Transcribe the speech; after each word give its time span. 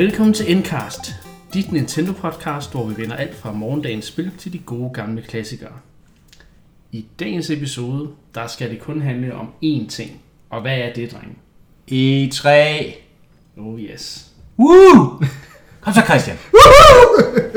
Velkommen 0.00 0.34
til 0.34 0.52
Endcast, 0.52 1.14
dit 1.54 1.72
Nintendo-podcast, 1.72 2.72
hvor 2.72 2.86
vi 2.86 3.02
vender 3.02 3.16
alt 3.16 3.34
fra 3.34 3.52
morgendagens 3.52 4.04
spil 4.04 4.32
til 4.38 4.52
de 4.52 4.58
gode 4.58 4.90
gamle 4.94 5.22
klassikere. 5.22 5.72
I 6.92 7.06
dagens 7.18 7.50
episode, 7.50 8.10
der 8.34 8.46
skal 8.46 8.70
det 8.70 8.80
kun 8.80 9.02
handle 9.02 9.34
om 9.34 9.52
én 9.64 9.88
ting. 9.88 10.22
Og 10.50 10.60
hvad 10.60 10.78
er 10.78 10.92
det, 10.92 11.12
drenge? 11.12 11.36
E3. 11.92 12.48
Oh 13.60 13.80
yes. 13.80 14.30
Woo! 14.58 15.22
Kom 15.80 15.92
så, 15.92 16.00
Christian. 16.04 16.36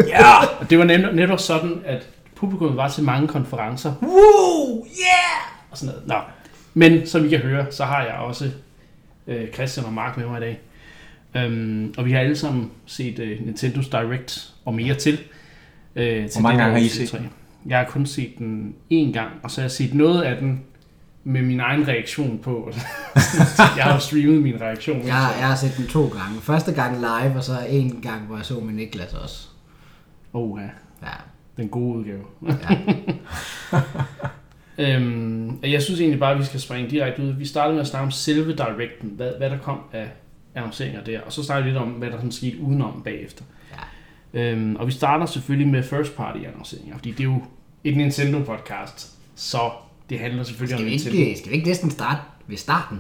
Ja! 0.08 0.46
Og 0.60 0.70
det 0.70 0.80
var 0.80 0.86
net- 0.86 1.16
netop 1.16 1.40
sådan, 1.40 1.82
at 1.86 2.10
publikum 2.36 2.78
var 2.78 2.90
til 2.90 3.04
mange 3.04 3.28
konferencer 3.28 3.94
Woo! 4.02 4.86
Yeah! 4.86 5.72
og 5.72 5.78
sådan 5.78 5.96
noget. 5.96 6.08
Nå. 6.08 6.16
Men 6.74 7.08
som 7.08 7.26
I 7.26 7.30
kan 7.30 7.40
høre, 7.40 7.72
så 7.72 7.86
har 7.86 8.04
jeg 8.04 8.14
også 8.14 8.52
øh, 9.28 9.52
Christian 9.54 9.86
og 9.86 9.94
Mark 9.94 10.18
med 10.18 10.26
mig 10.26 10.38
i 10.38 10.42
dag. 10.42 10.60
Um, 11.36 11.94
og 11.98 12.06
vi 12.06 12.12
har 12.12 12.20
alle 12.20 12.36
sammen 12.36 12.72
set 12.86 13.20
øh, 13.20 13.40
Nintendo's 13.40 13.90
Direct 13.92 14.54
og 14.66 14.74
mere 14.74 14.96
til. 14.96 15.20
Øh, 15.96 16.30
til 16.30 16.42
Hvor 16.42 16.50
mange 16.50 16.62
gange 16.64 16.80
har 16.80 16.86
I 16.86 16.88
set 16.88 17.14
E3. 17.14 17.22
Jeg 17.66 17.78
har 17.78 17.86
kun 17.86 18.06
set 18.06 18.38
den 18.38 18.76
én 18.94 19.12
gang, 19.14 19.32
og 19.44 19.52
så 19.52 19.62
har 19.62 19.64
jeg 19.64 19.72
set 19.72 19.94
noget 19.94 20.22
af 20.22 20.38
den 20.38 20.62
med 21.24 21.42
min 21.42 21.60
egen 21.60 21.88
reaktion 21.88 22.40
på. 22.40 22.72
jeg 23.78 23.84
har 23.84 23.94
jo 23.94 24.00
streamet 24.00 24.42
min 24.42 24.62
reaktion. 24.62 24.98
Jeg, 24.98 25.36
jeg 25.40 25.48
har 25.48 25.56
set 25.56 25.78
den 25.78 25.88
to 25.88 26.08
gange. 26.08 26.42
Første 26.42 26.74
gang 26.74 26.98
live, 26.98 27.36
og 27.36 27.44
så 27.44 27.54
en 27.70 28.02
gang, 28.02 28.22
hvor 28.22 28.36
jeg 28.36 28.46
så 28.46 28.60
med 28.60 28.74
Niklas 28.74 29.14
også. 29.14 29.48
Oh, 30.34 30.60
ja. 30.62 30.68
Ja, 31.08 31.14
Den 31.58 31.70
gode 31.70 31.98
udgave. 31.98 32.24
ja. 33.72 33.80
Øhm, 34.78 35.60
jeg 35.64 35.82
synes 35.82 36.00
egentlig 36.00 36.20
bare, 36.20 36.32
at 36.32 36.40
vi 36.40 36.44
skal 36.44 36.60
springe 36.60 36.90
direkte 36.90 37.24
ud. 37.24 37.34
Vi 37.34 37.46
startede 37.46 37.74
med 37.74 37.82
at 37.82 37.88
snakke 37.88 38.06
om 38.06 38.12
selve 38.12 38.56
Directen, 38.56 39.10
hvad, 39.16 39.32
hvad 39.38 39.50
der 39.50 39.58
kom 39.58 39.80
af 39.92 40.08
annonceringer 40.56 41.04
der, 41.04 41.22
og 41.22 41.34
så 41.34 41.44
snakker 41.44 41.64
vi 41.64 41.70
lidt 41.70 41.78
om, 41.82 41.90
hvad 41.90 42.10
der 42.10 42.16
sådan 42.16 42.32
skete 42.32 42.60
udenom 42.60 43.02
bagefter. 43.04 43.44
Ja. 44.34 44.40
Øhm, 44.40 44.76
og 44.76 44.88
vi 44.88 44.92
starter 44.92 45.26
selvfølgelig 45.26 45.68
med 45.68 45.84
first 45.84 46.16
party 46.16 46.40
annonceringer, 46.48 46.96
fordi 46.98 47.12
det 47.12 47.20
er 47.20 47.24
jo 47.24 47.42
et 47.84 47.98
Nintendo-podcast, 47.98 49.08
så 49.36 49.72
det 50.10 50.20
handler 50.20 50.44
selvfølgelig 50.44 50.78
Skal, 50.78 50.84
om 50.84 50.86
vi 50.86 50.92
Nintendo. 50.92 51.18
ikke, 51.18 51.40
skal 51.40 51.52
vi 51.52 51.56
ikke 51.56 51.68
næsten 51.68 51.92
starte 51.92 52.22
ved 52.48 52.58
starten? 52.58 53.00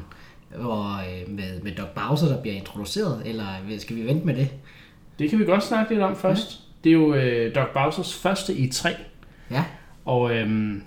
Hvor, 0.60 1.00
øh, 1.00 1.30
med, 1.36 1.62
med 1.62 1.72
Doc 1.76 1.88
Bowser, 1.96 2.28
der 2.28 2.42
bliver 2.42 2.56
introduceret, 2.56 3.22
eller 3.26 3.46
skal 3.80 3.96
vi 3.96 4.06
vente 4.06 4.26
med 4.26 4.36
det? 4.36 4.50
Det 5.20 5.30
kan 5.30 5.40
vi 5.40 5.46
godt 5.46 5.64
snakke 5.64 5.92
lidt 5.94 6.04
om 6.04 6.16
først. 6.16 6.60
Det 6.84 6.90
er 6.90 6.94
jo 6.94 7.14
øh, 7.14 7.56
Doc 7.56 7.68
Bowsers 7.74 8.14
første 8.14 8.54
i 8.54 8.70
3 8.72 8.90
Ja, 9.52 9.64
og 10.06 10.36
øhm, 10.36 10.84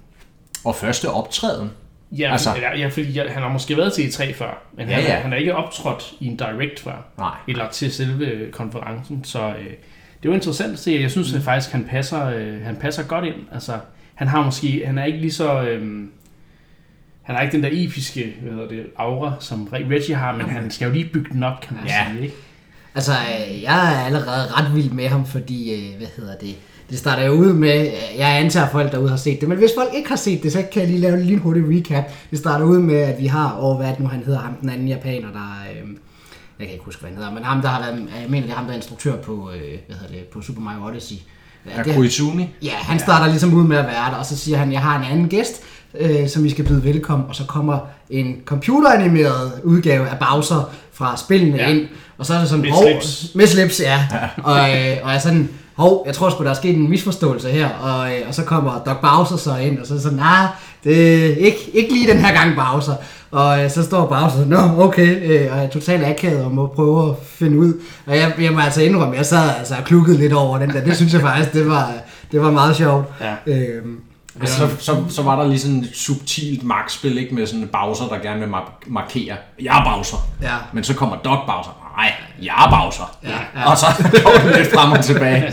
Og 0.65 0.75
første 0.75 1.11
optræden. 1.11 1.71
Ja, 2.13 2.33
Altså- 2.33 2.51
altså, 2.51 2.67
ja, 2.77 2.89
fordi 2.89 3.19
jeg, 3.19 3.27
han 3.33 3.43
har 3.43 3.49
måske 3.53 3.77
været 3.77 3.93
til 3.93 4.03
E3 4.03 4.33
før, 4.35 4.63
men 4.77 4.89
Ja, 4.89 4.95
han, 4.95 5.05
ja. 5.05 5.15
han 5.17 5.33
er 5.33 5.37
ikke 5.37 5.55
optrådt 5.57 6.13
i 6.21 6.27
en 6.27 6.37
direct 6.37 6.81
før. 6.81 7.07
Nej. 7.19 7.35
eller 7.49 7.69
til 7.71 7.93
selve 7.93 8.51
konferencen. 8.51 9.25
Så 9.25 9.49
øh, 9.49 9.67
det 10.23 10.29
var 10.31 10.35
interessant 10.35 10.73
at 10.73 10.79
se. 10.79 10.99
Jeg 11.01 11.11
synes 11.11 11.35
at 11.35 11.43
faktisk, 11.43 11.73
han 11.73 11.85
passer, 11.85 12.27
øh, 12.27 12.61
han 12.65 12.77
passer 12.77 13.03
godt 13.03 13.25
ind. 13.25 13.35
Altså, 13.53 13.73
han 14.15 14.29
har 14.29 14.45
måske, 14.45 14.83
han 14.87 14.99
er 14.99 15.05
ikke 15.05 15.19
lige 15.19 15.33
så, 15.33 15.63
øh, 15.63 16.05
han 17.23 17.35
har 17.37 17.43
ikke 17.43 17.53
den 17.57 17.63
der 17.63 17.71
episke, 17.73 18.35
hvad 18.43 18.53
hedder 18.53 18.69
det, 18.69 18.87
aura, 18.97 19.33
som 19.41 19.69
Reggie 19.73 20.15
har, 20.15 20.37
men 20.37 20.47
han 20.47 20.71
skal 20.71 20.87
jo 20.87 20.93
lige 20.93 21.11
bygge 21.13 21.31
den 21.33 21.43
op, 21.43 21.61
kan 21.61 21.77
man 21.77 21.87
Ja. 21.87 22.07
sige, 22.11 22.23
ikke? 22.23 22.35
altså 22.95 23.13
øh, 23.13 23.63
jeg 23.63 23.95
er 23.95 24.05
allerede 24.07 24.47
ret 24.53 24.75
vild 24.75 24.91
med 24.91 25.09
ham, 25.09 25.27
fordi, 25.27 25.75
øh, 25.91 25.97
hvad 25.99 26.09
hedder 26.17 26.37
det, 26.37 26.55
det 26.91 26.99
starter 26.99 27.27
jo 27.27 27.33
ud 27.33 27.53
med, 27.53 27.81
øh, 27.87 28.19
jeg 28.19 28.39
antager 28.39 28.69
folk 28.73 28.93
derude 28.93 29.09
har 29.11 29.17
set 29.17 29.41
det, 29.41 29.49
men 29.49 29.59
hvis 29.59 29.71
folk 29.79 29.89
ikke 29.95 30.09
har 30.09 30.17
set 30.17 30.43
det, 30.43 30.53
så 30.53 30.65
kan 30.73 30.83
jeg 30.83 30.91
lige 30.91 31.01
lave 31.01 31.15
en 31.19 31.23
lille 31.25 31.39
hurtig 31.41 31.63
recap. 31.69 32.05
Det 32.31 32.39
starter 32.39 32.65
ud 32.65 32.79
med, 32.79 32.97
at 32.97 33.21
vi 33.21 33.27
har, 33.27 33.49
og 33.49 33.77
hvad 33.77 33.93
nu 33.99 34.07
han 34.09 34.23
hedder, 34.27 34.41
ham 34.41 34.53
den 34.61 34.71
anden 34.71 34.89
japaner, 34.89 35.29
der, 35.33 35.57
øh, 35.73 35.89
jeg 36.59 36.67
kan 36.67 36.73
ikke 36.73 36.85
huske, 36.85 37.01
hvad 37.01 37.11
han 37.11 37.19
hedder, 37.19 37.33
men 37.33 37.45
ham, 37.45 37.61
der 37.63 37.69
har 37.69 37.81
været, 37.81 38.09
jeg 38.23 38.31
mener, 38.31 38.47
det 38.47 38.53
er 38.53 38.57
ham, 38.57 38.65
der 38.65 38.73
er 38.73 38.77
instruktør 38.77 39.17
på, 39.17 39.51
øh, 39.55 39.61
hvad 39.87 39.97
hedder 40.01 40.15
det, 40.15 40.25
på 40.25 40.43
Super 40.43 40.61
Mario 40.61 40.85
Odyssey. 40.87 41.17
Ja, 41.67 41.71
Er 41.79 41.83
det- 41.83 41.95
Koizumi? 41.95 42.49
Ja, 42.63 42.71
han 42.75 42.99
starter 42.99 43.27
ligesom 43.31 43.55
ud 43.55 43.65
med 43.65 43.77
at 43.77 43.85
være 43.85 44.11
der, 44.11 44.17
og 44.17 44.27
så 44.27 44.37
siger 44.37 44.59
han, 44.59 44.73
jeg 44.73 44.81
har 44.81 44.99
en 44.99 45.05
anden 45.13 45.29
gæst, 45.29 45.63
øh, 46.01 46.29
som 46.29 46.45
I 46.47 46.51
skal 46.51 46.65
byde 46.65 46.85
velkommen, 46.85 47.29
og 47.29 47.35
så 47.35 47.45
kommer 47.45 47.79
en 48.11 48.37
computeranimeret 48.45 49.53
udgave 49.65 50.09
af 50.09 50.17
Bowser 50.19 50.71
fra 50.93 51.17
spillene 51.17 51.57
Ja. 51.57 51.69
ja. 51.69 51.75
ind, 51.75 51.87
og 52.19 52.27
så 52.27 52.35
er 52.35 52.39
det 52.39 52.49
sådan, 52.49 52.63
Med 52.63 52.71
hov, 52.71 52.83
slips. 52.83 53.31
med 53.35 53.47
slips, 53.47 53.81
ja, 53.81 54.07
og, 54.43 54.59
øh, 54.71 54.97
og 55.03 55.13
er 55.13 55.19
sådan, 55.19 55.49
hov, 55.77 56.03
jeg 56.07 56.15
tror 56.15 56.31
sgu, 56.31 56.45
der 56.45 56.51
er 56.51 56.55
sket 56.55 56.77
en 56.77 56.91
misforståelse 56.91 57.51
her, 57.51 57.69
og, 57.69 58.11
øh, 58.13 58.19
og 58.29 58.35
så 58.35 58.43
kommer 58.43 58.79
Doc 58.87 58.97
Bowser 59.03 59.37
så 59.37 59.57
ind, 59.57 59.79
og 59.79 59.87
så 59.87 59.95
det 59.95 60.03
sådan, 60.03 60.19
nej, 60.19 60.47
det 60.85 61.15
er 61.31 61.37
ikke, 61.37 61.71
ikke 61.75 61.93
lige 61.93 62.13
den 62.13 62.19
her 62.19 62.35
gang 62.35 62.57
Bowser, 62.57 62.95
og 63.31 63.65
øh, 63.65 63.71
så 63.71 63.83
står 63.83 64.07
Bowser 64.07 64.29
sådan, 64.37 64.49
nå, 64.49 64.85
okay, 64.85 65.23
øh, 65.23 65.53
og 65.53 65.57
jeg 65.59 65.65
er 65.65 65.69
totalt 65.71 66.05
akavet 66.05 66.45
og 66.45 66.51
må 66.55 66.67
prøve 66.67 67.09
at 67.11 67.15
finde 67.27 67.59
ud, 67.59 67.73
og 68.07 68.17
jeg, 68.17 68.33
jeg 68.41 68.53
må 68.53 68.61
altså 68.61 68.83
indrømme, 68.83 69.17
jeg 69.17 69.27
sad 69.27 69.51
altså 69.59 69.75
og 69.75 69.85
klukkede 69.85 70.19
lidt 70.19 70.33
over 70.33 70.59
den 70.59 70.71
der, 70.71 70.85
det 70.85 70.97
synes 70.97 71.13
jeg 71.13 71.21
faktisk, 71.21 71.53
det 71.53 71.69
var, 71.69 71.93
det 72.33 72.41
var 72.43 72.51
meget 72.51 72.77
sjovt. 72.77 73.07
Ja. 73.21 73.53
Øhm, 73.53 74.01
Altså, 74.41 74.57
så, 74.57 74.69
så, 74.79 74.97
så 75.09 75.23
var 75.23 75.41
der 75.43 75.49
lige 75.49 75.59
sådan 75.59 75.77
et 75.77 75.91
subtilt 75.95 76.65
magtspil, 76.65 77.19
ikke? 77.19 77.35
Med 77.35 77.47
sådan 77.47 77.61
en 77.61 77.69
Bowser, 77.69 78.05
der 78.09 78.19
gerne 78.19 78.41
vil 78.41 78.47
mar- 78.55 78.83
markere, 78.87 79.37
jeg 79.63 79.79
er 79.81 79.95
Bowser. 79.95 80.17
Ja. 80.43 80.55
Men 80.73 80.85
så 80.85 80.95
kommer 80.95 81.17
Doc 81.17 81.39
Bowser, 81.47 81.86
nej, 81.97 82.13
jeg 82.43 82.55
er 82.67 82.71
Bowser. 82.83 83.19
Ja, 83.25 83.61
ja. 83.61 83.71
Og 83.71 83.77
så 83.79 83.87
går 84.25 84.33
den 84.49 84.57
lidt 84.57 84.75
frem 84.75 84.93
og 84.93 85.05
tilbage. 85.05 85.53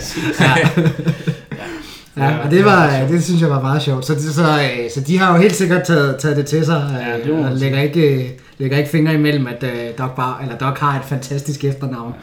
Ja, 2.16 2.38
og 2.44 2.50
det, 2.50 2.64
var, 2.64 3.06
det 3.08 3.24
synes 3.24 3.40
jeg 3.40 3.50
var 3.50 3.60
meget 3.62 3.82
sjovt. 3.82 4.06
Så, 4.06 4.14
det, 4.14 4.22
så, 4.34 4.42
øh, 4.42 4.90
så 4.94 5.00
de 5.00 5.18
har 5.18 5.34
jo 5.36 5.42
helt 5.42 5.54
sikkert 5.56 5.82
taget, 5.86 6.18
taget 6.18 6.36
det 6.36 6.46
til 6.46 6.64
sig, 6.64 6.96
Ja, 7.06 7.18
øh, 7.18 7.24
det 7.24 7.34
må 7.34 7.42
man 7.42 7.52
og 7.52 7.58
lægger 7.58 7.80
ikke, 7.82 8.24
øh, 8.24 8.30
lægger 8.58 8.78
ikke 8.78 8.90
fingre 8.90 9.14
imellem, 9.14 9.46
at 9.46 9.62
uh, 9.62 9.98
Doc, 9.98 10.10
Bar, 10.16 10.40
eller 10.42 10.58
Doc 10.58 10.78
har 10.78 10.98
et 10.98 11.04
fantastisk 11.04 11.64
efternavn. 11.64 12.14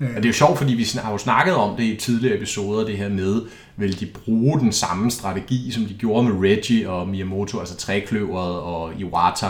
Og 0.00 0.06
det 0.16 0.24
er 0.24 0.28
jo 0.28 0.32
sjovt, 0.32 0.58
fordi 0.58 0.74
vi 0.74 0.86
har 1.02 1.12
jo 1.12 1.18
snakket 1.18 1.54
om 1.54 1.76
det 1.76 1.82
i 1.84 1.96
tidligere 1.96 2.36
episoder, 2.36 2.86
det 2.86 2.98
her 2.98 3.08
med, 3.08 3.42
vil 3.76 4.00
de 4.00 4.06
bruge 4.24 4.60
den 4.60 4.72
samme 4.72 5.10
strategi, 5.10 5.70
som 5.72 5.84
de 5.84 5.94
gjorde 5.94 6.28
med 6.28 6.50
Reggie 6.50 6.90
og 6.90 7.08
Miyamoto, 7.08 7.58
altså 7.58 7.76
trækløveret 7.76 8.54
og 8.60 8.92
Iwata, 8.98 9.46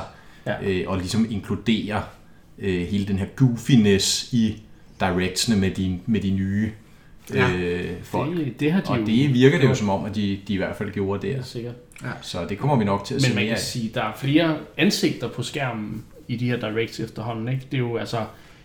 Ja. 0.46 0.52
øh, 0.62 0.84
og 0.86 0.98
ligesom 0.98 1.26
inkludere 1.30 2.02
øh, 2.58 2.86
hele 2.88 3.06
den 3.06 3.18
her 3.18 3.26
goofiness 3.36 4.32
i 4.32 4.62
directsene 5.00 5.56
med 5.56 5.70
de, 5.70 5.98
med 6.06 6.20
de 6.20 6.30
nye 6.30 6.70
Ja. 7.34 7.52
øh, 7.56 7.84
folk. 8.02 8.36
Det, 8.36 8.60
det 8.60 8.72
har 8.72 8.80
de 8.80 8.88
Og 8.90 8.98
jo 9.00 9.06
det 9.06 9.34
virker 9.34 9.58
det 9.60 9.68
jo 9.68 9.74
som 9.74 9.88
om, 9.88 10.04
at 10.04 10.14
de, 10.14 10.38
de 10.48 10.54
i 10.54 10.56
hvert 10.56 10.76
fald 10.76 10.90
gjorde 10.92 11.26
der. 11.28 11.42
sikkert. 11.42 11.74
Så 12.22 12.38
det 12.48 12.58
kommer 12.58 12.76
vi 12.76 12.84
nok 12.84 13.04
til 13.04 13.14
at 13.14 13.22
se 13.22 13.28
Men 13.28 13.34
man 13.36 13.44
kan 13.44 13.54
af. 13.54 13.58
sige, 13.60 13.90
der 13.94 14.02
er 14.02 14.12
flere 14.20 14.56
ansigter 14.76 15.28
på 15.28 15.42
skærmen 15.42 16.04
i 16.28 16.36
de 16.36 16.46
her 16.46 16.56
directs 16.60 17.00
efterhånden. 17.00 17.48
Ikke? 17.48 17.62
Det 17.70 17.76
er 17.76 17.80
jo 17.80 17.96
altså 17.96 18.24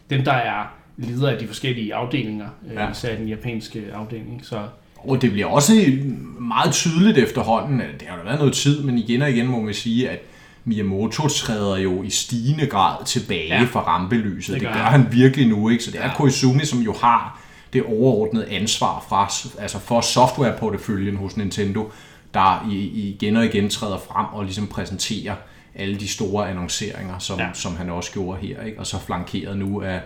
dem, 0.09 0.23
der 0.23 0.31
er 0.33 0.63
leder 0.97 1.29
af 1.29 1.39
de 1.39 1.47
forskellige 1.47 1.93
afdelinger, 1.95 2.47
ja. 2.73 2.83
Ja. 2.83 2.91
især 2.91 3.15
den 3.15 3.27
japanske 3.27 3.83
afdeling. 3.93 4.39
Så 4.45 4.67
Og 4.95 5.21
det 5.21 5.31
bliver 5.31 5.47
også 5.47 5.73
meget 6.39 6.73
tydeligt 6.73 7.17
efterhånden, 7.17 7.79
det 7.79 8.07
har 8.07 8.17
jo 8.17 8.23
været 8.23 8.39
noget 8.39 8.53
tid, 8.53 8.83
men 8.83 8.97
igen 8.97 9.21
og 9.21 9.31
igen 9.31 9.47
må 9.47 9.61
man 9.61 9.73
sige, 9.73 10.09
at 10.09 10.19
Miyamoto 10.65 11.27
træder 11.27 11.77
jo 11.77 12.03
i 12.03 12.09
stigende 12.09 12.65
grad 12.67 13.05
tilbage 13.05 13.47
Ja. 13.47 13.63
fra 13.63 13.79
rampelyset. 13.81 14.53
Det 14.53 14.61
gør 14.61 14.67
det 14.69 14.77
gør 14.77 14.83
han. 14.85 15.07
virkelig 15.11 15.47
nu, 15.47 15.69
ikke? 15.69 15.83
Så 15.83 15.91
det 15.91 15.99
er 15.99 16.05
Ja. 16.07 16.13
Koizumi, 16.15 16.65
som 16.65 16.79
jo 16.79 16.93
har 17.01 17.39
det 17.73 17.83
overordnede 17.83 18.49
ansvar 18.49 19.05
fra, 19.09 19.29
altså 19.61 19.79
for 19.79 20.01
softwareporteføljen 20.01 21.15
hos 21.17 21.37
Nintendo, 21.37 21.91
der 22.33 22.67
igen 22.93 23.35
og 23.37 23.45
igen 23.45 23.69
træder 23.69 23.97
frem 23.97 24.25
og 24.33 24.43
ligesom 24.43 24.67
præsenterer 24.67 25.35
alle 25.75 25.95
de 25.99 26.07
store 26.07 26.49
annonceringer, 26.49 27.17
som, 27.19 27.39
ja. 27.39 27.49
som 27.53 27.75
han 27.75 27.89
også 27.89 28.11
gjorde 28.11 28.39
her, 28.47 28.61
ikke? 28.63 28.79
Og 28.79 28.87
så 28.87 28.99
flankeret 28.99 29.57
nu 29.57 29.81
af 29.81 30.01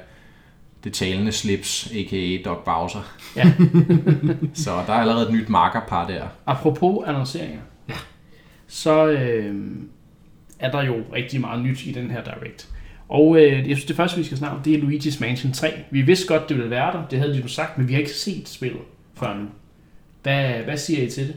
det 0.83 0.93
talende 0.93 1.31
slips, 1.31 1.91
a.k.a. 1.93 2.37
Doc 2.49 2.57
Bowser. 2.65 3.01
ja. 3.35 3.51
Så 4.63 4.71
der 4.87 4.93
er 4.93 4.97
allerede 4.99 5.27
et 5.27 5.33
nyt 5.33 5.49
markerpar 5.49 6.07
der. 6.07 6.23
Apropos 6.45 7.03
annonceringer, 7.07 7.59
ja. 7.89 7.93
så 8.67 9.05
øh, 9.07 9.55
er 10.59 10.71
der 10.71 10.83
jo 10.83 10.95
rigtig 11.13 11.41
meget 11.41 11.63
nyt 11.63 11.85
i 11.85 11.91
den 11.91 12.11
her 12.11 12.23
Direct. 12.23 12.69
Og 13.09 13.37
øh, 13.37 13.69
jeg 13.69 13.77
synes, 13.77 13.85
det 13.85 13.95
første, 13.95 14.17
vi 14.17 14.23
skal 14.23 14.37
snakke 14.37 14.57
om, 14.57 14.63
det 14.63 14.73
er 14.73 14.79
Luigi's 14.79 15.17
Mansion 15.21 15.53
3. 15.53 15.73
Vi 15.91 16.01
vidste 16.01 16.27
godt, 16.27 16.49
det 16.49 16.57
ville 16.57 16.69
være 16.69 16.93
der. 16.93 17.07
Det 17.07 17.19
havde 17.19 17.33
de 17.33 17.39
jo 17.39 17.47
sagt, 17.47 17.77
men 17.77 17.87
vi 17.87 17.93
har 17.93 17.99
ikke 17.99 18.13
set 18.13 18.49
spillet 18.49 18.81
før 19.19 19.37
nu. 19.37 19.45
Hvad, 20.23 20.63
hvad 20.63 20.77
siger 20.77 21.03
I 21.03 21.09
til 21.09 21.27
det? 21.27 21.35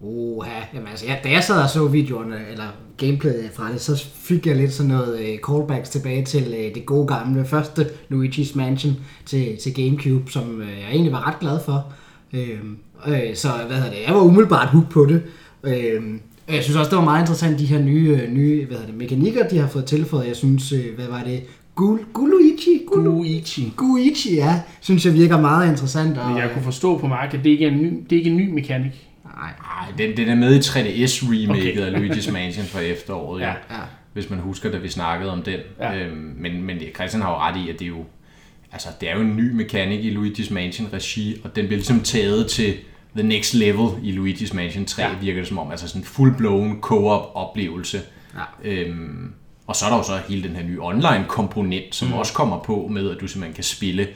Oha, 0.00 0.60
jamen 0.74 0.88
altså, 0.88 1.06
ja, 1.06 1.16
da 1.24 1.30
jeg 1.30 1.44
sad 1.44 1.62
og 1.62 1.68
så 1.68 1.88
videoerne, 1.88 2.36
eller 2.50 2.64
gameplayet 2.96 3.50
fra 3.54 3.72
det, 3.72 3.80
så 3.80 4.04
fik 4.14 4.46
jeg 4.46 4.56
lidt 4.56 4.72
sådan 4.72 4.92
noget 4.92 5.20
øh, 5.20 5.38
callbacks 5.38 5.90
tilbage 5.90 6.24
til 6.24 6.54
øh, 6.58 6.74
det 6.74 6.86
gode 6.86 7.06
gamle 7.06 7.44
første 7.44 7.88
Luigi's 8.12 8.56
Mansion 8.56 8.96
til, 9.26 9.56
til 9.56 9.74
Gamecube, 9.74 10.32
som 10.32 10.60
øh, 10.60 10.68
jeg 10.68 10.90
egentlig 10.90 11.12
var 11.12 11.28
ret 11.28 11.38
glad 11.40 11.60
for. 11.64 11.92
Øh, 12.32 12.58
øh, 13.06 13.34
så 13.34 13.48
hvad 13.66 13.76
hedder 13.76 13.90
det, 13.90 14.02
jeg 14.06 14.14
var 14.14 14.20
umiddelbart 14.20 14.68
hooked 14.68 14.90
på 14.90 15.06
det. 15.06 15.22
Øh, 15.64 16.02
jeg 16.48 16.62
synes 16.62 16.76
også, 16.76 16.90
det 16.90 16.98
var 16.98 17.04
meget 17.04 17.22
interessant, 17.22 17.58
de 17.58 17.66
her 17.66 17.78
nye, 17.78 18.18
øh, 18.22 18.32
nye 18.32 18.64
hvad 18.66 18.76
hedder 18.76 18.90
det, 18.90 18.98
mekanikker, 18.98 19.48
de 19.48 19.58
har 19.58 19.68
fået 19.68 19.84
tilføjet. 19.84 20.28
Jeg 20.28 20.36
synes, 20.36 20.72
øh, 20.72 20.94
hvad 20.96 21.06
var 21.06 21.22
det, 21.22 21.42
Gul, 21.74 22.00
Guluichi? 22.12 22.82
Gulu, 22.86 23.02
Luigi. 23.02 23.72
Guichi, 23.76 24.34
ja, 24.34 24.60
synes 24.80 25.06
jeg 25.06 25.14
virker 25.14 25.40
meget 25.40 25.70
interessant. 25.70 26.18
Og, 26.18 26.28
Men 26.28 26.38
jeg 26.38 26.50
kunne 26.52 26.64
forstå 26.64 26.98
på 26.98 27.06
Mark, 27.06 27.34
at 27.34 27.44
det 27.44 27.50
ikke 27.50 27.64
er 27.66 27.70
en 27.70 27.82
ny, 27.82 28.04
det 28.10 28.16
er 28.16 28.16
ikke 28.16 28.30
en 28.30 28.36
ny 28.36 28.50
mekanik. 28.50 29.08
Nej, 29.24 29.50
Ej, 29.80 29.92
den, 29.98 30.16
den 30.16 30.28
er 30.28 30.34
med 30.34 30.54
i 30.54 30.58
3DS-remaket 30.58 31.50
Okay. 31.50 31.72
okay. 31.72 31.80
af 31.80 32.00
Luigi's 32.00 32.32
Mansion 32.32 32.64
fra 32.66 32.80
efteråret, 32.80 33.40
ja. 33.40 33.48
Ja. 33.48 33.54
Hvis 34.12 34.30
man 34.30 34.38
husker, 34.38 34.70
da 34.70 34.78
vi 34.78 34.88
snakkede 34.88 35.32
om 35.32 35.42
den. 35.42 35.58
Ja. 35.80 35.98
Øhm, 35.98 36.34
men, 36.38 36.62
men 36.62 36.78
Christian 36.94 37.22
har 37.22 37.30
jo 37.30 37.36
ret 37.36 37.66
i, 37.66 37.70
at 37.70 37.78
det 37.78 37.84
er 37.84 37.88
jo... 37.88 38.04
altså 38.72 38.88
det 39.00 39.10
er 39.10 39.14
jo 39.14 39.20
en 39.20 39.36
ny 39.36 39.52
mekanik 39.52 40.04
i 40.04 40.16
Luigi's 40.16 40.54
Mansion 40.54 40.88
regi, 40.92 41.40
og 41.44 41.56
den 41.56 41.66
bliver 41.66 41.78
ligesom 41.78 42.00
taget 42.00 42.46
til 42.46 42.74
the 43.16 43.22
next 43.22 43.54
level 43.54 43.88
i 44.02 44.12
Luigi's 44.12 44.54
Mansion 44.54 44.84
3, 44.84 45.02
ja. 45.02 45.08
Ja. 45.08 45.18
virker 45.20 45.40
det 45.40 45.48
som 45.48 45.58
om, 45.58 45.70
altså 45.70 45.88
sådan 45.88 46.02
en 46.02 46.06
full-blown 46.06 46.80
co-op 46.80 47.30
oplevelse. 47.34 48.00
Ja. 48.34 48.70
Øhm, 48.70 49.32
og 49.66 49.76
så 49.76 49.84
er 49.84 49.90
der 49.90 49.96
jo 49.96 50.02
så 50.02 50.20
hele 50.28 50.48
den 50.48 50.56
her 50.56 50.64
nye 50.64 50.78
online 50.80 51.24
komponent, 51.28 51.94
som 51.94 52.08
mm. 52.08 52.14
også 52.14 52.32
kommer 52.32 52.58
på 52.58 52.88
med, 52.90 53.10
at 53.10 53.16
du 53.20 53.26
simpelthen 53.26 53.54
kan 53.54 53.64
spille 53.64 54.08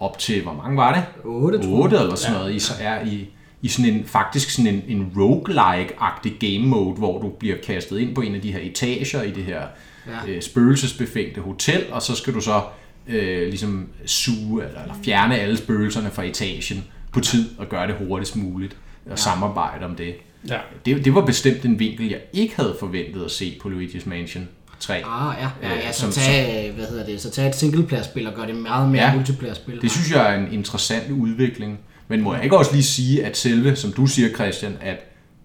op 0.00 0.18
til, 0.18 0.42
hvor 0.42 0.52
mange 0.52 0.76
var 0.76 0.94
det? 0.94 1.04
8, 1.24 1.58
tror 1.58 1.64
jeg. 1.64 1.74
8 1.74 1.96
eller 1.96 2.14
sådan 2.14 2.36
noget, 2.36 2.54
i, 2.54 2.58
så 2.58 2.72
er 2.80 3.04
i, 3.04 3.28
i 3.62 3.68
sådan 3.68 3.94
en, 3.94 4.04
faktisk 4.04 4.50
sådan 4.50 4.74
en, 4.74 4.82
en 4.88 5.12
roguelike-agtig 5.16 6.38
game 6.40 6.66
mode, 6.68 6.94
hvor 6.94 7.22
du 7.22 7.28
bliver 7.28 7.56
kastet 7.66 7.98
ind 7.98 8.14
på 8.14 8.20
en 8.20 8.34
af 8.34 8.40
de 8.40 8.52
her 8.52 8.60
etager 8.62 9.22
i 9.22 9.30
det 9.30 9.44
her 9.44 9.62
Ja. 10.06 10.12
ja. 10.26 10.32
øh, 10.32 10.42
spøgelsesbefængte 10.42 11.40
hotel, 11.40 11.84
og 11.90 12.02
så 12.02 12.16
skal 12.16 12.34
du 12.34 12.40
så 12.40 12.62
øh, 13.08 13.48
ligesom 13.48 13.88
suge 14.06 14.64
eller, 14.64 14.82
eller 14.82 14.94
fjerne 15.04 15.38
alle 15.38 15.56
spøgelserne 15.56 16.10
fra 16.10 16.22
etagen 16.22 16.84
på 17.12 17.20
tid 17.20 17.50
og 17.58 17.68
gøre 17.68 17.86
det 17.86 17.94
hurtigst 18.08 18.36
muligt 18.36 18.76
og 19.04 19.10
ja. 19.10 19.16
samarbejde 19.16 19.84
om 19.84 19.94
det. 19.96 20.14
Ja. 20.48 20.58
det. 20.86 21.04
Det 21.04 21.14
var 21.14 21.20
bestemt 21.24 21.64
en 21.64 21.78
vinkel, 21.78 22.08
jeg 22.08 22.20
ikke 22.32 22.56
havde 22.56 22.76
forventet 22.80 23.24
at 23.24 23.30
se 23.30 23.58
på 23.62 23.68
Luigi's 23.68 24.08
Mansion 24.08 24.48
3. 24.80 24.94
Ah, 24.94 25.00
ja, 25.40 25.48
ja, 25.62 25.74
ja 25.74 25.88
Øh, 25.88 25.92
så, 25.92 26.00
som- 26.00 26.12
tag, 26.12 26.72
hvad 26.76 26.86
hedder 26.86 27.06
det, 27.06 27.20
så 27.20 27.30
tag 27.30 27.48
et 27.48 27.54
singleplayer-spil 27.56 28.26
og 28.26 28.34
gør 28.34 28.46
det 28.46 28.54
meget 28.56 28.88
mere 28.90 29.02
Ja. 29.02 29.08
ja. 29.10 29.14
multiplayer-spil. 29.16 29.82
Det 29.82 29.90
synes 29.90 30.10
jeg 30.12 30.34
er 30.34 30.38
en 30.38 30.52
interessant 30.52 31.10
udvikling. 31.10 31.78
Men 32.08 32.20
må 32.20 32.34
jeg 32.34 32.44
ikke 32.44 32.56
også 32.58 32.72
lige 32.72 32.82
sige, 32.82 33.24
at 33.24 33.36
selve, 33.36 33.76
som 33.76 33.92
du 33.92 34.06
siger 34.06 34.28
Christian, 34.34 34.76
at 34.80 34.96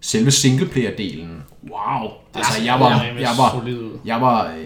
selve 0.01 0.31
singleplayer-delen, 0.31 1.43
wow, 1.71 2.09
altså 2.35 2.63
jeg 2.63 2.79
var, 2.79 3.03
jeg 3.19 3.29
var, 3.37 3.65
jeg 4.05 4.21
var 4.21 4.45
øh, 4.47 4.63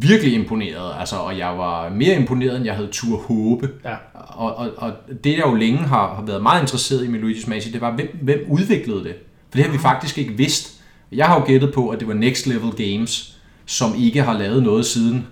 virkelig 0.00 0.34
imponeret, 0.34 0.92
altså, 0.98 1.16
og 1.16 1.38
jeg 1.38 1.58
var 1.58 1.88
mere 1.88 2.16
imponeret, 2.16 2.56
end 2.56 2.64
jeg 2.64 2.74
havde 2.74 2.88
tur 2.92 3.16
håbe. 3.16 3.68
Ja. 3.84 3.94
Og, 4.14 4.56
og, 4.56 4.70
og 4.76 4.92
det, 5.24 5.32
jeg 5.36 5.46
jo 5.46 5.54
længe 5.54 5.78
har, 5.78 6.14
har 6.14 6.22
været 6.26 6.42
meget 6.42 6.60
interesseret 6.60 7.04
i 7.04 7.08
med 7.08 7.20
Luigi's 7.20 7.48
Mansion, 7.50 7.72
det 7.72 7.80
var, 7.80 7.94
hvem, 7.94 8.18
hvem 8.22 8.46
udviklede 8.48 9.04
det? 9.04 9.14
For 9.50 9.56
det 9.56 9.64
har 9.64 9.72
vi 9.72 9.78
faktisk 9.78 10.18
ikke 10.18 10.32
vidst. 10.32 10.80
Jeg 11.12 11.26
har 11.26 11.40
jo 11.40 11.46
gættet 11.46 11.74
på, 11.74 11.88
at 11.88 12.00
det 12.00 12.08
var 12.08 12.14
Next 12.14 12.46
Level 12.46 12.70
Games, 12.70 13.38
som 13.66 13.94
ikke 13.98 14.22
har 14.22 14.38
lavet 14.38 14.62
noget 14.62 14.86
siden 14.86 15.26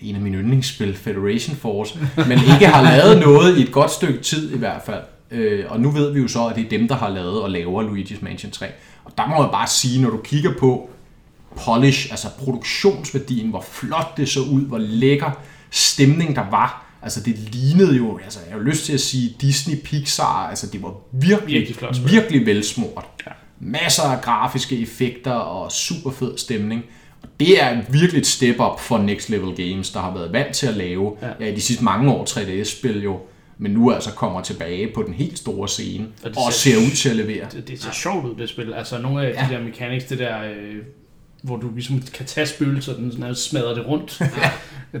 en 0.00 0.14
af 0.14 0.20
mine 0.20 0.38
yndlingsspil, 0.38 0.96
Federation 0.96 1.56
Force, 1.56 1.98
men 2.16 2.38
ikke 2.54 2.66
har 2.66 2.82
lavet 2.82 3.20
noget 3.20 3.58
i 3.58 3.62
et 3.62 3.72
godt 3.72 3.90
stykke 3.90 4.20
tid 4.20 4.54
i 4.54 4.58
hvert 4.58 4.82
fald. 4.86 5.02
Øh, 5.30 5.64
og 5.68 5.80
nu 5.80 5.90
ved 5.90 6.12
vi 6.12 6.20
jo 6.20 6.28
så, 6.28 6.46
at 6.46 6.56
det 6.56 6.64
er 6.64 6.68
dem, 6.68 6.88
der 6.88 6.94
har 6.94 7.08
lavet 7.08 7.42
og 7.42 7.50
laver 7.50 7.82
Luigi's 7.82 8.24
Mansion 8.24 8.50
3. 8.52 8.66
Og 9.04 9.12
der 9.16 9.26
må 9.26 9.42
jeg 9.42 9.50
bare 9.52 9.66
sige, 9.66 10.02
når 10.02 10.10
du 10.10 10.16
kigger 10.16 10.50
på 10.58 10.90
polish, 11.56 12.06
altså 12.10 12.28
produktionsværdien, 12.38 13.50
hvor 13.50 13.60
flot 13.70 14.16
det 14.16 14.28
så 14.28 14.40
ud, 14.40 14.60
hvor 14.66 14.78
lækker 14.78 15.30
stemning 15.70 16.36
der 16.36 16.50
var. 16.50 16.82
Altså 17.02 17.20
det 17.20 17.38
lignede 17.54 17.96
jo, 17.96 18.18
altså 18.24 18.38
jeg 18.48 18.56
har 18.56 18.62
lyst 18.62 18.84
til 18.86 18.92
at 18.92 19.00
sige 19.00 19.36
Disney 19.40 19.76
Pixar, 19.84 20.48
altså 20.48 20.66
det 20.66 20.82
var 20.82 20.94
virkelig, 21.12 21.54
Virkelig 21.54 21.76
flot 21.76 21.96
spil. 21.96 22.10
virkelig 22.12 22.46
velsmurt. 22.46 23.04
Ja. 23.26 23.30
Masser 23.60 24.02
af 24.02 24.20
grafiske 24.22 24.78
effekter 24.82 25.32
og 25.32 25.72
super 25.72 26.10
fed 26.10 26.38
stemning. 26.38 26.82
Og 27.22 27.28
det 27.40 27.62
er 27.62 27.82
virkelig 27.88 28.20
et 28.20 28.26
step 28.26 28.56
up 28.60 28.80
for 28.80 28.98
Next 28.98 29.28
Level 29.30 29.56
Games, 29.70 29.90
der 29.90 30.00
har 30.00 30.14
været 30.14 30.32
vant 30.32 30.54
til 30.54 30.66
at 30.66 30.74
lave 30.74 31.12
Ja. 31.22 31.26
ja. 31.26 31.32
Ja, 31.46 31.54
de 31.54 31.60
sidste 31.60 31.84
mange 31.84 32.12
år 32.12 32.24
3DS-spil 32.24 33.02
jo, 33.02 33.20
men 33.58 33.70
nu 33.72 33.92
altså 33.92 34.10
kommer 34.10 34.40
tilbage 34.42 34.88
på 34.94 35.02
den 35.02 35.14
helt 35.14 35.38
store 35.38 35.68
scene 35.68 36.06
Og 36.24 36.30
det 36.30 36.36
og 36.46 36.52
ser- 36.52 36.70
ser 36.70 36.86
ud 36.86 36.90
til 36.96 37.08
at 37.08 37.16
levere. 37.16 37.46
Det, 37.52 37.68
det 37.68 37.82
ser 37.82 37.92
sjovt 37.92 38.24
ud, 38.26 38.34
det 38.36 38.48
spil. 38.48 38.72
Altså 38.74 38.98
nogle 38.98 39.26
af 39.26 39.32
Ja. 39.34 39.46
de 39.50 39.54
der 39.58 39.62
mechanics, 39.64 40.04
det 40.04 40.18
der, 40.18 40.42
øh, 40.42 40.74
hvor 41.46 41.56
du 41.56 41.70
ligesom 41.74 42.02
kan 42.14 42.26
tage 42.26 42.46
spøgelser, 42.46 42.92
og 42.92 42.98
den 42.98 43.10
sådan 43.10 43.20
nærmest 43.22 43.50
smadrer 43.50 43.74
det 43.74 43.86
rundt. 43.86 44.22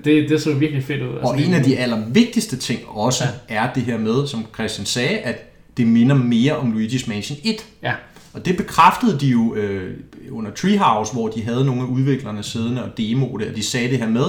det, 0.04 0.28
det 0.30 0.42
så 0.42 0.54
virkelig 0.54 0.84
fedt 0.84 1.02
ud. 1.02 1.08
Altså, 1.08 1.26
Og 1.32 1.40
en 1.40 1.54
af 1.54 1.62
de 1.64 1.76
allervigtigste 1.78 2.56
ting 2.56 2.80
også 2.88 3.24
Ja. 3.50 3.54
ja. 3.54 3.66
er 3.68 3.72
det 3.72 3.82
her 3.82 3.98
med, 3.98 4.26
som 4.26 4.46
Christian 4.54 4.86
sagde, 4.86 5.18
at 5.18 5.52
det 5.76 5.86
minder 5.86 6.14
mere 6.16 6.56
om 6.56 6.72
Luigi's 6.72 7.08
Mansion 7.08 7.38
1. 7.44 7.54
Ja, 7.82 7.92
Og 8.32 8.44
det 8.46 8.56
bekræftede 8.56 9.18
de 9.20 9.26
jo 9.26 9.54
øh, 9.54 9.96
under 10.30 10.50
Treehouse, 10.50 11.12
hvor 11.12 11.28
de 11.28 11.42
havde 11.42 11.64
nogle 11.64 11.82
af 11.82 11.86
udviklerne 11.86 12.42
siddende 12.42 12.84
og 12.84 12.90
demo 12.98 13.36
det, 13.36 13.48
og 13.48 13.56
de 13.56 13.62
sagde 13.62 13.88
det 13.90 13.98
her 13.98 14.08
med, 14.08 14.24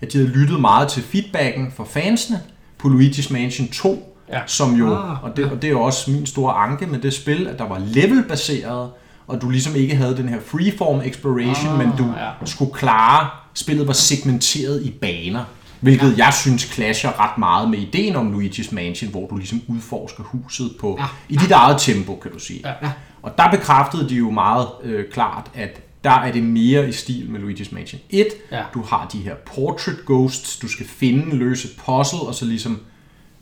at 0.00 0.12
de 0.12 0.18
havde 0.18 0.30
lyttet 0.32 0.60
meget 0.60 0.88
til 0.88 1.02
feedbacken 1.02 1.72
fra 1.76 1.84
fansene 1.84 2.40
på 2.78 2.88
Luigi's 2.88 3.32
Mansion 3.32 3.68
2, 3.68 4.08
Ja. 4.32 4.40
som 4.46 4.74
jo, 4.74 4.94
Ah, 4.94 5.24
og, 5.24 5.36
det, 5.36 5.44
og 5.44 5.62
det 5.62 5.68
er 5.68 5.72
jo 5.72 5.80
også 5.82 6.10
min 6.10 6.26
store 6.26 6.52
anke 6.54 6.86
med 6.86 6.98
det 6.98 7.12
spil, 7.12 7.46
at 7.46 7.58
der 7.58 7.68
var 7.68 7.82
levelbaseret, 7.86 8.90
og 9.26 9.42
du 9.42 9.50
ligesom 9.50 9.74
ikke 9.76 9.96
havde 9.96 10.16
den 10.16 10.28
her 10.28 10.40
freeform 10.46 11.00
exploration, 11.00 11.72
Ah, 11.72 11.78
men 11.78 11.96
du 11.98 12.04
ja. 12.16 12.46
skulle 12.46 12.72
klare, 12.74 13.28
spillet 13.54 13.86
var 13.86 13.92
segmenteret 13.92 14.82
i 14.82 14.90
baner, 14.90 15.44
hvilket 15.80 16.18
ja. 16.18 16.24
jeg 16.24 16.34
synes 16.34 16.62
clasher 16.62 17.20
ret 17.20 17.38
meget 17.38 17.70
med 17.70 17.78
ideen 17.78 18.16
om 18.16 18.34
Luigi's 18.40 18.74
Mansion, 18.74 19.10
hvor 19.10 19.26
du 19.28 19.36
ligesom 19.36 19.60
udforsker 19.68 20.22
huset 20.22 20.70
på, 20.80 20.96
Ja. 21.00 21.04
i 21.28 21.36
dit 21.36 21.50
eget 21.50 21.80
tempo, 21.80 22.14
kan 22.22 22.30
du 22.32 22.38
sige. 22.38 22.60
Ja. 22.64 22.72
Ja. 22.82 22.92
Og 23.22 23.38
der 23.38 23.50
bekræftede 23.50 24.08
de 24.08 24.14
jo 24.14 24.30
meget 24.30 24.66
øh, 24.82 25.04
klart, 25.12 25.50
at 25.54 25.80
der 26.04 26.10
er 26.10 26.32
det 26.32 26.42
mere 26.42 26.88
i 26.88 26.92
stil 26.92 27.30
med 27.30 27.40
Luigi's 27.40 27.74
Mansion 27.74 28.00
1. 28.10 28.26
Ja. 28.52 28.62
Du 28.74 28.82
har 28.82 29.08
de 29.12 29.18
her 29.18 29.34
portrait 29.54 29.96
ghosts, 30.06 30.56
du 30.56 30.68
skal 30.68 30.86
finde, 30.86 31.36
løse 31.36 31.68
puzzle, 31.86 32.18
og 32.20 32.34
så 32.34 32.44
ligesom 32.44 32.80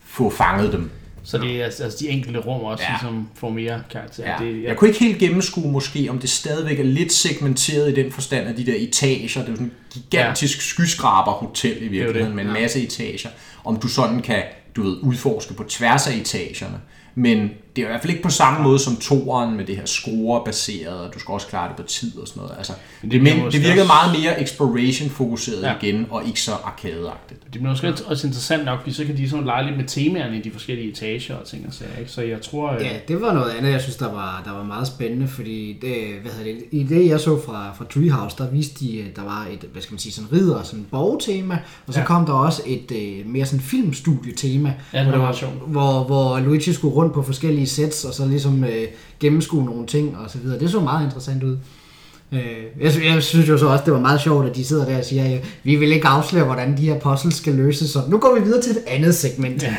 få 0.05 0.31
fanget 0.31 0.73
dem. 0.73 0.91
Så 1.23 1.39
det 1.39 1.61
er 1.61 1.65
altså 1.65 1.97
de 2.01 2.09
enkelte 2.09 2.39
rum 2.39 2.61
også, 2.61 2.85
ja. 2.85 2.93
Ja. 2.93 2.99
som 3.01 3.29
får 3.35 3.51
mere 3.51 3.83
karakter. 3.91 4.31
Ja. 4.31 4.45
Det, 4.45 4.63
Jeg 4.63 4.77
kunne 4.77 4.89
ikke 4.89 5.01
helt 5.01 5.19
gennemskue 5.19 5.73
måske, 5.73 6.07
om 6.11 6.19
det 6.19 6.31
stadigvæk 6.31 6.81
er 6.81 6.85
lidt 6.85 7.13
segmenteret 7.13 7.91
i 7.91 7.95
den 7.95 8.13
forstand 8.13 8.49
af 8.49 8.55
de 8.55 8.67
der 8.67 8.75
etager. 8.77 9.15
Det 9.15 9.19
er 9.19 9.23
jo 9.23 9.29
sådan 9.29 9.55
en 9.55 9.73
gigantisk 9.93 10.59
ja. 10.59 10.63
skyskraberhotel 10.63 11.83
i 11.83 11.89
virkeligheden 11.89 12.27
det. 12.27 12.35
med 12.37 12.45
en 12.45 12.53
masse 12.63 12.83
etager. 12.83 13.29
Om 13.65 13.77
du 13.77 13.89
sådan 13.89 14.23
kan, 14.23 14.43
du 14.77 14.83
ved, 14.83 14.97
udforske 15.03 15.55
på 15.55 15.65
tværs 15.65 16.07
af 16.07 16.15
etagerne. 16.15 16.81
Men 17.15 17.51
det 17.77 17.83
er 17.83 17.87
i 17.87 17.91
hvert 17.91 18.01
fald 18.01 18.11
ikke 18.11 18.23
på 18.23 18.31
samme 18.31 18.63
måde 18.63 18.79
som 18.79 18.97
toeren 18.97 19.57
med 19.57 19.65
det 19.65 19.77
her 19.77 19.85
score-baseret, 19.87 21.01
og 21.01 21.15
du 21.15 21.19
skal 21.19 21.33
også 21.33 21.47
klare 21.47 21.69
det 21.69 21.77
på 21.77 21.83
tid 21.83 22.19
og 22.19 22.29
sådan 22.29 22.41
noget. 22.43 22.55
Altså, 22.59 22.73
Men 23.03 23.11
det, 23.11 23.23
men, 23.23 23.33
det 23.37 23.53
virkede 23.53 23.71
også- 23.71 23.87
meget 23.87 24.21
mere 24.21 24.43
exploration-fokuseret 24.43 25.63
Ja. 25.63 25.69
ja. 25.69 25.75
igen, 25.83 26.07
og 26.11 26.27
ikke 26.27 26.41
så 26.41 26.53
arkadeagtigt. 26.65 27.41
det 27.43 27.51
bliver 27.51 27.69
måske 27.69 27.95
også 28.07 28.27
interessant 28.27 28.65
nok, 28.65 28.79
fordi 28.81 28.93
så 28.93 29.05
kan 29.05 29.17
de 29.17 29.31
sådan 29.31 29.45
lege 29.47 29.67
lidt 29.67 29.77
med 29.77 29.85
temaerne 29.85 30.39
i 30.39 30.43
de 30.43 30.51
forskellige 30.51 30.91
etager 30.91 31.35
og 31.37 31.47
ting 31.47 31.65
og 31.69 31.75
sager. 31.75 31.97
Ikke? 31.99 32.11
Så 32.11 32.23
jeg 32.23 32.41
tror, 32.43 32.71
øh, 32.73 32.83
Ja, 32.83 32.91
det 33.09 33.21
var 33.21 33.33
noget 33.35 33.51
andet, 33.51 33.71
jeg 33.73 33.81
synes, 33.81 33.97
der 33.97 34.13
var, 34.13 34.43
der 34.45 34.53
var 34.53 34.65
meget 34.65 34.87
spændende, 34.87 35.29
fordi 35.29 35.79
det, 35.83 35.93
hvad 36.23 36.33
hedder 36.33 36.53
det, 36.53 36.65
i 36.71 36.83
det, 36.83 37.09
jeg 37.09 37.21
så 37.21 37.41
fra, 37.47 37.73
fra 37.79 37.85
Treehouse, 37.95 38.37
der 38.39 38.51
viste 38.51 38.85
de, 38.85 39.05
at 39.11 39.17
der 39.17 39.23
var 39.23 39.47
et, 39.53 39.65
hvad 39.73 39.83
skal 39.83 39.93
man 39.93 39.99
sige, 39.99 40.13
sådan 40.13 40.33
ridder, 40.33 40.63
sådan 40.63 40.87
borgtema, 40.91 41.55
og 41.87 41.93
så 41.95 41.99
Ja. 41.99 42.03
ja. 42.03 42.07
kom 42.07 42.27
der 42.27 42.33
også 42.33 42.63
et 42.67 42.93
øh, 42.93 43.27
mere 43.27 43.47
sådan 43.47 43.61
filmstudietema, 43.61 44.75
Ja, 44.93 45.05
det 45.05 45.13
var 45.13 45.19
hvor, 45.19 45.33
sjovt. 45.33 45.53
hvor, 45.67 46.05
hvor 46.05 46.39
Luigi 46.41 46.73
skulle 46.73 46.95
rundt 46.95 47.15
på 47.15 47.23
forskellige 47.23 47.60
sets, 47.67 48.05
og 48.05 48.15
så 48.15 48.27
ligesom 48.27 48.65
øh, 48.65 48.87
gennemskue 49.21 49.65
nogle 49.65 49.87
ting 49.87 50.19
og 50.19 50.31
så 50.31 50.39
videre. 50.39 50.59
Det 50.59 50.71
så 50.71 50.81
meget 50.81 51.05
interessant 51.05 51.43
ud. 51.43 51.57
Øh, 52.33 52.41
jeg, 52.81 52.93
jeg 53.05 53.23
synes 53.23 53.49
jo 53.49 53.59
så 53.59 53.67
også, 53.67 53.85
det 53.85 53.93
var 53.93 54.01
meget 54.01 54.21
sjovt, 54.21 54.47
at 54.47 54.57
de 54.57 54.65
sidder 54.65 54.85
der 54.85 54.99
og 54.99 55.05
siger, 55.05 55.25
at 55.25 55.45
vi 55.63 55.77
vil 55.77 55.93
ikke 55.93 56.07
afsløre, 56.07 56.45
hvordan 56.45 56.77
de 56.77 56.83
her 56.83 56.99
puzzles 56.99 57.35
skal 57.35 57.55
løses, 57.55 57.91
så 57.91 57.99
nu 58.09 58.19
går 58.19 58.35
vi 58.39 58.45
videre 58.45 58.63
til 58.63 58.73
et 58.73 58.83
andet 58.87 59.15
segment. 59.15 59.63
Ja. 59.63 59.77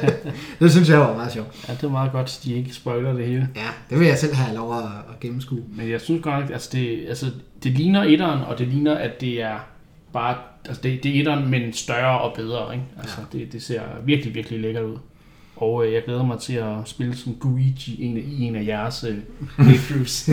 det 0.60 0.70
synes 0.70 0.88
jeg 0.88 0.98
var 0.98 1.14
meget 1.14 1.32
sjovt. 1.32 1.48
ja, 1.68 1.72
det 1.72 1.82
er 1.82 1.88
meget 1.88 2.12
godt, 2.12 2.26
at 2.26 2.40
de 2.44 2.54
ikke 2.54 2.74
spoiler 2.74 3.12
det 3.12 3.26
hele. 3.26 3.48
Ja, 3.56 3.68
det 3.90 3.98
vil 4.00 4.06
jeg 4.06 4.18
selv 4.18 4.34
have 4.34 4.56
lov 4.56 4.78
at, 4.78 4.84
at 4.84 5.20
gennemskue. 5.20 5.62
Men 5.76 5.90
jeg 5.90 6.00
synes 6.00 6.22
godt 6.22 6.40
nok, 6.40 6.50
altså 6.50 6.68
det, 6.72 7.04
altså 7.08 7.26
det 7.62 7.72
ligner 7.72 8.02
etteren, 8.02 8.40
og 8.40 8.58
det 8.58 8.68
ligner, 8.68 8.94
at 8.94 9.20
det 9.20 9.42
er 9.42 9.58
bare, 10.12 10.36
altså 10.64 10.82
det, 10.82 11.02
det 11.02 11.16
er 11.16 11.20
etteren, 11.20 11.50
men 11.50 11.72
større 11.72 12.20
og 12.20 12.36
bedre, 12.36 12.74
ikke? 12.74 12.86
Altså 12.98 13.16
ja. 13.32 13.38
det, 13.38 13.52
det 13.52 13.62
ser 13.62 13.82
virkelig, 14.04 14.34
virkelig 14.34 14.60
lækkert 14.60 14.84
ud. 14.84 14.96
Og 15.60 15.86
øh, 15.86 15.92
jeg 15.92 16.02
glæder 16.04 16.24
mig 16.26 16.38
til 16.38 16.54
at 16.54 16.74
spille 16.84 17.16
som 17.16 17.36
Luigi 17.42 18.04
en 18.04 18.16
af, 18.16 18.22
i 18.26 18.42
en 18.42 18.56
af 18.56 18.66
jeres 18.66 19.04
øh, 19.04 19.16
playthroughs. 19.64 20.28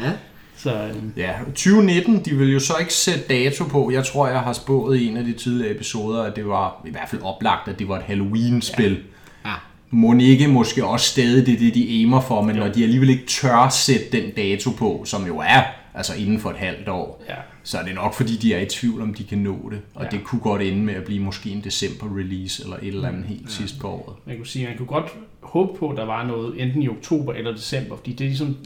Ja. 0.00 0.12
Så 0.56 0.74
øh, 0.74 0.94
Ja, 1.16 1.32
2019, 1.46 2.24
de 2.24 2.34
vil 2.34 2.52
jo 2.52 2.60
så 2.60 2.74
ikke 2.80 2.94
sætte 2.94 3.20
dato 3.28 3.64
på. 3.64 3.90
Jeg 3.90 4.04
tror, 4.04 4.28
jeg 4.28 4.40
har 4.40 4.52
spået 4.52 4.98
i 4.98 5.06
en 5.06 5.16
af 5.16 5.24
de 5.24 5.32
tidligere 5.32 5.74
episoder, 5.74 6.22
at 6.22 6.36
det 6.36 6.48
var 6.48 6.82
i 6.86 6.90
hvert 6.90 7.08
fald 7.08 7.22
oplagt, 7.22 7.68
at 7.68 7.78
det 7.78 7.88
var 7.88 7.96
et 7.96 8.02
Halloween-spil. 8.02 8.98
Ja. 9.44 9.52
Må 9.90 10.14
ikke 10.18 10.48
måske 10.48 10.84
også 10.84 11.06
stadig 11.06 11.46
det, 11.46 11.60
det 11.60 11.74
de 11.74 11.88
aimer 11.88 12.20
for, 12.20 12.42
men 12.42 12.56
når 12.56 12.68
de 12.68 12.82
alligevel 12.82 13.10
ikke 13.10 13.26
tør 13.26 13.68
sætte 13.68 14.04
den 14.12 14.30
dato 14.30 14.70
på, 14.70 15.02
som 15.06 15.26
jo 15.26 15.38
er 15.38 15.62
altså 15.94 16.14
inden 16.14 16.40
for 16.40 16.50
et 16.50 16.56
halvt 16.56 16.88
år, 16.88 17.24
ja, 17.28 17.34
så 17.66 17.78
er 17.78 17.84
det 17.84 17.94
nok 17.94 18.14
fordi, 18.14 18.36
de 18.36 18.54
er 18.54 18.60
i 18.60 18.66
tvivl, 18.66 19.02
om 19.02 19.14
de 19.14 19.24
kan 19.24 19.38
nå 19.38 19.70
det. 19.70 19.80
Og 19.94 20.04
Ja. 20.04 20.08
det 20.10 20.24
kunne 20.24 20.40
godt 20.40 20.62
ende 20.62 20.82
med 20.82 20.94
at 20.94 21.04
blive 21.04 21.20
måske 21.20 21.50
en 21.50 21.60
december-release, 21.64 22.62
eller 22.62 22.76
et 22.76 22.86
eller 22.86 23.08
andet 23.08 23.24
helt 23.24 23.42
ja. 23.42 23.48
sidst 23.48 23.80
på 23.80 23.88
året. 23.88 24.16
man 24.24 24.36
kunne 24.36 24.46
sige, 24.46 24.66
man 24.66 24.76
kunne 24.76 24.86
godt 24.86 25.06
håbe 25.40 25.78
på, 25.78 25.90
at 25.90 25.96
der 25.96 26.04
var 26.04 26.26
noget 26.26 26.62
enten 26.62 26.82
i 26.82 26.88
oktober 26.88 27.32
eller 27.32 27.52
december, 27.52 27.96
fordi 27.96 28.12
det 28.12 28.20
er 28.24 28.28
ligesom 28.28 28.56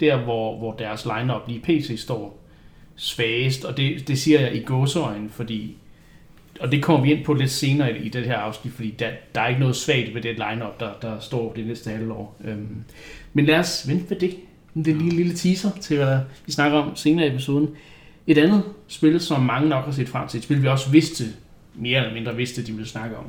der, 0.00 0.16
hvor, 0.16 0.58
hvor 0.58 0.72
deres 0.72 1.04
lineup 1.18 1.48
lige 1.48 1.60
PC 1.60 2.00
står 2.00 2.44
svagest, 2.96 3.64
og 3.64 3.76
det, 3.76 4.08
det 4.08 4.18
siger 4.18 4.40
jeg 4.40 4.54
i 4.56 4.60
gåseøjne, 4.62 5.28
fordi 5.30 5.76
og 6.60 6.72
det 6.72 6.82
kommer 6.82 7.02
vi 7.06 7.12
ind 7.12 7.24
på 7.24 7.34
lidt 7.34 7.50
senere 7.50 7.98
i, 7.98 8.02
i 8.02 8.08
det 8.08 8.24
her 8.24 8.36
afsnit, 8.36 8.72
fordi 8.74 8.94
der, 8.98 9.10
der 9.34 9.40
er 9.40 9.48
ikke 9.48 9.60
noget 9.60 9.76
svagt 9.76 10.14
ved 10.14 10.22
det 10.22 10.34
lineup, 10.34 10.80
der, 10.80 10.90
der 11.02 11.20
står 11.20 11.52
det 11.52 11.66
næste 11.66 11.90
halvår. 11.90 12.36
Øhm, 12.44 12.84
men 13.32 13.44
lad 13.46 13.58
os 13.58 13.88
vente 13.88 14.04
med 14.08 14.20
det. 14.20 14.36
Det 14.74 14.88
er 14.88 14.94
lige 14.94 15.10
en 15.10 15.16
lille 15.16 15.34
teaser 15.34 15.70
til, 15.80 15.96
hvad 15.96 16.18
vi 16.46 16.52
snakker 16.52 16.78
om 16.78 16.96
senere 16.96 17.26
i 17.26 17.28
episoden. 17.30 17.68
Et 18.28 18.38
andet 18.38 18.62
spil, 18.88 19.20
som 19.20 19.40
mange 19.42 19.68
nok 19.68 19.84
har 19.84 19.92
set 19.92 20.08
frem 20.08 20.28
til, 20.28 20.38
et 20.38 20.44
spil, 20.44 20.62
vi 20.62 20.68
også 20.68 20.90
vidste 20.90 21.24
mere 21.74 22.00
eller 22.00 22.14
mindre 22.14 22.36
vidste, 22.36 22.66
de 22.66 22.72
ville 22.72 22.88
snakke 22.88 23.16
om. 23.16 23.24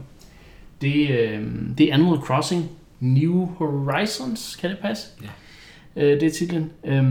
Det, 0.81 1.09
øh, 1.09 1.47
det 1.77 1.89
er 1.89 1.93
Animal 1.93 2.17
Crossing 2.17 2.69
New 2.99 3.45
Horizons, 3.45 4.55
kan 4.55 4.69
det 4.69 4.79
passe? 4.79 5.07
Ja. 5.21 6.03
Øh, 6.03 6.21
det 6.21 6.23
er 6.23 6.31
titlen. 6.31 6.71
Øh, 6.85 7.03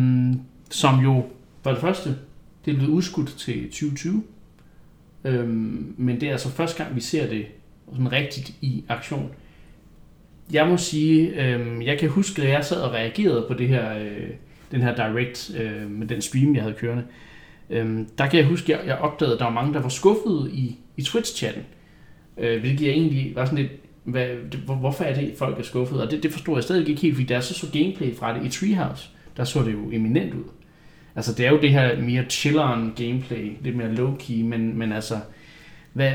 som 0.70 1.00
jo, 1.00 1.26
for 1.62 1.70
det 1.70 1.80
første, 1.80 2.16
det 2.64 2.72
er 2.72 2.76
blevet 2.76 2.92
udskudt 2.92 3.28
til 3.28 3.64
2020. 3.64 4.22
Øh, 5.24 5.48
men 5.48 6.20
det 6.20 6.22
er 6.22 6.32
altså 6.32 6.48
første 6.48 6.82
gang, 6.82 6.96
vi 6.96 7.00
ser 7.00 7.28
det 7.28 7.46
sådan 7.92 8.12
rigtigt 8.12 8.54
i 8.60 8.84
aktion. 8.88 9.30
Jeg 10.52 10.68
må 10.68 10.76
sige, 10.76 11.44
øh, 11.44 11.86
jeg 11.86 11.98
kan 11.98 12.08
huske, 12.08 12.42
at 12.42 12.48
jeg 12.48 12.64
sad 12.64 12.80
og 12.80 12.92
reagerede 12.92 13.44
på 13.48 13.54
det 13.54 13.68
her, 13.68 13.98
øh, 13.98 14.30
den 14.70 14.82
her 14.82 14.94
direct 14.94 15.50
øh, 15.58 15.90
med 15.90 16.06
den 16.06 16.22
stream, 16.22 16.54
jeg 16.54 16.62
havde 16.62 16.76
kørende. 16.78 17.02
Øh, 17.02 17.27
Øhm, 17.70 18.08
der 18.18 18.26
kan 18.28 18.38
jeg 18.38 18.46
huske, 18.48 18.74
at 18.74 18.80
jeg, 18.80 18.86
jeg 18.88 18.96
opdagede, 18.98 19.34
at 19.34 19.38
der 19.40 19.44
var 19.46 19.52
mange, 19.52 19.74
der 19.74 19.80
var 19.80 19.88
skuffede 19.88 20.50
i, 20.52 20.76
i 20.96 21.02
Twitch-chatten. 21.02 21.62
Øh, 22.38 22.60
hvilket 22.60 22.86
jeg 22.86 22.90
egentlig 22.92 23.32
var 23.36 23.44
sådan 23.44 23.58
lidt, 23.58 23.72
hvad, 24.04 24.26
det, 24.28 24.60
hvor- 24.60 24.74
hvorfor 24.74 25.04
er 25.04 25.14
det, 25.14 25.34
folk 25.38 25.58
er 25.58 25.62
skuffede? 25.62 26.02
Og 26.02 26.10
det, 26.10 26.22
det 26.22 26.32
forstod 26.32 26.56
jeg 26.56 26.62
stadig 26.64 26.88
ikke 26.88 27.00
helt, 27.02 27.14
fordi 27.14 27.26
da 27.26 27.34
jeg 27.34 27.44
så 27.44 27.54
så 27.54 27.66
gameplay 27.72 28.14
fra 28.16 28.38
det 28.38 28.46
i 28.46 28.48
Treehouse, 28.48 29.08
der 29.36 29.44
så 29.44 29.62
det 29.62 29.72
jo 29.72 29.90
eminent 29.92 30.34
ud. 30.34 30.44
Altså, 31.16 31.34
det 31.34 31.46
er 31.46 31.50
jo 31.50 31.60
det 31.60 31.70
her 31.70 32.00
mere 32.02 32.24
chilleren 32.24 32.92
gameplay, 32.96 33.52
lidt 33.62 33.76
mere 33.76 33.94
low-key, 33.94 34.32
men, 34.44 34.78
men 34.78 34.92
altså, 34.92 35.14
hvad, 35.92 36.12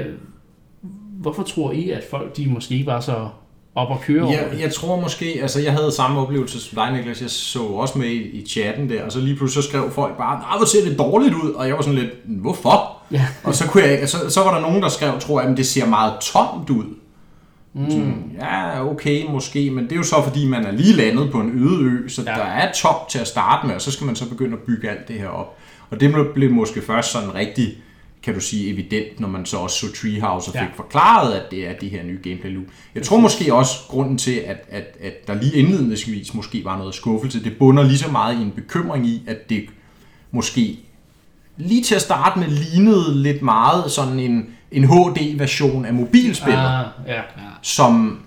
hvorfor 1.12 1.44
tror 1.44 1.72
I, 1.72 1.90
at 1.90 2.04
folk, 2.10 2.38
de 2.38 2.50
måske 2.50 2.74
ikke 2.74 2.86
var 2.86 3.00
så 3.00 3.30
op 3.76 3.90
og 3.90 4.02
køre 4.02 4.22
over 4.24 4.32
Jeg, 4.32 4.48
jeg 4.60 4.74
tror 4.74 5.02
måske, 5.02 5.40
altså 5.42 5.60
jeg 5.62 5.72
havde 5.74 5.92
samme 5.92 6.20
oplevelse 6.20 6.60
som 6.60 6.76
dig, 6.76 6.92
Niklas. 6.94 7.22
Jeg 7.22 7.30
så 7.30 7.60
også 7.64 7.98
med 7.98 8.08
i, 8.08 8.22
i 8.22 8.46
chatten 8.50 8.90
der, 8.90 9.04
og 9.04 9.12
så 9.12 9.20
lige 9.20 9.36
pludselig 9.36 9.64
så 9.64 9.70
skrev 9.70 9.92
folk 9.92 10.18
bare, 10.18 10.40
nej, 10.40 10.58
hvor 10.58 10.66
ser 10.66 10.90
det 10.90 11.00
dårligt 11.00 11.34
ud, 11.36 11.52
og 11.52 11.68
jeg 11.68 11.76
var 11.76 11.82
sådan 11.82 12.00
lidt, 12.00 12.12
hvorfor? 12.26 12.98
Ja. 13.12 13.26
Og 13.44 13.56
så, 13.56 13.68
kunne 13.68 13.84
jeg, 13.84 13.92
ikke- 13.94 14.08
så, 14.08 14.30
så 14.30 14.44
var 14.44 14.54
der 14.54 14.62
nogen, 14.62 14.82
der 14.82 14.90
skrev, 14.90 15.20
tror 15.20 15.42
jeg, 15.42 15.50
at 15.50 15.58
det 15.58 15.66
ser 15.68 15.86
meget 15.86 16.14
tomt 16.22 16.70
ud. 16.70 16.84
Mm. 17.74 17.90
Sådan, 17.92 18.32
ja, 18.40 18.86
okay, 18.92 19.26
måske, 19.30 19.72
men 19.72 19.84
det 19.84 19.92
er 19.92 19.96
jo 19.96 20.04
så, 20.04 20.16
fordi 20.24 20.48
man 20.48 20.66
er 20.66 20.72
lige 20.72 20.94
landet 20.94 21.32
på 21.32 21.40
en 21.40 21.50
øde 21.64 21.84
ø, 21.92 22.10
så 22.10 22.22
Ja. 22.28 22.32
der 22.32 22.44
er 22.44 22.72
tomt 22.72 23.10
til 23.10 23.20
at 23.20 23.28
starte 23.28 23.68
med, 23.68 23.76
og 23.76 23.82
så 23.82 23.92
skal 23.92 24.06
man 24.06 24.16
så 24.16 24.30
begynde 24.30 24.54
at 24.54 24.60
bygge 24.60 24.90
alt 24.90 25.08
det 25.08 25.16
her 25.16 25.28
op. 25.28 25.58
Og 25.90 26.00
det 26.00 26.16
blev 26.34 26.52
måske 26.52 26.82
først 26.82 27.12
sådan 27.12 27.36
rigtig, 27.36 27.68
kan 28.24 28.34
du 28.34 28.40
sige, 28.40 28.70
evident, 28.70 29.20
når 29.20 29.28
man 29.28 29.46
så 29.46 29.58
også 29.58 29.78
så 29.88 29.96
Treehouse 30.02 30.50
og 30.50 30.54
fik 30.54 30.56
Ja. 30.62 30.66
ja. 30.66 30.72
forklaret, 30.76 31.34
at 31.34 31.52
det 31.52 31.68
er 31.68 31.74
de 31.74 31.90
her 31.90 32.04
nye 32.04 32.20
gameplay 32.24 32.54
loop. 32.54 32.66
Jeg 32.96 33.04
tror 33.04 33.18
måske 33.20 33.54
også, 33.54 33.74
grunden 33.88 34.18
til, 34.18 34.32
at, 34.36 34.58
at, 34.70 34.98
at 35.02 35.28
der 35.28 35.34
lige 35.34 35.54
indledningsvis 35.56 36.34
måske 36.34 36.66
var 36.66 36.78
noget 36.78 36.96
skuffelse, 36.96 37.44
det 37.44 37.58
bunder 37.60 37.84
lige 37.84 37.98
så 37.98 38.12
meget 38.12 38.40
i 38.40 38.42
en 38.42 38.52
bekymring 38.52 39.08
i, 39.08 39.22
at 39.28 39.50
det 39.50 39.66
måske 40.32 40.80
lige 41.58 41.84
til 41.84 41.96
at 41.96 42.02
starte 42.02 42.40
med 42.40 42.48
lignede 42.48 43.22
lidt 43.24 43.42
meget 43.42 43.92
sådan 43.92 44.20
en, 44.20 44.46
en 44.72 44.84
HD-version 44.84 45.86
af 45.86 45.94
mobilspillet 45.94 46.60
Ah, 46.60 46.86
ja. 47.08 47.22
som, 47.62 48.20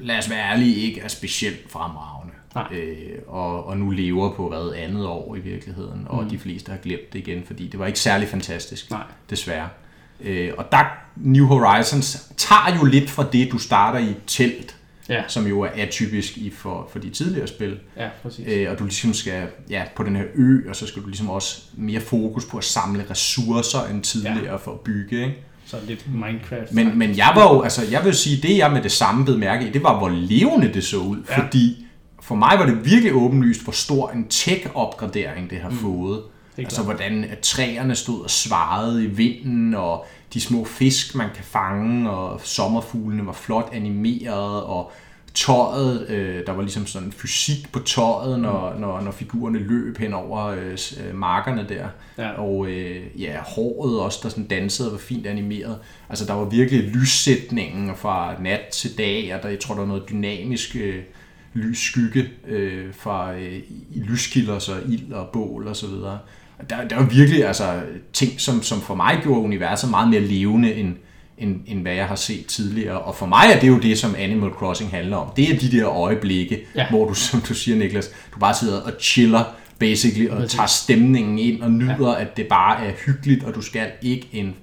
lad 0.00 0.18
os 0.18 0.30
være 0.30 0.50
ærlige, 0.52 0.74
ikke 0.76 1.00
er 1.00 1.08
specielt 1.08 1.72
fremragende. 1.72 2.17
Nej. 2.54 2.66
Øh, 2.72 3.18
og, 3.26 3.66
og 3.66 3.78
nu 3.78 3.90
lever 3.90 4.34
på 4.34 4.48
hvad 4.48 4.72
andet 4.76 5.06
år 5.06 5.36
i 5.36 5.40
virkeligheden, 5.40 6.06
og 6.06 6.22
mm. 6.22 6.30
de 6.30 6.38
fleste 6.38 6.70
har 6.70 6.78
glemt 6.78 7.12
det 7.12 7.18
igen, 7.18 7.42
fordi 7.46 7.68
det 7.68 7.80
var 7.80 7.86
ikke 7.86 8.00
særlig 8.00 8.28
fantastisk, 8.28 8.90
Nej. 8.90 9.02
desværre. 9.30 9.68
Øh, 10.20 10.50
og 10.58 10.64
der, 10.72 10.84
New 11.16 11.46
Horizons 11.46 12.32
tager 12.36 12.78
jo 12.80 12.84
lidt 12.84 13.10
fra 13.10 13.26
det, 13.32 13.52
du 13.52 13.58
starter 13.58 13.98
i 13.98 14.14
telt, 14.26 14.74
Ja, 15.08 15.22
som 15.28 15.46
jo 15.46 15.60
er 15.60 15.68
atypisk 15.74 16.36
i 16.38 16.50
for, 16.50 16.88
for 16.92 16.98
de 16.98 17.10
tidligere 17.10 17.46
spil. 17.46 17.78
ja, 17.96 18.08
præcis. 18.22 18.44
Øh, 18.48 18.70
og 18.70 18.78
du 18.78 18.84
ligesom 18.84 19.14
skal 19.14 19.46
ja, 19.70 19.82
på 19.96 20.02
den 20.02 20.16
her 20.16 20.24
ø, 20.34 20.68
og 20.68 20.76
så 20.76 20.86
skal 20.86 21.02
du 21.02 21.06
ligesom 21.06 21.30
også 21.30 21.62
mere 21.74 22.00
fokus 22.00 22.44
på 22.44 22.58
at 22.58 22.64
samle 22.64 23.04
ressourcer 23.10 23.86
end 23.90 24.02
tidligere 24.02 24.44
ja. 24.44 24.56
for 24.56 24.72
at 24.72 24.80
bygge, 24.80 25.20
ikke? 25.20 25.36
Så 25.66 25.76
lidt 25.86 26.14
Minecraft. 26.14 26.72
Men, 26.72 26.98
men 26.98 27.16
jeg 27.16 27.32
var 27.34 27.54
jo, 27.54 27.62
altså 27.62 27.82
jeg 27.90 28.04
vil 28.04 28.14
sige, 28.14 28.42
det 28.48 28.56
jeg 28.58 28.72
med 28.72 28.82
det 28.82 28.92
samme 28.92 29.24
blev 29.24 29.38
mærke 29.38 29.68
i, 29.68 29.70
det 29.70 29.82
var, 29.82 29.98
hvor 29.98 30.08
levende 30.08 30.74
det 30.74 30.84
så 30.84 30.96
ud. 30.96 31.16
Ja. 31.30 31.42
Fordi 31.42 31.86
for 32.28 32.34
mig 32.34 32.58
var 32.58 32.66
det 32.66 32.84
virkelig 32.84 33.14
åbenlyst, 33.14 33.62
hvor 33.62 33.72
stor 33.72 34.10
en 34.10 34.26
tech-opgradering 34.28 35.50
det 35.50 35.58
har 35.58 35.70
mm. 35.70 35.76
fået. 35.76 36.22
Altså 36.58 36.82
hvordan 36.82 37.24
træerne 37.42 37.94
stod 37.94 38.20
og 38.22 38.30
svarede 38.30 39.04
i 39.04 39.06
vinden, 39.06 39.74
og 39.74 40.06
de 40.34 40.40
små 40.40 40.64
fisk, 40.64 41.14
man 41.14 41.28
kan 41.34 41.44
fange, 41.44 42.10
og 42.10 42.40
sommerfuglene 42.44 43.26
var 43.26 43.32
flot 43.32 43.68
animeret, 43.72 44.62
og 44.62 44.92
tøjet, 45.34 46.10
øh, 46.10 46.46
der 46.46 46.52
var 46.52 46.62
ligesom 46.62 46.86
sådan 46.86 47.12
fysik 47.12 47.72
på 47.72 47.78
tøjet, 47.78 48.40
når, 48.40 48.72
Mm. 48.74 48.80
når, 48.80 49.00
når 49.00 49.10
figurerne 49.10 49.58
løb 49.58 49.98
hen 49.98 50.14
over 50.14 50.46
øh, 50.46 50.78
øh, 51.08 51.14
markerne 51.14 51.66
der. 51.68 51.86
Ja. 52.18 52.30
Og 52.30 52.66
øh, 52.70 53.20
ja, 53.20 53.36
håret 53.42 54.00
også, 54.00 54.18
der 54.22 54.28
sådan 54.28 54.46
dansede 54.46 54.88
og 54.88 54.92
var 54.92 54.98
fint 54.98 55.26
animeret. 55.26 55.78
Altså 56.08 56.24
der 56.24 56.32
var 56.32 56.44
virkelig 56.44 56.82
lyssætningen 56.82 57.96
fra 57.96 58.34
nat 58.40 58.60
til 58.72 58.98
dag, 58.98 59.34
og 59.34 59.42
der, 59.42 59.48
jeg 59.48 59.60
tror, 59.60 59.74
der 59.74 59.80
var 59.80 59.88
noget 59.88 60.08
dynamisk 60.10 60.76
øh, 60.80 61.02
lys 61.58 61.78
skygge 61.78 62.28
øh, 62.48 62.84
fra 62.94 63.34
øh, 63.34 63.54
i 63.94 64.00
lyskilder, 64.00 64.58
så 64.58 64.72
ild 64.88 65.12
og 65.12 65.28
bål 65.32 65.66
og 65.66 65.76
så 65.76 65.86
videre. 65.86 66.18
Der, 66.70 66.88
der 66.88 66.96
var 66.96 67.04
virkelig 67.04 67.46
altså, 67.46 67.80
ting, 68.12 68.40
som, 68.40 68.62
som 68.62 68.80
for 68.80 68.94
mig 68.94 69.20
gjorde 69.22 69.40
universet 69.40 69.90
meget 69.90 70.08
mere 70.08 70.20
levende, 70.20 70.74
end, 70.74 70.94
end, 71.38 71.60
end 71.66 71.82
hvad 71.82 71.92
jeg 71.94 72.06
har 72.06 72.16
set 72.16 72.46
tidligere. 72.46 72.98
Og 72.98 73.14
for 73.14 73.26
mig 73.26 73.44
er 73.54 73.60
det 73.60 73.68
jo 73.68 73.78
det, 73.78 73.98
som 73.98 74.14
Animal 74.18 74.50
Crossing 74.50 74.90
handler 74.90 75.16
om. 75.16 75.28
Det 75.36 75.54
er 75.54 75.58
de 75.58 75.70
der 75.70 75.88
øjeblikke, 75.88 76.60
Ja. 76.74 76.86
hvor 76.90 77.08
du, 77.08 77.14
som 77.30 77.40
du 77.40 77.54
siger, 77.54 77.76
Niklas, 77.76 78.10
du 78.34 78.38
bare 78.38 78.54
sidder 78.54 78.80
og 78.80 78.92
chiller, 79.00 79.44
basically, 79.78 80.28
og 80.28 80.50
tager 80.50 80.66
stemningen 80.66 81.38
ind 81.38 81.62
og 81.62 81.70
nyder, 81.70 82.12
ja. 82.12 82.20
at 82.20 82.36
det 82.36 82.46
bare 82.46 82.86
er 82.86 82.92
hyggeligt, 83.06 83.44
og 83.44 83.54
du 83.54 83.60
skal 83.60 83.90
ikke 84.02 84.28
en, 84.32 84.54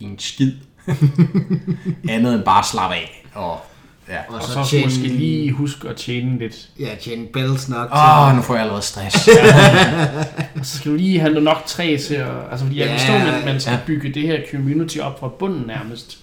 en 0.00 0.18
skid 0.18 0.52
andet 2.08 2.34
end 2.34 2.42
bare 2.44 2.64
slappe 2.64 2.96
af. 2.96 3.24
Og, 3.34 3.58
ja. 4.10 4.18
Og 4.28 4.34
og 4.34 4.42
så, 4.42 4.52
så 4.52 4.70
tjene, 4.70 4.84
måske 4.84 5.08
lige 5.08 5.52
huske 5.52 5.88
at 5.88 5.96
tjene 5.96 6.38
lidt. 6.38 6.68
Ja, 6.80 6.88
tjene 7.00 7.26
bells 7.26 7.68
nok 7.68 7.88
Åh, 7.92 8.28
oh, 8.28 8.36
nu 8.36 8.42
får 8.42 8.54
jeg 8.54 8.62
allerede 8.62 8.82
stress. 8.82 9.28
Og 10.58 10.66
så 10.66 10.78
skal 10.78 10.90
du 10.92 10.96
lige 10.96 11.20
have 11.20 11.40
nok 11.40 11.62
træ 11.66 11.96
til 12.00 12.14
at... 12.14 12.30
Altså, 12.50 12.66
fordi 12.66 12.78
jeg 12.80 12.86
Ja, 12.86 12.94
forstår, 12.94 13.14
at 13.14 13.44
man 13.44 13.60
skal 13.60 13.72
ja. 13.72 13.78
bygge 13.86 14.08
det 14.12 14.22
her 14.22 14.40
community 14.50 14.98
op 14.98 15.20
fra 15.20 15.28
bunden 15.28 15.66
nærmest. 15.66 16.18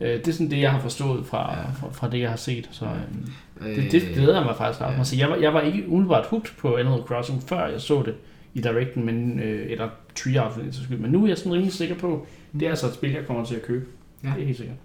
Øh, 0.00 0.08
Det 0.10 0.28
er 0.28 0.32
sådan 0.32 0.50
det, 0.50 0.60
jeg 0.60 0.70
har 0.70 0.80
forstået 0.80 1.26
fra, 1.26 1.56
fra, 1.80 1.88
fra 1.92 2.10
det, 2.10 2.20
jeg 2.20 2.30
har 2.30 2.36
set. 2.36 2.68
Så 2.70 2.84
øh, 3.60 3.76
det, 3.76 3.92
det 3.92 4.02
glæder 4.14 4.34
jeg 4.36 4.44
mig 4.46 4.54
faktisk 4.58 4.80
ret. 4.80 4.94
Altså, 4.98 5.16
jeg, 5.16 5.30
var, 5.30 5.36
jeg 5.36 5.54
var 5.54 5.60
ikke 5.60 5.88
umiddelbart 5.88 6.26
hooked 6.26 6.50
på 6.58 6.76
Animal 6.76 7.00
Crossing, 7.00 7.42
før 7.48 7.66
jeg 7.66 7.80
så 7.80 8.02
det 8.06 8.14
i 8.54 8.60
Directen, 8.60 9.06
men, 9.06 9.40
øh, 9.40 9.70
eller 9.70 9.88
Treehouse. 10.16 10.60
Men 10.98 11.10
nu 11.10 11.24
er 11.24 11.28
jeg 11.28 11.38
sådan 11.38 11.52
rimelig 11.52 11.72
sikker 11.72 11.94
på, 11.94 12.26
det 12.52 12.62
er 12.62 12.70
altså 12.70 12.86
et 12.86 12.94
spil, 12.94 13.10
jeg 13.12 13.26
kommer 13.26 13.44
til 13.44 13.54
at 13.54 13.62
købe. 13.62 13.84
Ja. 14.24 14.28
Ja. 14.28 14.34
Det 14.34 14.42
er 14.42 14.46
helt 14.46 14.58
sikkert. 14.58 14.76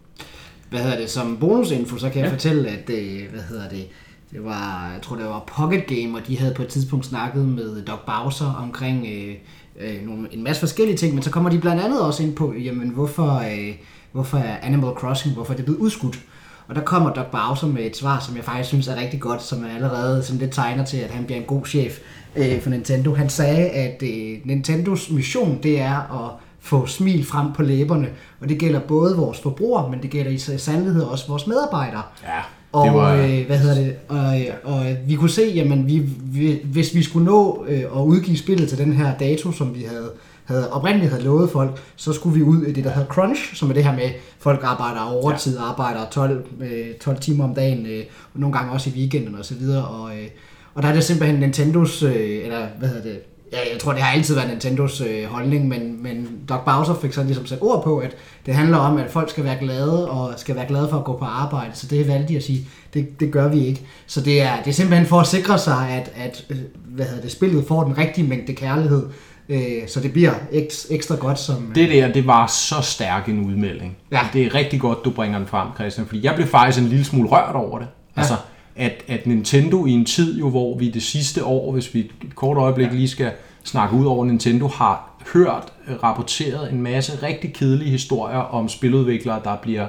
Hvad 0.73 0.83
hedder 0.83 0.97
det, 0.97 1.09
som 1.09 1.37
bonusinfo, 1.39 1.97
så 1.97 2.09
kan 2.09 2.19
jeg 2.21 2.27
Ja. 2.27 2.33
fortælle, 2.33 2.69
at 2.69 2.89
øh, 2.89 3.29
hvad 3.31 3.41
hedder 3.49 3.69
det, 3.69 3.85
det 4.31 4.43
var, 4.45 4.89
jeg 4.93 5.01
tror 5.01 5.15
det 5.15 5.25
var 5.25 5.43
Pocket 5.57 5.85
Game, 5.87 6.17
og 6.17 6.27
de 6.27 6.37
havde 6.39 6.53
på 6.53 6.61
et 6.61 6.67
tidspunkt 6.67 7.05
snakket 7.05 7.45
med 7.45 7.81
Doc 7.85 7.99
Bowser 8.05 8.53
omkring 8.63 9.07
øh, 9.07 9.35
øh, 9.79 10.05
nogle, 10.07 10.27
en 10.31 10.43
masse 10.43 10.59
forskellige 10.59 10.97
ting, 10.97 11.13
men 11.13 11.23
så 11.23 11.29
kommer 11.29 11.49
de 11.49 11.59
blandt 11.59 11.81
andet 11.81 12.01
også 12.01 12.23
ind 12.23 12.35
på, 12.35 12.53
jamen 12.53 12.89
hvorfor, 12.89 13.37
øh, 13.39 13.75
hvorfor 14.11 14.37
er 14.37 14.57
Animal 14.61 14.93
Crossing, 14.93 15.33
hvorfor 15.35 15.53
er 15.53 15.57
det 15.57 15.65
blevet 15.65 15.79
udskudt? 15.79 16.19
Og 16.67 16.75
der 16.75 16.81
kommer 16.81 17.13
Doc 17.13 17.25
Bowser 17.31 17.67
med 17.67 17.85
et 17.85 17.97
svar, 17.97 18.19
som 18.27 18.35
jeg 18.35 18.43
faktisk 18.43 18.69
synes 18.69 18.87
er 18.87 18.95
rigtig 18.95 19.19
godt, 19.19 19.43
som 19.43 19.63
er 19.63 19.75
allerede 19.75 20.23
som 20.23 20.37
lidt 20.37 20.51
tegner 20.51 20.85
til, 20.85 20.97
at 20.97 21.09
han 21.11 21.25
bliver 21.25 21.39
en 21.39 21.45
god 21.47 21.65
chef 21.65 21.99
øh, 22.35 22.61
for 22.61 22.69
Nintendo. 22.69 23.13
Han 23.15 23.29
sagde, 23.29 23.69
at 23.69 24.03
øh, 24.03 24.37
Nintendos 24.45 25.09
mission, 25.11 25.59
det 25.63 25.79
er 25.81 26.25
at 26.25 26.31
få 26.63 26.85
smil 26.85 27.25
frem 27.25 27.53
på 27.53 27.61
læberne, 27.63 28.07
og 28.41 28.49
det 28.49 28.57
gælder 28.57 28.79
både 28.79 29.15
vores 29.15 29.39
forbrugere, 29.39 29.91
men 29.91 30.01
det 30.01 30.09
gælder 30.09 30.31
i 30.31 30.37
sandhed 30.37 31.01
også 31.01 31.27
vores 31.27 31.47
medarbejdere. 31.47 32.01
ja, 32.23 32.39
Og 32.71 32.85
det 32.85 32.93
var... 32.93 33.13
øh, 33.13 33.45
hvad 33.45 33.57
hedder 33.57 33.75
det? 33.75 33.95
Og, 34.09 34.35
og 34.63 34.91
øh, 34.91 34.95
vi 35.07 35.15
kunne 35.15 35.29
se, 35.29 35.51
jamen 35.55 35.87
vi, 35.87 36.01
vi, 36.23 36.59
hvis 36.63 36.95
vi 36.95 37.03
skulle 37.03 37.25
nå 37.25 37.65
øh, 37.67 37.79
at 37.79 38.01
udgive 38.01 38.37
spillet 38.37 38.69
til 38.69 38.77
den 38.77 38.93
her 38.93 39.17
dato, 39.17 39.51
som 39.51 39.75
vi 39.75 39.83
havde, 39.83 40.11
havde 40.45 40.71
oprindeligt 40.71 41.11
havde 41.11 41.23
lovet 41.23 41.49
folk, 41.49 41.81
så 41.95 42.13
skulle 42.13 42.35
vi 42.35 42.43
ud 42.43 42.63
i 42.63 42.71
det, 42.71 42.83
der 42.83 42.89
hedder 42.89 43.07
crunch, 43.07 43.55
som 43.55 43.69
er 43.69 43.73
det 43.73 43.83
her 43.83 43.95
med, 43.95 44.09
folk 44.39 44.59
arbejder 44.63 45.01
overtid, 45.01 45.57
ja. 45.57 45.63
arbejder 45.63 46.05
12, 46.11 46.45
øh, 46.61 46.93
12 47.01 47.19
timer 47.19 47.43
om 47.43 47.55
dagen, 47.55 47.85
øh, 47.85 48.03
og 48.33 48.39
nogle 48.39 48.57
gange 48.57 48.71
også 48.71 48.89
i 48.89 48.93
weekenden 48.93 49.35
og 49.35 49.45
så 49.45 49.55
videre. 49.55 49.85
Og, 49.87 50.11
øh, 50.11 50.27
og 50.75 50.83
der 50.83 50.89
er 50.89 50.93
det 50.93 51.03
simpelthen 51.03 51.39
Nintendos, 51.39 52.03
øh, 52.03 52.43
eller 52.43 52.67
hvad 52.79 52.89
hedder 52.89 53.03
det, 53.03 53.19
Ja, 53.53 53.59
jeg 53.71 53.79
tror, 53.79 53.91
det 53.91 54.01
har 54.01 54.13
altid 54.13 54.35
været 54.35 54.49
Nintendos 54.49 55.01
øh, 55.01 55.25
holdning, 55.25 55.67
men, 55.67 56.03
men 56.03 56.29
Doc 56.49 56.59
Bowser 56.65 56.95
fik 57.01 57.13
så 57.13 57.23
ligesom 57.23 57.45
sat 57.45 57.57
ord 57.61 57.83
på, 57.83 57.97
at 57.97 58.15
det 58.45 58.55
handler 58.55 58.77
om, 58.77 58.97
at 58.97 59.11
folk 59.11 59.29
skal 59.29 59.43
være 59.43 59.57
glade, 59.59 60.09
og 60.09 60.33
skal 60.37 60.55
være 60.55 60.67
glade 60.67 60.87
for 60.89 60.97
at 60.97 61.03
gå 61.03 61.17
på 61.17 61.25
arbejde, 61.25 61.71
så 61.73 61.87
det 61.87 62.07
valgte 62.07 62.27
de 62.27 62.37
at 62.37 62.43
sige, 62.43 62.67
det, 62.93 63.19
det 63.19 63.31
gør 63.31 63.47
vi 63.47 63.65
ikke. 63.65 63.81
Så 64.07 64.21
det 64.21 64.41
er, 64.41 64.57
det 64.57 64.67
er 64.67 64.73
simpelthen 64.73 65.07
for 65.07 65.19
at 65.19 65.27
sikre 65.27 65.59
sig, 65.59 65.89
at, 65.89 66.11
at 66.15 66.45
øh, 66.49 66.57
hvad 66.85 67.05
hedder 67.05 67.21
det, 67.21 67.31
spillet 67.31 67.65
får 67.67 67.83
den 67.83 67.97
rigtige 67.97 68.27
mængde 68.27 68.53
kærlighed, 68.53 69.05
øh, 69.49 69.87
så 69.87 69.99
det 69.99 70.13
bliver 70.13 70.33
eks, 70.51 70.87
ekstra 70.89 71.15
godt 71.15 71.39
som... 71.39 71.71
Det 71.75 71.89
der, 71.89 72.13
det 72.13 72.27
var 72.27 72.47
så 72.47 72.81
stærk 72.81 73.29
en 73.29 73.45
udmelding. 73.45 73.97
Ja. 74.11 74.19
Det 74.33 74.45
er 74.45 74.55
rigtig 74.55 74.79
godt, 74.79 74.97
du 75.05 75.09
bringer 75.09 75.37
den 75.37 75.47
frem, 75.47 75.67
Christian, 75.75 76.07
fordi 76.07 76.25
jeg 76.25 76.35
blev 76.35 76.47
faktisk 76.47 76.83
en 76.83 76.89
lille 76.89 77.05
smule 77.05 77.29
rørt 77.29 77.55
over 77.55 77.79
det. 77.79 77.87
Ja. 78.15 78.21
Altså, 78.21 78.35
at, 78.75 79.03
at 79.07 79.27
Nintendo 79.27 79.85
i 79.85 79.91
en 79.91 80.05
tid, 80.05 80.39
jo, 80.39 80.49
hvor 80.49 80.77
vi 80.77 80.89
det 80.89 81.03
sidste 81.03 81.45
år, 81.45 81.71
hvis 81.71 81.93
vi 81.93 81.99
et 81.99 82.35
kort 82.35 82.57
øjeblik 82.57 82.91
lige 82.91 83.07
skal 83.07 83.31
snakke 83.63 83.95
ud 83.95 84.05
over 84.05 84.25
Nintendo, 84.25 84.67
har 84.67 85.17
hørt 85.33 85.73
øh, 85.87 86.03
rapporteret 86.03 86.73
en 86.73 86.81
masse 86.81 87.23
rigtig 87.23 87.53
kedelige 87.53 87.91
historier 87.91 88.37
om 88.37 88.69
spiludviklere, 88.69 89.41
der 89.43 89.55
bliver 89.55 89.87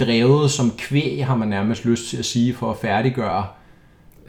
drevet 0.00 0.50
som 0.50 0.70
kvæg, 0.78 1.26
har 1.26 1.36
man 1.36 1.48
nærmest 1.48 1.84
lyst 1.84 2.10
til 2.10 2.16
at 2.16 2.24
sige, 2.24 2.54
for 2.54 2.70
at 2.70 2.76
færdiggøre 2.76 3.44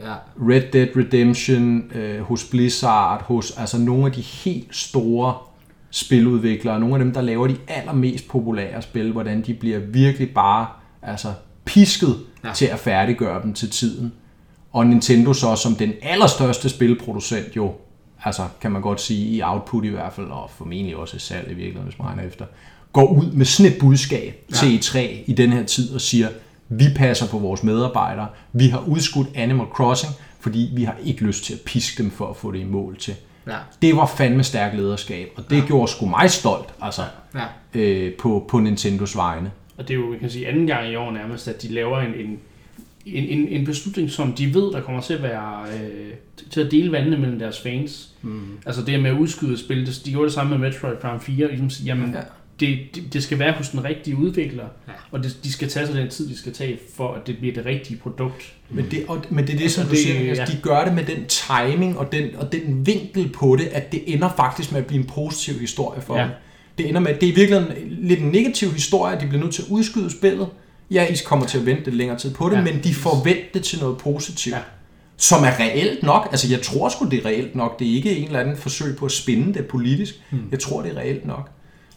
Ja. 0.01 0.13
Red 0.49 0.61
Dead 0.73 0.87
Redemption 0.95 1.91
øh, 1.95 2.21
hos 2.21 2.43
Blizzard, 2.43 3.23
hos 3.23 3.57
altså 3.57 3.77
nogle 3.77 4.05
af 4.05 4.11
de 4.11 4.21
helt 4.21 4.75
store 4.75 5.35
spiludviklere, 5.91 6.79
nogle 6.79 6.95
af 6.95 6.99
dem, 6.99 7.13
der 7.13 7.21
laver 7.21 7.47
de 7.47 7.57
allermest 7.67 8.27
populære 8.27 8.81
spil, 8.81 9.11
hvordan 9.11 9.41
de 9.41 9.53
bliver 9.53 9.79
virkelig 9.79 10.33
bare 10.33 10.67
altså, 11.01 11.33
pisket 11.65 12.15
ja. 12.43 12.53
Til 12.53 12.65
at 12.65 12.79
færdiggøre 12.79 13.41
dem 13.43 13.53
til 13.53 13.69
tiden. 13.69 14.13
Og 14.73 14.87
Nintendo 14.87 15.33
så 15.33 15.55
som 15.55 15.75
den 15.75 15.93
allerstørste 16.01 16.69
spilproducent 16.69 17.55
jo, 17.55 17.73
altså 18.23 18.47
kan 18.61 18.71
man 18.71 18.81
godt 18.81 19.01
sige, 19.01 19.27
i 19.27 19.41
output 19.41 19.85
i 19.85 19.87
hvert 19.87 20.13
fald, 20.13 20.27
og 20.27 20.49
formentlig 20.57 20.95
også 20.95 21.17
i 21.17 21.19
salg 21.19 21.45
i 21.45 21.53
virkeligheden, 21.53 21.87
hvis 21.87 21.99
man 21.99 22.07
regner 22.07 22.23
efter, 22.23 22.45
går 22.93 23.07
ud 23.07 23.31
med 23.31 23.45
sådan 23.45 23.71
et 23.71 23.79
budskab 23.79 24.45
ja. 24.51 24.55
til 24.55 24.77
E3 24.77 24.99
i 25.25 25.33
den 25.33 25.51
her 25.51 25.63
tid 25.63 25.93
og 25.93 26.01
siger, 26.01 26.29
vi 26.69 26.85
passer 26.95 27.27
på 27.27 27.39
vores 27.39 27.63
medarbejdere, 27.63 28.27
vi 28.53 28.67
har 28.67 28.79
udskudt 28.87 29.27
Animal 29.35 29.67
Crossing, 29.73 30.13
fordi 30.39 30.69
vi 30.73 30.83
har 30.83 30.95
ikke 31.03 31.23
lyst 31.23 31.43
til 31.43 31.53
at 31.53 31.59
piske 31.65 32.03
dem 32.03 32.11
for 32.11 32.29
at 32.29 32.35
få 32.35 32.51
det 32.51 32.59
i 32.59 32.63
mål 32.63 32.97
til. 32.97 33.15
Ja. 33.47 33.57
Det 33.81 33.95
var 33.95 34.05
fandme 34.05 34.43
stærk 34.43 34.73
lederskab, 34.73 35.31
og 35.35 35.49
det 35.49 35.57
ja. 35.57 35.65
gjorde 35.65 35.91
sgu 35.91 36.05
mig 36.05 36.31
stolt 36.31 36.69
altså, 36.81 37.01
Ja. 37.35 37.79
øh, 37.79 38.13
på, 38.13 38.45
på 38.49 38.59
Nintendos 38.59 39.15
vegne. 39.15 39.51
Og 39.77 39.87
det 39.87 39.93
er 39.93 39.97
jo, 39.97 40.09
man 40.09 40.19
kan 40.19 40.29
sige, 40.29 40.47
anden 40.47 40.67
gang 40.67 40.91
i 40.91 40.95
år 40.95 41.11
nærmest, 41.11 41.47
at 41.47 41.61
de 41.61 41.67
laver 41.67 41.99
en, 42.01 42.13
en, 42.13 42.39
en, 43.05 43.47
en, 43.47 43.65
beslutning, 43.65 44.11
som 44.11 44.33
de 44.33 44.53
ved, 44.53 44.71
der 44.71 44.81
kommer 44.81 45.01
til 45.01 45.13
at 45.13 45.23
være 45.23 45.63
øh, 45.83 46.13
til 46.51 46.61
at 46.61 46.71
dele 46.71 46.91
vandene 46.91 47.17
mellem 47.17 47.39
deres 47.39 47.59
fans. 47.59 48.09
Mm. 48.21 48.41
Altså 48.65 48.81
det 48.85 48.99
med 48.99 49.09
at 49.11 49.17
udskyde 49.17 49.57
spil, 49.57 49.85
det, 49.85 50.01
de 50.05 50.11
gjorde 50.11 50.25
det 50.25 50.33
samme 50.33 50.57
med 50.57 50.69
Metroid 50.69 50.95
Prime 50.95 51.19
4, 51.19 51.47
ligesom 51.47 51.69
sige, 51.69 51.85
jamen, 51.85 52.11
Ja. 52.13 52.19
det, 52.59 52.79
det, 52.95 53.13
det 53.13 53.23
skal 53.23 53.39
være 53.39 53.51
hos 53.51 53.69
den 53.69 53.83
rigtige 53.83 54.15
udvikler, 54.17 54.63
Ja. 54.87 54.93
og 55.11 55.23
det, 55.23 55.37
de 55.43 55.51
skal 55.51 55.69
tage 55.69 55.87
sig 55.87 55.95
den 55.95 56.09
tid, 56.09 56.29
de 56.29 56.37
skal 56.37 56.53
tage, 56.53 56.79
for 56.95 57.13
at 57.13 57.27
det 57.27 57.37
bliver 57.37 57.53
det 57.53 57.65
rigtige 57.65 57.97
produkt. 57.97 58.53
Men 58.69 58.85
det, 58.91 59.03
og, 59.07 59.21
men 59.29 59.47
det 59.47 59.53
er 59.55 59.59
det, 59.59 59.71
som 59.71 59.81
Og 59.83 59.89
du 59.89 59.95
det- 59.95 60.03
siger, 60.03 60.29
altså, 60.29 60.43
ja. 60.43 60.57
de 60.57 60.57
gør 60.61 60.83
det 60.85 60.93
med 60.93 61.03
den 61.05 61.25
timing 61.25 61.97
og 61.97 62.11
den, 62.11 62.35
og 62.37 62.51
den 62.51 62.85
vinkel 62.85 63.29
på 63.29 63.55
det, 63.59 63.65
at 63.67 63.91
det 63.91 64.13
ender 64.13 64.29
faktisk 64.37 64.71
med 64.71 64.79
at 64.79 64.85
blive 64.87 64.99
en 65.01 65.07
positiv 65.07 65.59
historie 65.59 66.01
for 66.01 66.17
Ja. 66.17 66.23
dem. 66.23 66.31
Det 66.77 66.89
ender 66.89 67.01
med, 67.01 67.13
det 67.13 67.23
er 67.23 67.31
i 67.31 67.35
virkeligheden 67.35 67.73
lidt 68.01 68.19
en 68.19 68.29
negativ 68.29 68.71
historie, 68.71 69.15
at 69.15 69.21
de 69.21 69.27
bliver 69.27 69.43
nødt 69.43 69.53
til 69.55 69.61
at 69.61 69.67
udskyde 69.69 70.11
spillet. 70.11 70.47
Ja, 70.91 71.05
I 71.05 71.15
kommer 71.25 71.45
til 71.45 71.57
at 71.57 71.65
vente 71.65 71.83
lidt 71.83 71.95
længere 71.95 72.17
tid 72.17 72.33
på 72.33 72.49
det, 72.49 72.55
ja. 72.55 72.63
Men 72.63 72.83
de 72.83 72.93
forventer 72.93 73.43
det 73.53 73.63
til 73.63 73.79
noget 73.79 73.97
positivt. 73.97 74.55
Ja. 74.55 74.61
Som 75.17 75.43
er 75.43 75.59
reelt 75.59 76.03
nok. 76.03 76.27
Altså, 76.31 76.47
jeg 76.51 76.61
tror 76.61 76.89
sgu, 76.89 77.05
det 77.05 77.19
er 77.19 77.25
reelt 77.25 77.55
nok. 77.55 77.79
Det 77.79 77.91
er 77.91 77.95
ikke 77.95 78.17
en 78.17 78.25
eller 78.25 78.39
anden 78.39 78.57
forsøg 78.57 78.95
på 78.95 79.05
at 79.05 79.11
spinde 79.11 79.53
det 79.53 79.65
politisk. 79.65 80.21
Hmm. 80.29 80.41
Jeg 80.51 80.59
tror, 80.59 80.81
det 80.81 80.91
er 80.91 80.97
reelt 80.97 81.27
nok. 81.27 81.49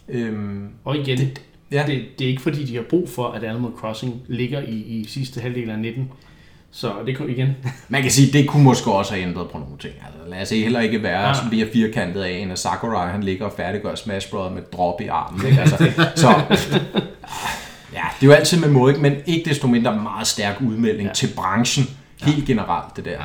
Øhm, 0.09 0.69
Og 0.85 0.97
igen, 0.97 1.19
det, 1.19 1.41
ja. 1.73 1.85
det, 1.87 2.05
det 2.19 2.25
er 2.25 2.29
ikke 2.29 2.43
fordi, 2.43 2.65
de 2.65 2.77
har 2.77 2.83
brug 2.91 3.09
for, 3.09 3.27
at 3.27 3.45
Animal 3.45 3.71
Crossing 3.77 4.23
ligger 4.29 4.63
i, 4.63 4.75
i 4.75 5.07
sidste 5.09 5.41
halvdel 5.41 5.71
af 5.71 5.79
19. 5.79 6.11
Så 6.73 6.93
det 7.07 7.17
kom 7.17 7.29
igen. 7.29 7.49
Man 7.89 8.03
kan 8.03 8.11
sige, 8.11 8.33
det 8.39 8.49
kunne 8.49 8.65
måske 8.65 8.93
også 8.93 9.15
have 9.15 9.27
ændret 9.27 9.51
på 9.51 9.59
nogle 9.59 9.79
ting. 9.79 9.95
Altså, 10.07 10.31
lad 10.31 10.43
os 10.43 10.51
heller 10.51 10.81
ikke 10.81 11.03
være 11.03 11.21
ja. 11.21 11.29
Ja. 11.29 11.49
bliver 11.49 11.67
firkantet 11.73 12.23
af 12.23 12.31
en 12.31 12.51
af 12.51 12.59
Sakurai, 12.59 13.11
han 13.11 13.23
ligger 13.23 13.47
og 13.47 13.53
færdiggør 13.57 13.95
Smash 13.95 14.31
Bros. 14.31 14.53
med 14.55 14.63
drop 14.73 15.01
i 15.01 15.07
armen. 15.07 15.47
Ikke? 15.47 15.61
Altså, 15.61 15.77
så, 16.17 16.29
ja, 17.99 18.03
det 18.21 18.23
er 18.23 18.27
jo 18.27 18.33
altid 18.33 18.61
med 18.61 18.69
måde, 18.69 18.93
ikke? 18.93 19.03
men 19.03 19.15
ikke 19.27 19.51
desto 19.51 19.67
mindre 19.67 19.97
meget 19.97 20.27
stærk 20.27 20.61
udmelding 20.61 21.03
ja. 21.03 21.09
Ja. 21.09 21.13
til 21.15 21.29
branchen. 21.37 21.85
Helt 22.23 22.47
generelt, 22.47 22.97
det 22.97 23.05
der. 23.05 23.11
Ja. 23.11 23.19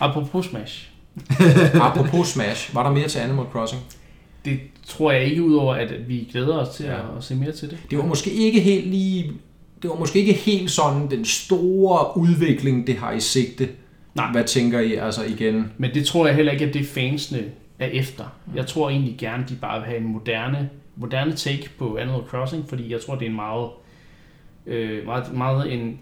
Apropos 0.00 0.46
Smash. 0.46 0.88
Apropos 1.82 2.28
Smash, 2.28 2.74
var 2.74 2.82
der 2.82 2.90
mere 2.90 3.08
til 3.08 3.18
Animal 3.18 3.46
Crossing? 3.52 3.82
Det 4.44 4.60
tror 4.86 5.12
jeg 5.12 5.24
ikke, 5.24 5.42
udover 5.42 5.74
at 5.74 6.08
vi 6.08 6.28
glæder 6.32 6.56
os 6.58 6.76
til 6.76 6.84
Ja. 6.84 6.92
ja. 6.92 6.98
at, 6.98 7.04
at 7.18 7.24
se 7.24 7.34
mere 7.34 7.52
til 7.52 7.70
det. 7.70 7.78
Det 7.90 7.98
var 7.98 8.04
måske 8.04 8.30
ikke 8.30 8.60
helt 8.60 8.86
lige... 8.86 9.32
Det 9.82 9.90
var 9.90 9.96
måske 9.96 10.18
ikke 10.18 10.32
helt 10.32 10.70
sådan 10.70 11.10
den 11.10 11.24
store 11.24 12.16
udvikling, 12.16 12.86
det 12.86 12.96
har 12.96 13.12
i 13.12 13.20
sigte. 13.20 13.68
Nej. 14.14 14.32
Hvad 14.32 14.44
tænker 14.44 14.80
I 14.80 14.94
altså 14.94 15.24
igen? 15.24 15.72
Men 15.78 15.94
det 15.94 16.06
tror 16.06 16.26
jeg 16.26 16.36
heller 16.36 16.52
ikke, 16.52 16.64
at 16.64 16.74
det 16.74 16.86
fansene 16.86 17.44
er 17.78 17.86
efter. 17.86 18.24
Jeg 18.54 18.66
tror 18.66 18.90
egentlig 18.90 19.16
gerne, 19.18 19.44
de 19.48 19.54
bare 19.54 19.80
vil 19.80 19.86
have 19.86 19.98
en 19.98 20.06
moderne, 20.06 20.70
moderne 20.96 21.32
take 21.32 21.70
på 21.78 21.96
Animal 21.96 22.22
Crossing, 22.28 22.68
fordi 22.68 22.92
jeg 22.92 23.00
tror, 23.00 23.14
det 23.14 23.22
er 23.22 23.30
en 23.30 23.36
meget, 23.36 23.70
øh, 24.66 25.06
meget, 25.06 25.34
meget 25.34 25.72
en, 25.72 25.98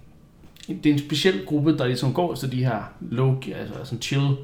det 0.68 0.86
er 0.86 0.92
en 0.92 0.98
speciel 0.98 1.46
gruppe, 1.46 1.78
der 1.78 1.86
ligesom 1.86 2.14
går 2.14 2.34
til 2.34 2.52
de 2.52 2.64
her 2.64 2.92
low, 3.00 3.40
altså 3.54 3.74
sådan 3.84 4.02
chill 4.02 4.36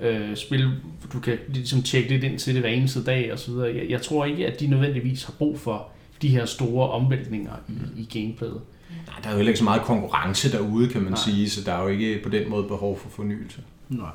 øh, 0.00 0.36
spil, 0.36 0.70
du 1.12 1.20
kan 1.20 1.38
ligesom 1.48 1.82
tjekke 1.82 2.08
lidt 2.08 2.24
ind 2.24 2.38
til 2.38 2.54
det 2.54 2.62
hver 2.62 2.70
eneste 2.70 3.04
dag 3.04 3.32
og 3.32 3.38
så 3.38 3.50
videre. 3.50 3.74
Jeg, 3.76 3.90
jeg 3.90 4.02
tror 4.02 4.24
ikke, 4.24 4.46
at 4.46 4.60
de 4.60 4.66
nødvendigvis 4.66 5.24
har 5.24 5.34
brug 5.38 5.58
for 5.58 5.88
de 6.22 6.28
her 6.28 6.46
store 6.46 6.90
omvæltninger 6.90 7.52
i, 7.68 8.00
i 8.00 8.20
gameplayet. 8.20 8.60
Nej, 9.06 9.16
der 9.22 9.28
er 9.28 9.32
jo 9.32 9.36
heller 9.36 9.50
ikke 9.50 9.58
så 9.58 9.64
meget 9.64 9.82
konkurrence 9.82 10.52
derude, 10.52 10.88
kan 10.88 11.02
man 11.02 11.12
Nej. 11.12 11.20
sige, 11.24 11.50
så 11.50 11.64
der 11.64 11.72
er 11.72 11.82
jo 11.82 11.88
ikke 11.88 12.20
på 12.22 12.28
den 12.28 12.50
måde 12.50 12.64
behov 12.64 12.98
for 12.98 13.08
fornyelse. 13.08 13.60
Nej. 13.88 14.10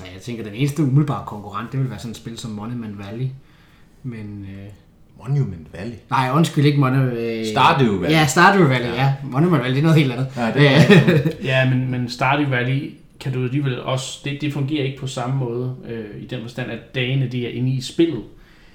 Ja, 0.00 0.04
jeg 0.12 0.22
tænker, 0.22 0.44
den 0.44 0.54
eneste 0.54 0.82
umiddelbare 0.82 1.26
konkurrent, 1.26 1.72
det 1.72 1.80
vil 1.80 1.90
være 1.90 1.98
sådan 1.98 2.10
et 2.10 2.16
spil 2.16 2.38
som 2.38 2.50
Monument 2.50 2.98
Valley. 2.98 3.26
Men... 4.02 4.46
Øh... 4.50 4.68
Monument 5.28 5.72
Valley. 5.72 5.96
Nej, 6.10 6.30
undskyld 6.34 6.64
ikke 6.64 6.80
Monument... 6.80 7.12
Øh... 7.12 7.46
Stardew 7.46 8.00
Valley. 8.00 8.16
Ja, 8.16 8.26
Stardew 8.26 8.68
Valley, 8.68 8.88
ja. 8.88 8.94
ja. 8.94 9.14
Monument 9.24 9.62
Valley, 9.62 9.70
det 9.70 9.78
er 9.78 9.82
noget 9.82 9.98
helt 9.98 10.12
andet. 10.12 10.28
Ja, 10.36 10.52
det 10.52 10.68
er 10.68 11.20
Ja, 11.50 11.70
men, 11.70 11.90
men 11.90 12.08
Stardew 12.10 12.48
Valley 12.48 12.92
kan 13.20 13.32
du 13.32 13.44
alligevel 13.44 13.82
også, 13.82 14.20
det, 14.24 14.40
det 14.40 14.52
fungerer 14.52 14.84
ikke 14.84 14.98
på 14.98 15.06
samme 15.06 15.36
måde, 15.36 15.74
øh, 15.88 16.22
i 16.22 16.26
den 16.26 16.42
forstand, 16.42 16.70
at 16.70 16.94
dagene 16.94 17.28
de 17.28 17.46
er 17.46 17.50
inde 17.50 17.70
i 17.70 17.80
spillet. 17.80 18.22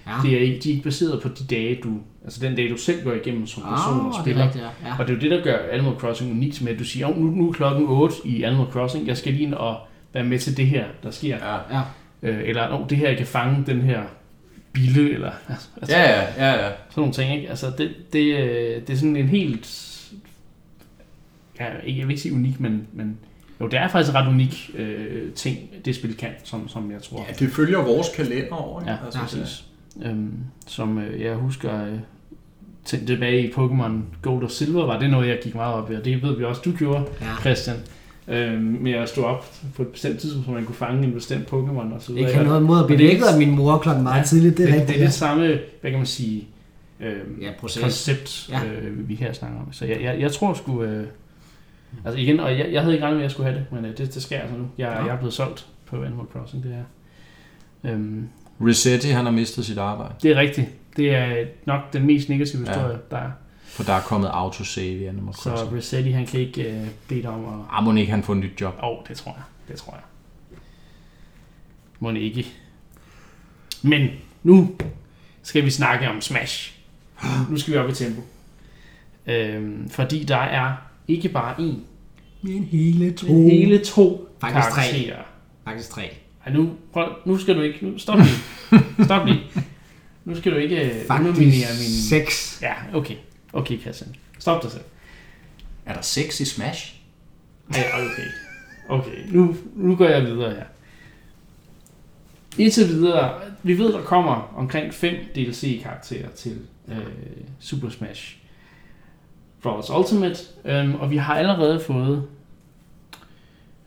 Ja. 0.07 0.11
Det 0.23 0.33
er 0.33 0.39
ikke, 0.39 0.59
de 0.59 0.69
er 0.69 0.73
ikke 0.73 0.83
baseret 0.83 1.21
på 1.21 1.29
de 1.29 1.43
dage, 1.55 1.79
du, 1.83 1.89
altså 2.23 2.39
den 2.47 2.55
dag, 2.55 2.69
du 2.69 2.77
selv 2.77 3.03
går 3.03 3.11
igennem 3.13 3.47
som 3.47 3.63
person 3.63 3.99
og 3.99 4.05
Åh, 4.05 4.11
det 4.13 4.21
spiller. 4.21 4.41
er 4.41 4.45
rigtigt, 4.47 4.63
ja. 4.63 4.87
ja. 4.89 4.93
Og 4.99 5.07
det 5.07 5.13
er 5.13 5.15
jo 5.17 5.21
det, 5.21 5.31
der 5.31 5.43
gør 5.43 5.57
Animal 5.71 5.93
Crossing 5.95 6.31
unikt 6.31 6.61
med, 6.61 6.71
at 6.73 6.79
du 6.79 6.83
siger, 6.83 7.07
oh, 7.07 7.17
nu, 7.17 7.23
nu 7.31 7.49
er 7.49 7.53
klokken 7.53 7.85
8 7.87 8.15
i 8.25 8.43
Animal 8.43 8.67
Crossing, 8.67 9.07
jeg 9.07 9.17
skal 9.17 9.33
lige 9.33 9.43
ind 9.43 9.53
og 9.53 9.77
være 10.13 10.23
med 10.23 10.39
til 10.39 10.57
det 10.57 10.67
her, 10.67 10.85
der 11.03 11.11
sker. 11.11 11.37
Ja. 11.37 11.77
ja. 11.77 11.81
Øh, 12.23 12.49
eller, 12.49 12.79
oh, 12.81 12.89
det 12.89 12.97
her, 12.97 13.07
jeg 13.07 13.17
kan 13.17 13.27
fange 13.27 13.63
den 13.65 13.81
her 13.81 14.01
bille, 14.73 15.13
eller 15.13 15.31
altså, 15.81 15.95
Ja, 15.95 16.01
ja, 16.11 16.21
ja, 16.37 16.51
ja. 16.65 16.71
sådan 16.89 17.01
nogle 17.01 17.13
ting, 17.13 17.35
ikke? 17.35 17.49
Altså, 17.49 17.71
det, 17.77 17.91
det, 18.13 18.19
øh, 18.39 18.81
det 18.87 18.89
er 18.89 18.95
sådan 18.97 19.15
en 19.15 19.27
helt, 19.27 19.89
ja, 21.59 21.65
ikke- 21.83 21.99
jeg 21.99 22.07
vil 22.07 22.13
ikke 22.13 22.21
sige 22.21 22.33
unik, 22.35 22.59
men, 22.59 22.87
men 22.93 23.17
jo, 23.61 23.67
det 23.67 23.79
er 23.79 23.87
faktisk 23.87 24.09
en 24.11 24.15
ret 24.15 24.27
unik 24.27 24.71
øh, 24.75 25.31
ting, 25.33 25.57
det 25.85 25.95
spil 25.95 26.17
kan, 26.17 26.29
som, 26.43 26.67
som 26.67 26.91
jeg 26.91 27.01
tror. 27.01 27.25
Ja, 27.27 27.33
det 27.33 27.49
følger 27.53 27.81
vores 27.81 28.07
kalender 28.15 28.53
over. 28.55 28.81
ikke? 28.81 28.91
Ja, 28.91 28.97
altså, 29.05 29.19
ja 29.19 29.25
præcis. 29.25 29.63
Øhm, 30.05 30.31
som 30.67 30.97
øh, 30.97 31.21
jeg 31.21 31.35
husker 31.35 31.85
øh, 31.85 31.93
til, 32.85 33.07
tilbage 33.07 33.47
i 33.47 33.51
Pokémon 33.51 33.91
Gold 34.21 34.43
og 34.43 34.51
Silver, 34.51 34.85
var 34.85 34.99
det 34.99 35.09
noget, 35.09 35.27
jeg 35.27 35.39
gik 35.43 35.55
meget 35.55 35.73
op 35.75 35.91
i, 35.91 35.95
og 35.95 36.05
det 36.05 36.23
ved 36.23 36.37
vi 36.37 36.43
også, 36.43 36.61
du 36.65 36.71
gjorde, 36.71 37.05
ja. 37.21 37.25
Christian. 37.41 37.75
Øhm, 38.27 38.61
med 38.61 38.91
at 38.91 39.09
stå 39.09 39.23
op 39.23 39.45
på 39.75 39.81
et 39.81 39.87
bestemt 39.87 40.19
tidspunkt, 40.19 40.45
så 40.45 40.51
man 40.51 40.65
kunne 40.65 40.75
fange 40.75 41.03
en 41.07 41.13
bestemt 41.13 41.47
Pokémon 41.53 41.93
og 41.95 42.01
så 42.01 42.07
videre. 42.13 42.27
Ikke 42.29 42.33
have 42.39 42.47
noget 42.47 42.63
mod 42.63 42.79
at 42.79 42.85
blive 42.85 42.97
det 42.97 43.07
vækket 43.07 43.25
af 43.25 43.37
min 43.39 43.55
mor 43.55 43.77
klokken 43.77 44.03
meget 44.03 44.19
Ja, 44.19 44.23
tidligt, 44.25 44.57
det 44.57 44.63
er 44.63 44.67
det, 44.67 44.73
rigtigt. 44.75 44.97
det 44.97 45.03
er 45.03 45.07
det 45.07 45.13
samme, 45.13 45.59
hvad 45.81 45.91
kan 45.91 45.99
man 45.99 46.05
sige, 46.05 46.47
øh, 46.99 47.15
Ja, 47.41 47.51
proces. 47.59 47.81
koncept, 47.83 48.49
Ja. 48.51 48.59
øh, 48.65 49.09
vi 49.09 49.15
her 49.15 49.33
snakker 49.33 49.59
om. 49.59 49.73
Så 49.73 49.85
jeg, 49.85 50.01
jeg, 50.01 50.19
jeg 50.19 50.31
tror 50.31 50.53
sgu... 50.53 50.83
Øh, 50.83 51.07
altså 52.05 52.19
igen, 52.21 52.39
og 52.39 52.57
jeg, 52.57 52.69
jeg 52.71 52.81
havde 52.81 52.93
ikke 52.93 53.05
regnet 53.05 53.17
med, 53.17 53.23
at 53.23 53.27
jeg 53.27 53.31
skulle 53.31 53.49
have 53.49 53.59
det, 53.59 53.65
men 53.71 53.85
øh, 53.85 53.97
det, 53.97 54.13
det 54.13 54.21
sker 54.23 54.39
altså 54.39 54.57
nu. 54.57 54.63
Jeg, 54.77 54.87
Ja. 54.97 55.03
jeg 55.05 55.13
er 55.13 55.17
blevet 55.17 55.33
solgt 55.33 55.65
på 55.85 55.95
Animal 56.03 56.25
Crossing, 56.33 56.63
det 56.63 56.75
er. 57.83 57.91
Øhm, 57.91 58.27
Resetti, 58.67 59.07
han 59.09 59.25
har 59.25 59.31
mistet 59.31 59.65
sit 59.65 59.77
arbejde, 59.77 60.13
det 60.23 60.31
er 60.31 60.35
rigtigt. 60.35 60.67
Det 60.97 61.15
er 61.15 61.45
nok 61.65 61.93
den 61.93 62.05
mest 62.05 62.29
negative 62.29 62.61
Ja. 62.65 62.73
historie, 62.73 62.97
der 63.11 63.17
er. 63.17 63.31
for 63.65 63.83
der 63.83 63.93
er 63.93 64.01
kommet 64.01 64.27
autosave 64.33 64.99
i 64.99 65.05
Animal 65.05 65.33
Så 65.33 65.41
Crossing. 65.41 65.73
Resetti, 65.77 66.11
han 66.11 66.25
kan 66.25 66.39
ikke 66.39 66.63
øh, 66.71 66.87
bede 67.07 67.25
om 67.27 67.45
at... 67.45 67.65
Ah, 67.71 67.83
må 67.83 67.93
ikke 67.93 68.11
han 68.11 68.23
få 68.23 68.31
et 68.31 68.37
nyt 68.37 68.61
job? 68.61 68.73
Åh, 68.83 68.89
oh, 68.89 68.97
det 69.07 69.17
tror 69.17 69.31
jeg. 69.31 69.43
Det 69.67 69.75
tror 69.75 69.93
jeg. 69.93 70.01
Må 71.99 72.09
ikke. 72.11 72.45
Men 73.81 74.07
nu 74.43 74.75
skal 75.43 75.65
vi 75.65 75.69
snakke 75.69 76.09
om 76.09 76.21
Smash. 76.21 76.73
Nu 77.49 77.57
skal 77.57 77.73
vi 77.73 77.77
op 77.79 77.89
i 77.89 77.93
tempo. 77.93 78.21
Øhm, 79.27 79.89
fordi 79.89 80.23
der 80.23 80.37
er 80.37 80.73
ikke 81.07 81.29
bare 81.29 81.55
én, 81.55 81.75
Men 82.41 82.63
hele 82.63 83.11
to. 83.13 83.27
men 83.27 83.49
hele 83.49 83.85
to 83.85 84.27
Faktisk 84.41 84.67
tre. 84.71 84.81
karakterer. 84.81 85.23
Faktisk 85.65 85.89
tre. 85.89 86.17
Ej, 86.45 86.53
nu, 86.53 86.75
prøv, 86.93 87.09
nu 87.25 87.37
skal 87.37 87.55
du 87.55 87.61
ikke... 87.61 87.85
Nu, 87.85 87.97
stop 87.97 88.17
lige. 88.17 88.35
Stop 89.05 89.27
lige. 89.27 89.41
Nu 90.25 90.35
skal 90.35 90.51
du 90.51 90.57
ikke 90.57 90.81
øh, 90.81 91.05
underminere 91.09 91.67
Faktisk 91.67 91.79
min... 91.79 92.19
seks. 92.19 92.59
Ja, 92.61 92.73
okay. 92.93 93.15
Okay, 93.53 93.81
Christian. 93.81 94.15
Stop 94.39 94.63
dig 94.63 94.71
selv. 94.71 94.83
Er 95.85 95.93
der 95.93 96.01
sex 96.01 96.39
i 96.39 96.45
Smash? 96.45 96.95
Ja, 97.75 97.83
okay. 97.95 98.27
Okay, 98.89 99.31
nu, 99.31 99.55
nu 99.75 99.95
går 99.95 100.05
jeg 100.05 100.25
videre 100.25 100.51
her. 100.51 100.63
Indtil 102.57 102.87
videre, 102.87 103.41
vi 103.63 103.77
ved, 103.77 103.93
der 103.93 104.01
kommer 104.01 104.53
omkring 104.55 104.93
5 104.93 105.15
DLC-karakterer 105.35 106.29
til 106.29 106.57
øh, 106.87 106.97
Super 107.59 107.89
Smash 107.89 108.37
Bros. 109.61 109.89
Ultimate, 109.89 110.39
øhm, 110.65 110.95
og 110.95 111.11
vi 111.11 111.17
har 111.17 111.35
allerede 111.35 111.79
fået 111.79 112.27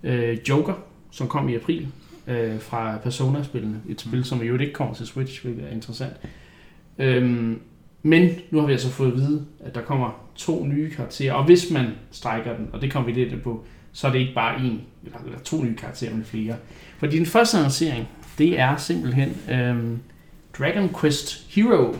øh, 0.02 0.38
Joker, 0.48 0.74
som 1.10 1.28
kom 1.28 1.48
i 1.48 1.54
april, 1.54 1.88
øh, 2.26 2.60
fra 2.60 2.98
Persona-spillene. 3.02 3.80
Et 3.88 4.00
spil, 4.00 4.24
som 4.24 4.42
jo 4.42 4.58
ikke 4.58 4.72
kommer 4.72 4.94
til 4.94 5.06
Switch, 5.06 5.44
hvilket 5.44 5.64
er 5.64 5.70
interessant. 5.70 6.16
Øhm, 6.98 7.60
men 8.02 8.30
nu 8.50 8.60
har 8.60 8.66
vi 8.66 8.72
altså 8.72 8.90
fået 8.90 9.12
at 9.12 9.16
vide, 9.16 9.46
at 9.60 9.74
der 9.74 9.82
kommer 9.82 10.28
to 10.34 10.64
nye 10.64 10.90
karakterer, 10.90 11.32
og 11.32 11.44
hvis 11.44 11.70
man 11.70 11.86
strækker 12.10 12.56
den, 12.56 12.68
og 12.72 12.80
det 12.80 12.92
kommer 12.92 13.12
vi 13.12 13.24
lidt 13.24 13.42
på, 13.42 13.64
så 13.92 14.06
er 14.06 14.12
det 14.12 14.18
ikke 14.18 14.34
bare 14.34 14.60
en, 14.60 14.80
eller, 15.04 15.18
eller 15.24 15.38
to 15.38 15.62
nye 15.64 15.76
karakterer, 15.76 16.14
men 16.14 16.24
flere. 16.24 16.56
Fordi 16.98 17.18
den 17.18 17.26
første 17.26 17.56
annoncering, 17.58 18.08
det 18.38 18.60
er 18.60 18.76
simpelthen 18.76 19.36
øhm, 19.50 19.98
Dragon 20.58 20.94
Quest 21.00 21.54
Hero. 21.54 21.96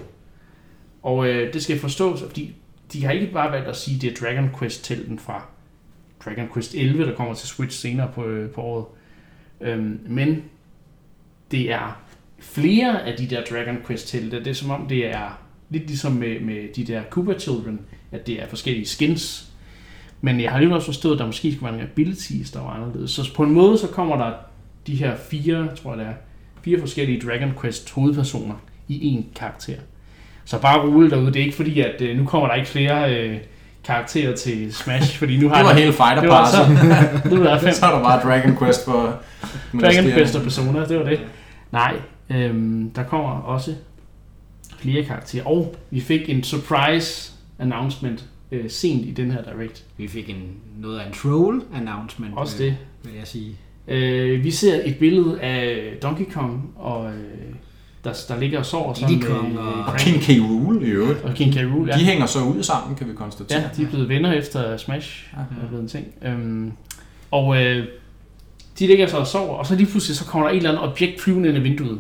Og 1.03 1.29
øh, 1.29 1.53
det 1.53 1.63
skal 1.63 1.79
forstås, 1.79 2.23
fordi 2.23 2.55
de 2.93 3.05
har 3.05 3.13
ikke 3.13 3.33
bare 3.33 3.53
valgt 3.53 3.69
at 3.69 3.77
sige, 3.77 3.95
at 3.95 4.03
det 4.03 4.11
er 4.11 4.27
Dragon 4.27 4.51
Quest-telten 4.59 5.19
fra 5.19 5.47
Dragon 6.25 6.49
Quest 6.55 6.75
11, 6.75 7.07
der 7.07 7.15
kommer 7.15 7.35
til 7.35 7.49
Switch 7.49 7.81
senere 7.81 8.11
på, 8.15 8.25
øh, 8.25 8.51
på 8.51 8.61
året. 8.61 8.85
Øhm, 9.61 10.01
men 10.09 10.43
det 11.51 11.73
er 11.73 12.03
flere 12.39 13.07
af 13.07 13.17
de 13.17 13.27
der 13.27 13.45
Dragon 13.45 13.77
Quest 13.87 14.13
helte. 14.13 14.39
Det 14.39 14.47
er 14.47 14.55
som 14.55 14.71
om, 14.71 14.89
det 14.89 15.07
er 15.07 15.41
lidt 15.71 15.87
ligesom 15.87 16.13
med, 16.13 16.41
med 16.41 16.75
de 16.77 16.85
der 16.85 17.03
Koopa 17.11 17.39
Children, 17.39 17.81
at 18.13 18.27
det 18.27 18.43
er 18.43 18.49
forskellige 18.49 18.87
skins. 18.87 19.51
Men 20.21 20.41
jeg 20.41 20.53
har 20.53 20.59
lige 20.59 20.75
også 20.75 20.87
forstået, 20.87 21.13
at 21.13 21.19
der 21.19 21.27
måske 21.27 21.53
skulle 21.53 21.65
være 21.65 21.73
nogle 21.73 21.91
abilities, 21.91 22.51
der 22.51 22.61
var 22.61 22.71
anderledes. 22.71 23.11
Så 23.11 23.35
på 23.35 23.43
en 23.43 23.51
måde, 23.51 23.79
så 23.79 23.89
kommer 23.89 24.17
der 24.17 24.33
de 24.87 24.95
her 24.95 25.17
fire, 25.17 25.77
tror 25.77 25.91
jeg 25.91 25.99
det 25.99 26.07
er, 26.07 26.15
fire 26.63 26.81
forskellige 26.81 27.21
Dragon 27.21 27.53
Quest 27.61 27.91
hovedpersoner 27.91 28.55
i 28.89 29.07
en 29.07 29.27
karakter. 29.37 29.79
Så 30.45 30.61
bare 30.61 30.89
rolig 30.89 31.11
derude. 31.11 31.27
Det 31.27 31.37
er 31.37 31.45
ikke 31.45 31.57
fordi, 31.57 31.81
at 31.81 32.01
øh, 32.01 32.17
nu 32.17 32.25
kommer 32.25 32.49
der 32.49 32.55
ikke 32.55 32.69
flere 32.69 33.19
øh, 33.19 33.39
karakterer 33.87 34.37
til 34.37 34.75
Smash, 34.75 35.19
fordi 35.19 35.37
nu 35.37 35.49
har 35.49 35.57
Det 35.57 35.65
var 35.65 35.71
jeg- 35.71 35.81
hele 35.81 35.93
fighter 35.93 36.21
det 36.21 36.29
var 36.31 36.51
så, 36.51 37.31
nu 37.31 37.41
er 37.43 37.45
der 37.45 37.59
fem 37.67 37.73
Så 37.73 37.87
er 37.87 37.91
der 37.97 38.03
bare 38.03 38.23
Dragon 38.23 38.57
Quest 38.59 38.85
for... 38.85 39.17
Dragon 39.83 40.05
Quest 40.13 40.37
og 40.37 40.43
Persona, 40.43 40.85
det 40.87 40.99
var 40.99 41.05
det. 41.05 41.21
Nej, 41.73 41.97
øhm, 42.31 42.91
der 42.97 43.03
kommer 43.03 43.31
også 43.31 43.75
flere 44.79 45.05
karakterer, 45.05 45.45
og 45.47 45.75
vi 45.91 46.01
fik 46.01 46.29
en 46.29 46.43
surprise 46.43 47.33
announcement 47.59 48.25
øh, 48.53 48.71
sent 48.71 49.07
i 49.07 49.11
den 49.11 49.31
her 49.31 49.43
Direct. 49.43 49.85
Vi 49.97 50.09
fik 50.09 50.31
en, 50.31 50.43
noget 50.79 50.99
af 50.99 51.07
en 51.07 51.13
troll 51.13 51.63
announcement, 51.75 52.35
Også 52.37 52.57
øh, 52.63 52.65
det. 52.69 52.77
vil 53.05 53.13
jeg 53.19 53.27
sige. 53.27 53.57
Øh, 53.89 54.45
vi 54.45 54.51
ser 54.51 54.81
et 54.85 54.97
billede 54.99 55.41
af 55.41 55.83
Donkey 56.03 56.25
Kong, 56.33 56.71
og 56.77 57.07
øh, 57.11 57.15
der, 58.07 58.15
der 58.29 58.41
ligger 58.41 58.59
og 58.59 58.67
sover 58.67 58.95
sammen 58.95 59.19
med 59.21 59.29
og- 59.63 59.97
King 59.99 60.23
K. 60.23 60.29
Rool 60.29 60.83
i 60.83 60.87
øvrigt. 60.87 61.23
og 61.25 61.35
King 61.35 61.53
K. 61.55 61.57
Rool. 61.57 61.89
Ja. 61.89 61.95
De 61.99 62.05
hænger 62.05 62.27
så 62.27 62.39
ud 62.45 62.63
sammen, 62.63 62.97
kan 62.97 63.09
vi 63.09 63.13
konstatere. 63.15 63.61
ja, 63.61 63.69
de 63.77 63.83
er 63.83 63.89
blevet 63.89 64.09
venner 64.09 64.33
efter 64.33 64.77
Smash. 64.77 65.27
Ja. 65.37 65.41
er 65.65 65.69
blevet 65.69 65.83
en 65.83 65.89
ting. 65.89 66.07
Øhm, 66.23 66.73
og 67.31 67.65
øh, 67.65 67.87
de 68.79 68.87
ligger 68.87 69.07
så 69.07 69.17
og 69.17 69.27
sover, 69.27 69.55
og 69.57 69.67
så 69.67 69.75
lige 69.75 69.87
pludselig 69.91 70.17
så 70.17 70.25
kommer 70.25 70.47
der 70.49 70.53
et 70.53 70.57
eller 70.57 70.71
andet 70.71 70.85
objekt 70.93 71.21
flyvende 71.21 71.49
ind 71.49 71.59
i 71.59 71.61
vinduet. 71.61 71.99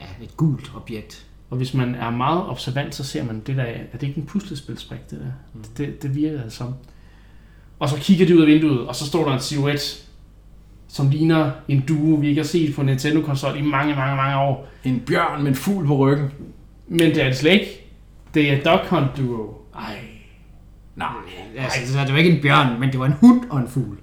Ja, 0.00 0.24
et 0.24 0.36
gult 0.36 0.70
objekt. 0.76 1.24
Og 1.50 1.56
hvis 1.56 1.74
man 1.74 1.94
er 1.94 2.10
meget 2.10 2.42
observant, 2.48 2.94
så 2.94 3.04
ser 3.04 3.24
man 3.24 3.42
det 3.46 3.56
der, 3.56 3.62
er 3.62 3.76
det 4.00 4.06
ikke 4.08 4.18
en 4.20 4.26
puslespilsbrik, 4.26 5.10
det 5.10 5.18
der? 5.20 5.24
Mm. 5.54 5.64
Det, 5.76 6.02
det 6.02 6.14
virker 6.14 6.42
det 6.42 6.52
som. 6.52 6.74
Og 7.78 7.88
så 7.88 7.96
kigger 7.96 8.26
de 8.26 8.36
ud 8.36 8.40
af 8.40 8.46
vinduet, 8.46 8.86
og 8.86 8.96
så 8.96 9.06
står 9.06 9.24
der 9.24 9.34
en 9.34 9.40
silhuet, 9.40 10.07
som 10.88 11.08
ligner 11.10 11.50
en 11.68 11.84
duo, 11.88 12.14
vi 12.14 12.28
ikke 12.28 12.40
har 12.40 12.46
set 12.46 12.74
på 12.74 12.82
Nintendo-konsol 12.82 13.56
i 13.58 13.62
mange, 13.62 13.94
mange, 13.94 14.16
mange 14.16 14.36
år. 14.36 14.68
En 14.84 15.02
bjørn 15.06 15.42
med 15.42 15.48
en 15.50 15.54
fugl 15.54 15.86
på 15.86 15.96
ryggen. 15.96 16.30
Men 16.88 17.00
det 17.00 17.22
er 17.22 17.24
det 17.24 17.36
slet 17.36 17.52
ikke. 17.52 17.84
Det 18.34 18.52
er 18.52 18.72
Duck 18.72 18.88
Hunt 18.88 19.16
Duo. 19.16 19.54
Ej. 19.74 19.98
Nej. 20.96 21.06
Altså, 21.58 21.92
så 21.92 21.98
det 22.04 22.12
var 22.12 22.18
ikke 22.18 22.30
en 22.30 22.42
bjørn, 22.42 22.80
men 22.80 22.92
det 22.92 23.00
var 23.00 23.06
en 23.06 23.14
hund 23.20 23.40
og 23.50 23.60
en 23.60 23.68
fugl. 23.68 23.96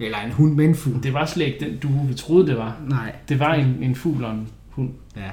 Eller 0.00 0.18
en 0.18 0.32
hund 0.32 0.54
med 0.54 0.64
en 0.64 0.74
fugl. 0.74 1.02
Det 1.02 1.14
var 1.14 1.26
slet 1.26 1.46
ikke 1.46 1.64
den 1.64 1.78
duo, 1.78 2.02
vi 2.08 2.14
troede, 2.14 2.46
det 2.46 2.56
var. 2.56 2.76
Nej. 2.88 3.12
Det 3.28 3.40
var 3.40 3.54
en, 3.54 3.76
en 3.82 3.94
fugl 3.94 4.24
og 4.24 4.30
en 4.30 4.48
hund. 4.70 4.90
Ja. 5.16 5.30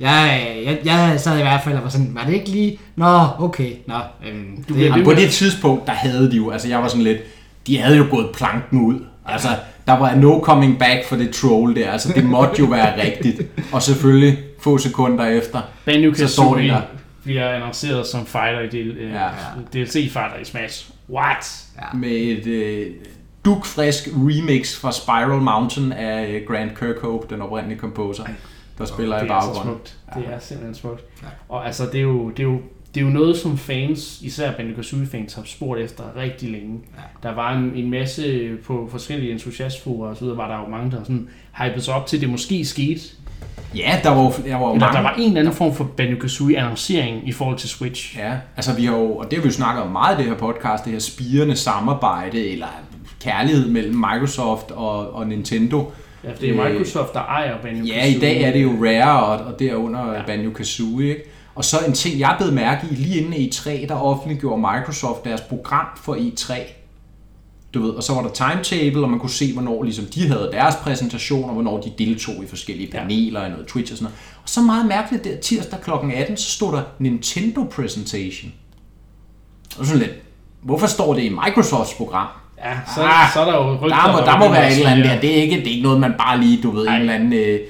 Jeg, 0.00 0.56
jeg, 0.64 0.78
jeg 0.84 1.20
sad 1.20 1.38
i 1.38 1.42
hvert 1.42 1.60
fald 1.64 1.76
og 1.76 1.82
var 1.82 1.88
sådan, 1.88 2.14
var 2.14 2.24
det 2.24 2.32
ikke 2.32 2.48
lige... 2.48 2.78
Nå, 2.96 3.26
okay. 3.38 3.72
Nå, 3.86 3.94
øhm, 4.26 4.64
Du 4.68 4.74
det, 4.74 5.04
på 5.04 5.12
det 5.12 5.30
tidspunkt, 5.30 5.86
der 5.86 5.92
havde 5.92 6.30
de 6.30 6.36
jo, 6.36 6.50
altså 6.50 6.68
jeg 6.68 6.78
var 6.78 6.88
sådan 6.88 7.04
lidt, 7.04 7.18
de 7.66 7.78
havde 7.78 7.96
jo 7.96 8.06
gået 8.10 8.30
planken 8.34 8.80
ud. 8.80 9.00
Altså, 9.26 9.48
der 9.86 9.92
var 9.98 10.14
no 10.14 10.40
coming 10.40 10.78
back 10.78 11.04
for 11.08 11.16
det 11.16 11.30
troll 11.30 11.76
der. 11.76 11.90
Altså, 11.90 12.12
det 12.16 12.24
måtte 12.24 12.54
jo 12.60 12.66
være 12.66 13.02
rigtigt. 13.02 13.42
Og 13.72 13.82
selvfølgelig, 13.82 14.38
få 14.60 14.78
sekunder 14.78 15.24
efter, 15.24 15.60
Banjo 15.84 16.14
Så 16.14 16.28
står 16.28 16.42
de 16.44 16.50
Kazooie 16.50 16.68
der. 16.68 16.80
bliver 17.24 17.48
annonceret 17.48 18.06
som 18.06 18.26
fighter 18.26 18.60
i 18.60 18.68
del, 18.68 18.88
øh, 18.90 19.12
Ja. 19.12 19.28
DLC-fighter 19.72 20.38
i 20.40 20.44
Smash. 20.44 20.90
What? 21.10 21.64
Ja. 21.76 21.96
med 21.98 22.10
et 22.10 22.46
øh, 22.46 22.86
dukfrisk 23.44 24.08
remix 24.16 24.76
fra 24.80 24.92
Spiral 24.92 25.40
Mountain 25.42 25.92
af 25.92 26.26
øh, 26.28 26.40
Grant 26.48 26.78
Kirkhope, 26.78 27.34
den 27.34 27.42
oprindelige 27.42 27.78
composer, 27.78 28.24
der 28.78 28.84
spiller 28.84 29.16
i 29.16 29.20
det 29.20 29.30
er 29.30 29.40
baggrunden. 29.40 29.62
smukt. 29.64 29.96
Det 30.16 30.24
er 30.34 30.38
simpelthen 30.40 30.74
smukt. 30.74 31.02
Ja. 31.22 31.28
Og 31.48 31.66
altså, 31.66 31.84
det 31.86 31.94
er 31.94 32.02
jo, 32.02 32.30
det 32.30 32.38
er 32.38 32.42
jo, 32.44 32.60
det 32.94 33.00
er 33.00 33.04
jo 33.04 33.10
noget, 33.10 33.36
som 33.36 33.58
fans, 33.58 34.18
især 34.22 34.52
Banjo 34.52 34.74
Kazooie 34.76 35.06
fans, 35.06 35.34
har 35.34 35.42
spurgt 35.44 35.80
efter 35.80 36.04
rigtig 36.16 36.50
længe. 36.50 36.78
Ja. 36.96 37.28
Der 37.28 37.34
var 37.34 37.52
en, 37.56 37.72
en 37.74 37.90
masse 37.90 38.50
på 38.66 38.88
forskellige 38.90 39.32
entusiastforer 39.32 40.10
og 40.10 40.16
så 40.16 40.22
videre, 40.24 40.36
var 40.36 40.48
der 40.48 40.60
jo 40.64 40.68
mange, 40.70 40.90
der 40.90 40.96
sådan 41.02 41.28
hypede 41.62 41.80
sig 41.84 41.94
op 41.94 42.06
til, 42.06 42.16
at 42.16 42.20
det 42.20 42.28
måske 42.30 42.64
skete. 42.64 43.00
Ja, 43.76 44.00
der 44.02 44.10
var, 44.10 44.22
jo- 44.22 44.32
der 44.46 44.56
var 44.56 44.66
jo 44.68 44.74
Eller 44.74 44.86
mange. 44.86 44.96
der 44.96 45.02
var 45.02 45.14
en 45.18 45.26
eller 45.28 45.40
anden 45.40 45.54
form 45.54 45.74
for 45.74 45.84
Banjo 45.84 46.16
annoncering 46.56 47.28
i 47.28 47.32
forhold 47.32 47.58
til 47.58 47.68
Switch. 47.68 48.18
Ja, 48.18 48.32
altså 48.56 48.74
vi 48.74 48.84
har 48.84 48.96
jo, 48.96 49.16
og 49.16 49.24
det 49.30 49.38
har 49.38 49.42
vi 49.42 49.48
jo 49.48 49.52
snakket 49.52 49.82
om 49.82 49.90
meget 49.92 50.18
i 50.18 50.22
det 50.22 50.30
her 50.30 50.38
podcast, 50.38 50.84
det 50.84 50.92
her 50.92 50.98
spirende 51.00 51.56
samarbejde, 51.56 52.48
eller 52.50 52.66
kærlighed 53.20 53.68
mellem 53.68 53.94
Microsoft 53.96 54.70
og, 54.70 55.14
og 55.14 55.26
Nintendo. 55.26 55.92
Ja, 56.24 56.30
for 56.32 56.36
det 56.36 56.50
er 56.50 56.68
Microsoft, 56.68 57.14
der 57.14 57.20
ejer 57.20 57.58
Banjo 57.62 57.84
Ja, 57.84 58.06
i 58.06 58.18
dag 58.18 58.42
er 58.42 58.52
det 58.52 58.62
jo 58.62 58.70
Rare 58.70 59.22
og, 59.26 59.46
og 59.52 59.58
derunder. 59.58 60.12
Ja. 60.12 60.22
Banjo-Kazooie, 60.22 61.08
ikke? 61.08 61.22
Og 61.54 61.64
så 61.64 61.76
en 61.86 61.92
ting, 61.92 62.18
jeg 62.18 62.36
blev 62.40 62.52
mærke 62.52 62.86
i, 62.90 62.94
lige 62.94 63.20
inden 63.20 63.32
E3, 63.32 63.86
der 63.88 63.94
offentliggjorde 63.94 64.60
Microsoft 64.60 65.24
deres 65.24 65.40
program 65.40 65.86
for 65.96 66.14
E3. 66.14 66.54
Du 67.74 67.82
ved, 67.82 67.90
og 67.90 68.02
så 68.02 68.12
var 68.14 68.22
der 68.22 68.28
timetable, 68.30 69.02
og 69.02 69.10
man 69.10 69.18
kunne 69.18 69.30
se, 69.30 69.52
hvornår 69.52 69.82
ligesom, 69.82 70.04
de 70.14 70.28
havde 70.28 70.48
deres 70.52 70.74
præsentation, 70.76 71.44
og 71.44 71.52
hvornår 71.54 71.80
de 71.80 71.92
deltog 71.98 72.34
i 72.44 72.46
forskellige 72.46 72.90
Ja. 72.94 72.98
paneler 73.00 73.40
og 73.40 73.50
noget 73.50 73.66
Twitch 73.66 73.92
og 73.92 73.98
sådan 73.98 74.04
noget. 74.04 74.18
Og 74.42 74.48
så 74.48 74.60
meget 74.60 74.86
mærkeligt 74.86 75.24
der 75.24 75.36
tirsdag 75.36 75.80
kl. 75.80 75.90
18, 76.14 76.36
så 76.36 76.50
stod 76.50 76.72
der 76.72 76.82
Nintendo 76.98 77.64
Presentation. 77.64 78.52
Og 79.78 79.86
sådan 79.86 80.00
lidt, 80.00 80.12
hvorfor 80.62 80.86
står 80.86 81.14
det 81.14 81.22
i 81.22 81.28
Microsofts 81.28 81.94
program? 81.94 82.26
Ja, 82.58 82.78
så, 82.94 83.02
Ah, 83.02 83.32
så 83.32 83.40
er 83.40 83.44
der 83.44 83.54
jo 83.54 83.72
rygter, 83.74 83.88
Der 83.88 84.12
må, 84.12 84.18
der 84.18 84.38
må 84.38 84.48
være 84.52 84.70
et 84.72 84.76
eller 84.76 84.90
andet 84.90 85.04
der. 85.04 85.20
Det 85.20 85.38
er, 85.38 85.42
ikke, 85.42 85.56
det 85.56 85.66
er 85.66 85.70
ikke 85.70 85.82
noget, 85.82 86.00
man 86.00 86.12
bare 86.18 86.40
lige, 86.40 86.62
du 86.62 86.70
ved, 86.70 86.86
Ej. 86.86 86.94
en 86.94 87.00
eller 87.00 87.14
anden, 87.14 87.32
øh, 87.32 87.60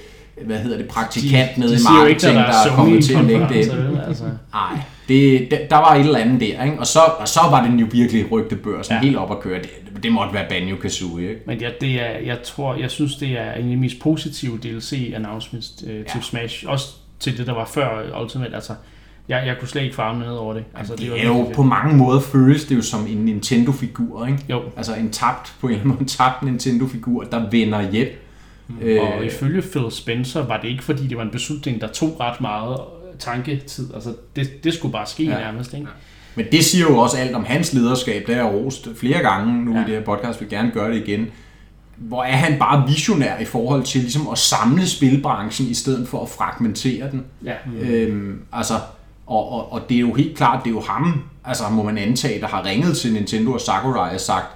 hvad 0.42 0.58
hedder 0.58 0.76
det, 0.76 0.88
praktikant 0.88 1.58
nede 1.58 1.74
i 1.74 1.78
siger 1.78 2.00
jo 2.00 2.06
ikke, 2.06 2.26
marketing, 2.26 2.38
at 2.38 2.46
der 2.64 2.70
er 2.70 2.76
kommet 2.76 3.04
til 3.04 3.14
at 3.14 3.24
lægge 3.24 3.48
det 3.48 4.00
Altså. 4.06 4.24
Nej, 4.52 4.80
det, 5.08 5.50
det, 5.50 5.60
der 5.70 5.76
var 5.76 5.94
et 5.94 6.00
eller 6.00 6.18
andet 6.18 6.40
der, 6.40 6.64
ikke? 6.64 6.78
Og, 6.78 6.86
så, 6.86 7.00
og 7.18 7.28
så 7.28 7.40
var 7.50 7.66
den 7.66 7.78
jo 7.78 7.86
virkelig 7.90 8.32
rygtebørsen 8.32 8.94
ja. 8.94 9.00
Helt 9.00 9.16
op 9.16 9.30
at 9.30 9.40
køre. 9.40 9.58
Det, 9.62 9.70
det 10.02 10.12
måtte 10.12 10.34
være 10.34 10.44
Banjo-Kazooie, 10.44 11.28
ikke? 11.28 11.40
Men 11.46 11.58
ja, 11.58 11.68
det 11.80 12.02
er, 12.02 12.18
jeg 12.26 12.42
tror, 12.42 12.74
jeg 12.74 12.90
synes, 12.90 13.16
det 13.16 13.28
er 13.28 13.52
en 13.52 13.62
af 13.62 13.68
de 13.70 13.76
mest 13.76 14.00
positive 14.00 14.58
DLC-announcements 14.64 15.84
øh, 15.86 16.04
til 16.04 16.14
Ja. 16.14 16.20
Smash. 16.20 16.64
Også 16.68 16.88
til 17.20 17.38
det, 17.38 17.46
der 17.46 17.54
var 17.54 17.64
før 17.74 18.20
Ultimate. 18.22 18.54
Altså, 18.54 18.72
jeg, 19.28 19.42
jeg 19.46 19.56
kunne 19.58 19.68
slet 19.68 19.82
ikke 19.82 19.94
farve 19.94 20.18
ned 20.18 20.28
over 20.32 20.54
det. 20.54 20.64
Altså, 20.74 20.96
Det 20.96 21.10
var 21.10 21.16
er 21.16 21.26
jo 21.26 21.50
på 21.54 21.62
mange 21.62 21.96
måder 21.96 22.20
føles 22.20 22.64
det 22.64 22.76
jo 22.76 22.82
som 22.82 23.06
en 23.06 23.16
Nintendo-figur, 23.16 24.26
ikke? 24.26 24.38
Jo. 24.50 24.62
Altså 24.76 24.94
en 24.94 25.10
tabt, 25.10 25.54
på 25.60 25.66
en 25.66 25.72
eller 25.72 25.80
anden 25.80 25.88
måde, 25.88 26.00
en 26.00 26.08
tabt 26.08 26.42
Nintendo-figur, 26.42 27.22
der 27.24 27.50
vender 27.50 27.90
hjem. 27.90 28.08
Fedt. 28.80 29.00
Og 29.00 29.24
ifølge 29.24 29.62
Phil 29.62 29.90
Spencer 29.90 30.46
var 30.46 30.60
det 30.60 30.68
ikke, 30.68 30.84
fordi 30.84 31.06
det 31.06 31.16
var 31.16 31.22
en 31.22 31.30
beslutning, 31.30 31.80
der 31.80 31.86
tog 31.86 32.16
ret 32.20 32.40
meget 32.40 32.72
øh, 32.74 33.18
tanketid. 33.18 33.94
Altså, 33.94 34.14
det, 34.36 34.64
det 34.64 34.74
skulle 34.74 34.92
bare 34.92 35.06
ske 35.06 35.24
Ja. 35.24 35.30
ja. 35.32 35.38
nærmest, 35.38 35.74
ikke? 35.74 35.86
Men 36.34 36.46
det 36.52 36.64
siger 36.64 36.86
jo 36.90 36.98
også 36.98 37.16
alt 37.16 37.34
om 37.34 37.44
hans 37.44 37.72
lederskab, 37.72 38.26
har 38.26 38.34
jeg 38.34 38.44
rost 38.44 38.88
flere 38.96 39.18
gange 39.18 39.64
nu 39.64 39.70
ja. 39.72 39.78
Ja. 39.78 39.84
i 39.84 39.90
det 39.90 39.98
her 39.98 40.04
podcast, 40.04 40.40
vil 40.40 40.48
gerne 40.48 40.70
gøre 40.74 40.90
det 40.90 41.08
igen. 41.08 41.26
Hvor 41.96 42.22
er 42.22 42.36
han 42.36 42.58
bare 42.58 42.88
visionær 42.88 43.38
i 43.38 43.44
forhold 43.44 43.82
til 43.82 44.00
ligesom 44.00 44.28
at 44.32 44.38
samle 44.38 44.86
spilbranchen, 44.86 45.68
i 45.68 45.74
stedet 45.74 46.08
for 46.08 46.22
at 46.22 46.28
fragmentere 46.28 47.10
den. 47.10 47.24
Ja. 47.44 47.54
Mm. 47.66 47.78
Øhm, 47.78 48.40
altså, 48.52 48.74
og, 49.26 49.52
og, 49.52 49.72
og 49.72 49.80
det 49.88 49.94
er 49.94 50.00
jo 50.00 50.14
helt 50.14 50.36
klart, 50.36 50.64
det 50.64 50.70
er 50.70 50.74
jo 50.74 50.80
ham, 50.80 51.22
altså 51.44 51.64
må 51.70 51.82
man 51.82 51.98
antage, 51.98 52.40
der 52.40 52.46
har 52.46 52.64
ringet 52.64 52.96
til 52.96 53.12
Nintendo 53.12 53.52
og 53.52 53.60
Sakurai 53.60 54.14
og 54.14 54.20
sagt, 54.20 54.46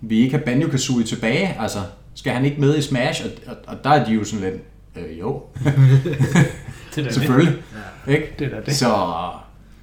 vi 0.00 0.18
ikke 0.18 0.36
have 0.36 0.44
Banjo-Kazooie 0.44 1.04
tilbage, 1.04 1.56
altså 1.60 1.78
skal 2.20 2.32
han 2.32 2.44
ikke 2.44 2.60
med 2.60 2.76
i 2.76 2.82
Smash? 2.82 3.24
Og, 3.24 3.30
og, 3.46 3.56
og 3.66 3.84
der 3.84 3.90
er 3.90 4.04
de 4.04 4.12
jo 4.12 4.24
sådan 4.24 4.44
lidt, 4.44 4.62
øh, 4.96 5.20
jo, 5.20 5.42
Det 6.94 7.06
er 7.06 7.12
selvfølgelig. 7.12 7.54
Ikke? 8.08 8.34
Det 8.38 8.52
er 8.54 8.60
det. 8.60 8.74
Så 8.74 8.86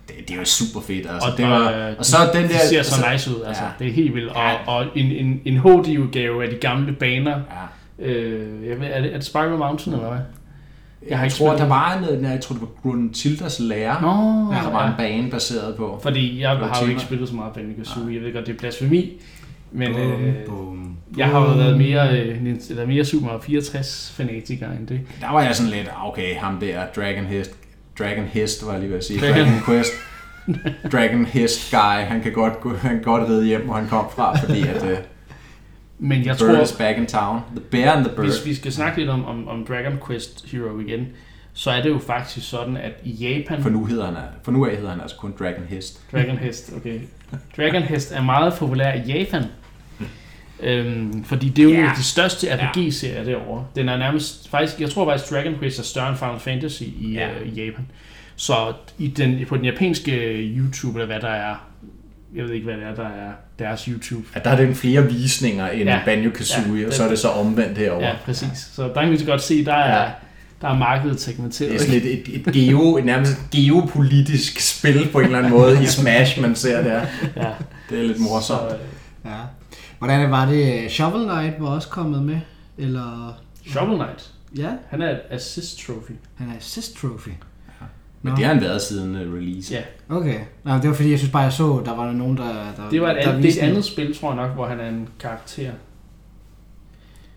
det, 0.07 0.15
det 0.27 0.33
er 0.35 0.39
jo 0.39 0.45
super 0.45 0.81
fedt. 0.81 1.07
Altså. 1.09 1.29
Og, 1.31 1.37
det 1.37 1.47
var, 1.47 1.71
øh, 1.71 1.95
og 1.97 2.05
så 2.05 2.17
den 2.33 2.43
der... 2.43 2.47
Det 2.49 2.59
ser 2.59 2.83
så 2.83 2.95
altså, 2.95 3.11
nice 3.11 3.29
ud, 3.39 3.43
altså. 3.47 3.63
ja. 3.63 3.69
Ja. 3.69 3.73
Det 3.79 3.87
er 3.87 3.91
helt 3.93 4.15
vildt. 4.15 4.29
Og, 4.29 4.35
Ja. 4.35 4.67
og 4.67 4.85
en, 4.95 5.05
en, 5.11 5.41
en 5.45 5.57
HD-udgave 5.57 6.43
af 6.43 6.49
de 6.49 6.55
gamle 6.55 6.93
baner. 6.93 7.39
Ja. 7.99 8.05
Øh, 8.05 8.67
jeg 8.67 8.79
ved, 8.79 8.87
er, 8.87 9.01
det, 9.01 9.09
er 9.13 9.17
det 9.17 9.25
Spiral 9.25 9.57
Mountain, 9.57 9.95
eller 9.95 10.09
hvad? 10.09 10.19
Jeg, 11.09 11.17
har 11.17 11.23
jeg 11.23 11.25
ikke 11.25 11.37
tror, 11.37 11.47
spillet 11.47 11.59
der 11.61 11.67
var 11.67 11.99
noget, 11.99 12.31
jeg 12.31 12.41
tror, 12.41 12.53
det 12.53 12.61
var 12.61 12.67
Gruntildas 12.81 13.59
lærer, 13.59 14.01
Nå, 14.01 14.07
der 14.53 14.71
var 14.71 14.83
ja. 14.83 14.89
en 14.89 14.93
bane 14.97 15.31
baseret 15.31 15.75
på. 15.75 15.99
Fordi 16.03 16.41
jeg 16.41 16.49
har 16.49 16.81
jo 16.83 16.89
ikke 16.89 17.01
spillet 17.01 17.29
så 17.29 17.35
meget 17.35 17.53
Banjo 17.53 17.73
Kazooie. 17.77 18.15
Jeg 18.15 18.23
ved 18.23 18.33
godt, 18.33 18.45
det 18.47 18.53
er 18.53 18.57
blasfemi. 18.57 19.21
Men 19.71 19.93
Bum, 19.93 20.01
øh, 20.01 20.45
bum, 20.45 20.97
Jeg 21.17 21.27
har 21.27 21.39
jo 21.41 21.53
været 21.53 21.77
mere, 21.77 22.19
øh, 22.21 22.41
eller 22.69 22.85
mere 22.85 23.05
Super 23.05 23.25
Mario 23.25 23.39
64 23.41 24.13
fanatiker 24.17 24.71
end 24.71 24.87
det. 24.87 25.01
Der 25.21 25.31
var 25.31 25.41
jeg 25.41 25.55
sådan 25.55 25.71
lidt, 25.71 25.89
okay, 26.05 26.35
ham 26.35 26.59
der, 26.59 26.85
Dragon 26.95 27.25
Hest, 27.25 27.51
Dragon 27.99 28.23
Hest 28.25 28.65
var 28.65 28.71
jeg 28.71 28.79
lige 28.79 28.89
ved 28.91 28.97
at 28.97 29.03
sige, 29.03 29.19
Dragon- 29.19 29.33
Dragon 29.33 29.61
Quest, 29.65 29.91
Dragon 30.91 31.25
Hest 31.25 31.71
guy, 31.71 31.77
han 32.07 32.21
kan 32.21 32.31
godt, 32.33 32.77
han 32.79 32.91
kan 32.91 33.01
godt 33.03 33.29
ride 33.29 33.45
hjem, 33.45 33.61
hvor 33.65 33.73
han 33.73 33.87
kom 33.87 34.05
fra, 34.15 34.37
fordi 34.37 34.61
at 34.67 34.83
uh, 34.83 34.89
Men 35.99 36.25
jeg 36.25 36.35
Bird 36.39 36.55
tror, 36.55 36.61
is 36.61 36.71
back 36.71 36.97
in 36.97 37.05
town. 37.05 37.39
The 37.55 37.59
bear 37.71 37.91
and 37.95 38.05
the 38.05 38.15
bird. 38.15 38.25
hvis 38.25 38.45
vi 38.45 38.53
skal 38.53 38.71
snakke 38.71 38.97
lidt 38.99 39.09
om, 39.09 39.25
om, 39.25 39.47
om 39.47 39.65
Dragon 39.65 39.97
Quest 40.07 40.45
Hero 40.51 40.79
igen, 40.79 41.07
så 41.53 41.71
er 41.71 41.81
det 41.81 41.89
jo 41.89 41.99
faktisk 41.99 42.49
sådan, 42.49 42.77
at 42.77 42.91
i 43.03 43.11
Japan... 43.11 43.61
For 43.61 43.69
nu, 43.69 43.85
hedder 43.85 44.05
han, 44.05 44.15
for 44.43 44.51
nu 44.51 44.65
af 44.65 44.75
hedder 44.75 44.89
han 44.91 45.01
altså 45.01 45.17
kun 45.17 45.33
Dragon 45.39 45.63
Hest. 45.69 46.01
Dragon 46.11 46.37
Hest, 46.37 46.73
okay. 46.77 46.99
Dragon 47.57 47.81
Hest 47.83 48.11
er 48.11 48.21
meget 48.21 48.53
populær 48.53 48.93
i 48.93 48.99
Japan. 48.99 49.43
Øhm, 50.59 51.23
fordi 51.23 51.49
det 51.49 51.59
er 51.59 51.63
jo 51.63 51.69
en 51.69 51.85
af 51.85 51.95
de 51.97 52.03
største 52.03 52.47
RPG-serier 52.55 53.23
derovre. 53.23 53.65
Den 53.75 53.89
er 53.89 53.97
nærmest, 53.97 54.49
faktisk, 54.49 54.81
jeg 54.81 54.89
tror 54.89 55.11
faktisk 55.11 55.31
Dragon 55.33 55.55
Quest 55.59 55.79
er 55.79 55.83
større 55.83 56.09
end 56.09 56.17
Final 56.17 56.39
Fantasy 56.39 56.81
i, 56.81 57.13
ja. 57.13 57.29
øh, 57.29 57.47
i 57.47 57.65
Japan. 57.65 57.85
Så 58.35 58.73
i 58.97 59.07
den, 59.07 59.45
på 59.47 59.57
den 59.57 59.65
japanske 59.65 60.11
YouTube, 60.57 60.99
eller 60.99 61.05
hvad 61.05 61.19
der 61.29 61.35
er, 61.35 61.55
jeg 62.35 62.43
ved 62.45 62.51
ikke 62.53 62.65
hvad 62.65 62.77
det 62.77 62.83
er, 62.83 62.95
der 62.95 63.03
er 63.07 63.31
deres 63.59 63.81
YouTube. 63.85 64.27
Ja, 64.35 64.39
der 64.43 64.49
er 64.49 64.55
den 64.55 64.75
flere 64.75 65.05
visninger 65.05 65.67
end 65.69 65.89
Ja. 65.89 65.99
Banjo-Kazooie, 66.05 66.79
Ja, 66.81 66.87
og 66.87 66.93
så 66.93 67.03
er 67.03 67.09
det 67.09 67.19
så 67.19 67.29
omvendt 67.29 67.77
herover. 67.77 68.07
Ja, 68.07 68.13
præcis. 68.25 68.69
Så 68.73 68.87
der 68.87 69.01
kan 69.01 69.11
vi 69.11 69.17
så 69.17 69.25
godt 69.25 69.41
se, 69.41 69.65
der 69.65 69.73
er, 69.73 70.03
Ja. 70.03 70.09
Der 70.61 70.67
er 70.67 70.77
markedet 70.77 71.19
segmenteret. 71.21 71.71
Det 71.71 71.75
er 71.81 71.85
sådan 71.85 72.01
et, 72.01 72.13
et, 72.13 72.47
et, 72.47 72.53
geo, 72.53 72.97
et 72.97 73.05
nærmest 73.05 73.37
geopolitisk 73.51 74.59
spil 74.59 75.09
på 75.11 75.19
en 75.19 75.25
eller 75.25 75.37
anden 75.37 75.51
måde 75.51 75.83
i 75.83 75.85
Smash, 75.97 76.41
man 76.41 76.55
ser 76.55 76.83
der. 76.83 77.01
Ja. 77.35 77.49
Det 77.89 77.99
er 77.99 78.03
lidt 78.03 78.19
morsomt. 78.19 78.59
Så, 78.61 78.75
øh, 78.75 78.81
Ja. 79.25 79.37
Hvordan 79.99 80.31
var 80.31 80.45
det? 80.45 80.91
Shovel 80.91 81.23
Knight 81.29 81.55
var 81.59 81.67
også 81.69 81.89
kommet 81.89 82.23
med? 82.23 82.39
Eller... 82.77 83.37
Shovel 83.67 83.95
Knight, 83.95 84.31
Ja, 84.57 84.69
han 84.89 85.01
er 85.01 85.09
et 85.09 85.19
assist 85.29 85.85
trophy. 85.85 86.11
han 86.35 86.49
er 86.49 86.57
assist 86.57 86.97
trophy. 86.97 87.29
Men 88.21 88.35
det 88.35 88.45
har 88.45 88.53
han 88.53 88.63
været 88.63 88.81
siden 88.81 89.15
uh, 89.15 89.33
release. 89.33 89.73
Ja, 89.73 89.81
Okay. 90.15 90.39
Nej, 90.63 90.77
det 90.77 90.89
var 90.89 90.95
fordi, 90.95 91.11
jeg 91.11 91.19
synes 91.19 91.31
bare, 91.31 91.43
jeg 91.43 91.53
så, 91.53 91.81
der 91.85 91.95
var 91.95 92.11
nogen, 92.11 92.37
der... 92.37 92.47
der 92.77 92.89
det 92.91 93.01
var 93.01 93.09
et 93.11 93.15
der 93.15 93.29
andet, 93.29 93.43
det 93.43 93.57
et 93.57 93.59
andet 93.59 93.85
spil, 93.85 94.17
tror 94.17 94.33
jeg 94.33 94.47
nok, 94.47 94.55
hvor 94.55 94.65
han 94.67 94.79
er 94.79 94.89
en 94.89 95.07
karakter. 95.19 95.71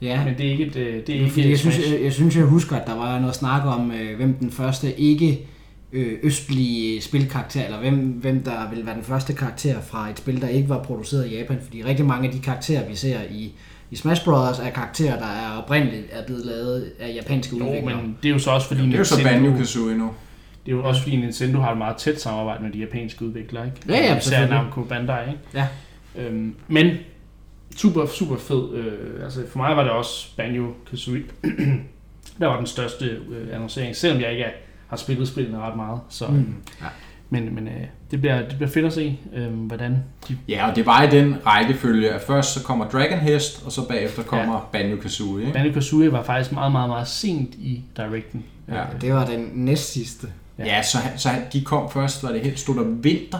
Ja, 0.02 0.24
Men 0.24 0.34
det 0.38 0.46
er 0.46 0.50
ikke 0.50 0.66
et, 0.66 0.76
øh, 0.76 1.06
det 1.06 1.08
er 1.08 1.14
ikke 1.20 1.28
fordi, 1.30 1.42
jeg, 1.44 1.52
et 1.52 1.58
synes, 1.58 1.74
Smash. 1.74 1.92
jeg, 1.92 2.02
jeg 2.02 2.12
synes, 2.12 2.36
jeg 2.36 2.44
husker, 2.44 2.76
at 2.76 2.86
der 2.86 2.96
var 2.96 3.18
noget 3.18 3.34
snak 3.34 3.62
om, 3.66 3.92
øh, 3.92 4.16
hvem 4.16 4.34
den 4.34 4.50
første 4.50 5.00
ikke 5.00 5.40
øh, 5.92 6.18
østlige 6.22 7.00
spilkarakter, 7.00 7.64
eller 7.64 7.78
hvem, 7.78 7.94
hvem 7.96 8.42
der 8.42 8.70
ville 8.70 8.86
være 8.86 8.94
den 8.94 9.04
første 9.04 9.32
karakter 9.32 9.80
fra 9.80 10.10
et 10.10 10.18
spil, 10.18 10.40
der 10.40 10.48
ikke 10.48 10.68
var 10.68 10.82
produceret 10.82 11.26
i 11.30 11.36
Japan. 11.38 11.58
Fordi 11.64 11.82
rigtig 11.84 12.06
mange 12.06 12.28
af 12.28 12.34
de 12.34 12.40
karakterer, 12.40 12.88
vi 12.88 12.94
ser 12.94 13.18
i, 13.30 13.52
i 13.90 13.96
Smash 13.96 14.24
Bros. 14.24 14.58
er 14.58 14.70
karakterer, 14.70 15.18
der 15.18 15.26
er 15.26 15.62
oprindeligt 15.62 16.06
er 16.12 16.26
blevet 16.26 16.46
lavet 16.46 16.92
af 17.00 17.14
japanske 17.14 17.56
Jo, 17.56 17.64
udviklere. 17.64 17.96
men 18.02 18.16
det 18.22 18.28
er 18.28 18.32
jo 18.32 18.38
så 18.38 18.50
også 18.50 18.68
fordi 18.68 18.82
Det 18.82 18.94
er 18.94 18.98
jo 18.98 19.04
så 19.04 19.16
Nintendo, 19.16 19.50
Banjo-Kazooie 19.50 19.94
nu. 19.94 20.10
det 20.66 20.72
er 20.72 20.76
jo 20.76 20.84
også 20.84 21.02
fordi 21.02 21.16
Nintendo 21.16 21.60
har 21.60 21.72
et 21.72 21.78
meget 21.78 21.96
tæt 21.96 22.20
samarbejde 22.20 22.62
med 22.64 22.72
de 22.72 22.78
japanske 22.78 23.24
udviklere, 23.24 23.64
ikke? 23.66 23.76
Ja, 23.88 23.94
ja, 24.12 24.18
Især. 24.18 24.48
Namco 24.48 24.82
Bandai, 24.82 25.26
ikke? 25.28 25.40
Ja. 25.54 25.66
Øhm, 26.18 26.54
men 26.68 26.86
super, 27.80 28.06
super 28.06 28.36
fed. 28.36 28.74
Øh, 28.74 29.24
altså 29.24 29.40
for 29.50 29.58
mig 29.58 29.76
var 29.76 29.82
det 29.82 29.92
også 29.92 30.36
Banjo 30.36 30.66
Kazooie. 30.90 31.22
der 32.40 32.46
var 32.46 32.56
den 32.56 32.66
største 32.66 33.04
øh, 33.04 33.54
annoncering, 33.54 33.96
selvom 33.96 34.20
jeg 34.22 34.30
ikke 34.30 34.42
er, 34.44 34.50
har 34.88 34.96
spillet 34.96 35.28
spillene 35.28 35.58
ret 35.58 35.76
meget. 35.76 36.00
Så, 36.08 36.26
Mm. 36.26 36.34
mm. 36.34 36.54
Ja. 36.80 36.86
Men, 37.32 37.54
men 37.54 37.68
øh, 37.68 37.72
det, 38.10 38.20
bliver, 38.20 38.38
det 38.48 38.56
bliver 38.56 38.68
fedt 38.70 38.86
at 38.86 38.92
se, 38.92 39.18
øh, 39.36 39.48
hvordan 39.52 39.96
de... 40.28 40.36
Ja, 40.48 40.70
og 40.70 40.76
det 40.76 40.86
var 40.86 41.02
i 41.02 41.10
den 41.10 41.36
rækkefølge, 41.46 42.10
at 42.12 42.20
først 42.20 42.54
så 42.54 42.62
kommer 42.64 42.88
Dragon 42.88 43.18
Hest, 43.18 43.62
og 43.66 43.72
så 43.72 43.88
bagefter 43.88 44.22
kommer 44.22 44.54
ja. 44.54 44.60
Banjo-Kazooie. 44.78 45.40
ikke? 45.40 45.52
Banjo 45.52 45.72
Kazooie 45.72 46.12
var 46.12 46.22
faktisk 46.22 46.52
meget, 46.52 46.72
meget, 46.72 46.88
meget 46.88 47.08
sent 47.08 47.54
i 47.54 47.84
Directen. 47.96 48.44
Ja. 48.68 48.80
Øh, 48.80 49.00
Det 49.00 49.12
var 49.14 49.26
den 49.26 49.50
næst 49.54 49.92
sidste. 49.92 50.26
Ja. 50.58 50.64
Ja, 50.64 50.82
så, 50.82 50.98
han- 50.98 51.18
så 51.18 51.28
de 51.52 51.64
kom 51.64 51.90
først, 51.90 52.22
var 52.22 52.32
det 52.32 52.40
helt, 52.40 52.58
stod 52.58 52.74
der 52.76 52.84
vinter? 52.84 53.38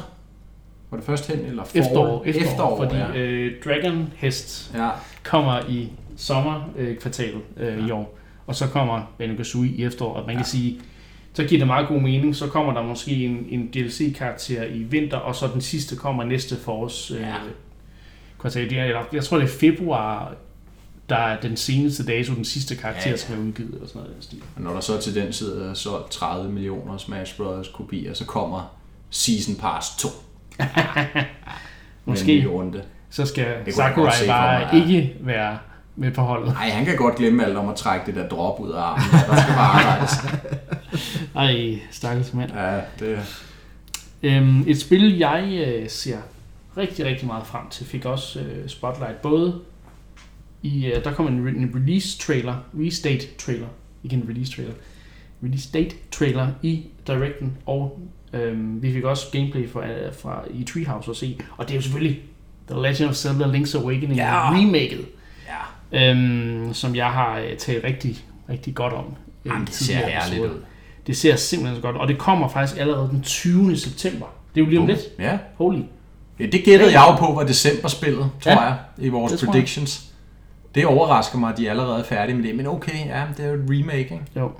Var 0.90 0.96
det 0.96 1.06
først 1.06 1.26
hen, 1.26 1.38
eller 1.44 1.64
forår? 1.64 1.80
Efterår, 1.82 2.22
efterår, 2.26 2.46
efterår 2.50 2.76
fordi 2.84 2.96
ja. 2.96 3.16
øh, 3.18 3.52
Dragon 3.64 4.12
Hest 4.16 4.70
ja. 4.74 4.88
kommer 5.24 5.60
i 5.68 5.88
sommerkvartalet 6.16 7.40
øh, 7.56 7.72
øh, 7.74 7.78
Ja. 7.78 7.86
i 7.86 7.90
år, 7.90 8.18
og 8.46 8.54
så 8.54 8.66
kommer 8.66 9.12
Banjo 9.18 9.36
Kazooie 9.36 9.70
i 9.70 9.84
efteråret. 9.84 10.26
Man 10.26 10.34
kan 10.36 10.44
Ja. 10.44 10.48
sige, 10.48 10.80
så 11.32 11.44
giver 11.44 11.58
det 11.58 11.66
meget 11.66 11.88
god 11.88 12.00
mening, 12.00 12.36
så 12.36 12.46
kommer 12.46 12.72
der 12.74 12.82
måske 12.82 13.10
en, 13.24 13.46
en 13.50 13.66
DLC-karakter 13.74 14.64
i 14.64 14.78
vinter, 14.78 15.16
og 15.16 15.34
så 15.34 15.46
den 15.52 15.60
sidste 15.60 15.96
kommer 15.96 16.24
næste 16.24 16.56
forårs 16.56 17.10
øh, 17.10 17.20
Ja. 17.20 17.34
kvartal. 18.40 18.74
Er, 18.74 18.84
eller, 18.84 19.02
jeg 19.12 19.24
tror, 19.24 19.36
det 19.38 19.44
er 19.44 19.48
februar, 19.60 20.34
der 21.08 21.16
er 21.16 21.40
den 21.40 21.56
seneste 21.56 22.06
dato, 22.06 22.34
den 22.34 22.44
sidste 22.44 22.76
karakter 22.76 23.02
Ja, 23.04 23.10
ja, 23.10 23.16
skal 23.16 23.36
være 23.36 23.44
udgivet. 23.44 23.78
Og 23.82 23.88
sådan 23.88 24.02
noget. 24.02 24.16
stil. 24.20 24.42
Og 24.56 24.62
når 24.62 24.72
der 24.72 24.80
så 24.80 25.00
til 25.00 25.14
den 25.14 25.32
side 25.32 25.64
er 25.70 25.74
solgt 25.74 26.10
30 26.10 26.52
millioner 26.52 26.96
Smash 26.98 27.36
Bros. 27.36 27.68
kopier, 27.68 28.14
så 28.14 28.24
kommer 28.24 28.76
Season 29.10 29.54
Pass 29.54 29.96
2 29.98 30.08
med 30.08 30.16
en 30.16 30.29
Måske 32.04 32.46
runde. 32.48 32.82
så 33.10 33.26
skal 33.26 33.46
Sakurai 33.70 34.12
se 34.12 34.26
bare 34.26 34.72
mig, 34.72 34.82
ikke 34.82 35.14
være 35.20 35.58
med 35.96 36.10
på 36.10 36.22
holdet. 36.22 36.52
Nej, 36.52 36.68
han 36.68 36.84
kan 36.84 36.96
godt 36.96 37.16
glemme 37.16 37.44
alt 37.44 37.56
om 37.56 37.68
at 37.68 37.76
trække 37.76 38.06
det 38.06 38.14
der 38.14 38.28
drop 38.28 38.60
ud 38.60 38.70
af 38.70 38.80
armen. 38.80 39.04
Der 39.12 39.42
skal 39.42 39.54
bare 39.54 39.84
arbejdes. 39.84 40.12
Ej, 41.36 41.78
stakkels 41.90 42.34
mand. 42.34 42.50
Ja, 42.52 42.80
det, 42.98 43.18
Øhm, 44.22 44.64
et 44.66 44.80
spil, 44.80 45.18
jeg 45.18 45.64
øh, 45.66 45.88
ser 45.88 46.18
rigtig, 46.76 47.04
rigtig 47.04 47.26
meget 47.26 47.46
frem 47.46 47.68
til, 47.70 47.86
fik 47.86 48.04
også 48.04 48.40
øh, 48.40 48.68
Spotlight. 48.68 49.22
Både 49.22 49.60
i, 50.62 50.86
øh, 50.86 51.04
der 51.04 51.12
kom 51.12 51.26
en, 51.26 51.48
en 51.48 51.72
release 51.74 52.18
trailer, 52.18 52.54
release 52.74 53.02
date 53.02 53.26
trailer, 53.38 53.66
ikke 54.04 54.16
en 54.16 54.26
release 54.28 54.52
trailer, 54.52 54.72
release 55.42 55.72
date 55.72 55.96
trailer 56.10 56.48
i 56.62 56.86
Directen, 57.06 57.56
og 57.66 58.00
øhm, 58.32 58.82
vi 58.82 58.92
fik 58.92 59.04
også 59.04 59.26
gameplay 59.32 59.68
fra, 59.70 59.86
øh, 59.86 60.14
fra 60.22 60.42
i 60.50 60.64
Treehouse 60.64 61.10
at 61.10 61.16
se. 61.16 61.38
Og 61.56 61.64
det 61.68 61.72
er 61.72 61.76
jo 61.76 61.82
selvfølgelig 61.82 62.20
The 62.70 62.82
Legend 62.82 63.08
of 63.10 63.14
Zelda 63.14 63.44
Link's 63.44 63.78
Awakening 63.78 64.14
Ja. 64.16 64.50
remaket, 64.50 65.06
ja. 65.92 66.10
øhm, 66.10 66.74
som 66.74 66.94
jeg 66.96 67.06
har 67.10 67.38
øh, 67.38 67.56
talt 67.56 67.84
rigtig, 67.84 68.16
rigtig 68.48 68.74
godt 68.74 68.92
om. 68.92 69.04
øh, 69.44 69.52
Jamen, 69.52 69.66
det 69.66 69.74
ser 69.74 69.96
herligt 69.96 70.42
ud. 70.42 70.50
Det 71.06 71.16
ser 71.16 71.36
simpelthen 71.36 71.76
så 71.76 71.82
godt, 71.82 71.96
og 71.96 72.08
det 72.08 72.18
kommer 72.18 72.48
faktisk 72.48 72.80
allerede 72.80 73.08
den 73.10 73.22
20. 73.22 73.76
september. 73.76 74.26
Det 74.54 74.60
er 74.60 74.64
jo 74.64 74.70
lige 74.70 74.80
om 74.80 74.86
lidt. 74.86 75.00
Ja. 75.18 75.38
Holy. 75.56 75.80
ja, 76.40 76.46
det 76.46 76.64
gættede 76.64 76.92
jeg 76.92 77.06
jo 77.10 77.26
på 77.26 77.32
var 77.34 77.46
decemberspillet, 77.46 78.30
tror 78.40 78.52
Ja, 78.52 78.60
jeg, 78.60 78.76
i 78.98 79.08
vores 79.08 79.32
det 79.32 79.40
tror 79.40 79.46
jeg. 79.46 79.52
predictions. 79.52 80.06
Det 80.74 80.86
overrasker 80.86 81.38
mig, 81.38 81.52
at 81.52 81.58
de 81.58 81.66
er 81.66 81.70
allerede 81.70 82.04
færdige 82.04 82.36
med 82.36 82.44
det, 82.44 82.56
men 82.56 82.66
okay, 82.66 83.06
ja, 83.06 83.22
det 83.36 83.44
er 83.44 83.48
jo 83.48 83.54
et 83.54 83.64
remake, 83.70 83.98
ikke? 84.00 84.20
Jo. 84.36 84.50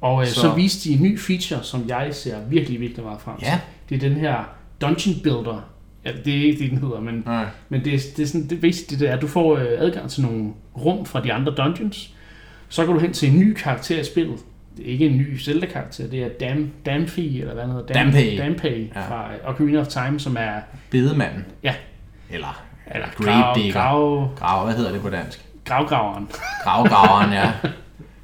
Og 0.00 0.20
øh, 0.22 0.26
så. 0.28 0.34
Så- 0.40 0.54
viste 0.54 0.88
de 0.88 0.94
en 0.94 1.02
ny 1.02 1.18
feature, 1.20 1.62
som 1.62 1.84
jeg 1.88 2.08
ser 2.14 2.36
virkelig, 2.48 2.80
virkelig 2.80 3.04
meget 3.04 3.20
frem 3.20 3.36
til. 3.38 3.46
Ja. 3.46 3.60
Det 3.88 3.94
er 4.04 4.08
den 4.08 4.16
her 4.18 4.36
Dungeon 4.80 5.14
Builder. 5.22 5.64
Ja, 6.04 6.10
det 6.24 6.38
er 6.38 6.42
ikke 6.44 6.58
det, 6.64 6.70
den 6.70 6.78
hedder, 6.78 7.00
men, 7.00 7.22
Nej. 7.26 7.44
men 7.68 7.84
det, 7.84 7.94
er, 7.94 7.98
det 8.16 8.22
er 8.22 8.26
sådan, 8.26 8.46
det, 8.48 8.60
basically 8.60 9.00
det 9.00 9.08
er, 9.10 9.14
at 9.16 9.22
du 9.22 9.26
får 9.26 9.56
øh, 9.56 9.66
adgang 9.78 10.10
til 10.10 10.22
nogle 10.22 10.50
rum 10.84 11.06
fra 11.06 11.20
de 11.22 11.32
andre 11.32 11.54
dungeons. 11.56 12.10
Så 12.68 12.86
går 12.86 12.92
du 12.92 12.98
hen 12.98 13.12
til 13.12 13.30
en 13.32 13.38
ny 13.38 13.54
karakter 13.54 14.00
i 14.00 14.04
spillet. 14.04 14.38
Det 14.76 14.86
er 14.88 14.92
ikke 14.92 15.06
en 15.06 15.16
ny 15.16 15.38
Zelda-karakter, 15.40 16.06
det 16.08 16.22
er 16.22 16.28
Dam, 16.28 16.70
Damphy, 16.86 17.18
eller 17.40 17.54
hvad 17.54 17.62
den 17.64 17.72
hedder. 17.72 17.86
Dam, 17.94 18.08
Dampé. 18.08 18.42
Dampé 18.42 18.68
Ja. 18.68 19.08
fra 19.08 19.28
Ocarina 19.46 19.80
of 19.80 19.86
Time, 19.86 20.20
som 20.20 20.36
er 20.40 20.52
Bedemanden. 20.90 21.44
Ja. 21.62 21.74
Eller, 22.30 22.62
eller 22.94 23.06
Grave 23.16 23.42
grav, 23.42 23.54
Digger. 23.56 23.72
grav, 23.72 24.28
Grav, 24.38 24.64
hvad 24.64 24.74
hedder 24.76 24.92
det 24.92 25.00
på 25.00 25.10
dansk? 25.10 25.46
gravgraveren. 25.64 26.28
Gravgraveren, 26.64 27.32
ja. 27.32 27.52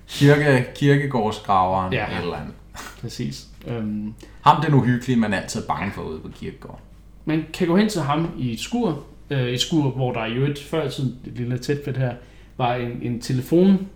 Kirke, 0.08 0.66
kirkegårdsgraveren, 0.74 1.92
Ja. 1.92 2.06
eller 2.22 2.36
andet. 2.36 2.54
Præcis. 3.00 3.46
Øhm, 3.66 4.14
Ham 4.42 4.62
den 4.64 4.74
uhyggelige, 4.74 5.16
man 5.16 5.34
altid 5.34 5.62
er 5.62 5.66
bange 5.66 5.92
for 5.94 6.02
ude 6.02 6.18
på 6.18 6.28
kirkegården. 6.40 6.80
Man 7.24 7.44
kan 7.52 7.66
gå 7.66 7.76
hen 7.76 7.88
til 7.88 8.00
ham 8.00 8.28
i 8.38 8.52
et 8.52 8.60
skur, 8.60 9.04
øh, 9.30 9.48
et 9.48 9.60
skur, 9.60 9.90
hvor 9.90 10.12
der 10.12 10.24
i 10.26 10.32
øvrigt 10.32 10.58
før 10.62 10.86
i 10.86 10.90
tiden, 10.90 11.14
et 11.26 11.32
lille 11.32 11.58
tætfedt 11.58 11.96
her, 11.96 12.12
var 12.56 12.74
en, 12.74 12.98
en 13.02 13.20
telefon, 13.20 13.88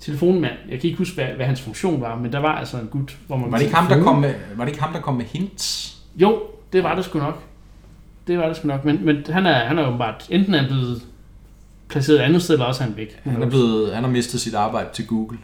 telefonmand. 0.00 0.52
Jeg 0.68 0.80
kan 0.80 0.88
ikke 0.88 0.98
huske, 0.98 1.14
hvad, 1.14 1.26
hvad 1.26 1.46
hans 1.46 1.60
funktion 1.60 2.00
var, 2.00 2.16
men 2.16 2.32
der 2.32 2.38
var 2.38 2.52
altså 2.58 2.76
en 2.78 2.86
gut, 2.86 3.16
hvor 3.26 3.36
man... 3.36 3.50
Var 3.52 3.58
det 3.58 3.64
ikke 3.64 3.76
ham, 3.76 3.86
der 3.86 4.02
kom 4.02 4.18
med, 4.18 4.34
var 4.56 4.64
det 4.64 4.72
ikke 4.72 4.82
ham, 4.82 4.92
der 4.92 5.00
kom 5.00 5.14
med 5.14 5.24
hints? 5.24 5.96
Jo, 6.16 6.42
det 6.72 6.82
var 6.84 6.94
det 6.94 7.04
sgu 7.04 7.18
nok. 7.18 7.42
Det 8.26 8.38
var 8.38 8.46
det 8.46 8.56
sgu 8.56 8.68
nok, 8.68 8.84
men, 8.84 9.04
men 9.04 9.24
han 9.30 9.46
er, 9.46 9.64
han 9.64 9.78
er 9.78 9.86
åbenbart, 9.86 10.26
enten 10.30 10.54
er 10.54 10.58
han 10.58 10.66
blevet 10.68 11.02
placeret 11.88 12.18
et 12.18 12.22
andet 12.22 12.42
sted, 12.42 12.54
eller 12.54 12.66
også 12.66 12.82
han 12.82 12.96
væk. 12.96 13.20
Han 13.24 13.42
er 13.42 13.48
blevet, 13.48 13.94
han 13.94 14.04
har 14.04 14.10
mistet 14.10 14.40
sit 14.40 14.54
arbejde 14.54 14.88
til 14.92 15.06
Google. 15.06 15.38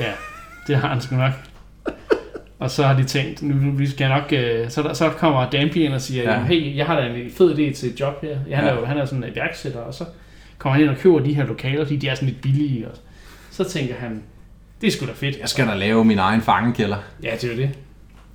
Ja, 0.00 0.12
det 0.66 0.76
har 0.76 0.88
han 0.88 1.00
sgu 1.00 1.16
nok. 1.16 1.32
Og 2.58 2.70
så 2.70 2.86
har 2.86 2.96
de 2.96 3.04
tænkt, 3.04 3.42
nu 3.42 3.70
vi 3.70 3.86
skal 3.86 4.08
nok, 4.08 4.32
øh, 4.32 4.70
så, 4.70 4.82
der, 4.82 4.92
så 4.92 5.08
kommer 5.10 5.50
Dampy 5.50 5.76
ind 5.76 5.94
og 5.94 6.00
siger, 6.00 6.22
Ja. 6.32 6.42
hey, 6.44 6.76
jeg 6.76 6.86
har 6.86 7.00
da 7.00 7.06
en 7.06 7.30
fed 7.30 7.50
idé 7.54 7.74
til 7.76 7.90
et 7.92 8.00
job 8.00 8.22
her. 8.22 8.38
Ja, 8.48 8.56
han, 8.56 8.64
Ja. 8.64 8.70
er 8.70 8.78
jo, 8.80 8.84
han 8.84 8.98
er 8.98 9.04
sådan 9.04 9.24
en 9.24 9.30
iværksætter, 9.32 9.80
og 9.80 9.94
så 9.94 10.04
kommer 10.58 10.74
han 10.74 10.82
ind 10.82 10.90
og 10.90 10.96
køber 10.96 11.18
de 11.18 11.34
her 11.34 11.46
lokaler, 11.46 11.84
fordi 11.84 11.96
de 11.96 12.08
er 12.08 12.14
sådan 12.14 12.28
lidt 12.28 12.40
billige. 12.40 12.88
Og 12.88 12.96
så 13.50 13.64
tænker 13.64 13.94
han, 13.94 14.22
det 14.80 14.86
er 14.86 14.90
sgu 14.90 15.06
da 15.06 15.12
fedt. 15.14 15.38
Jeg 15.40 15.48
skal 15.48 15.66
da 15.66 15.74
lave 15.74 16.04
min 16.04 16.18
egen 16.18 16.40
fangekælder. 16.40 16.96
Ja, 17.22 17.30
det 17.40 17.44
er 17.44 17.54
jo 17.54 17.60
det. 17.60 17.70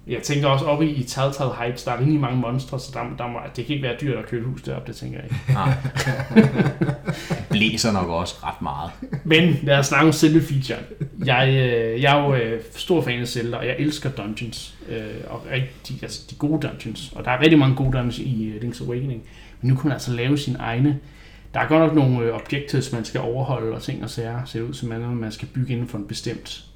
Jeg 0.09 0.21
tænker 0.23 0.47
også 0.47 0.65
oppe 0.65 0.89
i 0.89 1.03
Telltale 1.03 1.49
Heights, 1.59 1.83
der 1.83 1.91
er 1.91 1.99
rimelig 1.99 2.19
mange 2.19 2.37
monstre, 2.37 2.79
så 2.79 2.91
der, 2.93 2.99
der 3.17 3.27
må, 3.27 3.39
det 3.55 3.65
kan 3.65 3.75
ikke 3.75 3.87
være 3.87 3.97
dyrt 4.01 4.17
at 4.17 4.25
købe 4.25 4.45
hus 4.45 4.61
deroppe, 4.61 4.87
det 4.87 4.95
tænker 4.95 5.19
jeg 5.19 5.25
ikke. 5.25 5.53
Nej. 5.53 5.73
blæser 7.51 7.91
nok 7.91 8.09
også 8.09 8.35
ret 8.43 8.61
meget. 8.61 8.91
Men 9.23 9.59
lad 9.63 9.77
os 9.77 9.85
snakke 9.85 10.07
om 10.07 10.13
selve 10.13 10.41
featuren. 10.41 10.83
Jeg, 11.25 11.47
øh, 11.47 12.01
jeg 12.01 12.19
er 12.19 12.23
jo 12.23 12.35
øh, 12.35 12.61
stor 12.75 13.01
fan 13.01 13.21
af 13.21 13.27
Zelda, 13.27 13.57
og 13.57 13.67
jeg 13.67 13.75
elsker 13.79 14.09
dungeons. 14.09 14.75
Øh, 14.89 15.03
og 15.27 15.45
rigtig, 15.51 15.99
altså 16.01 16.21
de 16.29 16.35
gode 16.35 16.67
dungeons. 16.67 17.13
Og 17.15 17.25
der 17.25 17.31
er 17.31 17.41
rigtig 17.41 17.59
mange 17.59 17.75
gode 17.75 17.91
dungeons 17.91 18.19
i 18.19 18.53
Link's 18.61 18.85
Awakening. 18.85 19.21
Men 19.61 19.69
nu 19.69 19.75
kan 19.75 19.87
man 19.87 19.93
altså 19.93 20.11
lave 20.11 20.37
sine 20.37 20.59
egne. 20.59 20.99
Der 21.53 21.59
er 21.59 21.67
godt 21.67 21.81
nok 21.81 21.95
nogle 21.95 22.25
øh, 22.25 22.35
objectives, 22.35 22.91
man 22.91 23.05
skal 23.05 23.21
overholde, 23.21 23.75
og 23.75 23.81
ting 23.81 24.03
og 24.03 24.09
sager 24.09 24.45
ser 24.45 24.61
ud 24.61 24.73
som 24.73 24.91
andet, 24.91 25.17
man 25.17 25.31
skal 25.31 25.47
bygge 25.47 25.73
inden 25.73 25.87
for 25.87 25.97
en 25.97 26.07
bestemt 26.07 26.68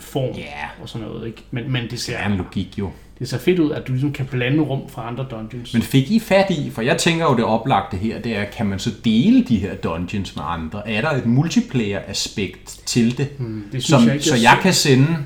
form 0.00 0.36
Ja. 0.36 0.44
og 0.82 0.88
sådan 0.88 1.06
noget. 1.08 1.26
Ikke? 1.26 1.42
Men, 1.50 1.72
men 1.72 1.82
det, 1.82 1.90
Det 1.90 2.00
ser, 2.00 2.16
er 2.16 2.26
en 2.26 2.36
logik 2.36 2.78
jo. 2.78 2.90
det 3.18 3.28
ser 3.28 3.38
fedt 3.38 3.58
ud, 3.58 3.70
at 3.70 3.86
du 3.88 3.92
ligesom 3.92 4.12
kan 4.12 4.26
blande 4.26 4.60
rum 4.62 4.88
fra 4.88 5.08
andre 5.08 5.26
dungeons. 5.30 5.72
Men 5.74 5.82
fik 5.82 6.10
I 6.10 6.20
fat 6.20 6.50
i, 6.50 6.70
for 6.70 6.82
jeg 6.82 6.98
tænker 6.98 7.24
jo 7.24 7.36
det 7.36 7.44
oplagte 7.44 7.96
her, 7.96 8.20
det 8.20 8.36
er, 8.36 8.44
kan 8.44 8.66
man 8.66 8.78
så 8.78 8.90
dele 9.04 9.44
de 9.44 9.58
her 9.58 9.74
dungeons 9.74 10.36
med 10.36 10.44
andre? 10.46 10.88
Er 10.90 11.00
der 11.00 11.10
et 11.10 11.26
multiplayer-aspekt 11.26 12.80
til 12.86 13.18
det? 13.18 13.28
Hmm, 13.38 13.64
det 13.72 13.82
synes 13.82 13.84
Som, 14.00 14.06
jeg 14.06 14.14
ikke, 14.14 14.24
så 14.26 14.36
jeg 14.36 14.58
kan 14.62 14.72
sende 14.72 15.16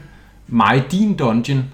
mig 0.49 0.83
din 0.93 1.15
dungeon, 1.17 1.65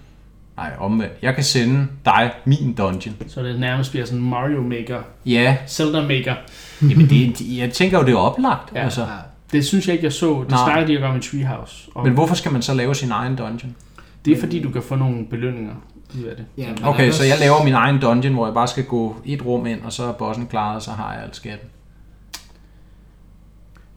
nej 0.56 0.72
omvendt, 0.78 1.12
jeg 1.22 1.34
kan 1.34 1.44
sende 1.44 1.86
dig 2.04 2.30
min 2.44 2.72
dungeon. 2.74 3.14
Så 3.28 3.42
det 3.42 3.60
nærmest 3.60 3.90
bliver 3.90 4.06
sådan 4.06 4.22
Mario 4.22 4.62
Maker, 4.62 5.00
Ja, 5.26 5.56
Zelda 5.68 6.00
Maker. 6.02 6.34
jamen 6.82 7.10
det, 7.10 7.40
jeg 7.58 7.70
tænker 7.72 7.98
jo 7.98 8.04
det 8.06 8.12
er 8.12 8.18
oplagt. 8.18 8.72
Ja. 8.74 8.84
Altså. 8.84 9.06
Det 9.54 9.66
synes 9.66 9.86
jeg 9.86 9.92
ikke, 9.92 10.04
jeg 10.04 10.12
så. 10.12 10.40
Det 10.40 10.50
Nej. 10.50 10.64
snakkede 10.66 10.88
de 10.88 11.00
jo 11.00 11.06
om 11.06 11.16
i 11.16 11.20
Treehouse. 11.20 11.90
Og 11.94 12.04
Men 12.04 12.12
hvorfor 12.12 12.34
skal 12.34 12.52
man 12.52 12.62
så 12.62 12.74
lave 12.74 12.94
sin 12.94 13.10
egen 13.10 13.36
dungeon? 13.36 13.76
det 14.24 14.32
er 14.36 14.40
fordi, 14.40 14.62
du 14.62 14.70
kan 14.70 14.82
få 14.82 14.96
nogle 14.96 15.26
belønninger 15.26 15.74
ud 16.18 16.22
af 16.22 16.36
det. 16.36 16.46
Ja, 16.58 16.68
Okay, 16.84 17.06
der 17.06 17.12
så 17.12 17.24
jeg 17.24 17.36
laver 17.40 17.64
min 17.64 17.72
egen 17.72 18.00
dungeon, 18.00 18.34
hvor 18.34 18.46
jeg 18.46 18.54
bare 18.54 18.68
skal 18.68 18.84
gå 18.84 19.16
et 19.24 19.44
rum 19.44 19.66
ind, 19.66 19.82
og 19.82 19.92
så 19.92 20.04
er 20.04 20.12
bossen 20.12 20.46
klaret, 20.46 20.76
og 20.76 20.82
så 20.82 20.90
har 20.90 21.14
jeg 21.14 21.22
alt 21.22 21.36
skatten. 21.36 21.68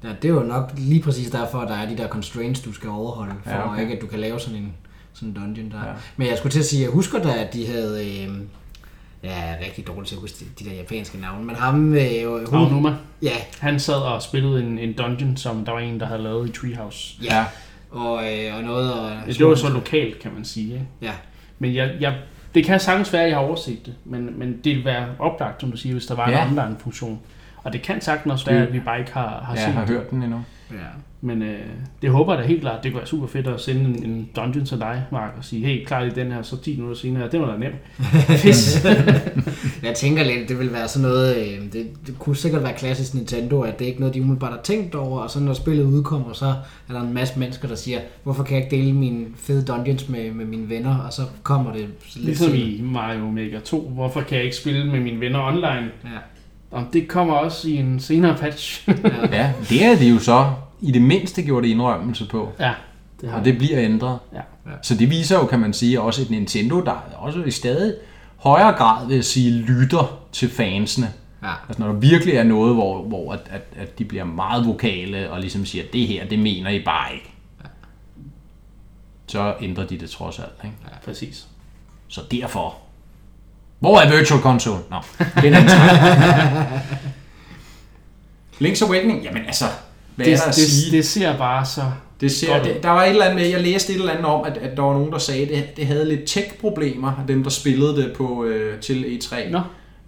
Ja, 0.04 0.10
det 0.22 0.30
er 0.30 0.34
jo 0.34 0.40
nok 0.40 0.72
lige 0.78 1.02
præcis 1.02 1.30
derfor, 1.32 1.58
at 1.60 1.68
der 1.70 1.76
er 1.76 1.90
de 1.90 1.98
der 1.98 2.08
constraints, 2.08 2.60
du 2.62 2.74
skal 2.74 2.90
overholde, 2.90 3.34
for 3.44 3.52
Ja, 3.52 3.72
okay. 3.72 3.82
ikke 3.82 3.96
at 3.96 4.02
du 4.02 4.08
kan 4.08 4.20
lave 4.20 4.40
sådan 4.40 4.60
en, 4.60 4.74
sådan 5.14 5.30
en 5.30 5.36
dungeon 5.36 5.72
der. 5.72 5.88
Ja. 5.88 5.94
Men 6.18 6.28
jeg 6.28 6.38
skulle 6.38 6.52
til 6.54 6.60
at 6.60 6.66
sige, 6.66 6.82
jeg 6.84 6.92
husker 6.92 7.20
da, 7.22 7.34
at 7.34 7.54
de 7.54 7.68
havde... 7.68 8.24
Øh, 8.24 8.30
jeg 9.24 9.50
er 9.60 9.66
rigtig 9.66 9.88
dårlig 9.88 10.08
til 10.08 10.16
at 10.16 10.22
huske 10.22 10.38
de, 10.40 10.64
de 10.66 10.70
der 10.70 10.76
japanske 10.76 11.18
navne, 11.18 11.46
men 11.46 11.56
ham... 11.56 11.94
Øh, 11.94 12.02
hoved, 12.28 12.48
Aonuma, 12.54 12.96
ja, 13.22 13.32
han 13.60 13.80
sad 13.80 13.96
og 13.96 14.22
spillede 14.22 14.64
en, 14.64 14.80
en 14.80 14.94
dungeon, 14.94 15.38
som 15.38 15.66
der 15.66 15.72
var 15.72 15.80
en, 15.80 16.00
der 16.00 16.06
havde 16.06 16.22
lavet 16.24 16.50
i 16.50 16.52
Treehouse. 16.52 17.16
ja, 17.24 17.46
og, 17.92 18.24
øh, 18.34 18.56
og 18.58 18.64
noget... 18.64 18.94
Og, 18.94 19.12
Det 19.28 19.46
var 19.46 19.56
så 19.56 19.70
lokalt, 19.70 20.20
kan 20.20 20.32
man 20.34 20.46
sige. 20.46 20.74
Ikke? 20.74 20.86
Ja, 21.02 21.12
Men 21.60 21.76
jeg, 21.76 21.96
jeg, 22.00 22.16
det 22.56 22.66
kan 22.66 22.80
sagtens 22.80 23.14
være, 23.14 23.22
at 23.24 23.30
jeg 23.30 23.38
har 23.38 23.44
overset 23.44 23.86
det. 23.86 23.96
Men, 24.06 24.40
men 24.40 24.60
det 24.64 24.76
vil 24.76 24.86
være 24.86 25.08
oplagt, 25.20 25.62
som 25.62 25.72
du 25.72 25.78
siger, 25.78 25.94
hvis 25.94 26.06
der 26.06 26.16
var 26.16 26.30
Ja. 26.30 26.46
en 26.46 26.60
online-funktion. 26.60 27.20
Og 27.64 27.74
det 27.74 27.82
kan 27.82 28.02
sagtens 28.02 28.32
også 28.32 28.46
være, 28.46 28.68
at 28.68 28.74
vi 28.74 28.80
bare 28.80 29.00
ikke 29.00 29.14
har, 29.14 29.42
har 29.48 29.56
Ja, 29.56 29.66
set 29.66 29.74
har 29.74 29.86
det. 29.86 29.90
hørt 29.96 30.10
den 30.12 30.24
endnu. 30.24 30.44
ja. 30.72 30.78
Men 31.22 31.42
øh, 31.42 31.60
det 32.02 32.10
håber 32.10 32.34
jeg 32.34 32.44
da 32.44 32.48
helt 32.48 32.62
klart. 32.62 32.84
Det 32.84 32.92
kunne 32.92 32.98
være 32.98 33.08
super 33.08 33.28
fedt 33.28 33.48
at 33.48 33.62
sende 33.62 33.82
en, 33.82 34.04
en 34.04 34.30
dungeon 34.36 34.66
til 34.66 34.80
dig, 34.80 35.04
Mark, 35.12 35.34
og 35.38 35.46
sige, 35.46 35.66
hey, 35.66 35.86
klar 35.86 36.04
lige 36.04 36.16
den 36.16 36.32
her, 36.32 36.42
så 36.42 36.62
10 36.62 36.76
minutter 36.76 36.98
senere. 36.98 37.30
Det 37.32 37.40
var 37.40 37.52
da 37.52 37.58
nemt. 37.58 37.76
Jeg 39.88 39.96
tænker 39.96 40.24
lidt, 40.24 40.50
det 40.50 40.60
vil 40.60 40.74
være 40.74 40.88
sådan 40.88 41.08
noget, 41.08 41.38
øh, 41.38 41.74
det, 41.74 41.88
det 42.08 42.20
kunne 42.20 42.36
sikkert 42.36 42.64
være 42.64 42.74
klassisk 42.74 43.14
Nintendo, 43.14 43.62
at 43.62 43.80
det 43.80 43.86
er 43.86 43.90
ikke 43.90 44.00
noget, 44.00 44.16
de 44.16 44.22
umiddelbart 44.22 44.52
har 44.52 44.62
tænkt 44.62 44.96
over, 44.96 45.20
og 45.20 45.30
så 45.30 45.40
når 45.40 45.54
spillet 45.54 45.84
udkommer, 45.84 46.34
så 46.34 46.46
er 46.90 46.94
der 46.94 47.02
en 47.02 47.14
masse 47.14 47.40
mennesker, 47.40 47.68
der 47.68 47.76
siger, 47.76 48.00
hvorfor 48.24 48.44
kan 48.44 48.56
jeg 48.56 48.64
ikke 48.64 48.76
dele 48.76 48.94
mine 48.94 49.26
fede 49.36 49.66
dungeons 49.66 50.10
med, 50.10 50.32
med 50.32 50.46
mine 50.46 50.70
venner, 50.70 50.98
og 50.98 51.14
så 51.14 51.22
kommer 51.44 51.72
det 51.72 51.82
lidt 52.16 52.26
ligesom 52.26 52.56
i 52.56 52.82
Mario 52.84 53.32
Maker 53.32 53.60
2. 53.60 53.92
Hvorfor 53.94 54.22
kan 54.22 54.38
jeg 54.38 54.44
ikke 54.44 54.58
spille 54.58 54.92
med 54.92 55.00
mine 55.00 55.20
venner 55.20 55.44
online? 55.44 55.92
Ja. 56.04 56.20
Om 56.72 56.86
det 56.94 57.08
kommer 57.08 57.34
også 57.34 57.70
i 57.70 57.76
en 57.76 58.00
senere 58.00 58.38
patch. 58.38 58.90
Ja, 59.32 59.54
det 59.70 59.86
er 59.86 59.96
det 59.96 60.12
jo 60.12 60.20
så 60.20 60.46
i 60.82 60.92
det 60.92 61.02
mindste 61.02 61.44
gjort 61.44 61.66
indrømmelse 61.66 62.28
på. 62.28 62.52
ja, 62.60 62.74
det 63.22 63.30
har 63.30 63.40
Og 63.40 63.46
det 63.46 63.58
bliver 63.58 63.80
ændret. 63.80 64.20
Ja. 64.34 64.42
Så 64.82 64.96
det 64.96 65.10
viser 65.10 65.36
jo, 65.40 65.46
kan 65.46 65.60
man 65.60 65.74
sige, 65.74 66.02
også 66.02 66.22
et 66.22 66.30
Nintendo, 66.30 66.82
der 66.82 66.92
også 67.16 67.44
i 67.44 67.52
stadig 67.52 67.94
højere 68.38 68.74
grad, 68.74 69.08
vil 69.08 69.16
jeg 69.16 69.26
sige, 69.26 69.52
lytter 69.52 70.20
til 70.32 70.50
fansene. 70.50 71.14
Ja. 71.44 71.52
Altså 71.68 71.84
når 71.84 71.88
der 71.88 72.00
virkelig 72.00 72.34
er 72.36 72.44
noget, 72.44 72.74
hvor, 72.74 73.02
hvor 73.02 73.34
at, 73.34 73.40
at, 73.50 73.62
at 73.76 74.00
de 74.00 74.06
bliver 74.06 74.24
meget 74.24 74.68
vokale 74.68 75.32
og 75.32 75.40
ligesom 75.40 75.66
siger, 75.66 75.84
det 75.94 76.08
her, 76.08 76.26
det 76.26 76.40
mener 76.40 76.70
I 76.70 76.84
bare 76.84 77.14
ikke. 77.14 77.34
Så 79.28 79.56
ændrer 79.62 79.88
de 79.88 79.98
det 79.98 80.10
trods 80.10 80.40
alt. 80.40 80.52
Ikke? 80.64 80.76
Ja, 80.86 80.96
præcis. 81.06 81.48
Så 82.08 82.22
derfor. 82.32 82.78
Hvor 83.80 84.00
er 84.00 84.18
Virtual 84.18 84.42
Console? 84.42 84.80
Nå, 84.90 84.98
det 85.42 85.54
er 85.54 85.60
en. 85.60 85.68
Link's 88.62 88.86
Awakening, 88.86 89.24
jamen 89.24 89.46
altså, 89.46 89.66
hvad 90.18 90.26
Det, 90.26 90.34
er 90.34 90.38
der 90.38 90.44
at 90.44 90.56
det, 90.56 90.64
sige? 90.64 90.98
det 90.98 91.06
ser 91.06 91.38
bare 91.38 91.66
så... 91.66 91.82
Det 92.22 92.32
ser, 92.32 92.54
Godt. 92.54 92.64
det, 92.64 92.84
der 92.84 92.90
var 92.90 93.04
et 93.04 93.10
eller 93.10 93.26
andet 93.26 93.40
med, 93.42 93.50
jeg 93.50 93.62
læste 93.62 93.94
et 93.94 94.00
eller 94.00 94.12
andet 94.12 94.26
om, 94.26 94.46
at, 94.46 94.58
at 94.58 94.78
der 94.78 94.84
var 94.84 94.94
nogen, 94.94 95.12
der 95.12 95.18
sagde, 95.18 95.42
at 95.44 95.50
det, 95.50 95.78
det 95.78 95.88
havde 95.88 96.06
lidt 96.10 96.22
tech-problemer, 96.26 97.24
dem 97.28 97.44
der 97.44 97.50
spillede 97.50 97.96
det 97.96 98.14
på, 98.16 98.44
øh, 98.44 98.80
til 98.80 99.04
E3. 99.04 99.50
Nå, 99.50 99.62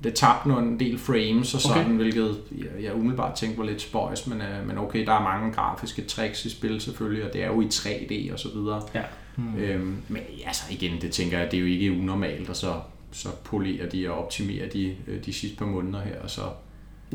Det 0.03 0.13
tabte 0.13 0.49
nogle 0.49 0.67
en 0.67 0.79
del 0.79 0.99
frames 0.99 1.53
og 1.53 1.61
sådan, 1.61 1.85
okay. 1.85 1.95
hvilket 1.95 2.37
jeg, 2.57 2.83
jeg 2.83 2.95
umiddelbart 2.95 3.33
tænkte 3.35 3.57
var 3.59 3.65
lidt 3.65 3.81
spøjs, 3.81 4.27
men, 4.27 4.41
øh, 4.41 4.67
men 4.67 4.77
okay, 4.77 5.05
der 5.05 5.13
er 5.13 5.23
mange 5.23 5.53
grafiske 5.53 6.01
tricks 6.01 6.45
i 6.45 6.49
spil 6.49 6.81
selvfølgelig, 6.81 7.25
og 7.25 7.33
det 7.33 7.43
er 7.43 7.47
jo 7.47 7.61
i 7.61 7.65
3D 7.65 8.33
og 8.33 8.39
så 8.39 8.47
videre. 8.55 8.81
ja. 8.95 9.01
Hmm. 9.35 9.59
Øhm, 9.59 9.97
men 10.07 10.21
altså 10.45 10.63
igen, 10.69 10.91
det 11.01 11.11
tænker 11.11 11.39
jeg, 11.39 11.51
det 11.51 11.57
er 11.57 11.61
jo 11.61 11.67
ikke 11.67 11.91
unormalt, 11.91 12.49
og 12.49 12.55
så, 12.55 12.73
så 13.11 13.29
polerer 13.43 13.89
de 13.89 14.09
og 14.11 14.23
optimerer 14.25 14.69
de 14.69 14.95
øh, 15.07 15.25
de 15.25 15.33
sidste 15.33 15.57
par 15.57 15.65
måneder 15.65 16.01
her, 16.01 16.15
og 16.23 16.29
så, 16.29 16.41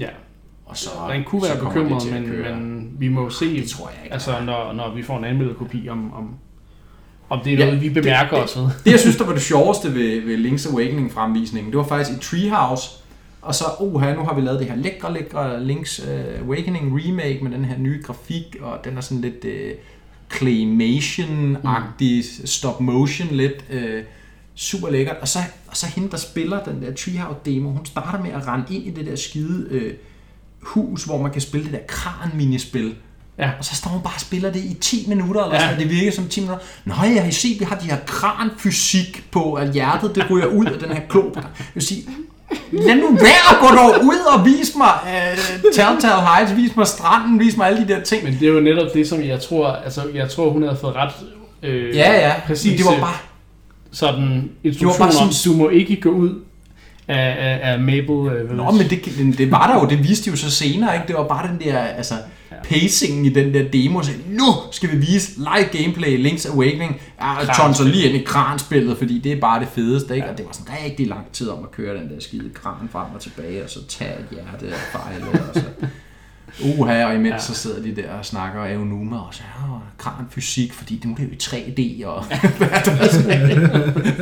Ja, 0.01 0.09
og 0.67 0.77
så 0.77 0.91
man 1.09 1.25
kunne 1.25 1.43
være 1.43 1.59
bekymret, 1.65 2.13
men, 2.13 2.43
men 2.43 2.91
vi 2.99 3.09
må 3.09 3.31
se, 3.31 3.61
Det 3.61 3.69
tror 3.71 3.89
jeg 3.89 3.99
ikke. 4.05 4.13
altså, 4.15 4.31
når, 4.47 4.73
når 4.73 4.95
vi 4.95 5.03
får 5.03 5.19
en 5.19 5.25
anmeldet 5.25 5.57
kopi, 5.57 5.89
om, 5.89 6.15
om, 6.15 6.29
om 7.29 7.41
det 7.45 7.53
er 7.53 7.57
Ja, 7.59 7.65
noget, 7.65 7.81
vi 7.83 7.89
bemærker 7.91 8.37
det- 8.37 8.45
os 8.45 8.57
ved. 8.57 8.65
Det, 8.85 8.91
jeg 8.91 9.01
synes, 9.01 9.17
der 9.17 9.25
var 9.25 9.33
det 9.33 9.43
sjoveste 9.43 9.95
ved, 9.95 10.21
ved 10.21 10.39
Link's 10.51 10.73
Awakening-fremvisningen, 10.73 11.73
det 11.73 11.79
var 11.79 11.85
faktisk 11.85 12.19
i 12.19 12.21
Treehouse, 12.23 12.91
og 13.43 13.55
så, 13.55 13.65
oh 13.81 14.01
her, 14.03 14.15
nu 14.17 14.23
har 14.25 14.35
vi 14.35 14.41
lavet 14.41 14.61
det 14.61 14.69
her 14.69 14.77
lækre, 14.77 15.13
lækre 15.13 15.59
Link's 15.67 16.03
uh, 16.11 16.47
Awakening 16.47 17.01
remake 17.05 17.39
med 17.43 17.51
den 17.53 17.65
her 17.65 17.79
nye 17.79 18.03
grafik, 18.03 18.57
og 18.61 18.79
den 18.85 18.97
er 18.97 19.01
sådan 19.01 19.21
lidt 19.21 19.45
uh, 19.45 19.51
claymation-agtig, 20.35 22.25
mm. 22.41 22.47
stop 22.47 22.81
motion 22.81 23.29
lidt, 23.31 23.65
uh, 23.73 24.01
super 24.55 24.91
lækkert. 24.91 25.17
Og 25.21 25.29
så, 25.29 25.39
og 25.69 25.77
så 25.77 25.87
hende, 25.87 26.11
der 26.11 26.17
spiller 26.17 26.65
den 26.65 26.83
der 26.83 26.93
Treehouse-demo, 26.95 27.71
hun 27.71 27.87
starter 27.87 28.23
med 28.23 28.31
at 28.31 28.47
rende 28.49 28.75
ind 28.75 28.85
i 28.87 28.91
det 28.91 29.07
der 29.07 29.17
skide 29.17 29.69
uh, 29.77 29.93
hus, 30.67 31.05
hvor 31.05 31.23
man 31.23 31.31
kan 31.31 31.41
spille 31.41 31.65
det 31.65 31.73
der 31.73 31.79
kran-minispil. 31.89 32.95
Ja. 33.39 33.51
Og 33.59 33.65
så 33.65 33.77
står 33.77 33.91
hun 33.91 34.03
bare 34.03 34.15
og 34.15 34.21
spiller 34.21 34.53
det 34.53 34.61
i 34.65 34.75
10 34.81 35.05
minutter, 35.09 35.45
eller 35.45 35.55
Ja. 35.57 35.69
sådan, 35.69 35.79
det 35.83 35.91
virker 35.91 36.13
som 36.13 36.29
10 36.29 36.41
minutter. 36.41 36.65
Nå, 36.85 36.95
jeg 37.05 37.23
har 37.23 37.29
I 37.29 37.33
set, 37.33 37.61
vi 37.61 37.65
har 37.65 37.77
de 37.77 37.85
her 37.87 37.97
kranfysik 38.07 39.25
på, 39.31 39.53
at 39.55 39.73
hjertet 39.73 40.15
det 40.15 40.31
ryger 40.31 40.47
ud 40.47 40.67
af 40.67 40.79
den 40.79 40.89
her 40.91 41.01
klo. 41.09 41.31
Jeg 41.35 41.43
vil 41.75 41.83
sige, 41.83 42.03
lad 42.73 42.95
nu 42.97 43.11
være, 43.17 43.61
gå 43.61 43.67
dog 43.77 44.05
ud 44.05 44.19
og 44.39 44.45
vis 44.47 44.73
mig 44.77 44.93
uh, 45.05 45.63
Telltale 45.75 46.27
Heights, 46.27 46.57
vis 46.57 46.77
mig 46.77 46.87
stranden, 46.87 47.39
vis 47.41 47.57
mig 47.57 47.67
alle 47.67 47.89
de 47.89 47.95
der 47.95 48.01
ting. 48.03 48.25
Men 48.25 48.33
det 48.41 48.49
er 48.49 48.53
jo 48.53 48.61
netop 48.61 48.95
det, 48.95 49.09
som 49.09 49.23
jeg 49.23 49.41
tror, 49.41 49.67
altså 49.69 50.03
jeg 50.15 50.31
tror, 50.31 50.51
hun 50.51 50.63
havde 50.63 50.77
fået 50.81 50.95
ret 50.97 51.13
øh, 51.63 51.97
Ja, 51.97 52.27
ja, 52.29 52.35
præcis 52.47 52.71
Men 52.71 52.79
det 52.79 52.87
var 52.87 53.01
bare, 53.01 53.17
sådan 53.93 54.51
instruktioner 54.65 54.99
bare 55.13 55.25
om, 55.27 55.33
sådan- 55.33 55.57
du 55.59 55.63
må 55.63 55.69
ikke 55.69 56.01
gå 56.01 56.09
ud 56.11 56.41
af, 57.09 57.37
af, 57.39 57.73
af 57.73 57.81
Mabel 57.81 58.33
øh. 58.33 58.57
Nå, 58.57 58.71
men 58.71 58.91
det, 58.91 59.39
det 59.39 59.51
var 59.51 59.67
der 59.67 59.81
jo, 59.81 59.89
det 59.89 60.09
viste 60.09 60.25
de 60.25 60.31
jo 60.31 60.37
så 60.37 60.51
senere, 60.51 60.95
ikke? 60.95 61.07
Det 61.07 61.17
var 61.17 61.29
bare 61.29 61.49
den 61.49 61.61
der, 61.61 61.79
altså, 61.79 62.15
pacingen 62.65 63.25
i 63.25 63.29
den 63.29 63.55
der 63.55 63.69
demo, 63.69 64.03
så 64.03 64.11
nu 64.29 64.45
skal 64.71 64.91
vi 64.91 64.97
vise 64.97 65.31
live 65.39 65.83
gameplay, 65.83 66.29
Link's 66.29 66.53
Awakening, 66.53 67.01
ja, 67.21 67.39
og 67.39 67.57
tonser 67.57 67.85
lige 67.85 68.09
ind 68.09 68.17
i 68.17 68.25
kranspillet, 68.25 68.99
fordi 68.99 69.19
det 69.19 69.33
er 69.33 69.41
bare 69.41 69.61
det 69.61 69.69
fedeste, 69.69 70.15
ikke? 70.15 70.31
Og 70.31 70.39
det 70.39 70.47
var 70.47 70.53
sådan 70.53 70.75
rigtig 70.85 71.07
lang 71.07 71.27
tid 71.33 71.49
om 71.49 71.65
at 71.65 71.71
køre 71.71 71.99
den 71.99 72.09
der 72.11 72.21
skide 72.21 72.51
kran 72.55 72.89
frem 72.93 73.07
og 73.15 73.21
tilbage, 73.21 73.65
og 73.65 73.71
så 73.71 73.87
tage 73.89 74.11
et 74.11 74.27
hjerte 74.31 74.75
og 74.75 75.01
fejle, 75.01 75.25
og 75.27 75.55
så... 75.55 75.63
Uha, 76.63 77.05
og 77.07 77.15
imens 77.15 77.33
Ja. 77.33 77.39
så 77.39 77.55
sidder 77.55 77.83
de 77.83 77.97
der 78.03 78.11
og 78.13 78.25
snakker 78.25 78.61
af 78.61 78.79
Numa 78.79 79.17
og 79.17 79.29
så 79.35 79.43
ja, 79.43 79.75
kran 79.99 80.25
fysik, 80.31 80.73
fordi 80.73 80.97
det 80.97 81.11
er 81.11 81.15
det 81.15 81.25
jo 81.25 81.29
i 81.29 81.37
3D, 81.43 82.07
og 82.07 82.25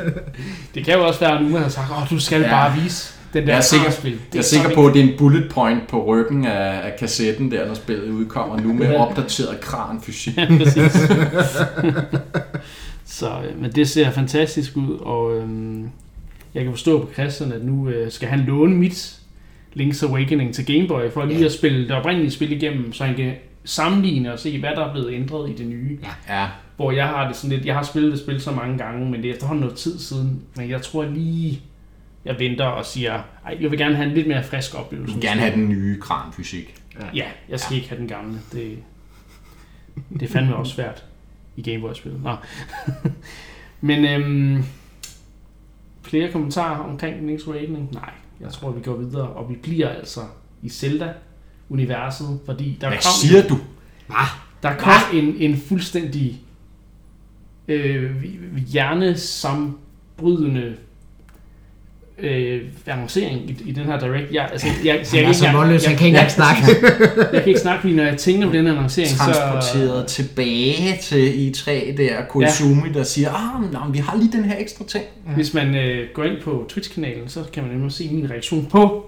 Det 0.74 0.84
kan 0.84 0.94
jo 0.94 1.06
også 1.06 1.20
være, 1.20 1.34
at 1.38 1.42
nogen 1.42 1.62
har 1.62 1.68
sagt, 1.68 1.90
åh, 1.90 2.10
du 2.10 2.18
skal 2.20 2.40
ja. 2.40 2.48
Bare 2.50 2.74
vise 2.82 3.12
den 3.32 3.42
der 3.42 3.48
Jeg 3.48 3.56
er 3.56 3.60
sikker-. 3.60 3.90
Det 4.02 4.18
Jeg 4.32 4.38
er 4.38 4.42
sikker 4.42 4.74
på, 4.74 4.86
at 4.86 4.94
det 4.94 5.04
er 5.04 5.08
en 5.12 5.18
bullet 5.18 5.50
point 5.52 5.86
på 5.88 6.04
ryggen 6.04 6.46
af, 6.46 6.80
af 6.86 6.96
kassetten 6.98 7.50
der, 7.50 7.66
når 7.66 7.74
spillet 7.74 8.10
udkommer 8.10 8.60
nu 8.60 8.72
med 8.72 8.94
opdateret 8.94 9.60
kranfysik. 9.60 10.36
Ja, 10.38 10.46
præcis. 10.58 10.92
så, 13.04 13.28
øh, 13.28 13.60
men 13.62 13.72
det 13.72 13.88
ser 13.88 14.10
fantastisk 14.10 14.76
ud, 14.76 14.98
og 15.00 15.36
øhm, 15.36 15.88
jeg 16.54 16.62
kan 16.64 16.72
forstå 16.72 16.98
på 17.04 17.12
Christian, 17.12 17.52
at 17.52 17.64
nu 17.64 17.88
øh, 17.88 18.12
skal 18.12 18.28
han 18.28 18.38
låne 18.40 18.74
mit 18.74 19.18
Link's 19.76 20.06
Awakening 20.08 20.54
til 20.54 20.66
Game 20.66 20.88
Boy, 20.88 21.10
for 21.10 21.24
lige 21.24 21.38
Ja. 21.38 21.44
at 21.44 21.52
spille 21.52 21.82
det 21.82 21.90
oprindelige 21.90 22.30
spil 22.30 22.52
igennem, 22.52 22.92
så 22.92 23.04
han 23.04 23.14
kan 23.16 23.34
sammenligne 23.64 24.32
og 24.32 24.38
se, 24.38 24.60
hvad 24.60 24.70
der 24.70 24.84
er 24.86 24.92
blevet 24.92 25.12
ændret 25.14 25.50
i 25.50 25.54
det 25.54 25.66
nye. 25.66 25.98
Ja, 26.28 26.48
Hvor 26.76 26.92
jeg 26.92 27.06
har 27.06 27.26
det 27.28 27.36
sådan 27.36 27.56
lidt, 27.56 27.66
jeg 27.66 27.74
har 27.74 27.82
spillet 27.82 28.12
det 28.12 28.20
spil 28.20 28.40
så 28.40 28.50
mange 28.52 28.78
gange, 28.78 29.10
men 29.10 29.22
det 29.22 29.28
er 29.30 29.32
efterhånden 29.34 29.60
noget 29.60 29.76
tid 29.76 29.98
siden, 29.98 30.42
men 30.56 30.70
jeg 30.70 30.82
tror 30.82 31.04
lige, 31.04 31.60
jeg 32.24 32.38
venter 32.38 32.64
og 32.64 32.86
siger, 32.86 33.12
ej, 33.46 33.58
jeg 33.60 33.70
vil 33.70 33.78
gerne 33.78 33.94
have 33.96 34.08
en 34.08 34.14
lidt 34.14 34.26
mere 34.28 34.44
frisk 34.44 34.72
du 34.72 34.76
oplevelse. 34.78 35.14
vil 35.14 35.22
gerne 35.22 35.40
have 35.40 35.54
den 35.54 35.68
nye 35.68 36.00
kranfysik. 36.00 36.74
Ja, 37.14 37.24
jeg 37.48 37.60
skal 37.60 37.74
ja. 37.74 37.76
ikke 37.76 37.88
have 37.88 38.00
den 38.00 38.08
gamle. 38.08 38.38
Det, 38.52 38.78
det 40.12 40.22
er 40.22 40.28
fandme 40.32 40.56
også 40.56 40.74
svært 40.74 41.04
i 41.56 41.62
Game 41.62 41.80
Boy-spillet. 41.80 42.22
Nå. 42.22 42.36
Men 43.80 44.04
øhm, 44.04 44.64
flere 46.02 46.32
kommentarer 46.32 46.78
omkring 46.78 47.30
Link's 47.30 47.50
Awakening? 47.50 47.88
Nej, 47.92 48.10
jeg 48.42 48.52
tror, 48.52 48.70
vi 48.70 48.82
går 48.82 48.96
videre, 48.96 49.28
og 49.28 49.50
vi 49.50 49.56
bliver 49.62 49.88
altså 49.88 50.20
i 50.62 50.68
Zelda-universet, 50.68 52.40
fordi 52.46 52.78
der 52.80 52.88
Hvad 52.88 52.98
kom, 52.98 53.12
siger 53.20 53.48
du? 53.48 53.58
Hva? 54.06 54.24
der 54.62 54.76
kom 54.76 54.92
en, 55.12 55.36
en 55.36 55.56
fuldstændig 55.56 56.42
øh, 57.68 58.24
hjernesambrydende 58.72 60.76
øh, 62.18 62.62
annoncering 62.86 63.50
i, 63.50 63.56
i 63.64 63.72
den 63.72 63.84
her 63.84 63.98
direct. 63.98 64.32
Jeg, 64.32 64.48
altså, 64.52 64.66
jeg, 64.84 65.00
så 65.06 65.16
Han 65.16 65.24
jeg, 65.24 65.30
er 65.30 65.34
så 65.34 65.44
jeg, 65.44 65.54
målløs, 65.54 65.84
han 65.84 65.96
kan 65.96 66.06
ikke 66.06 66.18
jeg, 66.18 66.24
engang 66.24 66.30
snakke. 66.30 66.62
jeg 67.32 67.42
kan 67.42 67.48
ikke 67.48 67.60
snakke, 67.60 67.80
fordi 67.80 67.94
når 67.94 68.04
jeg 68.04 68.16
tænker 68.16 68.46
på 68.46 68.52
den 68.52 68.66
her 68.66 68.72
annoncering, 68.72 69.10
Transporteret 69.10 70.10
så... 70.10 70.16
tilbage 70.16 70.98
til 71.02 71.50
E3 71.50 71.96
der, 71.96 72.24
Koizumi, 72.28 72.88
ja. 72.88 72.92
der 72.92 73.04
siger, 73.04 73.30
ah, 73.30 73.60
men, 73.60 73.94
vi 73.94 73.98
har 73.98 74.16
lige 74.16 74.32
den 74.32 74.44
her 74.44 74.58
ekstra 74.58 74.84
ting. 74.84 75.04
Hvis 75.34 75.54
man 75.54 75.74
øh, 75.74 76.08
går 76.14 76.24
ind 76.24 76.42
på 76.42 76.66
Twitch-kanalen, 76.68 77.28
så 77.28 77.44
kan 77.52 77.62
man 77.62 77.72
nemlig 77.72 77.92
se 77.92 78.08
min 78.12 78.30
reaktion 78.30 78.66
på, 78.66 79.06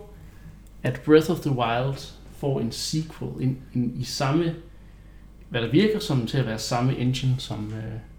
at 0.82 1.00
Breath 1.06 1.30
of 1.30 1.38
the 1.40 1.50
Wild 1.50 2.12
får 2.40 2.60
en 2.60 2.72
sequel 2.72 3.30
en, 3.40 3.58
en, 3.74 3.92
i 4.00 4.04
samme, 4.04 4.54
hvad 5.48 5.62
der 5.62 5.70
virker 5.70 5.98
som 5.98 6.26
til 6.26 6.38
at 6.38 6.46
være 6.46 6.58
samme 6.58 6.98
engine 6.98 7.34
som... 7.38 7.72
Øh, 7.76 8.13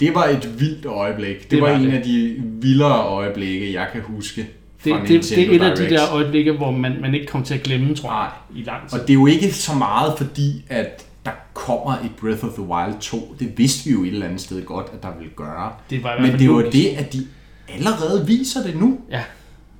Det 0.00 0.14
var 0.14 0.24
et 0.24 0.60
vildt 0.60 0.86
øjeblik. 0.86 1.42
Det, 1.42 1.50
Det 1.50 1.62
var, 1.62 1.68
var 1.70 1.76
en 1.78 1.84
det. 1.84 1.92
af 1.92 2.02
de 2.02 2.36
vildere 2.44 3.02
øjeblikke, 3.06 3.72
jeg 3.72 3.88
kan 3.92 4.00
huske 4.02 4.40
det, 4.84 4.92
fra 4.92 5.00
det, 5.00 5.10
Nintendo 5.10 5.52
det 5.52 5.62
er 5.62 5.66
et 5.66 5.70
af 5.70 5.76
de 5.76 5.90
der 5.94 6.00
øjeblikke, 6.12 6.52
hvor 6.52 6.70
man, 6.70 6.92
man 7.00 7.14
ikke 7.14 7.26
kommer 7.26 7.46
til 7.46 7.54
at 7.54 7.62
glemme, 7.62 7.94
tror 7.94 8.10
jeg, 8.12 8.30
Nej. 8.50 8.60
i 8.60 8.64
lang 8.64 8.88
tid. 8.90 8.98
Og 9.00 9.06
det 9.06 9.12
er 9.12 9.18
jo 9.18 9.26
ikke 9.26 9.52
så 9.52 9.74
meget 9.74 10.12
fordi, 10.18 10.64
at 10.68 11.06
der 11.24 11.30
kommer 11.54 11.92
et 11.92 12.10
Breath 12.20 12.44
of 12.44 12.52
the 12.52 12.62
Wild 12.62 13.00
2. 13.00 13.36
Det 13.40 13.58
vidste 13.58 13.84
vi 13.88 13.92
jo 13.94 14.02
et 14.02 14.08
eller 14.08 14.26
andet 14.26 14.40
sted 14.40 14.64
godt, 14.64 14.86
at 14.92 15.02
der 15.02 15.08
ville 15.18 15.32
gøre. 15.36 15.72
det 15.90 16.02
var 16.02 16.18
Men 16.20 16.32
det 16.32 16.40
logisk. 16.40 16.72
det, 16.72 16.86
at 16.96 17.12
de 17.12 17.26
allerede 17.68 18.26
viser 18.26 18.62
det 18.62 18.76
nu. 18.76 18.98
Ja, 19.10 19.22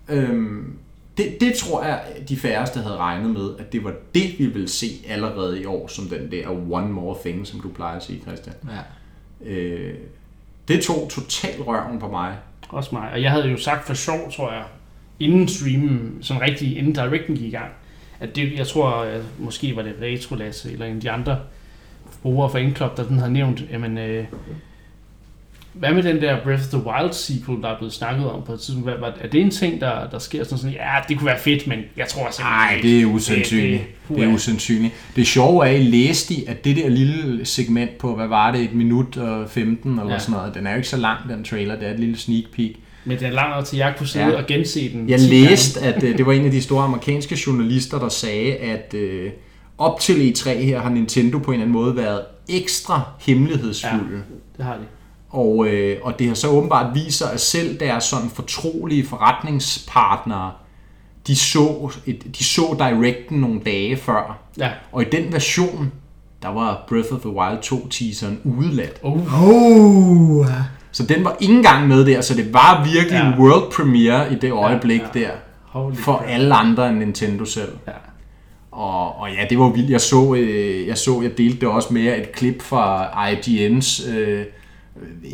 Øhm, 0.09 0.73
det, 1.17 1.41
det 1.41 1.55
tror 1.55 1.85
jeg, 1.85 2.01
de 2.29 2.37
færreste 2.37 2.81
havde 2.81 2.97
regnet 2.97 3.31
med, 3.31 3.51
at 3.59 3.73
det 3.73 3.85
var 3.85 3.93
det, 4.15 4.35
vi 4.39 4.47
ville 4.47 4.69
se 4.69 4.87
allerede 5.09 5.61
i 5.63 5.65
år, 5.65 5.89
som 5.89 6.05
den 6.09 6.31
der 6.31 6.49
one 6.71 6.89
more 6.93 7.17
thing, 7.25 7.47
som 7.47 7.61
du 7.61 7.69
plejer 7.69 7.97
at 7.97 8.05
sige, 8.05 8.21
Christian. 8.27 8.55
Ja. 8.69 8.71
Øh, 9.45 9.95
det 10.69 10.83
tog 10.83 11.11
totalt 11.11 11.67
røven 11.67 11.99
på 11.99 12.09
mig. 12.09 12.37
også 12.69 12.91
mig. 12.93 13.11
Og 13.13 13.23
jeg 13.23 13.31
havde 13.31 13.49
jo 13.49 13.57
sagt 13.57 13.87
for 13.87 13.95
sjov, 13.95 14.33
tror 14.33 14.53
jeg, 14.53 14.65
inden 15.21 15.49
streamen, 15.49 16.19
sådan 16.21 16.43
rigtig, 16.43 16.77
inden 16.77 16.93
Directen 16.93 17.37
gik 17.37 17.47
i 17.47 17.51
gang, 17.51 17.73
at 18.21 18.37
det, 18.37 18.59
jeg 18.59 18.67
tror, 18.67 18.91
at 18.91 19.23
måske 19.39 19.77
var 19.77 19.83
det 19.83 19.95
Retro 20.03 20.35
Lasse, 20.35 20.73
eller 20.73 20.87
en 20.87 20.97
af 20.97 21.01
de 21.01 21.11
andre 21.11 21.39
brugere 22.23 22.51
fra 22.51 22.59
Inclub, 22.59 22.97
der 22.97 23.05
den 23.05 23.19
havde 23.19 23.33
nævnt, 23.33 23.65
jamen, 23.71 23.99
øh, 23.99 24.25
hvad 25.73 25.93
med 25.95 26.03
den 26.03 26.17
der 26.23 26.37
Breath 26.45 26.63
of 26.63 26.69
the 26.69 26.79
Wild 26.91 27.13
sequel, 27.13 27.63
der 27.63 27.69
er 27.69 27.79
blevet 27.79 27.93
snakket 27.95 28.27
om 28.31 28.43
på 28.47 28.53
et 28.53 28.61
tidspunkt? 28.61 28.91
Hvad, 28.99 29.09
er 29.21 29.29
det 29.29 29.41
en 29.41 29.51
ting, 29.51 29.81
der, 29.81 30.11
der 30.11 30.19
sker 30.19 30.45
sådan 30.45 30.59
sådan, 30.59 30.75
ja, 30.75 30.91
det 31.09 31.19
kunne 31.19 31.27
være 31.27 31.39
fedt, 31.39 31.67
men 31.67 31.79
jeg 31.97 32.09
tror 32.09 32.21
simpelthen 32.31 32.45
Nej, 32.47 32.79
det 32.83 33.01
er 33.03 33.07
usandsynligt. 33.07 33.81
det- 33.81 33.89
Det, 34.09 34.17
det 34.17 34.25
er 34.25 34.35
usandsynligt. 34.35 34.95
Det 35.17 35.27
sjove 35.27 35.67
er, 35.67 35.71
at 35.75 35.81
I 35.81 35.83
læste 35.83 36.35
at 36.49 36.65
det 36.65 36.77
der 36.77 36.89
lille 36.89 37.45
segment 37.45 37.99
på, 37.99 38.17
hvad 38.17 38.27
var 38.27 38.53
det, 38.53 38.61
et 38.61 38.75
minut 38.75 39.17
og 39.17 39.51
15 39.51 39.91
eller 39.91 40.05
Ja. 40.07 40.13
ja. 40.13 40.19
sådan 40.19 40.33
noget, 40.33 40.55
den 40.55 40.67
er 40.67 40.71
jo 40.71 40.77
ikke 40.77 40.89
så 40.89 40.97
lang, 40.97 41.29
den 41.29 41.45
trailer, 41.45 41.77
det 41.79 41.89
er 41.89 41.93
et 41.93 42.01
lille 42.01 42.19
sneak 42.19 42.45
peek. 42.57 42.73
Men 43.05 43.19
det 43.19 43.27
er 43.27 43.31
langt 43.33 43.67
til, 43.67 43.77
jeg 43.79 43.95
kunne 43.99 44.07
sidde 44.07 44.27
Ja. 44.27 44.37
og 44.37 44.47
gense 44.47 44.93
den. 44.93 45.09
Jeg 45.11 45.19
10 45.21 45.29
gange. 45.29 45.51
læste, 45.51 45.81
at 45.81 46.03
øh, 46.03 46.19
det 46.19 46.27
var 46.27 46.33
en 46.33 46.45
af 46.45 46.51
de 46.51 46.63
store 46.63 46.85
amerikanske 46.85 47.39
journalister, 47.47 47.99
der 47.99 48.09
sagde, 48.09 48.55
at 48.57 48.95
øh, 48.95 49.31
op 49.79 50.01
til 50.01 50.13
E3 50.33 50.49
her 50.51 50.81
har 50.81 50.91
Nintendo 50.91 51.39
på 51.39 51.51
en 51.51 51.55
eller 51.55 51.65
anden 51.65 51.73
måde 51.83 51.97
været 51.97 52.21
ekstra 52.49 53.03
hemmelighedsfulde. 53.21 54.23
Det 54.57 54.65
har 54.65 54.75
de. 54.75 54.81
Og, 55.31 55.67
øh, 55.69 55.97
og 56.03 56.19
det 56.19 56.29
har 56.29 56.35
så 56.35 56.49
åbenbart 56.49 56.95
vist 56.95 57.19
sig, 57.19 57.33
at 57.33 57.41
selv 57.41 57.81
deres 57.81 58.05
sådan 58.05 58.29
fortrolige 58.31 59.07
forretningspartnere, 59.07 60.53
de 61.27 61.37
så, 61.37 61.91
et, 62.07 62.25
de 62.39 62.45
så 62.45 62.77
Directen 62.79 63.39
nogle 63.41 63.61
dage 63.67 63.97
før. 63.97 64.39
Ja. 64.59 64.71
Og 64.93 65.03
i 65.03 65.05
den 65.13 65.33
version, 65.33 65.93
der 66.43 66.49
var 66.49 66.85
Breath 66.89 67.13
of 67.13 67.21
the 67.21 67.31
Wild 67.31 67.63
2 67.63 67.89
teaseren 67.89 68.41
udeladt. 68.45 68.99
Oh, 69.03 69.45
Oh, 69.45 70.47
Så 70.93 71.07
den 71.07 71.25
var 71.25 71.37
ikke 71.41 71.55
engang 71.55 71.89
med 71.89 72.07
der, 72.07 72.21
så 72.21 72.35
det 72.35 72.53
var 72.53 72.85
virkelig 72.85 73.13
Ja. 73.23 73.33
en 73.33 73.39
world 73.39 73.73
premiere 73.73 74.33
i 74.33 74.37
det 74.37 74.53
øjeblik 74.53 75.01
ja. 75.01 75.21
ja, 75.21 75.21
der. 75.27 75.31
holy 75.65 75.95
For 75.97 76.13
crap. 76.17 76.29
alle 76.29 76.55
andre 76.55 76.89
end 76.89 76.99
Nintendo 76.99 77.45
selv. 77.45 77.73
Ja. 77.87 77.93
Og, 78.73 79.19
og 79.21 79.29
ja, 79.31 79.47
det 79.51 79.59
var 79.59 79.69
vildt. 79.69 79.91
Jeg 79.91 80.01
så, 80.01 80.35
øh, 80.35 80.87
jeg 80.87 80.99
så, 80.99 81.21
jeg 81.23 81.39
delte 81.39 81.61
det 81.61 81.69
også 81.69 81.93
med 81.95 82.03
et 82.03 82.33
klip 82.33 82.63
fra 82.63 83.07
IGN's, 83.31 84.11
øh, 84.11 84.45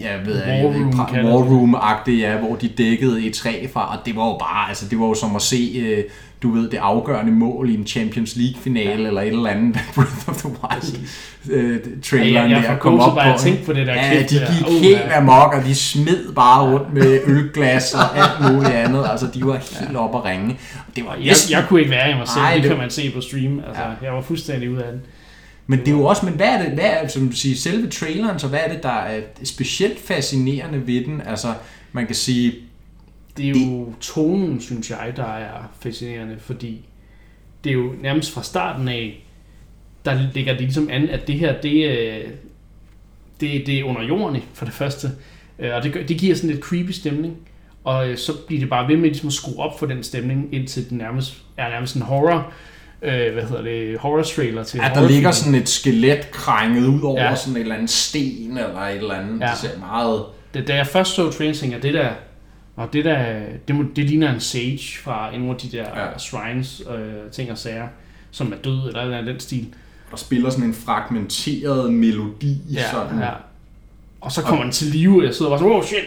jeg 0.02 0.20
ved 0.26 0.40
War 0.42 0.46
jeg 0.52 0.56
ikke, 0.64 0.68
Room, 0.80 0.90
pra- 0.90 1.26
War 1.26 1.42
det. 1.42 1.50
Room-agtigt, 1.50 2.20
ja, 2.20 2.36
hvor 2.36 2.56
de 2.56 2.68
dækkede 2.68 3.26
et 3.26 3.34
træ 3.34 3.66
fra, 3.72 3.96
og 3.96 4.06
det 4.06 4.16
var 4.16 4.26
jo 4.26 4.36
bare, 4.38 4.68
altså 4.68 4.86
det 4.90 4.98
var 4.98 5.06
jo 5.06 5.14
som 5.14 5.36
at 5.36 5.42
se, 5.42 5.72
øh, 5.86 6.04
du 6.42 6.50
ved, 6.50 6.70
det 6.70 6.76
afgørende 6.78 7.32
mål 7.32 7.70
i 7.70 7.74
en 7.74 7.86
Champions 7.86 8.36
League-finale, 8.36 9.02
ja. 9.02 9.08
eller 9.08 9.20
et 9.20 9.28
eller 9.28 9.48
andet, 9.50 9.78
Breath 9.94 10.28
of 10.28 10.36
the 10.36 10.48
Wild 10.48 10.98
øh, 11.50 11.78
traileren 12.04 12.32
Ja, 12.50 12.56
jeg- 12.56 12.62
jeg 12.62 12.72
der 12.72 12.78
kom 12.78 13.00
op 13.00 13.14
bare 13.14 13.32
på. 13.32 13.38
tænke 13.38 13.64
på 13.64 13.72
det 13.72 13.86
der 13.86 13.94
ja, 13.94 14.10
klip 14.16 14.30
de 14.30 14.34
der. 14.34 14.46
gik 14.56 14.66
Uh, 14.66 14.72
helt 14.82 14.96
ja. 14.98 15.16
amok, 15.18 15.54
og 15.54 15.64
de 15.64 15.74
smed 15.74 16.32
bare 16.34 16.72
rundt 16.72 16.94
med 16.94 17.20
ølglas 17.26 17.94
og 17.94 18.18
alt 18.18 18.52
muligt 18.54 18.72
andet, 18.74 19.04
altså 19.10 19.26
de 19.34 19.46
var 19.46 19.58
helt 19.80 19.96
oppe 19.96 20.18
at 20.18 20.24
ringe. 20.24 20.58
Det 20.96 21.04
var 21.04 21.16
Jeg, 21.24 21.34
jeg 21.50 21.64
kunne 21.68 21.80
ikke 21.80 21.90
være 21.92 22.10
i 22.10 22.14
mig 22.14 22.28
selv, 22.28 22.42
Nej, 22.42 22.54
det, 22.54 22.62
det- 22.62 22.70
kan 22.70 22.78
man 22.78 22.90
se 22.90 23.10
på 23.14 23.20
stream. 23.20 23.58
Altså, 23.68 23.82
ja. 23.82 24.06
Jeg 24.06 24.12
var 24.14 24.20
fuldstændig 24.20 24.70
ude 24.70 24.82
af 24.84 24.92
den. 24.92 25.00
Men 25.66 25.78
det 25.78 25.88
er 25.88 25.92
jo 25.92 26.04
også, 26.04 26.26
men 26.26 26.34
hvad 26.34 26.46
er 26.46 26.62
det, 26.62 26.72
hvad 26.72 26.84
er, 26.84 27.08
som 27.08 27.28
du 27.28 27.36
siger, 27.36 27.56
selve 27.56 27.90
traileren, 27.90 28.38
så 28.38 28.48
hvad 28.48 28.60
er 28.64 28.72
det, 28.72 28.82
der 28.82 28.88
er 28.88 29.20
specielt 29.44 29.98
fascinerende 29.98 30.86
ved 30.86 31.04
den? 31.04 31.20
Altså, 31.20 31.54
man 31.92 32.06
kan 32.06 32.14
sige, 32.14 32.54
Det 33.36 33.46
er 33.46 33.50
jo 33.50 33.94
tonen, 34.00 34.60
synes 34.60 34.90
jeg, 34.90 35.12
der 35.16 35.36
er 35.36 35.72
fascinerende, 35.80 36.36
fordi 36.38 36.84
det 37.64 37.70
er 37.70 37.74
jo 37.74 37.94
nærmest 38.00 38.32
fra 38.32 38.42
starten 38.42 38.88
af, 38.88 39.26
der 40.04 40.28
ligger 40.34 40.52
det 40.52 40.62
ligesom 40.62 40.88
an, 40.92 41.08
at 41.08 41.26
det 41.26 41.38
her, 41.38 41.60
det, 41.60 41.90
øh, 41.90 42.24
det, 43.40 43.66
det 43.66 43.78
er 43.78 43.84
under 43.84 44.02
jorden 44.02 44.42
for 44.54 44.64
det 44.64 44.74
første, 44.74 45.10
Øh, 45.58 45.74
og 45.74 45.82
det, 45.82 46.08
det 46.08 46.18
giver 46.18 46.34
sådan 46.34 46.50
lidt 46.50 46.64
creepy 46.64 46.90
stemning, 46.90 47.36
og 47.84 48.08
øh, 48.08 48.16
så 48.16 48.32
bliver 48.46 48.60
det 48.60 48.70
bare 48.70 48.88
ved 48.88 48.96
med 48.96 49.08
ligesom 49.08 49.26
at 49.26 49.32
skrue 49.32 49.58
op 49.58 49.78
for 49.78 49.86
den 49.86 50.02
stemning, 50.02 50.48
indtil 50.54 50.90
den 50.90 50.98
nærmest 50.98 51.42
er 51.56 51.68
nærmest 51.68 51.96
en 51.96 52.02
horror, 52.02 52.52
øh, 53.06 53.32
hvad 53.32 53.42
hedder 53.42 53.62
det, 53.62 53.98
horror 53.98 54.22
trailer 54.22 54.64
til 54.64 54.80
at 54.82 54.92
der 54.94 55.08
ligger 55.08 55.30
sådan 55.30 55.54
et 55.54 55.68
skelet 55.68 56.30
krænget 56.30 56.86
ud 56.86 57.02
over 57.02 57.22
Ja. 57.22 57.28
ja. 57.28 57.36
sådan 57.36 57.56
et 57.56 57.60
eller 57.60 57.74
andet 57.74 57.90
sten 57.90 58.58
eller 58.58 58.80
et 58.80 58.96
eller 58.96 59.14
andet. 59.14 59.40
Ja. 59.40 59.44
Ja. 59.46 59.50
Det 59.50 59.58
ser 59.58 59.78
meget... 59.78 60.22
Da, 60.54 60.60
da 60.60 60.74
jeg 60.74 60.86
først 60.86 61.14
så 61.14 61.30
traileren, 61.30 61.58
tænkte 61.58 61.74
jeg, 61.76 61.82
det 61.82 61.94
der, 61.94 62.08
og 62.76 62.92
det 62.92 63.04
der, 63.04 63.40
det, 63.68 63.76
må, 63.76 63.84
det 63.96 64.04
ligner 64.04 64.34
en 64.34 64.40
sage 64.40 64.80
fra 65.04 65.34
en 65.34 65.50
af 65.50 65.56
de 65.56 65.68
der 65.76 65.84
ja. 65.96 66.04
Ja. 66.06 66.18
shrines, 66.18 66.82
øh, 66.94 67.30
ting 67.32 67.50
og 67.50 67.58
sager, 67.58 67.86
som 68.30 68.52
er 68.52 68.56
død, 68.56 68.88
eller 68.88 69.16
af 69.16 69.24
den 69.24 69.40
stil. 69.40 69.66
Der 70.10 70.16
spiller 70.16 70.50
sådan 70.50 70.64
en 70.64 70.74
fragmenteret 70.74 71.92
melodi. 71.92 72.56
sådan. 72.92 73.18
ja. 73.18 73.30
Og 74.20 74.32
så 74.32 74.42
kommer 74.42 74.62
den 74.62 74.72
til 74.72 74.86
live, 74.86 75.20
og 75.20 75.24
jeg 75.26 75.34
sidder 75.34 75.50
bare 75.50 75.58
sådan, 75.58 75.72
oh 75.74 75.84
shit, 75.84 75.98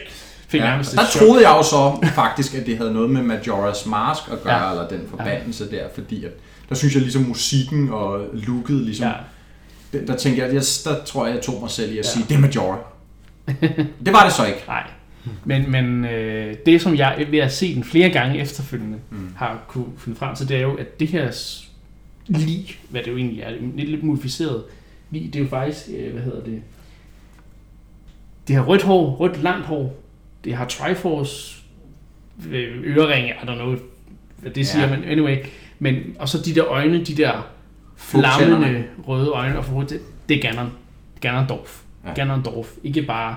fik 0.47 0.61
Ja, 0.61 0.65
nærmest 0.65 0.95
der 0.95 1.05
chok. 1.05 1.21
troede 1.27 1.49
jeg 1.49 1.55
jo 1.57 1.63
så 1.63 2.07
faktisk, 2.15 2.55
at 2.55 2.65
det 2.65 2.77
havde 2.77 2.93
noget 2.93 3.09
med 3.09 3.21
Majora's 3.37 3.89
Mask 3.89 4.21
at 4.31 4.43
gøre, 4.43 4.53
Ja. 4.57 4.65
ja. 4.65 4.71
eller 4.71 4.87
den 4.87 5.01
forbandelse 5.09 5.67
ja. 5.71 5.77
der, 5.77 5.83
fordi 5.95 6.25
at, 6.25 6.31
der 6.69 6.75
synes 6.75 6.93
jeg 6.93 7.01
ligesom 7.01 7.21
musikken 7.21 7.89
og 7.89 8.25
looket 8.33 8.81
ligesom, 8.81 9.07
Ja. 9.07 9.13
der, 9.99 10.05
der 10.05 10.15
tænkte 10.15 10.43
jeg, 10.43 10.53
jeg, 10.53 10.63
der 10.85 11.03
tror 11.05 11.25
jeg, 11.25 11.35
jeg 11.35 11.43
tog 11.43 11.61
mig 11.61 11.69
selv 11.69 11.89
i 11.93 11.97
at 11.97 12.05
Ja. 12.05 12.09
sige, 12.09 12.25
det 12.29 12.35
er 12.35 12.39
Majora. 12.39 12.77
det 14.05 14.13
var 14.13 14.23
det 14.23 14.33
så 14.33 14.45
ikke. 14.45 14.63
Nej. 14.67 14.83
Men, 15.45 15.71
men 15.71 16.05
øh, 16.05 16.55
det, 16.65 16.81
som 16.81 16.95
jeg 16.95 17.25
ved 17.31 17.39
at 17.39 17.51
se 17.53 17.75
den 17.75 17.83
flere 17.83 18.09
gange 18.09 18.39
efterfølgende, 18.39 18.97
mm. 19.09 19.29
har 19.35 19.63
kunne 19.67 19.85
finde 19.97 20.17
frem 20.17 20.35
til, 20.35 20.49
det 20.49 20.57
er 20.57 20.61
jo, 20.61 20.75
at 20.75 20.99
det 20.99 21.07
her 21.07 21.31
s- 21.31 21.69
lig, 22.27 22.79
hvad 22.89 23.03
det 23.03 23.11
jo 23.11 23.17
egentlig 23.17 23.41
er, 23.41 23.49
lidt, 23.75 23.89
lidt 23.89 24.03
modificeret 24.03 24.63
lig, 25.11 25.33
det 25.33 25.35
er 25.39 25.43
jo 25.43 25.49
faktisk, 25.49 25.85
øh, 25.97 26.13
hvad 26.13 26.23
hedder 26.23 26.43
det, 26.43 26.61
det 28.47 28.55
har 28.55 28.63
rødt 28.63 28.83
hår, 28.83 29.15
rødt 29.15 29.43
langt 29.43 29.65
hår, 29.65 29.95
det 30.43 30.55
har 30.55 30.65
Triforce 30.65 31.55
øh, 32.51 32.83
øreringe, 32.83 33.29
I 33.29 33.45
don't 33.45 33.55
know, 33.55 33.75
hvad 34.37 34.51
det 34.51 34.67
siger, 34.67 34.87
Ja. 34.89 34.95
men 34.97 35.03
anyway, 35.09 35.37
men, 35.79 35.95
og 36.19 36.29
så 36.29 36.37
de 36.45 36.55
der 36.55 36.65
øjne, 36.65 37.03
de 37.05 37.15
der 37.17 37.47
flammende 37.97 38.83
røde 39.07 39.29
øjne, 39.29 39.57
og 39.57 39.65
for 39.65 39.81
det, 39.81 39.99
det 40.29 40.37
er 40.37 40.41
Ganon, 40.41 40.71
Ganondorf, 41.21 41.81
ja. 42.03 42.09
Ja. 42.09 42.15
Ganondorf, 42.15 42.67
ikke 42.83 43.01
bare 43.01 43.35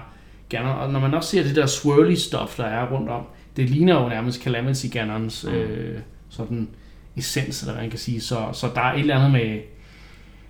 Ganon, 0.49 0.79
og 0.79 0.93
når 0.93 1.01
man 1.01 1.15
også 1.15 1.31
ser 1.31 1.43
det 1.43 1.57
der 1.57 1.67
swirly 1.67 2.15
stuff, 2.15 2.57
der 2.57 2.65
er 2.65 2.93
rundt 2.93 3.09
om, 3.11 3.23
det 3.57 3.71
ligner 3.71 4.03
jo 4.03 4.09
nærmest 4.09 4.43
Calamity 4.43 4.87
Ganons 4.93 5.45
Mm. 5.45 5.53
øh, 5.55 5.99
sådan 6.31 6.69
essens, 7.17 7.61
eller 7.63 7.73
hvad 7.73 7.83
man 7.83 7.91
kan 7.91 7.99
sige, 7.99 8.21
så, 8.21 8.37
så 8.53 8.69
der 8.75 8.81
er 8.81 8.93
et 8.93 9.01
eller 9.01 9.17
andet 9.17 9.31
med, 9.31 9.59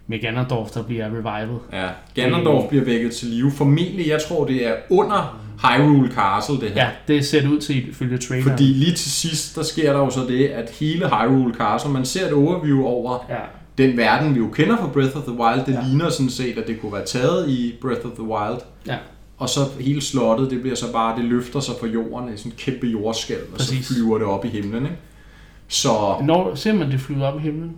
med 0.07 0.21
Ganondorf, 0.21 0.71
der 0.71 0.83
bliver 0.83 1.07
revivet. 1.07 1.61
Ja, 1.73 1.89
Ganondorf 2.15 2.69
bliver 2.69 2.85
vækket 2.85 3.15
til 3.15 3.29
live. 3.29 3.51
Formentlig, 3.53 4.09
jeg 4.09 4.21
tror, 4.29 4.45
det 4.47 4.67
er 4.67 4.75
under 4.91 5.41
Hyrule 5.63 6.13
Castle, 6.13 6.55
det 6.61 6.69
her. 6.71 6.85
Ja, 6.85 6.89
det 7.09 7.27
ser 7.27 7.41
det 7.41 7.49
ud 7.49 7.61
til 7.61 7.89
ifølge 7.91 8.19
traileren. 8.19 8.51
Fordi 8.51 8.65
lige 8.65 8.93
til 8.93 9.11
sidst, 9.11 9.57
der 9.57 9.63
sker 9.63 9.93
der 9.93 9.99
jo 9.99 10.11
så 10.11 10.21
det, 10.29 10.47
at 10.49 10.71
hele 10.81 11.09
Hyrule 11.09 11.55
Castle, 11.55 11.91
man 11.93 12.05
ser 12.05 12.27
et 12.27 12.33
overview 12.33 12.85
over 12.85 13.27
Ja, 13.31 13.37
den 13.79 13.97
verden, 13.97 14.35
vi 14.35 14.39
jo 14.39 14.49
kender 14.49 14.77
fra 14.77 14.87
Breath 14.87 15.17
of 15.17 15.23
the 15.23 15.33
Wild, 15.33 15.65
det 15.67 15.73
ja. 15.73 15.81
ligner 15.89 16.11
sådan 16.11 16.31
set, 16.31 16.59
at 16.59 16.67
det 16.67 16.81
kunne 16.81 16.93
være 16.93 17.05
taget 17.05 17.49
i 17.49 17.75
Breath 17.81 18.07
of 18.07 18.13
the 18.13 18.23
Wild. 18.25 18.59
Ja. 18.87 18.97
Og 19.39 19.49
så 19.49 19.61
hele 19.81 20.01
slottet, 20.03 20.51
det 20.51 20.61
bliver 20.61 20.77
så 20.77 20.93
bare, 20.93 21.17
det 21.17 21.25
løfter 21.25 21.61
sig 21.61 21.75
fra 21.81 21.87
jorden 21.87 22.35
i 22.35 22.37
sådan 22.37 22.53
en 22.53 22.57
kæmpe 22.59 22.87
jordskæld, 22.87 23.41
og 23.53 23.57
Præcis. 23.59 23.87
så 23.87 23.95
flyver 23.95 24.19
det 24.19 24.27
op 24.27 24.45
i 24.45 24.49
himlen, 24.49 24.83
ikke? 24.83 24.97
Så, 25.69 25.89
Når 26.23 26.55
ser 26.55 26.73
man 26.73 26.91
det 26.91 27.01
flyve 27.01 27.25
op 27.27 27.39
i 27.41 27.43
himlen? 27.43 27.73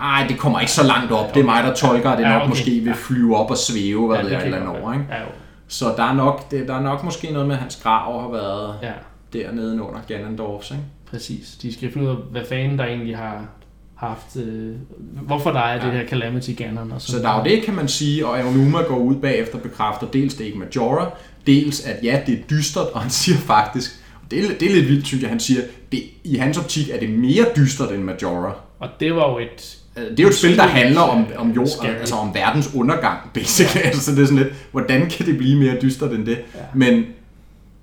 ej, 0.00 0.26
det 0.28 0.38
kommer 0.38 0.60
ikke 0.60 0.72
så 0.72 0.84
langt 0.86 1.12
op. 1.12 1.34
Det 1.34 1.40
er 1.40 1.44
mig, 1.44 1.62
der 1.64 1.74
tolker, 1.74 2.10
at 2.10 2.18
det 2.18 2.24
Ja, 2.24 2.32
nok 2.32 2.40
okay. 2.42 2.48
måske 2.48 2.70
vil 2.70 2.94
flyve 2.94 3.36
op 3.36 3.50
og 3.50 3.56
svæve, 3.56 4.06
hvad 4.06 4.16
Ja, 4.16 4.22
ved 4.22 4.30
jeg, 4.30 4.44
eller 4.44 4.58
godt 4.58 4.68
andet 4.70 4.80
over, 4.82 4.90
være. 4.90 5.00
ikke? 5.00 5.14
Ja, 5.14 5.20
jo. 5.20 5.26
Så 5.68 5.94
der 5.96 6.02
er, 6.02 6.14
nok, 6.14 6.50
det, 6.50 6.68
der 6.68 6.74
er 6.74 6.82
nok 6.82 7.04
måske 7.04 7.30
noget 7.30 7.48
med, 7.48 7.54
at 7.54 7.60
hans 7.60 7.76
grav 7.82 8.20
har 8.20 8.28
været 8.28 8.74
Ja, 8.82 8.92
dernede 9.32 9.82
under 9.82 10.00
Ganondorfs, 10.08 10.70
ikke? 10.70 10.82
præcis. 11.10 11.58
De 11.62 11.72
skal 11.72 11.92
finde 11.92 12.06
ud 12.06 12.12
af, 12.12 12.22
hvad 12.30 12.44
fanden 12.48 12.78
der 12.78 12.84
egentlig 12.84 13.16
har 13.16 13.46
haft... 13.94 14.36
Øh, 14.36 14.74
hvorfor 15.22 15.50
der 15.50 15.60
er 15.60 15.74
ja. 15.76 15.86
det 15.86 15.92
her 15.92 16.08
Calamity 16.08 16.50
Ganon 16.56 16.92
og 16.92 17.00
Så 17.00 17.06
sådan 17.06 17.24
der 17.24 17.30
er 17.30 17.38
jo 17.38 17.44
det, 17.44 17.62
kan 17.62 17.74
man 17.74 17.88
sige, 17.88 18.26
og 18.26 18.40
Aonuma 18.40 18.82
går 18.82 18.96
ud 18.96 19.16
bagefter 19.16 19.54
og 19.54 19.62
bekræfter 19.62 20.06
dels 20.06 20.34
det 20.34 20.44
ikke 20.44 20.58
Majora, 20.58 21.10
dels 21.46 21.84
at 21.84 21.96
ja, 22.02 22.20
det 22.26 22.34
er 22.38 22.42
dystert, 22.50 22.86
og 22.86 23.00
han 23.00 23.10
siger 23.20 23.38
faktisk, 23.38 24.02
det 24.30 24.44
er, 24.44 24.58
det 24.60 24.70
er 24.70 24.74
lidt 24.74 24.88
vildt, 24.88 25.06
synes 25.06 25.22
jeg, 25.22 25.30
han 25.30 25.40
siger, 25.40 25.60
det, 25.92 26.02
i 26.24 26.36
hans 26.36 26.58
optik 26.58 26.90
er 26.90 27.00
det 27.00 27.10
mere 27.10 27.44
dystert 27.56 27.92
end 27.92 28.02
Majora. 28.02 28.54
Og 28.78 28.88
det 29.00 29.14
var 29.14 29.30
jo 29.30 29.38
et... 29.38 29.78
Altså, 29.96 30.10
Det 30.10 30.18
er 30.20 30.22
jo 30.22 30.28
et 30.28 30.34
spil, 30.34 30.56
der 30.56 30.62
handler 30.62 31.00
om, 31.00 31.24
om, 31.36 31.50
jord, 31.50 31.66
Scary. 31.66 31.86
altså 31.86 32.14
om 32.14 32.34
verdens 32.34 32.70
undergang, 32.74 33.18
basically. 33.34 33.80
Ja. 33.84 33.88
Altså, 33.88 34.10
det 34.10 34.22
er 34.22 34.24
sådan 34.26 34.38
lidt, 34.42 34.54
hvordan 34.72 35.10
kan 35.10 35.26
det 35.26 35.38
blive 35.38 35.58
mere 35.58 35.76
dystert 35.82 36.12
end 36.12 36.26
det? 36.26 36.38
Ja. 36.54 36.60
Men 36.74 37.04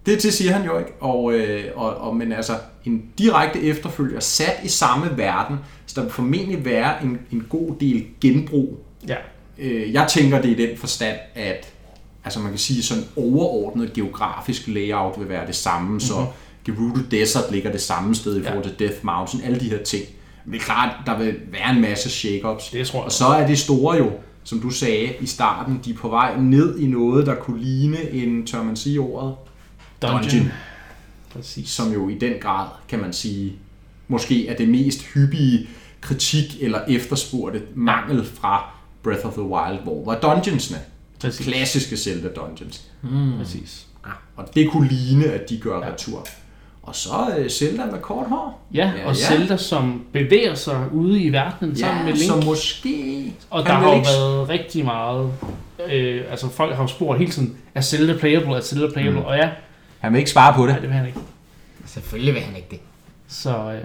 det 0.05 0.19
til 0.19 0.31
siger 0.33 0.51
han 0.53 0.65
jo 0.65 0.77
ikke. 0.79 0.91
Og, 0.99 1.33
øh, 1.33 1.63
og, 1.75 1.95
og, 1.97 2.15
men 2.15 2.31
altså, 2.31 2.53
en 2.85 3.03
direkte 3.17 3.61
efterfølger 3.63 4.19
sat 4.19 4.55
i 4.63 4.67
samme 4.67 5.17
verden, 5.17 5.55
så 5.85 5.93
der 5.95 6.01
vil 6.01 6.11
formentlig 6.11 6.65
være 6.65 7.03
en, 7.03 7.19
en 7.31 7.45
god 7.49 7.75
del 7.79 8.05
genbrug 8.21 8.77
Ja, 9.07 9.15
Øh, 9.57 9.93
jeg 9.93 10.07
tænker 10.09 10.41
det 10.41 10.49
i 10.49 10.67
den 10.67 10.77
forstand, 10.77 11.15
at 11.35 11.67
altså 12.25 12.39
man 12.39 12.49
kan 12.49 12.59
sige 12.59 12.83
sådan 12.83 13.03
overordnet 13.17 13.93
geografisk 13.93 14.67
layout 14.67 15.19
vil 15.19 15.29
være 15.29 15.47
det 15.47 15.55
samme, 15.55 15.85
mm-hmm. 15.85 15.99
så 15.99 16.25
Gerudo 16.65 16.99
Desert 17.11 17.43
ligger 17.51 17.71
det 17.71 17.81
samme 17.81 18.15
sted 18.15 18.37
i 18.37 18.41
Ja. 18.41 18.49
forhold 18.49 18.63
til 18.63 18.79
Death 18.79 18.95
Mountain, 19.05 19.43
alle 19.43 19.59
de 19.59 19.69
her 19.69 19.83
ting. 19.83 20.03
Men 20.45 20.53
det 20.53 20.59
er 20.59 20.63
klart, 20.65 20.95
der 21.05 21.17
vil 21.17 21.35
være 21.51 21.75
en 21.75 21.81
masse 21.81 22.09
shake-ups. 22.09 22.71
det 22.71 22.87
tror 22.87 22.99
jeg. 22.99 23.05
Og 23.05 23.11
så 23.11 23.25
er 23.25 23.47
det 23.47 23.59
store 23.59 23.97
jo, 23.97 24.11
som 24.43 24.59
du 24.59 24.69
sagde 24.69 25.13
i 25.21 25.25
starten, 25.25 25.79
de 25.85 25.91
er 25.91 25.95
på 25.95 26.09
vej 26.09 26.37
ned 26.39 26.79
i 26.79 26.85
noget, 26.87 27.25
der 27.25 27.35
kunne 27.35 27.63
ligne 27.63 28.09
en, 28.11 28.45
tør 28.47 28.63
man 28.63 28.75
sige 28.75 28.99
ordet, 28.99 29.35
Dungeon. 30.01 30.21
dungeon. 30.23 30.51
Præcis. 31.33 31.69
som 31.69 31.93
jo 31.93 32.09
i 32.09 32.17
den 32.17 32.33
grad, 32.41 32.67
kan 32.87 32.99
man 32.99 33.13
sige, 33.13 33.53
måske 34.07 34.47
er 34.47 34.55
det 34.55 34.69
mest 34.69 35.01
hyppige 35.03 35.67
kritik 36.01 36.57
eller 36.61 36.79
efterspurgte 36.87 37.61
mangel 37.75 38.25
fra 38.25 38.69
Breath 39.03 39.25
of 39.25 39.33
the 39.33 39.41
Wild, 39.41 39.79
hvor 39.83 40.05
var 40.05 40.19
dungeonsne. 40.19 40.77
Præcis. 41.19 41.45
Klassiske 41.45 41.97
Zelda 41.97 42.27
dungeons. 42.27 42.81
Præcis. 43.37 43.87
Og 44.35 44.55
det 44.55 44.71
kunne 44.71 44.87
ligne, 44.87 45.25
at 45.25 45.49
de 45.49 45.57
gør 45.57 45.79
Ja. 45.79 45.91
retur. 45.91 46.27
Og 46.83 46.95
så 46.95 47.09
uh, 47.39 47.47
Zelda 47.47 47.85
med 47.85 47.99
kort 48.01 48.27
hår. 48.29 48.67
Ja, 48.73 48.91
Ja, 48.97 49.05
og 49.07 49.15
ja. 49.15 49.27
Zelda, 49.27 49.57
som 49.57 50.05
bevæger 50.13 50.55
sig 50.55 50.85
ude 50.91 51.21
i 51.21 51.29
verdenen 51.31 51.75
sammen 51.77 52.05
med 52.05 52.13
Link. 52.13 52.31
så 52.31 52.41
måske... 52.45 53.33
Og 53.49 53.65
der 53.65 53.71
har 53.73 53.89
jo 53.89 53.95
ikke- 53.95 54.07
været 54.07 54.49
rigtig 54.49 54.85
meget... 54.85 55.31
Øh, 55.89 56.21
altså 56.31 56.49
folk 56.49 56.75
har 56.75 56.83
jo 56.83 56.87
spurgt 56.87 57.19
hele 57.19 57.31
tiden, 57.31 57.57
er 57.75 57.81
Zelda 57.81 58.17
playable, 58.17 58.55
er 58.55 58.61
Zelda 58.61 58.87
playable? 58.93 59.19
Mm. 59.19 59.25
Og 59.25 59.37
ja, 59.37 59.49
Han 59.99 60.13
vil 60.13 60.19
ikke 60.19 60.31
svare 60.31 60.53
på 60.53 60.61
det. 60.61 60.69
nej, 60.71 60.79
det 60.79 60.89
vil 60.89 60.97
han 60.97 61.05
ikke. 61.07 61.19
Selvfølgelig 61.85 62.33
vil 62.33 62.41
han 62.43 62.55
ikke 62.55 62.67
det. 62.71 62.79
Så 63.27 63.71
øh, 63.71 63.81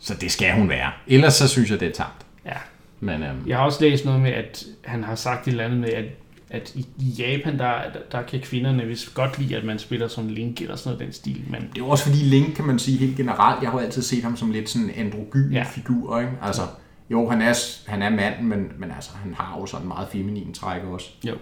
Så 0.00 0.14
det 0.14 0.32
skal 0.32 0.52
hun 0.54 0.68
være. 0.68 0.90
Ellers 1.06 1.34
så 1.34 1.48
synes 1.48 1.70
jeg, 1.70 1.80
det 1.80 1.88
er 1.88 1.92
tamt. 1.92 2.26
ja, 2.46 2.52
Men 3.00 3.22
øhm, 3.22 3.36
jeg 3.46 3.56
har 3.56 3.64
også 3.64 3.78
læst 3.84 4.04
noget 4.04 4.20
med, 4.20 4.32
at 4.32 4.64
han 4.84 5.04
har 5.04 5.14
sagt 5.14 5.46
et 5.46 5.50
eller 5.50 5.64
andet 5.64 5.78
med, 5.78 5.88
at, 5.88 6.04
at 6.52 6.74
i 6.76 6.86
Japan, 7.18 7.58
der, 7.58 7.80
der, 8.12 8.22
kan 8.22 8.40
kvinderne 8.40 8.86
vist 8.86 9.14
godt 9.14 9.38
lide, 9.38 9.56
at 9.56 9.64
man 9.64 9.78
spiller 9.78 10.08
som 10.08 10.28
Link 10.28 10.60
eller 10.60 10.76
sådan 10.76 10.88
noget 10.88 11.06
den 11.06 11.12
stil. 11.12 11.44
Men 11.50 11.70
det 11.74 11.80
er 11.80 11.84
også 11.84 12.04
fordi 12.04 12.18
Link, 12.18 12.54
kan 12.54 12.64
man 12.64 12.78
sige 12.78 12.98
helt 12.98 13.16
generelt, 13.16 13.62
jeg 13.62 13.70
har 13.70 13.78
jo 13.78 13.84
altid 13.84 14.02
set 14.02 14.22
ham 14.22 14.36
som 14.36 14.50
lidt 14.50 14.70
sådan 14.70 14.90
en 14.90 14.94
androgyn 15.06 15.52
Ja. 15.52 15.58
ja. 15.58 15.64
figur, 15.64 16.18
ikke? 16.20 16.32
Altså, 16.42 16.62
jo, 17.10 17.30
han 17.30 17.42
er, 17.42 17.54
han 17.86 18.02
er 18.02 18.10
mand, 18.10 18.42
men, 18.42 18.72
men 18.78 18.90
altså, 18.90 19.10
han 19.14 19.34
har 19.34 19.58
jo 19.60 19.66
sådan 19.66 19.88
meget 19.88 20.08
feminin 20.08 20.54
træk 20.54 20.82
også. 20.82 21.10
jo. 21.24 21.34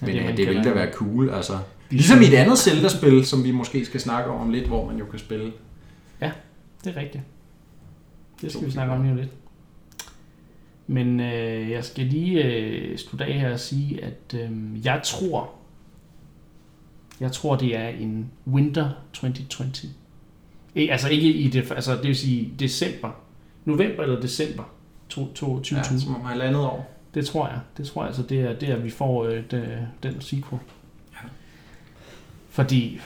Men 0.00 0.08
det, 0.08 0.14
det, 0.16 0.24
man 0.24 0.36
det 0.36 0.48
ville 0.48 0.64
da 0.64 0.70
være 0.70 0.92
cool, 0.92 1.30
altså. 1.30 1.58
Ligesom 1.90 2.20
i 2.20 2.24
et 2.24 2.34
andet 2.34 2.58
Zelda-spil, 2.58 3.26
som 3.26 3.44
vi 3.44 3.50
måske 3.50 3.84
skal 3.84 4.00
snakke 4.00 4.30
om 4.30 4.50
lidt, 4.50 4.66
hvor 4.66 4.86
man 4.86 4.98
jo 4.98 5.04
kan 5.04 5.18
spille. 5.18 5.52
Det 6.84 6.96
er 6.96 7.00
rigtigt. 7.00 7.24
Det 8.40 8.52
skal 8.52 8.66
vi 8.66 8.70
snakke 8.70 8.92
om 8.92 9.02
lige 9.02 9.16
lidt. 9.16 9.28
Men 10.90 11.20
øh, 11.20 11.70
jeg 11.70 11.84
skal 11.84 12.04
lige 12.06 12.44
øh, 12.44 12.98
slutte 12.98 13.24
af 13.24 13.32
her 13.32 13.52
og 13.52 13.60
sige, 13.60 14.04
at 14.04 14.34
øh, 14.34 14.50
jeg 14.84 15.00
tror, 15.04 15.50
jeg 17.20 17.32
tror, 17.32 17.56
det 17.56 17.76
er 17.76 17.88
en 17.88 18.30
winter 18.46 18.90
2020. 19.12 19.90
Ik- 20.76 20.90
altså 20.90 21.08
ikke 21.08 21.28
i 21.32 21.48
det, 21.48 21.72
altså 21.72 21.92
det 21.96 22.06
vil 22.06 22.16
sige 22.16 22.52
december, 22.58 23.10
november 23.64 24.02
eller 24.02 24.20
december 24.20 24.62
2020. 25.08 25.78
Ja, 25.78 25.82
som 25.98 26.14
om 26.14 26.24
halvandet 26.24 26.62
år. 26.62 26.94
det 27.14 27.26
tror 27.26 27.48
jeg. 27.48 27.60
Det 27.76 27.86
tror 27.86 28.02
jeg, 28.02 28.06
altså 28.06 28.22
det 28.22 28.40
er 28.40 28.52
der, 28.52 28.76
vi 28.76 28.90
får 28.90 29.24
øh, 29.24 29.42
den, 29.50 29.64
den 30.02 30.20
sequel. 30.20 30.60
Ja. 31.12 31.28
Fordi... 32.50 33.00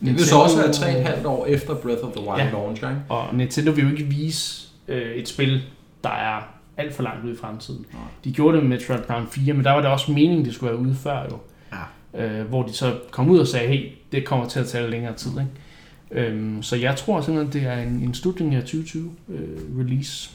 Det 0.00 0.12
vil 0.12 0.24
så 0.26 0.36
også 0.38 0.56
være 0.56 1.14
3,5 1.22 1.26
år 1.26 1.46
efter 1.46 1.74
Breath 1.74 2.04
of 2.04 2.12
the 2.12 2.28
Wild 2.30 2.42
ja. 2.42 2.50
launch, 2.50 2.82
ikke? 2.82 3.02
Og 3.08 3.34
Nintendo 3.34 3.70
vil 3.72 3.84
jo 3.84 3.90
ikke 3.90 4.04
vise 4.04 4.68
øh, 4.88 5.14
et 5.16 5.28
spil, 5.28 5.62
der 6.04 6.10
er 6.10 6.53
alt 6.76 6.94
for 6.94 7.02
langt 7.02 7.24
ude 7.24 7.32
i 7.32 7.36
fremtiden. 7.36 7.86
Nej. 7.92 8.02
De 8.24 8.32
gjorde 8.32 8.56
det 8.56 8.66
med 8.66 8.76
Metroid 8.78 9.00
Prime 9.02 9.26
4, 9.30 9.54
men 9.54 9.64
der 9.64 9.70
var 9.72 9.80
det 9.80 9.90
også 9.90 10.12
meningen, 10.12 10.44
det 10.44 10.54
skulle 10.54 10.70
være 10.72 10.80
ude 10.80 10.94
før 10.94 11.22
jo. 11.30 11.38
Ja. 11.72 12.40
Øh, 12.40 12.46
hvor 12.48 12.62
de 12.62 12.72
så 12.72 12.94
kom 13.10 13.30
ud 13.30 13.38
og 13.38 13.46
sagde, 13.46 13.68
hey, 13.68 13.88
det 14.12 14.24
kommer 14.24 14.48
til 14.48 14.60
at 14.60 14.66
tage 14.66 14.90
længere 14.90 15.14
tid. 15.14 15.30
Ikke? 15.30 16.26
Øhm, 16.30 16.62
så 16.62 16.76
jeg 16.76 16.96
tror 16.96 17.20
simpelthen, 17.20 17.62
det 17.62 17.68
er 17.70 17.82
en, 17.82 17.88
en 17.88 18.14
slutning 18.14 18.54
af 18.54 18.60
2020 18.62 19.10
øh, 19.28 19.38
release. 19.78 20.30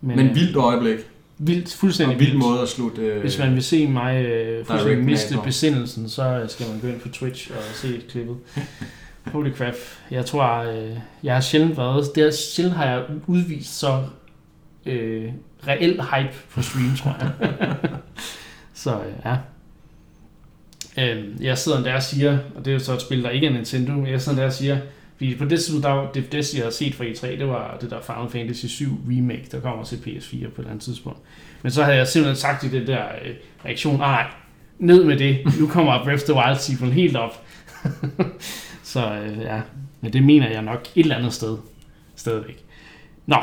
Men, 0.00 0.16
Men 0.16 0.28
øh, 0.28 0.34
vildt 0.34 0.56
øjeblik. 0.56 0.98
vildt, 1.38 1.74
fuldstændig 1.74 2.18
vild 2.18 2.30
vildt. 2.30 2.44
måde 2.44 2.60
at 2.60 2.68
slutte... 2.68 3.02
Øh, 3.02 3.20
Hvis 3.20 3.38
man 3.38 3.54
vil 3.54 3.62
se 3.62 3.86
mig 3.86 4.24
øh, 4.24 4.66
fuldstændig 4.66 5.04
miste 5.04 5.38
besindelsen, 5.44 6.08
så 6.08 6.44
skal 6.48 6.66
man 6.70 6.80
gå 6.80 6.86
ind 6.88 7.00
på 7.00 7.08
Twitch 7.08 7.50
og 7.50 7.62
se 7.74 8.00
klippet. 8.10 8.36
Holy 9.32 9.52
crap. 9.52 9.74
Jeg 10.10 10.26
tror, 10.26 10.58
øh, 10.58 10.90
jeg 11.22 11.34
har 11.34 11.40
sjældent 11.40 11.76
været... 11.76 12.06
Det 12.14 12.26
er, 12.26 12.30
sjældent 12.30 12.76
har 12.76 12.84
jeg 12.84 13.04
udvist 13.26 13.78
så 13.78 14.02
øh, 14.86 15.32
reel 15.68 15.92
hype 16.02 16.34
på 16.50 16.62
stream, 16.62 16.96
tror 16.96 17.16
jeg. 17.20 17.30
så 18.74 18.94
øh, 19.00 19.12
ja. 19.24 19.36
Øh, 20.98 21.44
jeg 21.44 21.58
sidder 21.58 21.82
der 21.82 21.94
og 21.94 22.02
siger, 22.02 22.38
og 22.54 22.64
det 22.64 22.70
er 22.70 22.72
jo 22.72 22.78
så 22.78 22.94
et 22.94 23.00
spil, 23.00 23.22
der 23.24 23.30
ikke 23.30 23.46
er 23.46 23.52
Nintendo, 23.52 23.92
men 23.92 24.06
jeg 24.06 24.20
sidder 24.20 24.38
der 24.38 24.46
og 24.46 24.52
siger, 24.52 24.78
fordi 25.16 25.34
på 25.36 25.44
det 25.44 25.58
tidspunkt, 25.58 25.84
der 25.84 26.10
det 26.14 26.30
bedste, 26.30 26.56
jeg 26.56 26.66
har 26.66 26.70
set 26.70 26.94
fra 26.94 27.04
E3, 27.04 27.26
det 27.38 27.48
var 27.48 27.78
det 27.80 27.90
der 27.90 28.00
Final 28.00 28.30
Fantasy 28.30 28.66
7 28.66 28.86
Remake, 29.08 29.44
der 29.52 29.60
kommer 29.60 29.84
til 29.84 29.96
PS4 29.96 30.48
på 30.50 30.62
et 30.62 30.66
andet 30.66 30.80
tidspunkt. 30.82 31.18
Men 31.62 31.72
så 31.72 31.84
havde 31.84 31.96
jeg 31.96 32.08
simpelthen 32.08 32.36
sagt 32.36 32.64
i 32.64 32.68
det 32.68 32.86
der 32.86 33.04
øh, 33.24 33.34
reaktion, 33.64 33.94
"Ah, 33.94 33.98
nej, 34.00 34.26
ned 34.78 35.04
med 35.04 35.18
det, 35.18 35.60
nu 35.60 35.66
kommer 35.66 36.04
Breath 36.04 36.22
of 36.22 36.28
the 36.28 36.34
Wild 36.34 36.58
sequel 36.58 36.92
helt 36.92 37.16
op. 37.16 37.44
så 38.82 39.12
øh, 39.14 39.38
ja, 39.42 39.60
men 40.00 40.12
det 40.12 40.22
mener 40.22 40.50
jeg 40.50 40.62
nok 40.62 40.88
et 40.94 41.02
eller 41.02 41.16
andet 41.16 41.32
sted 41.32 41.58
stadigvæk. 42.16 42.64
Nå, 43.26 43.36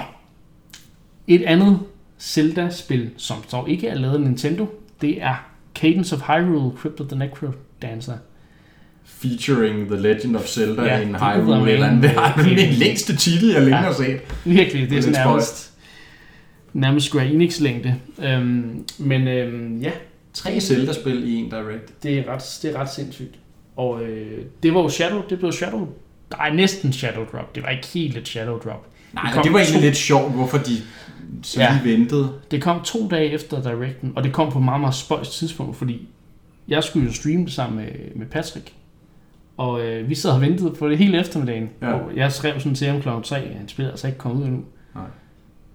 et 1.35 1.43
andet 1.43 1.79
Zelda-spil, 2.19 3.09
som 3.17 3.37
så 3.47 3.63
ikke 3.67 3.87
er 3.87 3.95
lavet 3.95 4.13
af 4.13 4.21
Nintendo, 4.21 4.65
det 5.01 5.21
er 5.21 5.49
Cadence 5.75 6.15
of 6.15 6.21
Hyrule 6.21 6.77
Crypt 6.77 6.99
of 7.01 7.07
the 7.07 7.17
Necro 7.19 7.47
Dancer. 7.81 8.13
Featuring 9.05 9.87
The 9.87 9.97
Legend 10.01 10.35
of 10.35 10.45
Zelda 10.47 10.83
Ja, 10.83 10.99
in 11.01 11.15
Hyrule. 11.15 11.71
Eller 11.71 11.89
en, 11.89 12.01
det 12.03 12.11
er 12.15 12.33
den 12.35 12.73
længste 12.73 13.15
titel, 13.15 13.49
jeg 13.51 13.61
længe 13.61 13.77
Ja. 13.77 13.83
har 13.83 13.93
set. 13.93 14.19
Virkelig, 14.45 14.89
det 14.89 14.97
er 14.97 15.01
sådan 15.01 15.25
nærmest, 15.27 15.73
nærmest 16.73 17.05
Square 17.05 17.27
Enix 17.27 17.59
længde. 17.59 17.95
Øhm, 18.23 18.85
men 18.97 19.27
øhm, 19.27 19.77
ja, 19.81 19.91
Tre 20.33 20.59
Zelda-spil 20.59 21.27
i 21.27 21.35
en 21.35 21.49
Direct. 21.49 22.03
det 22.03 22.19
er 22.19 22.33
ret, 22.33 22.59
det 22.61 22.75
er 22.75 22.79
ret 22.79 22.89
sindssygt. 22.89 23.35
Og 23.75 24.03
øh, 24.03 24.37
det 24.63 24.73
var 24.73 24.81
jo 24.81 24.89
Shadow, 24.89 25.21
det 25.29 25.39
blev 25.39 25.51
Shadow, 25.51 25.87
nej 26.31 26.53
næsten 26.55 26.93
Shadow 26.93 27.23
Drop, 27.31 27.55
det 27.55 27.63
var 27.63 27.69
ikke 27.69 27.87
helt 27.87 28.17
et 28.17 28.27
Shadow 28.27 28.57
Drop. 28.57 28.87
Nej, 29.13 29.31
Det 29.35 29.43
det, 29.43 29.53
var 29.53 29.59
egentlig 29.59 29.81
to- 29.81 29.85
lidt 29.85 29.97
sjovt, 29.97 30.33
hvorfor 30.33 30.57
de 30.57 30.71
så 31.43 31.61
Ja. 31.61 31.79
lige 31.83 31.97
ventede. 31.97 32.31
Det 32.51 32.61
kom 32.61 32.81
to 32.81 33.07
dage 33.09 33.29
efter 33.31 33.61
Directen, 33.61 34.13
og 34.15 34.23
det 34.23 34.33
kom 34.33 34.51
på 34.51 34.59
meget, 34.59 34.81
meget 34.81 34.95
spøjs 34.95 35.29
tidspunkt, 35.29 35.75
fordi 35.77 36.07
jeg 36.67 36.83
skulle 36.83 37.07
jo 37.07 37.13
streame 37.13 37.45
det 37.45 37.53
sammen 37.53 37.77
med, 37.85 37.91
med 38.15 38.25
Patrick. 38.25 38.73
Og 39.57 39.81
øh, 39.85 40.09
vi 40.09 40.15
sad 40.15 40.31
og 40.31 40.41
ventede 40.41 40.71
på 40.79 40.89
det 40.89 40.97
hele 40.97 41.19
eftermiddagen. 41.19 41.69
Ja. 41.81 41.91
Og 41.93 42.11
jeg 42.15 42.31
skrev 42.31 42.59
sådan 42.59 42.75
til 42.75 42.87
ham 42.87 43.01
klokken 43.01 43.23
3, 43.23 43.53
han 43.57 43.67
spiller 43.67 43.91
altså 43.91 44.07
ikke 44.07 44.19
kommet 44.19 44.41
ud 44.41 44.47
endnu. 44.47 44.63
Nej. 44.95 45.03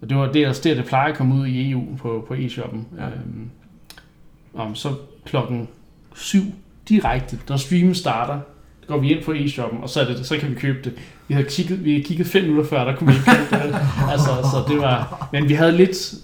Og 0.02 0.08
det 0.08 0.16
var 0.16 0.32
det, 0.32 0.46
altså 0.46 0.62
det, 0.64 0.76
det 0.76 0.84
plejer 0.84 1.10
at 1.10 1.16
komme 1.16 1.34
ud 1.34 1.46
i 1.46 1.70
EU 1.70 1.84
på, 1.98 2.24
på 2.28 2.34
e-shoppen. 2.34 2.86
Ja. 2.98 3.06
Øhm, 3.06 3.50
om 4.54 4.74
så 4.74 4.88
klokken 5.24 5.68
7 6.16 6.40
direkte, 6.88 7.38
når 7.48 7.56
streamen 7.56 7.94
starter, 7.94 8.40
går 8.86 8.98
vi 8.98 9.12
ind 9.12 9.24
på 9.24 9.32
e-shoppen, 9.32 9.82
og 9.82 9.88
så, 9.88 10.00
er 10.00 10.04
det, 10.04 10.26
så 10.26 10.38
kan 10.38 10.50
vi 10.50 10.54
købe 10.54 10.78
det. 10.84 10.92
Vi 11.28 11.34
havde 11.34 11.46
kigget, 11.50 11.84
vi 11.84 11.90
havde 11.92 12.04
kigget 12.04 12.26
fem 12.26 12.42
minutter 12.42 12.64
før, 12.68 12.84
der 12.84 12.96
kunne 12.96 13.10
vi 13.12 13.16
ikke 13.18 13.30
købe 13.50 13.62
det. 13.66 13.74
altså, 14.10 14.26
så 14.26 14.72
det 14.72 14.80
var, 14.80 15.28
men 15.32 15.48
vi 15.48 15.54
havde 15.54 15.72
lidt, 15.76 16.14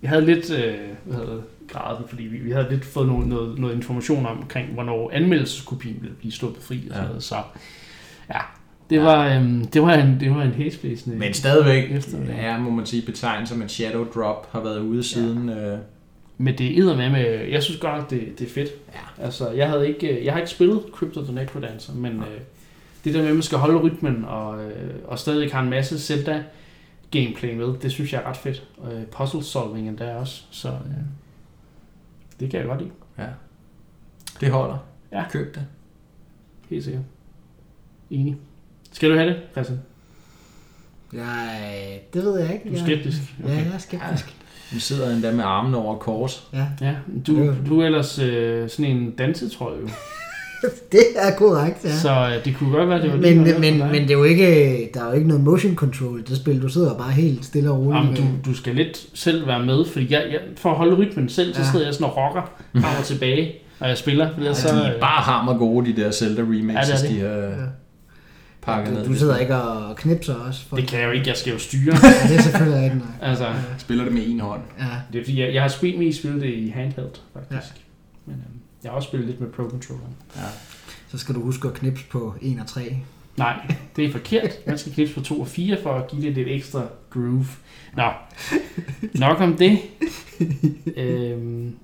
vi 0.00 0.06
havde 0.06 0.24
lidt, 0.26 0.50
øh, 0.50 0.74
hvad 1.04 1.16
hedder 1.16 1.32
det, 1.34 1.42
gradet 1.68 1.98
den, 1.98 2.08
fordi 2.08 2.22
vi, 2.22 2.36
vi 2.38 2.50
havde 2.50 2.66
lidt 2.70 2.84
fået 2.84 3.06
noget, 3.08 3.26
noget, 3.26 3.58
noget 3.58 3.74
information 3.74 4.26
om, 4.26 4.38
omkring, 4.38 4.68
hvornår 4.72 5.10
anmeldelseskopien 5.14 5.96
ville 6.00 6.16
blive 6.16 6.32
sluppet 6.32 6.62
fri. 6.62 6.76
Og 6.76 6.94
sådan 6.94 7.02
Ja. 7.02 7.08
noget. 7.08 7.22
Så 7.22 7.36
ja, 8.34 8.38
det 8.90 9.00
var, 9.02 9.28
øhm, 9.36 9.64
det 9.66 9.82
var 9.82 9.94
en, 9.94 10.20
det 10.20 10.34
var 10.34 10.42
en 10.42 10.50
hæsblæsende. 10.52 11.16
Men 11.16 11.34
stadigvæk 11.34 11.90
Eftermiddag. 11.90 12.36
er, 12.44 12.58
må 12.58 12.70
man 12.70 12.86
sige, 12.86 13.02
betegnet 13.06 13.48
som 13.48 13.62
en 13.62 13.68
shadow 13.68 14.04
drop, 14.14 14.48
har 14.52 14.60
været 14.60 14.78
ude 14.80 15.02
siden... 15.02 15.48
Øh, 15.48 15.78
Men 16.38 16.58
det 16.58 16.78
er 16.78 16.96
med 16.96 17.10
med, 17.10 17.48
jeg 17.48 17.62
synes 17.62 17.80
godt 17.80 17.96
nok, 17.96 18.10
det, 18.10 18.38
det 18.38 18.46
er 18.46 18.50
fedt. 18.50 18.70
Ja. 18.94 19.24
Altså, 19.24 19.50
jeg, 19.50 19.68
havde 19.68 19.88
ikke, 19.88 20.24
jeg 20.24 20.32
har 20.32 20.40
ikke 20.40 20.50
spillet 20.50 20.82
Crypto 20.92 21.24
the 21.24 21.34
Necrodancer, 21.34 21.94
men 21.94 22.12
øh, 22.12 22.40
det 23.04 23.14
der 23.14 23.20
med, 23.20 23.28
at 23.28 23.34
man 23.34 23.42
skal 23.42 23.58
holde 23.58 23.78
rytmen, 23.78 24.24
og, 24.24 24.64
øh, 24.64 24.94
og 25.04 25.18
stadig 25.18 25.52
har 25.52 25.62
en 25.62 25.70
masse 25.70 26.00
Zelda 26.00 26.44
gameplay 27.10 27.54
med, 27.54 27.78
det 27.82 27.92
synes 27.92 28.12
jeg 28.12 28.22
er 28.22 28.28
ret 28.28 28.36
fedt. 28.36 28.68
Og 28.78 28.94
øh, 28.94 29.06
puzzle 29.06 29.42
solving 29.42 29.88
endda 29.88 30.14
også, 30.14 30.42
så 30.50 30.68
øh, 30.68 31.04
det 32.40 32.50
kan 32.50 32.60
jeg 32.60 32.68
godt 32.68 32.80
lide, 32.80 32.92
ja. 33.18 33.26
Det 34.40 34.50
holder. 34.50 34.78
Ja. 35.12 35.24
Køb 35.30 35.54
det. 35.54 35.66
helt 36.70 36.84
sikkert. 36.84 37.02
Enig. 38.10 38.36
Skal 38.92 39.10
du 39.10 39.16
have 39.16 39.28
det, 39.28 39.42
Christian? 39.52 39.80
Jeg, 41.12 42.00
det 42.14 42.24
ved 42.24 42.40
jeg 42.40 42.54
ikke. 42.54 42.68
Du 42.70 42.74
er 42.74 42.78
skeptisk. 42.78 43.18
Ja, 43.44 43.52
jeg 43.52 43.74
er 43.74 43.78
skeptisk. 43.78 44.36
Vi 44.72 44.80
sidder 44.80 45.10
endda 45.14 45.32
med 45.32 45.44
armene 45.44 45.76
over 45.76 45.98
kors. 45.98 46.42
Ja. 46.52 46.64
Ja, 46.86 46.92
du, 47.26 47.54
du 47.68 47.80
er 47.80 47.86
ellers 47.86 48.18
øh, 48.18 48.68
sådan 48.68 48.84
en 48.96 49.10
dansetrøje 49.10 49.76
jo. 49.82 49.88
Det 50.92 51.00
er 51.16 51.36
korrekt, 51.38 51.84
ja. 51.84 51.90
Så 51.96 52.10
øh, 52.10 52.44
det 52.44 52.56
kunne 52.56 52.70
godt 52.70 52.88
være, 52.88 53.02
det 53.02 53.10
var 53.10 53.16
Men, 53.16 53.44
lige 53.44 53.58
men, 53.58 53.78
men 53.78 54.02
det 54.02 54.10
er 54.10 54.14
jo 54.18 54.24
ikke, 54.24 54.90
der 54.94 55.02
er 55.04 55.06
jo 55.08 55.12
ikke 55.12 55.28
noget 55.28 55.42
motion 55.44 55.74
control 55.74 56.20
i 56.20 56.22
det 56.22 56.36
spil. 56.36 56.62
Du 56.62 56.68
sidder 56.68 56.94
bare 56.98 57.10
helt 57.12 57.44
stille 57.44 57.70
og 57.70 57.78
roligt. 57.78 57.96
Jamen, 58.04 58.14
du, 58.16 58.50
du 58.50 58.56
skal 58.56 58.74
lidt 58.74 59.06
selv 59.14 59.46
være 59.46 59.66
med, 59.66 59.84
fordi 59.92 60.12
jeg, 60.12 60.24
jeg, 60.32 60.40
for 60.56 60.70
at 60.70 60.76
holde 60.76 60.96
rytmen 60.96 61.28
selv, 61.28 61.54
så 61.54 61.60
Ja. 61.60 61.66
sidder 61.70 61.84
jeg 61.84 61.94
sådan 61.94 62.06
og 62.06 62.16
rocker 62.16 62.42
frem 62.74 62.84
og 62.98 63.04
tilbage, 63.04 63.52
når 63.80 63.86
jeg 63.86 63.98
spiller. 63.98 64.28
For 64.34 64.38
ellers 64.40 64.56
Så, 64.56 64.68
så, 64.68 64.74
de 64.74 64.80
er 64.80 64.94
øh, 64.94 65.00
bare 65.00 65.22
hammer 65.22 65.58
gode, 65.58 65.92
de 65.94 66.02
der 66.02 66.10
Zelda 66.10 66.42
remakes, 66.42 66.88
Ja, 66.90 67.08
det 67.08 67.22
er 67.24 67.28
de 67.30 67.34
har 67.34 67.48
Ja. 67.48 67.66
Pakket 68.66 68.94
ned. 68.94 69.06
du, 69.06 69.14
sidder 69.14 69.36
ikke 69.36 69.56
og 69.56 69.96
knipser 69.96 70.34
også. 70.34 70.64
For, 70.68 70.76
det 70.76 70.88
kan 70.88 70.98
jeg 71.00 71.06
jo 71.06 71.12
ikke, 71.12 71.28
jeg 71.28 71.36
skal 71.36 71.52
jo 71.52 71.58
styre. 71.58 71.94
Ja, 72.02 72.28
det 72.28 72.36
er 72.38 72.42
selvfølgelig 72.42 72.84
ikke 72.84 72.96
nej. 72.96 73.06
altså, 73.30 73.54
Spiller 73.78 74.04
det 74.04 74.12
med 74.12 74.22
en 74.26 74.40
hånd. 74.40 74.60
Ja. 74.78 74.84
det 75.12 75.20
er 75.20 75.24
fordi, 75.24 75.40
jeg, 75.40 75.54
jeg 75.54 75.62
har 75.62 75.68
spillet 75.68 75.98
mest 75.98 76.18
spillet 76.18 76.42
det 76.42 76.54
i 76.54 76.68
handheld, 76.68 77.10
faktisk. 77.32 77.72
Men 78.26 78.34
øhm, 78.34 78.60
jeg 78.82 78.90
har 78.90 78.96
også 78.96 79.06
spillet 79.06 79.28
lidt 79.28 79.40
med 79.40 79.48
Pro 79.48 79.62
Controller. 79.62 80.06
Ja. 80.36 80.40
Så 81.08 81.18
skal 81.18 81.34
du 81.34 81.40
huske 81.40 81.68
at 81.68 81.74
knipse 81.74 82.04
på 82.10 82.34
1 82.42 82.56
og 82.60 82.66
3. 82.66 82.96
Nej, 83.36 83.56
det 83.96 84.04
er 84.04 84.12
forkert. 84.12 84.50
Man 84.66 84.78
skal 84.78 84.92
klippe 84.92 85.14
på 85.14 85.20
2 85.20 85.40
og 85.40 85.48
4 85.48 85.76
for 85.82 85.92
at 85.94 86.08
give 86.10 86.22
det 86.22 86.32
lidt 86.32 86.48
ekstra 86.48 86.82
groove. 87.10 87.46
Nå, 87.96 88.10
nok 89.14 89.40
om 89.40 89.56
det. 89.56 89.78
øhm, 90.96 91.74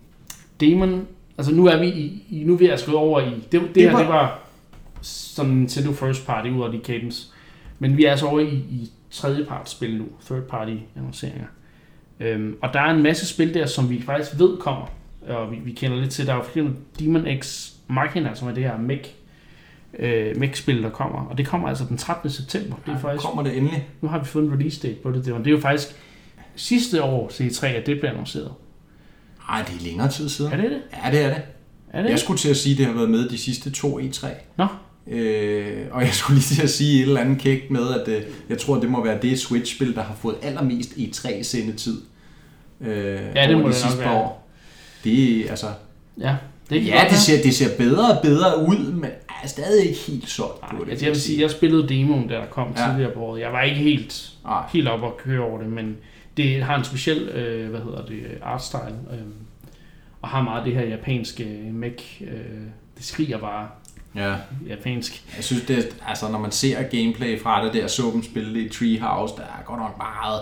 Demon, 0.60 1.06
altså 1.38 1.54
nu 1.54 1.66
er 1.66 1.78
vi 1.80 1.86
i, 1.86 2.24
i 2.30 2.44
nu 2.44 2.52
er 2.54 2.58
vi 2.58 2.66
altså 2.68 2.86
gået 2.86 2.98
over 2.98 3.20
i, 3.20 3.30
det, 3.52 3.60
det, 3.60 3.74
det 3.74 3.82
her 3.82 3.92
var- 3.92 3.98
det 3.98 4.08
var 4.08 4.38
sådan 5.34 5.52
Nintendo 5.52 5.92
First 5.92 6.26
Party 6.26 6.48
ud 6.48 6.64
af 6.64 6.72
de 6.72 6.80
cadence. 6.84 7.26
Men 7.78 7.96
vi 7.96 8.04
er 8.04 8.10
altså 8.10 8.26
over 8.26 8.40
i, 8.40 8.54
i 8.54 8.90
tredje 9.10 9.44
part 9.44 9.70
spil 9.70 9.96
nu, 9.96 10.04
third 10.26 10.42
party 10.42 10.74
annonceringer. 10.96 11.46
Øhm, 12.20 12.56
og 12.62 12.72
der 12.72 12.80
er 12.80 12.94
en 12.94 13.02
masse 13.02 13.26
spil 13.26 13.54
der, 13.54 13.66
som 13.66 13.90
vi 13.90 14.02
faktisk 14.02 14.38
ved 14.38 14.56
kommer, 14.56 14.86
og 15.28 15.50
vi, 15.50 15.56
vi 15.64 15.72
kender 15.72 15.96
lidt 15.96 16.10
til. 16.10 16.26
Der 16.26 16.32
er 16.32 16.36
jo 16.36 16.42
for 16.42 16.50
eksempel 16.50 16.74
Demon 16.98 17.26
X 17.40 17.72
Machina, 17.88 18.34
som 18.34 18.48
er 18.48 18.52
det 18.54 18.62
her 18.62 18.78
mech, 18.78 19.10
øh, 19.98 20.36
mech-spil, 20.36 20.82
der 20.82 20.90
kommer. 20.90 21.18
Og 21.20 21.38
det 21.38 21.46
kommer 21.46 21.68
altså 21.68 21.84
den 21.88 21.96
13. 21.96 22.30
september. 22.30 22.76
Det 22.86 22.94
er 22.94 22.98
faktisk, 22.98 23.24
Kommer 23.26 23.42
det 23.42 23.56
endelig? 23.56 23.88
nu 24.00 24.08
har 24.08 24.18
vi 24.18 24.24
fået 24.24 24.44
en 24.44 24.52
release 24.52 24.88
date 24.88 24.98
på 25.02 25.10
det. 25.12 25.24
Det, 25.24 25.32
var, 25.32 25.38
det 25.38 25.46
er 25.46 25.50
jo 25.50 25.60
faktisk 25.60 25.88
sidste 26.56 27.02
år 27.02 27.28
C3, 27.28 27.66
at 27.66 27.86
det 27.86 28.00
blev 28.00 28.10
annonceret. 28.10 28.52
Nej, 29.48 29.62
det 29.62 29.76
er 29.80 29.84
længere 29.84 30.08
tid 30.08 30.28
siden. 30.28 30.52
Er 30.52 30.56
det 30.56 30.70
det? 30.70 30.82
Ja, 31.04 31.10
det 31.10 31.24
er 31.24 31.28
det. 31.34 31.42
Er 31.92 32.02
det 32.02 32.10
Jeg 32.10 32.18
skulle 32.18 32.38
til 32.38 32.50
at 32.50 32.56
sige, 32.56 32.72
at 32.72 32.78
det 32.78 32.86
har 32.86 32.92
været 32.92 33.10
med 33.10 33.28
de 33.28 33.38
sidste 33.38 33.70
to 33.70 34.00
E3. 34.00 34.26
Nå. 34.56 34.66
Øh, 35.06 35.76
og 35.90 36.02
jeg 36.02 36.10
skulle 36.12 36.34
lige 36.38 36.54
til 36.54 36.62
at 36.62 36.70
sige 36.70 37.02
et 37.02 37.08
eller 37.08 37.20
andet 37.20 37.38
kægt 37.38 37.70
med, 37.70 37.88
at 38.00 38.08
øh, 38.08 38.22
jeg 38.48 38.58
tror, 38.58 38.80
det 38.80 38.90
må 38.90 39.04
være 39.04 39.18
det 39.22 39.38
Switch-spil, 39.40 39.94
der 39.94 40.02
har 40.02 40.14
fået 40.14 40.36
allermest 40.42 40.90
E3-sendetid. 40.90 42.00
Øh, 42.80 43.20
Ja, 43.34 43.46
det 43.46 43.54
over 43.54 43.62
må 43.62 43.62
de 43.62 43.66
det 43.72 43.74
sidste 43.74 44.02
par 44.02 44.14
år. 44.14 44.48
Det 45.04 45.46
altså... 45.50 45.66
Ja, 46.20 46.36
det 46.70 46.86
ja, 46.86 47.04
det 47.10 47.18
ser, 47.18 47.42
det 47.42 47.54
ser 47.54 47.76
bedre 47.78 48.16
og 48.16 48.22
bedre 48.22 48.58
ud, 48.68 48.92
men 48.92 49.10
er 49.42 49.48
stadig 49.48 49.86
ikke 49.88 50.00
helt 50.00 50.28
solgt 50.28 50.60
på 50.60 50.66
Nej, 50.72 50.84
det. 50.84 50.90
altså 50.90 51.06
jeg 51.06 51.12
vil 51.12 51.20
sige, 51.20 51.42
jeg 51.42 51.50
spillede 51.50 51.88
demoen, 51.88 52.28
der 52.28 52.46
kom 52.46 52.68
Ja. 52.76 52.88
tidligere 52.88 53.12
på 53.14 53.20
året. 53.20 53.40
Jeg 53.40 53.52
var 53.52 53.62
ikke 53.62 53.76
helt, 53.80 54.30
Nej. 54.44 54.62
helt 54.72 54.88
op 54.88 55.02
og 55.02 55.16
køre 55.24 55.40
over 55.40 55.58
det, 55.60 55.70
men 55.70 55.96
det 56.36 56.62
har 56.62 56.78
en 56.78 56.84
speciel, 56.84 57.18
øh, 57.28 57.70
hvad 57.70 57.80
hedder 57.80 58.06
det, 58.06 58.22
artstyle, 58.42 58.94
øh, 59.12 59.18
og 60.22 60.28
har 60.28 60.42
meget 60.42 60.64
det 60.66 60.74
her 60.74 60.82
japanske 60.86 61.44
mech, 61.72 62.22
øh, 62.22 62.28
det 62.96 63.04
skriger 63.04 63.38
bare 63.38 63.68
Ja, 64.16 64.34
japansk. 64.68 65.22
jeg 65.36 65.44
synes, 65.44 65.62
det, 65.64 65.78
er- 65.78 66.08
altså, 66.08 66.28
når 66.30 66.38
man 66.38 66.50
ser 66.50 66.82
gameplay 66.82 67.40
fra 67.42 67.64
det 67.64 67.74
der, 67.74 67.86
så 67.86 68.02
dem 68.14 68.22
spille 68.22 68.54
det 68.54 68.60
i 68.60 68.68
Treehouse, 68.68 69.34
der 69.36 69.42
er 69.42 69.62
godt 69.64 69.80
nok 69.80 69.98
meget 69.98 70.40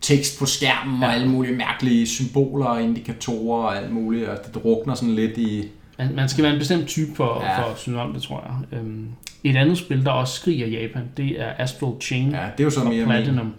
tekst 0.00 0.38
på 0.38 0.46
skærmen 0.46 1.02
og 1.02 1.08
Ja. 1.08 1.14
alle 1.14 1.28
mulige 1.28 1.54
mærkelige 1.56 2.06
symboler 2.06 2.66
og 2.66 2.82
indikatorer 2.82 3.62
og 3.66 3.76
alt 3.76 3.90
muligt, 3.92 4.28
og 4.28 4.38
det 4.46 4.54
drukner 4.54 4.94
sådan 4.94 5.14
lidt 5.14 5.38
i... 5.38 5.64
Man, 5.98 6.14
man 6.14 6.28
skal 6.28 6.44
være 6.44 6.52
en 6.52 6.58
bestemt 6.58 6.86
type 6.88 7.14
for, 7.14 7.44
Ja. 7.44 7.62
for 7.62 7.70
at 7.72 7.78
synes 7.78 7.98
om 7.98 8.12
det, 8.12 8.22
tror 8.22 8.44
jeg. 8.70 8.78
Øhm, 8.78 9.06
et 9.44 9.56
andet 9.56 9.78
spil, 9.78 10.04
der 10.04 10.10
også 10.10 10.34
skriger 10.34 10.66
Japan, 10.66 11.02
det 11.16 11.40
er 11.40 11.52
Astral 11.58 11.92
Chain 12.00 12.30
Ja, 12.30 12.36
det 12.56 12.60
er 12.60 12.64
jo 12.64 12.70
så 12.70 12.84
mere 12.84 12.92
min, 12.92 13.04
Platinum, 13.06 13.54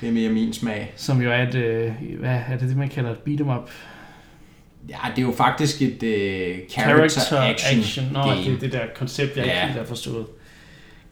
det 0.00 0.08
er 0.08 0.12
mere 0.12 0.28
min 0.30 0.52
smag. 0.52 0.92
som 0.96 1.22
jo 1.22 1.30
er 1.32 1.42
et, 1.48 1.54
øh, 1.54 1.92
hvad 2.20 2.40
er 2.48 2.56
det, 2.58 2.68
det 2.68 2.76
man 2.76 2.88
kalder 2.88 3.10
et 3.10 3.16
beat'em 3.28 3.50
up 3.58 3.70
Ja, 4.88 4.96
det 5.16 5.22
er 5.22 5.26
jo 5.26 5.32
faktisk 5.32 5.82
et 5.82 5.88
uh, 6.02 6.68
character, 6.70 7.08
character 7.20 7.40
action, 7.40 7.78
action. 7.80 8.04
Nå, 8.12 8.20
game. 8.22 8.40
det 8.44 8.54
er 8.54 8.58
det 8.58 8.72
der 8.72 8.80
koncept, 8.96 9.36
jeg 9.36 9.44
Ja. 9.46 9.50
ikke 9.52 9.66
helt 9.66 9.78
har 9.78 9.84
forstået. 9.86 10.26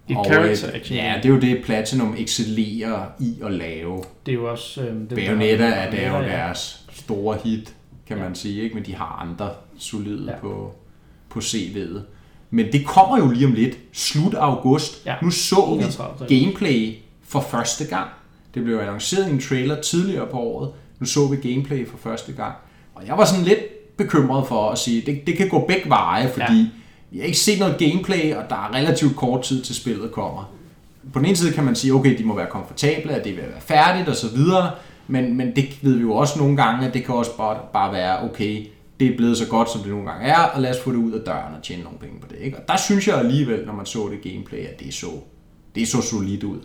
Et 0.08 0.16
og, 0.16 0.24
character 0.26 0.68
øh, 0.68 0.74
action. 0.74 0.96
Ja, 0.98 1.14
det 1.22 1.24
er 1.24 1.28
jo 1.34 1.40
det, 1.40 1.62
Platinum 1.64 2.14
excellerer 2.18 3.06
i 3.20 3.34
at 3.44 3.52
lave. 3.52 4.02
det 4.26 4.32
er 4.32 4.36
jo 4.36 4.50
også... 4.50 4.80
Øh, 4.82 4.88
den 4.88 5.08
Bayonetta 5.14 5.62
der- 5.64 5.68
er 5.74 5.90
det 5.90 6.04
er 6.04 6.08
jo 6.10 6.16
ja. 6.22 6.28
deres 6.28 6.80
store 6.92 7.38
hit, 7.44 7.74
kan 8.08 8.16
Ja. 8.16 8.22
man 8.22 8.34
sige, 8.34 8.62
ikke? 8.62 8.74
men 8.74 8.84
de 8.86 8.94
har 8.94 9.26
andre 9.28 9.50
solide 9.78 10.30
ja. 10.32 10.38
på, 10.40 10.74
på 11.28 11.38
CV'et. 11.38 11.98
Men 12.50 12.72
det 12.72 12.86
kommer 12.86 13.18
jo 13.18 13.30
lige 13.30 13.46
om 13.46 13.52
lidt, 13.52 13.78
slut 13.92 14.34
august. 14.34 15.06
Ja. 15.06 15.14
Nu 15.22 15.30
så 15.30 15.74
vi 15.78 15.82
31. 15.84 16.40
gameplay 16.40 16.94
for 17.28 17.40
første 17.40 17.84
gang. 17.86 18.08
Det 18.54 18.64
blev 18.64 18.78
annonceret 18.78 19.28
i 19.28 19.30
en 19.30 19.40
trailer 19.40 19.80
tidligere 19.80 20.26
på 20.26 20.38
året. 20.38 20.70
Nu 20.98 21.06
så 21.06 21.26
vi 21.28 21.52
gameplay 21.52 21.88
for 21.88 21.96
første 21.98 22.32
gang. 22.32 22.54
Og 23.02 23.08
jeg 23.08 23.18
var 23.18 23.24
sådan 23.24 23.44
lidt 23.44 23.96
bekymret 23.96 24.48
for 24.48 24.70
at 24.70 24.78
sige, 24.78 25.02
det, 25.06 25.26
det 25.26 25.36
kan 25.36 25.48
gå 25.48 25.66
begge 25.66 25.88
veje, 25.88 26.28
fordi 26.28 26.58
ja. 26.58 26.66
vi 27.10 27.18
har 27.18 27.26
ikke 27.26 27.38
set 27.38 27.58
noget 27.58 27.78
gameplay, 27.78 28.34
og 28.34 28.44
der 28.48 28.56
er 28.56 28.74
relativt 28.74 29.16
kort 29.16 29.42
tid 29.42 29.62
til 29.62 29.74
spillet 29.74 30.12
kommer. 30.12 30.52
På 31.12 31.18
den 31.18 31.26
ene 31.26 31.36
side 31.36 31.52
kan 31.52 31.64
man 31.64 31.74
sige, 31.74 31.92
okay, 31.92 32.18
de 32.18 32.24
må 32.24 32.36
være 32.36 32.46
komfortable, 32.50 33.12
at 33.12 33.24
det 33.24 33.36
vil 33.36 33.42
være 33.42 33.60
færdigt 33.60 34.08
og 34.08 34.16
så 34.16 34.28
videre, 34.28 34.70
men, 35.08 35.36
men 35.36 35.56
det 35.56 35.78
ved 35.82 35.94
vi 35.94 36.00
jo 36.00 36.14
også 36.14 36.38
nogle 36.38 36.56
gange, 36.56 36.86
at 36.86 36.94
det 36.94 37.04
kan 37.04 37.14
også 37.14 37.36
bare, 37.36 37.58
bare 37.72 37.92
være, 37.92 38.22
okay, 38.24 38.66
det 39.00 39.12
er 39.12 39.16
blevet 39.16 39.38
så 39.38 39.46
godt, 39.48 39.70
som 39.70 39.80
det 39.80 39.90
nogle 39.90 40.10
gange 40.10 40.26
er, 40.26 40.38
og 40.38 40.62
lad 40.62 40.70
os 40.70 40.80
få 40.84 40.90
det 40.90 40.96
ud 40.96 41.12
af 41.12 41.20
døren 41.20 41.54
og 41.54 41.62
tjene 41.62 41.82
nogle 41.82 41.98
penge 41.98 42.20
på 42.20 42.26
det. 42.30 42.38
Ikke? 42.40 42.56
Og 42.56 42.68
der 42.68 42.76
synes 42.76 43.08
jeg 43.08 43.18
alligevel, 43.18 43.66
når 43.66 43.72
man 43.72 43.86
så 43.86 44.08
det 44.10 44.32
gameplay, 44.32 44.58
at 44.58 44.80
det 44.80 44.94
så, 44.94 45.10
det 45.74 45.88
så 45.88 46.02
solidt 46.02 46.44
ud. 46.44 46.58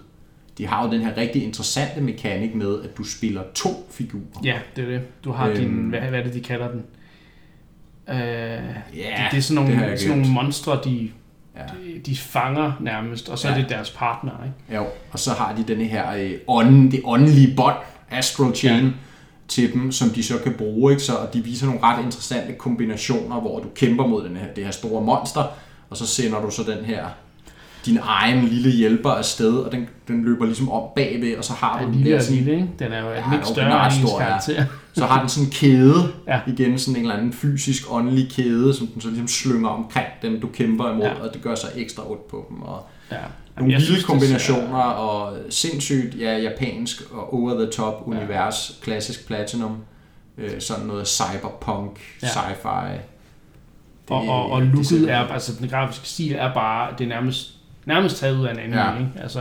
De 0.57 0.67
har 0.67 0.85
jo 0.85 0.91
den 0.91 1.01
her 1.01 1.17
rigtig 1.17 1.43
interessante 1.43 2.01
mekanik 2.01 2.55
med, 2.55 2.83
at 2.83 2.97
du 2.97 3.03
spiller 3.03 3.41
to 3.55 3.87
figurer. 3.91 4.41
Ja, 4.43 4.59
det 4.75 4.83
er 4.83 4.87
det. 4.89 5.23
Du 5.23 5.31
har 5.31 5.47
Øhm. 5.47 5.55
din... 5.57 5.69
Hvad, 5.89 5.99
hvad 5.99 6.19
er 6.19 6.23
det, 6.23 6.33
de 6.33 6.39
kalder 6.41 6.67
den? 6.71 6.83
Øh, 8.09 8.15
Ja, 8.15 8.55
det, 8.95 9.31
det 9.31 9.37
er 9.37 9.41
sådan 9.41 9.63
det 9.65 9.75
nogle, 9.75 9.89
jeg 9.89 9.99
sådan 9.99 10.17
nogle 10.17 10.33
monstre, 10.33 10.79
de, 10.83 11.09
Ja. 11.57 11.61
de, 11.63 11.99
de 12.05 12.15
fanger 12.17 12.71
nærmest, 12.81 13.29
og 13.29 13.39
så 13.39 13.47
ja. 13.47 13.53
er 13.53 13.57
Ja. 13.57 13.63
det 13.63 13.69
deres 13.71 13.89
partner, 13.91 14.31
ikke? 14.45 14.75
Jo, 14.81 14.85
og 15.11 15.19
så 15.19 15.31
har 15.33 15.55
de 15.55 15.63
denne 15.67 15.83
her 15.83 16.13
øh, 16.17 16.31
ånden, 16.47 16.91
det 16.91 17.01
åndelige 17.03 17.55
bånd, 17.55 17.75
Astral 18.11 18.55
Chain, 18.55 18.85
ja. 18.85 18.91
til 19.47 19.73
dem, 19.73 19.91
som 19.91 20.09
de 20.09 20.23
så 20.23 20.33
kan 20.43 20.53
bruge. 20.53 20.91
Ikke? 20.91 21.03
Så, 21.03 21.15
og 21.15 21.33
de 21.33 21.43
viser 21.43 21.65
nogle 21.65 21.83
ret 21.83 22.05
interessante 22.05 22.53
kombinationer, 22.53 23.39
hvor 23.41 23.59
du 23.59 23.67
kæmper 23.75 24.07
mod 24.07 24.27
den 24.27 24.35
her, 24.37 24.47
det 24.55 24.63
her 24.63 24.71
store 24.71 25.01
monster, 25.03 25.43
og 25.89 25.97
så 25.97 26.07
sender 26.07 26.41
du 26.41 26.49
så 26.51 26.63
den 26.63 26.85
her 26.85 27.05
din 27.85 27.99
egen 28.03 28.43
lille 28.45 28.71
hjælper 28.71 29.09
afsted, 29.11 29.57
og 29.57 29.71
den, 29.71 29.87
den 30.07 30.23
løber 30.25 30.45
ligesom 30.45 30.69
op 30.71 30.95
bagved, 30.95 31.37
og 31.37 31.43
så 31.43 31.53
har 31.53 31.79
Ja, 31.79 31.85
du 31.85 31.91
den 31.93 32.05
der 32.05 32.19
sådan, 32.19 32.35
lille, 32.37 32.51
ikke? 32.53 32.69
Den 32.79 32.91
er 32.91 32.99
jo 32.99 33.07
Ja, 33.09 33.15
ja, 33.15 33.35
lidt 33.35 33.47
større 33.47 33.85
end 33.85 34.07
stor, 34.07 34.21
ja. 34.21 34.27
karakter. 34.27 34.65
så 34.93 35.05
har 35.05 35.19
den 35.19 35.29
sådan 35.29 35.45
en 35.47 35.51
kæde, 35.51 36.13
Ja. 36.27 36.39
igen 36.47 36.79
sådan 36.79 36.95
en 36.95 37.01
eller 37.01 37.15
anden 37.15 37.33
fysisk, 37.33 37.83
åndelig 37.93 38.31
kæde, 38.31 38.73
som 38.73 38.87
den 38.87 39.01
så 39.01 39.07
ligesom 39.07 39.27
slynger 39.27 39.69
omkring 39.69 40.07
dem, 40.21 40.41
du 40.41 40.47
kæmper 40.47 40.91
imod, 40.91 41.03
Ja. 41.05 41.13
og 41.13 41.33
det 41.33 41.41
gør 41.41 41.55
så 41.55 41.67
ekstra 41.75 42.11
ondt 42.11 42.27
på 42.27 42.45
dem, 42.49 42.61
og 42.61 42.83
Ja. 43.11 43.15
nogle 43.57 43.71
jeg 43.73 43.77
vilde 43.79 43.85
synes, 43.85 43.99
det 43.99 44.07
kombinationer 44.07 44.79
og 44.79 45.37
sindssygt 45.49 46.15
ja, 46.19 46.37
japansk 46.37 47.01
og 47.11 47.33
over-the-top 47.33 48.03
univers, 48.05 48.79
klassisk 48.83 49.27
Platinum, 49.27 49.77
øh, 50.37 50.51
sådan 50.59 50.85
noget 50.85 51.07
cyberpunk, 51.07 51.99
Ja. 52.23 52.27
sci-fi. 52.27 52.97
og, 54.09 54.27
og, 54.27 54.51
og 54.51 54.61
looket 54.61 55.11
er, 55.11 55.19
altså 55.19 55.51
den 55.59 55.69
grafiske 55.69 56.07
stil 56.07 56.35
er 56.35 56.53
bare, 56.53 56.89
det 56.97 57.03
er 57.03 57.07
nærmest, 57.09 57.53
nærmest 57.87 58.17
taget 58.17 58.37
ud 58.39 58.45
af 58.45 58.51
en 58.53 58.59
anime, 58.59 58.81
Ja. 58.81 58.93
ikke? 58.97 59.09
Altså, 59.21 59.39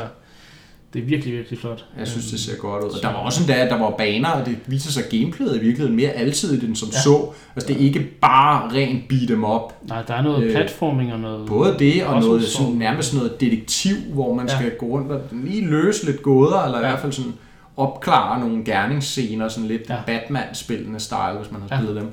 det 0.92 1.02
er 1.02 1.06
virkelig, 1.06 1.34
virkelig 1.36 1.58
flot. 1.58 1.84
Jeg 1.98 2.08
synes, 2.08 2.26
det 2.30 2.40
ser 2.40 2.56
godt 2.56 2.84
ud. 2.84 2.88
Og 2.90 3.02
der 3.02 3.08
var 3.08 3.14
også 3.14 3.42
en 3.42 3.48
dag, 3.48 3.56
at 3.56 3.70
der 3.70 3.78
var 3.78 3.90
baner, 3.90 4.28
og 4.28 4.46
det 4.46 4.58
viser 4.66 4.90
sig, 4.90 5.02
gameplayet 5.10 5.56
i 5.56 5.58
virkeligheden 5.58 5.96
mere 5.96 6.10
alsidigt 6.10 6.64
end 6.64 6.76
som 6.76 6.88
Ja. 6.92 7.00
så. 7.00 7.28
Altså, 7.56 7.68
det 7.68 7.76
er 7.76 7.80
ikke 7.86 8.00
bare 8.20 8.72
rent 8.74 9.08
beat 9.08 9.30
em 9.30 9.44
up. 9.44 9.72
Nej, 9.88 10.02
der 10.02 10.14
er 10.14 10.22
noget 10.22 10.44
Øh, 10.44 10.50
platforming 10.52 11.12
og 11.12 11.20
noget... 11.20 11.46
Både 11.48 11.76
det 11.78 12.04
og 12.04 12.20
noget, 12.20 12.44
sådan, 12.44 12.72
nærmest 12.72 13.14
noget 13.14 13.40
detektiv, 13.40 13.96
hvor 14.12 14.34
man 14.34 14.46
Ja. 14.48 14.54
skal 14.58 14.70
gå 14.78 14.86
rundt 14.86 15.12
og 15.12 15.20
lige 15.32 15.66
løse 15.66 16.06
lidt 16.06 16.22
gåder, 16.22 16.62
eller 16.64 16.78
i 16.78 16.82
Ja. 16.82 16.88
hvert 16.88 17.00
fald 17.00 17.12
sådan 17.12 17.32
opklare 17.76 18.40
nogle 18.40 18.64
gerningsscener, 18.64 19.48
sådan 19.48 19.68
lidt 19.68 19.82
Ja. 19.90 19.96
Batman-spillende 20.06 21.00
style, 21.00 21.38
hvis 21.40 21.52
man 21.52 21.60
har 21.60 21.68
Ja. 21.70 21.76
spillet 21.82 21.96
dem. 22.02 22.10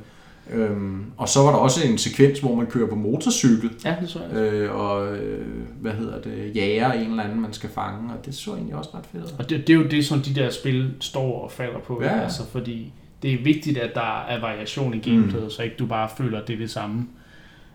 Øhm, 0.51 1.05
og 1.17 1.29
så 1.29 1.39
var 1.39 1.49
der 1.51 1.57
også 1.57 1.87
en 1.87 1.97
sekvens, 1.97 2.39
hvor 2.39 2.55
man 2.55 2.65
kører 2.65 2.89
på 2.89 2.95
motorcykel, 2.95 3.69
Ja, 3.85 3.95
det 4.01 4.09
så 4.09 4.19
jeg. 4.31 4.37
øh, 4.37 4.75
og 4.75 5.15
øh, 5.17 5.45
hvad 5.81 5.91
hedder 5.91 6.21
det, 6.21 6.55
jager 6.55 6.91
en 6.91 7.09
eller 7.09 7.23
anden, 7.23 7.41
man 7.41 7.53
skal 7.53 7.69
fange, 7.69 8.13
og 8.13 8.25
det 8.25 8.35
så 8.35 8.51
egentlig 8.51 8.75
også 8.75 8.89
ret 8.93 9.05
fedt. 9.11 9.35
Og 9.39 9.49
det, 9.49 9.67
det 9.67 9.73
er 9.73 9.77
jo 9.77 9.87
det, 9.87 10.05
som 10.05 10.19
de 10.21 10.35
der 10.35 10.49
spil 10.49 10.93
står 10.99 11.41
og 11.43 11.51
falder 11.51 11.79
på. 11.79 12.03
Ja. 12.03 12.19
Altså, 12.21 12.45
fordi 12.51 12.93
det 13.21 13.33
er 13.33 13.43
vigtigt, 13.43 13.77
at 13.77 13.95
der 13.95 14.21
er 14.25 14.39
variation 14.41 14.93
i 14.93 14.99
gameplayet, 14.99 15.43
mm. 15.43 15.49
så 15.49 15.61
ikke 15.63 15.75
du 15.79 15.85
bare 15.85 16.09
føler, 16.17 16.41
at 16.41 16.47
det 16.47 16.53
er 16.53 16.57
det 16.57 16.69
samme 16.71 17.07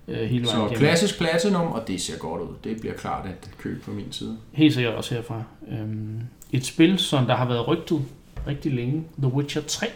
øh, 0.09 0.17
hele 0.17 0.29
vejen 0.31 0.47
Så 0.47 0.57
igennem. 0.57 0.79
klassisk 0.79 1.19
platinum, 1.19 1.67
og 1.73 1.89
det 1.89 2.01
ser 2.01 2.19
godt 2.19 2.43
ud. 2.43 2.55
Det 2.65 2.81
bliver 2.81 2.95
klart 2.95 3.27
et 3.27 3.51
køb 3.59 3.83
på 3.83 3.91
min 3.91 4.07
side. 4.13 4.37
Helt 4.53 4.75
sikkert 4.75 4.95
også 4.95 5.15
herfra. 5.15 5.43
Øhm, 5.73 6.21
et 6.53 6.67
spil, 6.67 6.99
som 6.99 7.27
der 7.27 7.35
har 7.37 7.49
været 7.49 7.69
rygtet 7.69 8.01
rigtig 8.47 8.73
længe, 8.75 9.05
The 9.19 9.33
Witcher 9.33 9.63
3. 9.67 9.87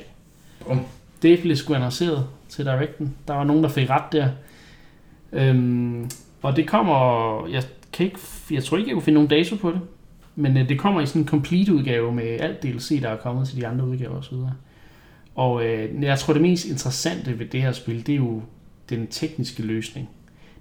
Bum. 0.67 0.81
Det 1.23 1.41
blev 1.43 1.57
sgu 1.57 1.75
annonceret 1.75 2.27
til 2.53 2.65
Directen. 2.65 3.15
Der 3.29 3.35
var 3.35 3.45
nogen, 3.45 3.63
der 3.63 3.69
fik 3.69 3.91
ret 3.91 4.13
der. 4.13 4.29
Øhm, 5.33 6.11
og 6.43 6.57
det 6.57 6.69
kommer, 6.69 7.47
jeg, 7.47 7.63
kan 7.93 8.07
ikke, 8.07 8.19
jeg 8.51 8.65
tror 8.65 8.77
ikke, 8.77 8.89
jeg 8.89 8.95
kunne 8.95 9.03
finde 9.03 9.15
nogen 9.15 9.29
dato 9.29 9.57
på 9.57 9.71
det, 9.71 9.81
men 10.37 10.57
øh, 10.57 10.69
det 10.69 10.79
kommer 10.79 11.01
i 11.01 11.07
sådan 11.07 11.23
en 11.23 11.29
complete 11.29 11.75
udgave 11.75 12.13
med 12.15 12.41
alt 12.41 12.63
DLC, 12.63 13.01
der 13.03 13.09
er 13.09 13.17
kommet 13.17 13.49
til 13.49 13.57
de 13.61 13.67
andre 13.67 13.87
udgaver 13.87 14.19
osv. 14.19 14.37
Og 15.35 15.67
øh, 15.67 16.03
jeg 16.03 16.19
tror, 16.19 16.33
det 16.33 16.43
mest 16.43 16.67
interessante 16.67 17.39
ved 17.39 17.47
det 17.47 17.63
her 17.63 17.73
spil, 17.73 18.07
det 18.07 18.13
er 18.13 18.17
jo 18.17 18.43
den 18.89 19.07
tekniske 19.07 19.63
løsning. 19.63 20.09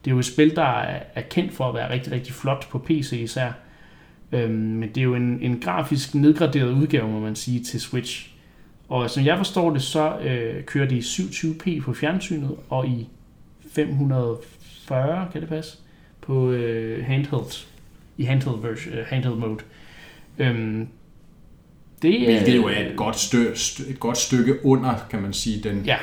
Det 0.05 0.11
er 0.11 0.15
jo 0.15 0.19
et 0.19 0.25
spil, 0.25 0.55
der 0.55 0.79
er, 1.15 1.21
kendt 1.29 1.53
for 1.53 1.69
at 1.69 1.75
være 1.75 1.93
rigtig, 1.93 2.13
rigtig 2.13 2.33
flot 2.33 2.69
på 2.69 2.79
PC 2.79 3.11
især. 3.13 3.51
Øhm, 4.31 4.53
men 4.53 4.89
det 4.89 4.97
er 4.97 5.03
jo 5.03 5.15
en, 5.15 5.39
en 5.41 5.59
grafisk 5.59 6.15
nedgraderet 6.15 6.71
udgave, 6.71 7.11
må 7.11 7.19
man 7.19 7.35
sige, 7.35 7.63
til 7.63 7.81
Switch. 7.81 8.30
Og 8.91 9.09
som 9.09 9.25
jeg 9.25 9.37
forstår 9.37 9.73
det, 9.73 9.81
så 9.81 10.17
øh, 10.19 10.63
kører 10.63 10.87
det 10.87 10.95
i 10.95 10.99
27p 10.99 11.81
på 11.83 11.93
fjernsynet, 11.93 12.55
og 12.69 12.87
i 12.87 13.07
540, 13.71 15.27
kan 15.31 15.41
det 15.41 15.49
passe, 15.49 15.77
på 16.21 16.51
øh, 16.51 17.05
handheld, 17.05 17.65
i 18.17 18.23
handheld, 18.23 18.61
version, 18.61 18.93
øh, 18.93 19.05
handheld 19.07 19.35
mode. 19.35 19.59
Øhm, 20.37 20.87
det 22.01 22.25
Hvilket 22.25 22.55
jo 22.55 22.67
er 22.67 22.79
et 22.89 22.95
godt, 22.95 23.19
stø, 23.19 23.53
st- 23.53 23.89
et 23.91 23.99
godt 23.99 24.17
stykke 24.17 24.65
under, 24.65 25.07
kan 25.09 25.21
man 25.21 25.33
sige, 25.33 25.69
den 25.69 25.83
Ja. 25.85 25.97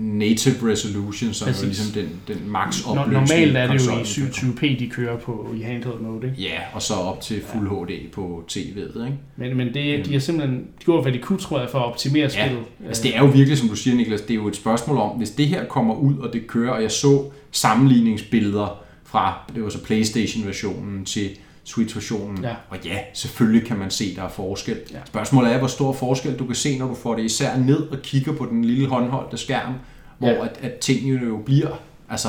Native 0.00 0.70
resolution, 0.72 1.32
som 1.32 1.48
er 1.48 1.52
Præcis. 1.52 1.62
jo 1.62 1.68
ligesom 1.68 2.02
den, 2.02 2.36
den 2.36 2.50
max 2.50 2.86
opløsning. 2.86 3.12
Normalt 3.12 3.56
er 3.56 3.66
det 3.66 3.86
jo 3.86 3.92
i 3.92 3.96
konsollen 3.96 4.32
kan 4.32 4.68
27p, 4.68 4.78
de 4.78 4.90
kører 4.90 5.16
på 5.16 5.54
i 5.56 5.60
handheld 5.62 6.00
mode, 6.00 6.26
ikke? 6.26 6.42
Ja, 6.42 6.58
og 6.72 6.82
så 6.82 6.94
op 6.94 7.20
til 7.20 7.42
fuld 7.52 7.68
HD 7.68 8.10
på 8.12 8.44
tv'et, 8.50 9.04
ikke? 9.06 9.18
Men, 9.36 9.56
men 9.56 9.74
det, 9.74 10.06
de 10.06 10.12
har 10.12 10.20
simpelthen 10.20 10.58
de 10.58 10.84
gjort, 10.84 11.04
hvad 11.04 11.12
de 11.12 11.18
kunne, 11.18 11.38
tror 11.38 11.60
jeg, 11.60 11.70
for 11.70 11.78
at 11.78 11.84
optimere 11.84 12.22
Ja, 12.22 12.28
spillet. 12.28 12.64
Altså 12.86 13.02
det 13.02 13.16
er 13.16 13.20
jo 13.20 13.26
virkelig, 13.26 13.58
som 13.58 13.68
du 13.68 13.76
siger, 13.76 13.96
Niklas, 13.96 14.20
det 14.20 14.30
er 14.30 14.34
jo 14.34 14.48
et 14.48 14.56
spørgsmål 14.56 14.96
om, 14.98 15.16
hvis 15.16 15.30
det 15.30 15.46
her 15.46 15.64
kommer 15.64 15.94
ud, 15.94 16.18
og 16.18 16.32
det 16.32 16.46
kører, 16.46 16.70
og 16.70 16.82
jeg 16.82 16.90
så 16.90 17.24
sammenligningsbilleder 17.50 18.82
fra, 19.04 19.50
det 19.54 19.62
var 19.62 19.68
så 19.68 19.84
Playstation-versionen 19.84 21.04
til 21.04 21.30
Switch-versionen, 21.64 22.42
Ja. 22.44 22.54
og 22.70 22.76
ja, 22.84 22.98
selvfølgelig 23.14 23.66
kan 23.66 23.78
man 23.78 23.90
se, 23.90 24.16
der 24.16 24.22
er 24.22 24.28
forskel. 24.28 24.76
Ja. 24.92 24.98
Spørgsmålet 25.06 25.52
er, 25.52 25.58
hvor 25.58 25.66
stor 25.68 25.92
forskel 25.92 26.38
du 26.38 26.46
kan 26.46 26.54
se, 26.54 26.78
når 26.78 26.86
du 26.86 26.94
får 26.94 27.14
det 27.16 27.24
især 27.24 27.56
ned 27.58 27.76
og 27.88 27.98
kigger 28.02 28.32
på 28.32 28.46
den 28.50 28.64
lille 28.64 28.86
håndholdte 28.88 29.36
skærm, 29.36 29.72
hvor 30.18 30.28
Ja. 30.28 30.44
at, 30.44 30.58
at 30.62 30.74
tingene 30.74 31.26
jo 31.26 31.36
bliver, 31.46 31.68
altså, 32.08 32.28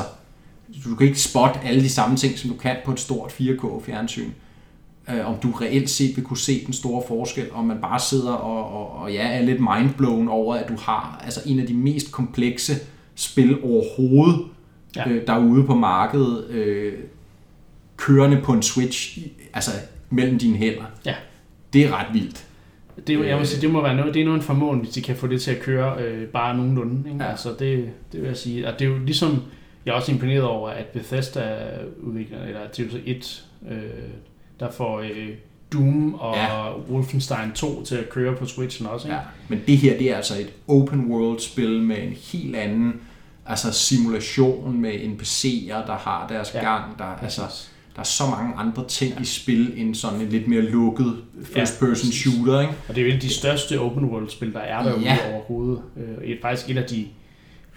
du 0.86 0.96
kan 0.96 1.08
ikke 1.08 1.20
spotte 1.22 1.60
alle 1.64 1.82
de 1.82 1.90
samme 1.90 2.16
ting, 2.18 2.38
som 2.40 2.50
du 2.50 2.56
kan 2.58 2.76
på 2.86 2.92
et 2.92 3.00
stort 3.00 3.32
4K-fjernsyn. 3.32 4.30
Øh, 5.10 5.28
om 5.30 5.36
du 5.44 5.52
reelt 5.52 5.90
set 5.90 6.16
vil 6.16 6.26
kunne 6.26 6.38
se 6.38 6.66
den 6.66 6.74
store 6.74 7.04
forskel, 7.08 7.48
om 7.54 7.66
man 7.66 7.78
bare 7.82 8.00
sidder 8.00 8.32
og, 8.34 8.74
og, 8.74 9.02
og 9.02 9.14
ja, 9.14 9.28
er 9.28 9.42
lidt 9.42 9.60
mindblown 9.60 10.28
over, 10.28 10.56
at 10.56 10.70
du 10.70 10.76
har 10.80 11.22
altså 11.26 11.40
en 11.46 11.60
af 11.60 11.68
de 11.68 11.74
mest 11.74 12.12
komplekse 12.12 12.74
spil 13.16 13.58
overhovedet 13.64 14.42
ja. 14.96 15.10
øh, 15.10 15.28
derude 15.28 15.64
på 15.64 15.76
markedet, 15.76 16.48
øh, 16.50 16.94
kørende 18.02 18.42
på 18.44 18.54
en 18.54 18.64
Switch, 18.64 19.20
altså 19.54 19.72
mellem 20.10 20.40
dine 20.40 20.58
hænder. 20.58 20.84
Ja. 21.06 21.16
Det 21.74 21.86
er 21.86 22.00
ret 22.00 22.14
vildt. 22.14 22.46
Det, 23.08 23.28
jeg 23.28 23.38
må 23.38 23.46
sige, 23.46 23.62
det 23.62 23.72
må 23.72 23.82
være 23.82 23.96
noget, 23.96 24.14
det 24.14 24.20
er 24.20 24.26
noget 24.26 24.40
en 24.40 24.44
formåen, 24.44 24.80
hvis 24.80 24.90
de 24.90 25.02
kan 25.02 25.16
få 25.16 25.28
det 25.28 25.42
til 25.42 25.52
at 25.52 25.60
køre 25.60 26.04
øh, 26.04 26.28
bare 26.28 26.58
nogenlunde. 26.58 27.10
Ikke? 27.10 27.24
Ja. 27.24 27.30
Altså 27.30 27.50
det, 27.50 27.90
det 28.12 28.22
vil 28.22 28.28
jeg 28.28 28.38
sige. 28.38 28.68
Og 28.68 28.80
det 28.80 28.86
er 28.86 28.90
jo 28.90 28.98
ligesom, 28.98 29.44
jeg 29.86 29.92
er 29.92 29.96
også 29.96 30.12
imponeret 30.12 30.44
over, 30.44 30.70
at 30.70 30.86
Bethesda 30.86 31.58
udvikler, 32.02 32.44
eller 32.44 32.60
er 32.60 32.68
så 32.74 33.00
et, 33.06 33.46
øh, 33.72 33.82
der 34.60 34.72
får 34.72 35.00
øh, 35.00 35.30
Doom 35.74 36.14
og 36.14 36.36
ja. 36.36 36.78
Wolfenstein 36.78 37.52
2 37.56 37.84
til 37.84 37.96
at 37.96 38.10
køre 38.10 38.36
på 38.36 38.46
Switchen 38.46 38.88
også. 38.88 39.08
Ikke? 39.08 39.16
Ja. 39.16 39.22
Men 39.48 39.62
det 39.68 39.78
her, 39.78 39.98
det 39.98 40.12
er 40.12 40.16
altså 40.16 40.40
et 40.40 40.54
open 40.68 41.12
world 41.12 41.40
spil 41.40 41.82
med 41.82 42.04
en 42.04 42.14
helt 42.14 42.56
anden 42.56 43.02
altså 43.46 43.74
simulation 43.74 44.82
med 44.82 44.94
NPC'er, 44.94 45.88
der 45.88 45.98
har 45.98 46.28
deres 46.28 46.52
Ja, 46.54 46.60
gang. 46.60 47.00
Der, 47.00 47.06
altså. 47.06 47.42
Der 47.96 48.00
er 48.00 48.04
så 48.04 48.24
mange 48.26 48.56
andre 48.56 48.88
ting 48.88 49.14
ja. 49.16 49.22
i 49.22 49.26
spil 49.26 49.74
end 49.76 49.96
sådan 49.96 50.22
en 50.22 50.30
lidt 50.30 50.48
mere 50.48 50.62
lukket 50.62 51.16
first 51.44 51.80
person 51.80 52.12
shooter, 52.12 52.62
ikke? 52.62 52.74
Og 52.90 52.96
det 52.96 53.02
er 53.02 53.06
jo 53.06 53.10
et 53.12 53.14
af 53.16 53.20
de 53.20 53.34
største 53.34 53.80
open 53.80 54.06
world 54.06 54.30
spil, 54.30 54.54
der 54.54 54.60
er 54.60 54.84
derude 54.84 55.04
Ja. 55.04 55.18
overhovedet. 55.34 55.82
Øh, 55.98 56.24
et, 56.24 56.38
faktisk 56.42 56.70
et 56.70 56.78
af 56.78 56.84
de, 56.84 57.08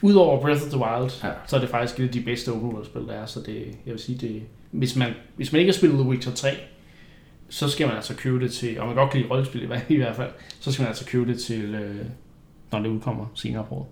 udover 0.02 0.40
Breath 0.40 0.62
of 0.62 0.68
the 0.68 0.78
Wild, 0.78 1.10
ja. 1.24 1.28
Så 1.46 1.56
er 1.56 1.60
det 1.60 1.68
faktisk 1.68 2.00
et 2.00 2.04
af 2.04 2.10
de 2.10 2.20
bedste 2.20 2.52
open 2.52 2.68
world 2.70 2.84
spil, 2.84 3.02
der 3.02 3.12
er. 3.12 3.26
Så 3.26 3.40
det, 3.40 3.56
jeg 3.86 3.92
vil 3.92 3.98
sige, 3.98 4.18
det, 4.18 4.42
hvis, 4.70 4.96
man, 4.96 5.10
hvis 5.36 5.52
man 5.52 5.58
ikke 5.60 5.72
har 5.72 5.76
spillet 5.76 5.98
The 5.98 6.08
Witcher 6.08 6.32
3, 6.32 6.48
så 7.48 7.68
skal 7.68 7.86
man 7.86 7.96
altså 7.96 8.14
købe 8.14 8.40
det 8.44 8.52
til, 8.52 8.80
og 8.80 8.86
man 8.86 8.96
godt 8.96 9.10
kan 9.10 9.20
lide 9.20 9.30
rollespil 9.30 9.62
i 9.62 9.66
hvert- 9.66 9.84
i 9.88 9.96
hvert 9.96 10.16
fald, 10.16 10.30
så 10.60 10.72
skal 10.72 10.82
man 10.82 10.88
altså 10.88 11.04
købe 11.06 11.32
det 11.32 11.40
til, 11.40 11.74
øh, 11.74 11.96
når 12.72 12.78
det 12.78 12.88
udkommer 12.88 13.26
senere 13.34 13.64
på 13.68 13.74
året. 13.74 13.86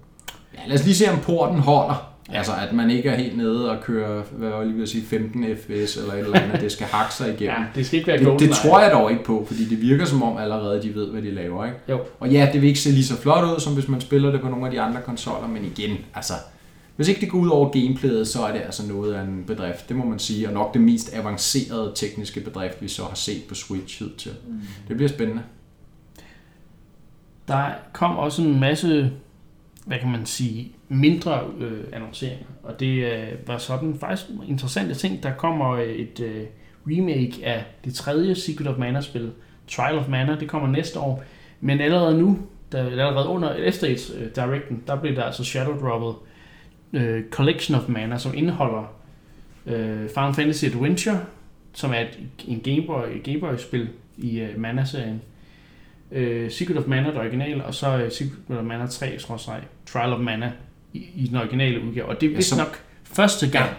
Ja, 0.54 0.58
lad 0.68 0.78
os 0.78 0.84
lige 0.84 0.94
se, 0.94 1.10
om 1.12 1.18
porten 1.20 1.58
holder. 1.58 2.11
Ja. 2.32 2.36
Altså, 2.36 2.52
at 2.68 2.72
man 2.72 2.90
ikke 2.90 3.08
er 3.08 3.16
helt 3.16 3.36
nede 3.36 3.70
og 3.70 3.82
kører, 3.82 4.22
hvad 4.32 4.48
var 4.48 4.64
lige 4.64 4.74
ved 4.74 4.82
at 4.82 4.88
sige, 4.88 5.04
15 5.04 5.44
fps 5.56 5.96
eller 5.96 6.12
et 6.12 6.18
eller 6.18 6.40
andet, 6.40 6.60
det 6.60 6.72
skal 6.72 6.86
hakke 6.86 7.14
sig 7.14 7.28
igennem. 7.28 7.56
Ja, 7.60 7.64
det 7.74 7.86
skal 7.86 7.98
ikke 7.98 8.06
være 8.06 8.32
Det, 8.32 8.40
det 8.40 8.50
tror 8.50 8.80
jeg 8.80 8.92
dog 8.92 9.10
ikke 9.10 9.24
på, 9.24 9.44
fordi 9.46 9.64
det 9.64 9.80
virker 9.80 10.04
som 10.04 10.22
om 10.22 10.36
allerede 10.36 10.82
de 10.82 10.94
ved, 10.94 11.10
hvad 11.10 11.22
de 11.22 11.30
laver, 11.30 11.64
ikke? 11.64 11.78
Jo. 11.88 12.00
Og 12.20 12.28
ja, 12.28 12.48
det 12.52 12.60
vil 12.60 12.68
ikke 12.68 12.80
se 12.80 12.90
lige 12.90 13.04
så 13.04 13.16
flot 13.16 13.44
ud, 13.44 13.60
som 13.60 13.74
hvis 13.74 13.88
man 13.88 14.00
spiller 14.00 14.30
det 14.30 14.40
på 14.40 14.48
nogle 14.48 14.66
af 14.66 14.72
de 14.72 14.80
andre 14.80 15.00
konsoller, 15.00 15.48
men 15.48 15.64
igen, 15.64 15.96
altså, 16.14 16.34
hvis 16.96 17.08
ikke 17.08 17.20
det 17.20 17.30
går 17.30 17.38
ud 17.38 17.48
over 17.48 17.70
gameplayet, 17.70 18.28
så 18.28 18.42
er 18.42 18.52
det 18.52 18.60
altså 18.60 18.88
noget 18.88 19.14
af 19.14 19.22
en 19.22 19.44
bedrift, 19.46 19.88
det 19.88 19.96
må 19.96 20.04
man 20.04 20.18
sige, 20.18 20.48
og 20.48 20.54
nok 20.54 20.74
det 20.74 20.82
mest 20.82 21.14
avancerede 21.14 21.92
tekniske 21.94 22.40
bedrift, 22.40 22.82
vi 22.82 22.88
så 22.88 23.02
har 23.02 23.14
set 23.14 23.42
på 23.48 23.54
Switch 23.54 23.98
hidtil. 23.98 24.32
Mm. 24.48 24.60
Det 24.88 24.96
bliver 24.96 25.08
spændende. 25.08 25.42
Der 27.48 27.64
kom 27.92 28.16
også 28.16 28.42
en 28.42 28.60
masse, 28.60 29.12
hvad 29.86 29.98
kan 29.98 30.10
man 30.10 30.26
sige, 30.26 30.72
mindre 30.92 31.40
øh, 31.60 31.84
annonceringer. 31.92 32.46
Og 32.62 32.80
det 32.80 33.04
øh, 33.12 33.28
var 33.46 33.58
sådan 33.58 33.98
faktisk 34.00 34.30
interessante 34.48 34.94
ting. 34.94 35.22
Der 35.22 35.32
kommer 35.34 35.70
øh, 35.70 35.88
et 35.88 36.20
øh, 36.20 36.44
remake 36.86 37.46
af 37.46 37.64
det 37.84 37.94
tredje 37.94 38.34
Secret 38.34 38.66
of 38.66 38.78
Mana-spil, 38.78 39.32
Trial 39.68 39.98
of 39.98 40.08
Mana. 40.08 40.36
Det 40.40 40.48
kommer 40.48 40.68
næste 40.68 41.00
år. 41.00 41.24
Men 41.60 41.80
allerede 41.80 42.18
nu, 42.18 42.38
der, 42.72 42.84
allerede 42.86 43.28
under 43.28 43.54
efter 43.54 43.86
et 43.86 44.14
øh, 44.18 44.34
Directen, 44.36 44.82
der 44.86 45.00
blev 45.00 45.16
der 45.16 45.22
altså 45.22 45.44
shadow 45.44 45.80
droppet 45.80 46.14
øh, 46.92 47.22
Collection 47.30 47.78
of 47.78 47.88
Mana, 47.88 48.18
som 48.18 48.34
indeholder 48.34 48.94
øh, 49.66 50.08
Final 50.08 50.34
Fantasy 50.34 50.64
Adventure, 50.64 51.20
som 51.72 51.90
er 51.90 52.00
et, 52.00 52.18
en 52.48 52.60
Game 52.60 52.86
Boy, 52.86 53.22
Game 53.24 53.40
Boy-spil 53.40 53.88
i 54.16 54.40
øh, 54.40 54.58
Mana-serien 54.58 55.20
øh, 56.12 56.50
Secret 56.50 56.78
of 56.78 56.86
Mana, 56.86 57.08
det 57.08 57.18
originale, 57.18 57.64
og 57.64 57.74
så 57.74 57.98
øh, 57.98 58.10
Secret 58.10 58.58
of 58.58 58.64
Mana 58.64 58.86
3, 58.86 59.18
tror 59.18 59.52
jeg, 59.52 59.62
Trial 59.86 60.12
of 60.12 60.20
Mana 60.20 60.52
i, 60.94 61.06
i 61.14 61.26
den 61.26 61.36
originale 61.36 61.84
udgave. 61.84 62.06
Og 62.06 62.20
det 62.20 62.26
er 62.26 62.30
Ja, 62.30 62.36
vist 62.36 62.48
så- 62.48 62.56
nok 62.56 62.78
første 63.04 63.50
gang, 63.50 63.64
Ja. 63.68 63.74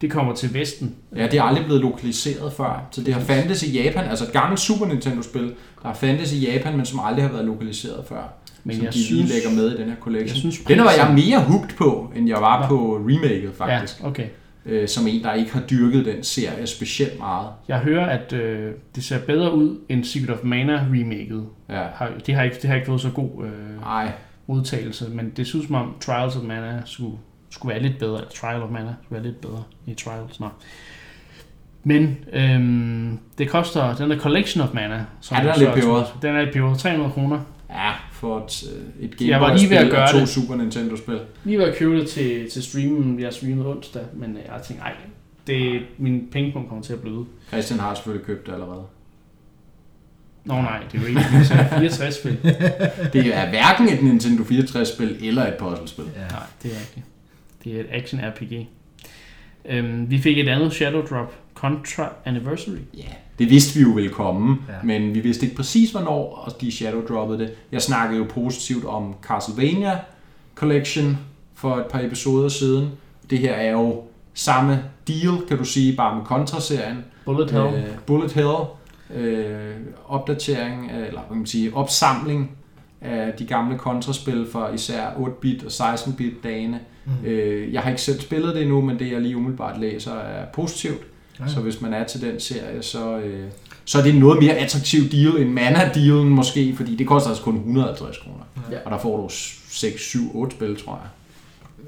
det 0.00 0.10
kommer 0.10 0.34
til 0.34 0.54
Vesten. 0.54 0.94
Ja, 1.16 1.26
det 1.26 1.34
er 1.38 1.42
aldrig 1.42 1.64
blevet 1.64 1.82
lokaliseret 1.82 2.52
før. 2.52 2.88
Så 2.90 3.02
det 3.02 3.14
har 3.14 3.20
fandtes 3.20 3.62
i 3.62 3.82
Japan, 3.82 4.04
altså 4.04 4.24
et 4.24 4.32
gammelt 4.32 4.60
Super 4.60 4.86
Nintendo-spil, 4.86 5.42
der 5.82 5.88
har 5.88 5.94
fandtes 5.94 6.32
i 6.32 6.52
Japan, 6.52 6.76
men 6.76 6.86
som 6.86 7.00
aldrig 7.04 7.24
har 7.24 7.32
været 7.32 7.44
lokaliseret 7.44 8.04
før. 8.08 8.32
Men 8.64 8.76
som 8.76 8.84
jeg 8.84 8.92
de 8.94 9.04
synes, 9.04 9.10
lige 9.30 9.34
lægger 9.34 9.50
med 9.62 9.74
i 9.74 9.80
den 9.82 9.88
her 9.88 9.96
collection. 10.00 10.28
jeg 10.28 10.36
synes 10.36 10.58
den 10.58 10.78
var 10.78 10.90
jeg 10.90 11.14
mere 11.14 11.40
hooked 11.40 11.76
på, 11.76 12.12
end 12.16 12.28
jeg 12.28 12.36
var 12.40 12.60
Nå. 12.60 12.66
på 12.68 12.96
remaket 12.96 13.50
faktisk. 13.58 14.00
Ja, 14.02 14.06
okay. 14.08 14.26
Øh, 14.66 14.88
som 14.88 15.06
en, 15.06 15.22
der 15.22 15.34
ikke 15.34 15.52
har 15.52 15.60
dyrket 15.60 16.04
den 16.04 16.22
serie 16.22 16.66
specielt 16.66 17.18
meget. 17.18 17.48
Jeg 17.68 17.78
hører, 17.78 18.06
at 18.06 18.32
øh, 18.32 18.72
det 18.94 19.04
ser 19.04 19.18
bedre 19.18 19.54
ud 19.54 19.76
end 19.88 20.04
Secret 20.04 20.30
of 20.30 20.44
Mana 20.44 20.72
remaket. 20.92 21.44
Ja. 21.68 21.82
Det, 22.26 22.34
har 22.34 22.42
ikke, 22.42 22.56
det 22.62 22.64
har 22.70 22.74
ikke 22.74 22.86
fået 22.86 23.00
så 23.00 23.10
god 23.10 23.30
øh, 23.44 23.80
Nej, 23.80 24.12
modtagelse, 24.48 25.10
men 25.10 25.32
det 25.36 25.46
synes 25.46 25.66
som 25.66 25.74
om 25.74 25.94
Trials 26.00 26.36
of 26.36 26.42
Mana 26.42 26.82
skulle, 26.84 27.18
skulle 27.50 27.74
være 27.74 27.82
lidt 27.82 27.98
bedre, 27.98 28.20
Trial 28.34 28.62
of 28.62 28.70
Mana 28.70 28.94
skulle 29.02 29.22
være 29.22 29.32
lidt 29.32 29.40
bedre 29.40 29.62
i 29.86 29.94
Trials. 29.94 30.40
Nå. 30.40 30.48
Men 31.84 32.18
øhm, 32.32 33.18
det 33.38 33.48
koster, 33.50 33.94
den 33.94 34.10
der 34.10 34.18
Collection 34.18 34.64
of 34.64 34.74
Mana, 34.74 35.04
som 35.20 35.36
Ja, 35.36 35.42
den 35.42 35.50
er 35.50 35.58
lidt 35.58 35.74
peberet. 35.74 36.06
Den 36.22 36.36
er 36.36 36.42
lidt 36.42 36.54
peberet, 36.54 36.78
300 36.78 37.12
kroner. 37.12 37.40
Ja, 37.70 37.92
for 38.12 38.38
et, 38.38 38.64
øh, 38.98 39.04
et 39.04 39.16
Game 39.18 39.30
Jeg 39.30 39.40
var 39.40 39.48
Boy 39.48 39.58
lige 39.58 39.70
ved 39.70 39.76
at 39.76 39.86
spil 39.86 39.98
og 39.98 40.10
to 40.10 40.18
det. 40.18 40.28
Super 40.28 40.54
Nintendo-spil. 40.54 41.20
Lige 41.44 41.58
var 41.58 41.64
at 41.64 41.76
købe 41.76 42.00
det 42.00 42.08
til, 42.08 42.50
til 42.50 42.62
streamen, 42.62 43.20
jeg 43.20 43.32
streamede 43.32 43.68
onsdag, 43.68 44.02
men 44.14 44.36
øh, 44.36 44.42
jeg 44.54 44.62
tænkte, 44.62 44.84
ej, 44.84 44.92
det, 45.46 45.82
min 45.98 46.28
pengepunkt 46.32 46.68
kommer 46.68 46.84
til 46.84 46.92
at 46.92 47.00
bløde. 47.00 47.24
Christian 47.48 47.80
har 47.80 47.94
selvfølgelig 47.94 48.26
købt 48.26 48.46
det 48.46 48.52
allerede. 48.52 48.82
Nå 50.48 50.54
nej, 50.54 50.78
det 50.92 50.98
er 50.98 51.02
jo 51.02 51.08
ikke 51.08 51.20
et 51.20 51.26
Nintendo 51.32 51.86
64-spil. 51.86 52.38
Det 53.12 53.36
er 53.36 53.48
hverken 53.48 53.88
et 53.88 54.02
Nintendo 54.02 54.42
64-spil 54.42 55.16
eller 55.22 55.46
et 55.46 55.54
puzzlespil. 55.58 56.04
Ja. 56.16 56.20
Nej, 56.20 56.42
det 56.62 56.70
er 56.70 56.78
ikke. 56.80 57.04
Det 57.64 57.76
er 57.76 57.80
et 57.80 57.86
action 58.02 58.20
RPG. 58.20 58.68
Øhm, 59.64 60.10
vi 60.10 60.18
fik 60.18 60.38
et 60.38 60.48
andet 60.48 60.72
Shadow 60.72 61.00
Drop, 61.06 61.32
Contra 61.54 62.08
Anniversary. 62.24 62.76
Ja, 62.96 63.02
det 63.38 63.50
vidste 63.50 63.74
vi 63.78 63.82
jo 63.82 63.88
ville 63.90 64.10
komme, 64.10 64.56
Ja. 64.68 64.72
ja. 64.72 64.78
men 64.82 65.14
vi 65.14 65.20
vidste 65.20 65.44
ikke 65.46 65.56
præcis 65.56 65.90
hvornår, 65.90 66.42
og 66.46 66.60
de 66.60 66.72
shadow 66.72 67.06
droppede 67.06 67.38
det. 67.38 67.50
Jeg 67.72 67.82
snakkede 67.82 68.18
jo 68.18 68.26
positivt 68.30 68.84
om 68.84 69.14
Castlevania 69.22 69.98
Collection 70.54 71.18
for 71.54 71.76
et 71.76 71.86
par 71.86 72.00
episoder 72.00 72.48
siden. 72.48 72.88
Det 73.30 73.38
her 73.38 73.52
er 73.52 73.70
jo 73.70 74.02
samme 74.34 74.82
deal, 75.08 75.32
kan 75.48 75.58
du 75.58 75.64
sige, 75.64 75.96
bare 75.96 76.16
med 76.16 76.24
Contra-serien. 76.24 77.04
Bullet 77.24 77.50
Hell. 77.50 77.64
Øh, 77.74 77.84
Bullet 78.06 78.32
Hell, 78.32 78.48
øh, 79.14 79.74
opdatering, 80.08 80.90
eller 80.90 81.20
kan 81.28 81.36
man 81.36 81.46
sige, 81.46 81.74
opsamling 81.74 82.50
af 83.00 83.32
de 83.38 83.46
gamle 83.46 83.78
kontraspil 83.78 84.46
fra 84.52 84.74
især 84.74 85.10
8-bit 85.10 85.64
og 85.64 85.92
16-bit 85.92 86.44
dagene. 86.44 86.80
Mm. 87.04 87.26
Øh, 87.26 87.72
jeg 87.72 87.82
har 87.82 87.90
ikke 87.90 88.02
selv 88.02 88.20
spillet 88.20 88.54
det 88.54 88.62
endnu, 88.62 88.80
men 88.80 88.98
det 88.98 89.12
jeg 89.12 89.20
lige 89.20 89.36
umiddelbart 89.36 89.80
læser 89.80 90.14
er 90.14 90.46
positivt. 90.52 91.02
Ja. 91.40 91.48
Så 91.48 91.60
hvis 91.60 91.80
man 91.80 91.94
er 91.94 92.04
til 92.04 92.20
den 92.20 92.40
serie, 92.40 92.82
så, 92.82 93.18
øh, 93.18 93.48
så 93.84 93.98
er 93.98 94.02
det 94.02 94.14
en 94.14 94.20
noget 94.20 94.42
mere 94.42 94.54
attraktiv 94.54 95.10
deal 95.10 95.36
end 95.36 95.58
Mana-dealen 95.58 96.28
måske, 96.28 96.76
fordi 96.76 96.96
det 96.96 97.06
koster 97.06 97.28
altså 97.28 97.44
kun 97.44 97.56
150 97.56 98.18
kroner. 98.18 98.44
Ja. 98.70 98.78
Og 98.84 98.90
der 98.90 98.98
får 98.98 99.16
du 99.16 99.28
6, 99.68 100.00
7, 100.00 100.36
8 100.36 100.56
spil, 100.56 100.76
tror 100.76 101.00
jeg. 101.02 101.10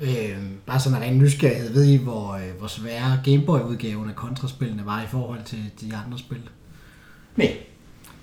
Øh, 0.00 0.38
bare 0.66 0.80
sådan 0.80 0.98
en 0.98 1.04
ren 1.04 1.18
nysgerrighed. 1.18 1.72
Ved 1.72 1.84
I, 1.84 1.96
hvor, 1.96 2.32
øh, 2.34 2.58
hvor 2.58 2.68
svære 2.68 3.20
Gameboy-udgaven 3.24 4.08
af 4.08 4.14
kontraspillene 4.14 4.82
var 4.86 5.02
i 5.02 5.06
forhold 5.06 5.40
til 5.44 5.70
de 5.80 5.96
andre 6.06 6.18
spil? 6.18 6.40
Nej, 7.40 7.56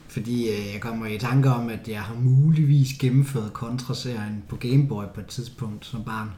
Fordi 0.08 0.50
øh, 0.50 0.74
jeg 0.74 0.82
kommer 0.82 1.06
i 1.08 1.18
tanke 1.18 1.50
om, 1.50 1.70
at 1.70 1.88
jeg 1.88 2.00
har 2.00 2.16
muligvis 2.20 2.88
gennemført 3.00 3.54
kontraserien 3.54 4.44
på 4.50 4.56
Gameboy 4.56 5.04
på 5.16 5.20
et 5.20 5.28
tidspunkt 5.28 5.86
som 5.86 6.04
barn. 6.04 6.32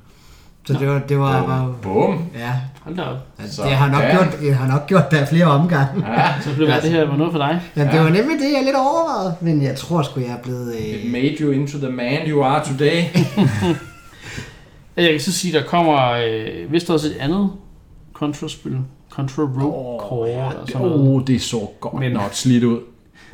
Så 0.66 0.74
det 0.74 0.88
var, 0.88 1.00
det 1.00 1.20
var, 1.20 1.48
var 1.48 1.76
bum. 1.82 2.26
ja, 2.36 2.54
Hold 2.82 2.96
da 2.96 3.02
op. 3.02 3.18
altså, 3.40 3.56
Så, 3.56 3.64
det 3.64 3.72
har 3.72 3.92
nok 3.92 4.02
ja. 4.02 4.12
gjort, 4.16 4.38
jeg 4.44 4.58
har 4.58 4.68
nok 4.68 4.88
gjort 4.88 5.12
der 5.12 5.26
flere 5.26 5.46
omgange. 5.46 6.12
Ja, 6.12 6.42
Så 6.42 6.56
blev 6.56 6.68
det 6.68 6.84
det 6.84 6.92
her 6.92 7.08
var 7.08 7.18
noget 7.18 7.32
for 7.32 7.40
dig. 7.40 7.62
Ja, 7.76 7.82
det 7.82 8.00
var 8.00 8.10
nemlig 8.10 8.40
det, 8.40 8.54
jeg 8.56 8.62
lidt 8.64 8.76
overvejede. 8.76 9.36
Men 9.42 9.62
jeg 9.64 9.76
tror 9.76 10.02
sgu, 10.02 10.20
jeg 10.20 10.30
er 10.30 10.42
blevet... 10.44 10.76
it 10.80 11.06
Øh, 11.06 11.12
made 11.12 11.36
you 11.40 11.52
into 11.52 11.78
the 11.78 11.90
man 11.90 12.28
you 12.28 12.44
are 12.44 12.66
today. 12.66 13.04
Jeg 14.98 15.12
kan 15.12 15.20
så 15.20 15.32
sige, 15.32 15.54
der 15.60 15.64
kommer 15.64 16.12
øh, 16.12 16.72
vist 16.72 16.90
også 16.90 17.08
et 17.08 17.18
andet 17.20 17.50
Contra-spil. 18.14 18.78
Contra 19.20 19.44
Rogue 19.64 20.00
Core. 20.00 20.30
ja, 20.30 20.50
det, 20.68 20.76
oh, 20.76 21.22
det 21.28 21.42
så 21.42 21.68
godt 21.80 21.94
Men- 22.00 22.12
nok 22.12 22.30
slidt 22.34 22.64
ud. 22.64 22.80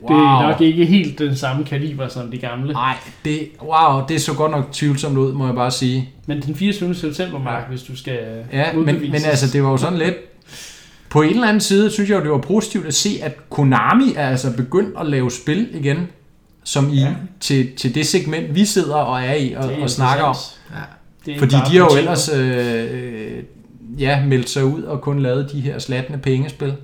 Det 0.02 0.12
er 0.16 0.48
nok 0.50 0.62
ikke 0.62 0.86
helt 0.86 1.20
den 1.20 1.36
samme 1.36 1.64
kaliber 1.66 2.08
som 2.08 2.32
de 2.32 2.38
gamle. 2.38 2.74
Nej, 2.74 2.96
det, 3.26 3.48
wow, 3.62 4.02
det 4.08 4.22
så 4.22 4.34
godt 4.34 4.52
nok 4.52 4.66
tvivlsomt 4.72 5.18
ud, 5.18 5.34
må 5.34 5.46
jeg 5.46 5.56
bare 5.56 5.72
sige. 5.72 6.10
Men 6.26 6.42
den 6.42 6.56
24. 6.56 6.96
september, 6.96 7.40
Mark, 7.40 7.70
hvis 7.70 7.84
du 7.84 7.98
skal 7.98 8.20
Ja, 8.54 8.74
men, 8.74 8.86
men 8.86 9.16
altså, 9.26 9.48
det 9.54 9.64
var 9.64 9.70
jo 9.72 9.78
sådan 9.78 9.98
lidt... 10.00 10.16
På 11.10 11.22
en 11.22 11.30
eller 11.30 11.48
anden 11.48 11.62
side, 11.62 11.92
synes 11.92 12.10
jeg 12.10 12.18
jo, 12.20 12.24
det 12.24 12.32
var 12.32 12.38
positivt 12.38 12.86
at 12.86 12.94
se, 12.94 13.10
at 13.24 13.50
Konami 13.50 14.04
er 14.16 14.28
altså 14.30 14.54
begyndt 14.58 14.96
at 15.00 15.06
lave 15.06 15.32
spil 15.32 15.68
igen, 15.74 16.08
som 16.64 16.90
i, 16.94 17.00
Ja. 17.00 17.06
ja. 17.06 17.14
til, 17.40 17.72
til 17.78 17.96
det 17.96 18.06
segment, 18.08 18.56
vi 18.56 18.66
sidder 18.66 18.96
og 18.96 19.22
er 19.24 19.34
i 19.34 19.54
og, 19.54 19.66
er 19.74 19.82
og 19.84 19.90
snakker 19.90 20.24
om. 20.24 20.36
ja. 21.28 21.34
Fordi 21.40 21.56
de 21.56 21.78
har 21.78 21.90
jo 21.92 21.98
ellers 21.98 22.30
øh, 22.36 22.58
øh, 22.92 23.44
ja, 24.00 24.26
meldt 24.26 24.50
sig 24.50 24.66
ud 24.66 24.84
og 24.84 25.02
kun 25.02 25.20
lavet 25.20 25.52
de 25.52 25.62
her 25.62 25.80
slattende 25.80 26.20
pengespil. 26.20 26.76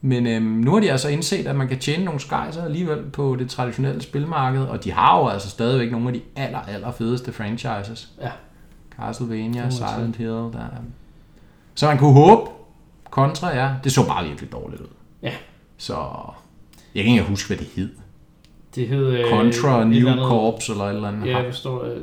Men 0.00 0.26
øhm, 0.26 0.44
nu 0.44 0.72
har 0.72 0.80
de 0.80 0.90
altså 0.92 1.08
indset, 1.08 1.46
at 1.46 1.56
man 1.56 1.68
kan 1.68 1.78
tjene 1.78 2.04
nogle 2.04 2.20
skejser 2.20 2.64
alligevel 2.64 3.02
på 3.12 3.36
det 3.36 3.50
traditionelle 3.50 4.02
spilmarked, 4.02 4.62
og 4.62 4.84
de 4.84 4.92
har 4.92 5.18
jo 5.20 5.26
altså 5.28 5.50
stadigvæk 5.50 5.92
nogle 5.92 6.08
af 6.08 6.14
de 6.14 6.20
aller, 6.36 6.58
aller 6.58 6.90
fedeste 6.92 7.32
franchises. 7.32 8.12
Ja. 8.22 8.30
Castlevania, 8.96 9.70
Silent 9.70 10.16
Hill. 10.16 10.28
Der... 10.30 10.58
er- 10.58 10.82
Så 11.74 11.86
man 11.86 11.98
kunne 11.98 12.12
håbe, 12.12 12.50
kontra, 13.10 13.56
ja, 13.56 13.70
det 13.84 13.92
så 13.92 14.06
bare 14.06 14.24
virkelig 14.28 14.52
dårligt 14.52 14.80
ud. 14.82 14.86
Ja. 15.22 15.32
Så 15.76 15.94
jeg 16.94 17.04
kan 17.04 17.12
ikke 17.12 17.24
huske, 17.24 17.48
hvad 17.48 17.56
det 17.56 17.66
hed. 17.76 17.88
Det 18.74 18.88
hed... 18.88 19.06
Øh, 19.06 19.24
Contra, 19.30 19.80
et 19.80 19.86
New 19.86 19.96
eller 19.98 20.12
andet- 20.12 20.26
Corps 20.26 20.68
eller 20.68 20.84
et 20.84 20.94
eller 20.94 21.08
andet. 21.08 21.26
Ja, 21.26 21.36
jeg 21.36 21.46
forstår. 21.52 21.84
Øh, 21.84 22.02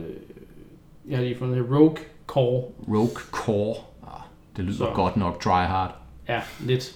jeg 1.10 1.18
har 1.18 1.24
lige 1.24 1.38
fundet 1.40 1.58
det. 1.58 1.66
Rogue 1.72 1.96
Core. 2.32 2.64
Rogue 2.88 3.22
Core. 3.32 3.76
Ah, 4.04 4.22
det 4.58 4.66
lyder 4.66 4.78
Så. 4.78 4.92
godt 4.94 5.18
nok 5.18 5.42
try 5.42 5.66
hard. 5.66 5.96
Ja, 6.28 6.42
lidt. 6.60 6.92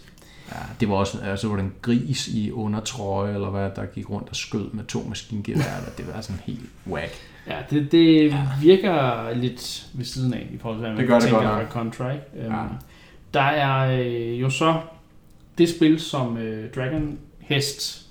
Ja, 0.52 0.58
det 0.80 0.90
var 0.90 0.96
også, 0.96 1.18
altså 1.24 1.48
var 1.48 1.56
det 1.56 1.64
en 1.64 1.74
gris 1.82 2.28
i 2.28 2.52
undertrøje, 2.52 3.34
eller 3.34 3.50
hvad, 3.50 3.70
der 3.76 3.86
gik 3.86 4.10
rundt 4.10 4.30
og 4.30 4.36
skød 4.36 4.70
med 4.74 4.84
to 4.84 5.06
maskingeværer, 5.10 5.90
det 5.98 6.08
var 6.14 6.22
sådan 6.22 6.42
helt 6.46 6.70
whack. 6.88 7.14
Ja, 7.48 7.58
det, 7.70 7.92
det 7.92 8.32
ja. 8.32 8.48
virker 8.62 9.34
lidt 9.34 9.88
ved 9.94 10.06
siden 10.06 10.34
af, 10.34 10.48
i 10.52 10.58
forhold 10.58 10.78
til, 10.78 10.82
hvad 10.82 10.90
man 10.90 11.00
Det 11.00 11.08
gør 11.08 11.20
det 11.20 11.24
tænker 11.24 11.50
godt 11.50 11.60
nok. 11.64 11.72
Contra. 11.72 12.12
Øhm, 12.12 12.54
Ja. 12.54 12.64
Der 13.34 13.42
er 13.42 14.02
øh, 14.02 14.42
jo 14.42 14.50
så 14.50 14.82
det 15.58 15.70
spil, 15.70 16.00
som 16.00 16.38
øh, 16.38 16.72
Dragon 16.76 17.18
Hest, 17.40 18.06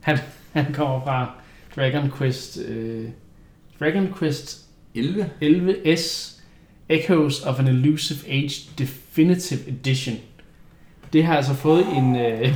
han, 0.00 0.18
han 0.52 0.72
kommer 0.72 1.00
fra 1.00 1.30
Dragon 1.76 2.10
Quest, 2.18 2.58
øh, 2.68 3.08
Dragon 3.80 4.14
Quest 4.18 4.64
11? 4.94 5.30
11S 5.42 6.33
Echoes 6.88 7.46
of 7.46 7.58
an 7.58 7.68
Elusive 7.68 8.28
Age 8.28 8.70
Definitive 8.78 9.68
Edition. 9.68 10.16
Det 11.12 11.24
har 11.24 11.36
altså 11.36 11.54
fået 11.54 11.86
en, 11.96 12.16
øh, 12.16 12.54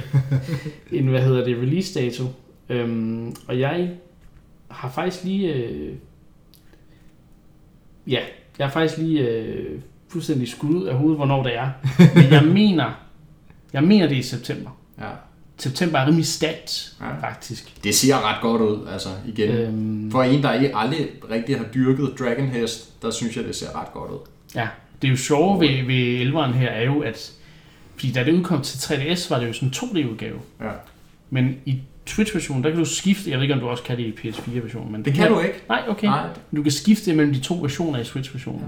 en 0.92 1.06
hvad 1.06 1.22
hedder 1.22 1.44
det, 1.44 1.56
release 1.56 2.00
dato. 2.00 2.24
Øhm, 2.68 3.34
og 3.46 3.60
jeg 3.60 3.90
har 4.70 4.90
faktisk 4.90 5.24
lige... 5.24 5.54
Øh, 5.54 5.94
ja, 8.06 8.20
jeg 8.58 8.66
har 8.66 8.72
faktisk 8.72 8.98
lige 8.98 9.28
øh, 9.28 9.80
fuldstændig 10.08 10.48
skudt 10.48 10.72
ud 10.72 10.86
af 10.86 10.94
hovedet, 10.94 11.18
hvornår 11.18 11.42
det 11.42 11.56
er. 11.56 11.70
Men 12.14 12.32
jeg 12.32 12.44
mener, 12.44 12.92
jeg 13.72 13.84
mener 13.84 14.06
det 14.06 14.14
er 14.14 14.20
i 14.20 14.22
september. 14.22 14.80
Ja. 14.98 15.10
September 15.58 15.98
er 15.98 16.06
rimelig 16.06 16.26
stærkt, 16.26 16.92
Ja. 17.00 17.28
faktisk. 17.28 17.84
Det 17.84 17.94
ser 17.94 18.28
ret 18.28 18.40
godt 18.42 18.62
ud, 18.62 18.86
altså 18.92 19.08
igen. 19.28 19.50
Øh. 19.50 19.68
Øhm, 19.68 20.10
For 20.10 20.22
en, 20.22 20.42
der 20.42 20.52
ikke 20.52 20.76
aldrig 20.76 21.06
rigtig 21.30 21.56
har 21.56 21.64
dyrket 21.74 22.14
Dragon 22.18 22.48
Hest, 22.48 23.02
der 23.02 23.10
synes 23.10 23.36
jeg, 23.36 23.44
det 23.44 23.56
ser 23.56 23.80
ret 23.80 23.92
godt 23.92 24.10
ud. 24.10 24.18
Ja, 24.54 24.68
det 25.02 25.08
er 25.08 25.12
jo 25.12 25.16
sjove 25.16 25.60
ved, 25.60 25.86
ved 25.86 26.26
11'eren 26.32 26.52
her 26.52 26.68
er 26.68 26.84
jo, 26.84 27.00
at 27.00 27.32
fordi 27.96 28.12
da 28.12 28.24
det 28.24 28.32
udkom 28.32 28.62
til 28.62 28.78
3DS, 28.78 29.30
var 29.30 29.38
det 29.40 29.48
jo 29.48 29.52
sådan 29.52 29.68
en 29.68 29.74
2D-udgave. 29.74 30.38
Ja. 30.60 30.70
Men 31.30 31.56
i 31.66 31.78
Switch-versionen, 32.06 32.64
der 32.64 32.70
kan 32.70 32.78
du 32.78 32.84
skifte, 32.84 33.30
jeg 33.30 33.38
ved 33.38 33.42
ikke, 33.42 33.54
om 33.54 33.60
du 33.60 33.68
også 33.68 33.82
kan 33.82 33.96
det 33.96 34.02
i 34.04 34.10
PS4-versionen, 34.28 34.92
men 34.92 35.04
Det 35.04 35.14
kan 35.14 35.28
du 35.32 35.40
ikke. 35.40 35.62
Nej, 35.68 35.82
okay. 35.88 36.06
Nej. 36.06 36.26
Du 36.56 36.62
kan 36.62 36.72
skifte 36.72 37.14
mellem 37.14 37.34
de 37.34 37.40
to 37.40 37.54
versioner 37.62 37.98
i 38.00 38.04
Switch-versionen. 38.04 38.62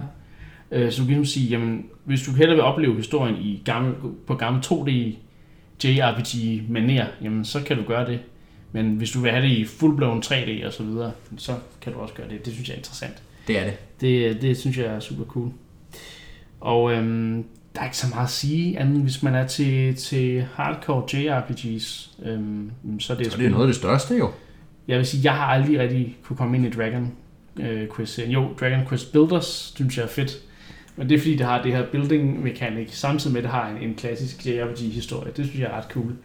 Ja. 0.72 0.78
Øh, 0.78 0.92
så 0.92 0.98
du 1.00 1.06
kan 1.06 1.14
ligesom 1.16 1.24
sige, 1.32 1.48
jamen, 1.48 1.86
hvis 2.04 2.22
du 2.22 2.32
hellere 2.32 2.54
vil 2.56 2.64
opleve 2.64 2.96
historien 2.96 3.36
i 3.36 3.62
gammel, 3.64 3.94
på 4.26 4.34
gammel 4.34 4.62
2D 4.66 4.90
JRPG-manér, 5.84 7.04
jamen, 7.22 7.44
så 7.44 7.62
kan 7.62 7.76
du 7.76 7.82
gøre 7.82 8.06
det. 8.06 8.20
Men 8.72 8.96
hvis 8.96 9.10
du 9.10 9.20
vil 9.20 9.30
have 9.30 9.42
det 9.42 9.50
i 9.50 9.64
full-blown 9.64 10.22
3D 10.24 10.66
og 10.66 10.72
så 10.72 10.82
videre, 10.82 11.12
så 11.36 11.54
kan 11.80 11.92
du 11.92 11.98
også 11.98 12.14
gøre 12.14 12.28
det. 12.28 12.44
Det 12.44 12.52
synes 12.52 12.68
jeg 12.68 12.74
er 12.74 12.78
interessant. 12.78 13.22
Det 13.46 13.58
er 13.58 13.64
det. 13.64 14.00
Det, 14.00 14.42
det 14.42 14.56
synes 14.58 14.78
jeg 14.78 14.86
er 14.86 15.00
super 15.00 15.24
cool. 15.24 15.52
Og 16.60 16.92
øhm, 16.92 17.44
der 17.74 17.80
er 17.80 17.84
ikke 17.84 17.96
så 17.96 18.06
meget 18.08 18.24
at 18.24 18.30
sige, 18.30 18.78
andet 18.78 19.02
hvis 19.02 19.22
man 19.22 19.34
er 19.34 19.46
til, 19.46 19.94
til 19.94 20.46
hardcore 20.54 21.16
JRPGs, 21.16 22.10
øhm, 22.24 22.70
så 22.98 23.12
er 23.12 23.16
det, 23.16 23.32
Så 23.32 23.38
det 23.38 23.46
er 23.46 23.50
noget 23.50 23.62
af 23.64 23.68
det 23.68 23.76
største 23.76 24.14
jo. 24.14 24.30
Jeg 24.88 24.98
vil 24.98 25.06
sige, 25.06 25.20
jeg 25.24 25.32
har 25.32 25.44
aldrig 25.44 25.78
rigtig 25.78 26.16
kunne 26.22 26.36
komme 26.36 26.56
ind 26.56 26.66
i 26.66 26.70
Dragon 26.70 27.12
øh, 27.56 27.88
Quest. 27.96 28.20
Jo, 28.26 28.48
Dragon 28.60 28.86
Quest 28.88 29.12
Builders 29.12 29.72
synes 29.76 29.96
jeg 29.96 30.04
er 30.04 30.08
fedt. 30.08 30.42
Men 30.96 31.08
det 31.08 31.14
er 31.14 31.18
fordi, 31.18 31.36
det 31.36 31.46
har 31.46 31.62
det 31.62 31.72
her 31.72 31.86
building 31.90 32.42
mechanic, 32.42 32.96
samtidig 32.96 33.32
med, 33.32 33.40
at 33.40 33.44
det 33.44 33.50
har 33.50 33.68
en, 33.68 33.82
en 33.82 33.94
klassisk 33.94 34.46
JRPG-historie. 34.46 35.32
Det 35.36 35.46
synes 35.46 35.60
jeg 35.60 35.70
er 35.70 35.76
ret 35.76 35.90
cool. 35.90 36.16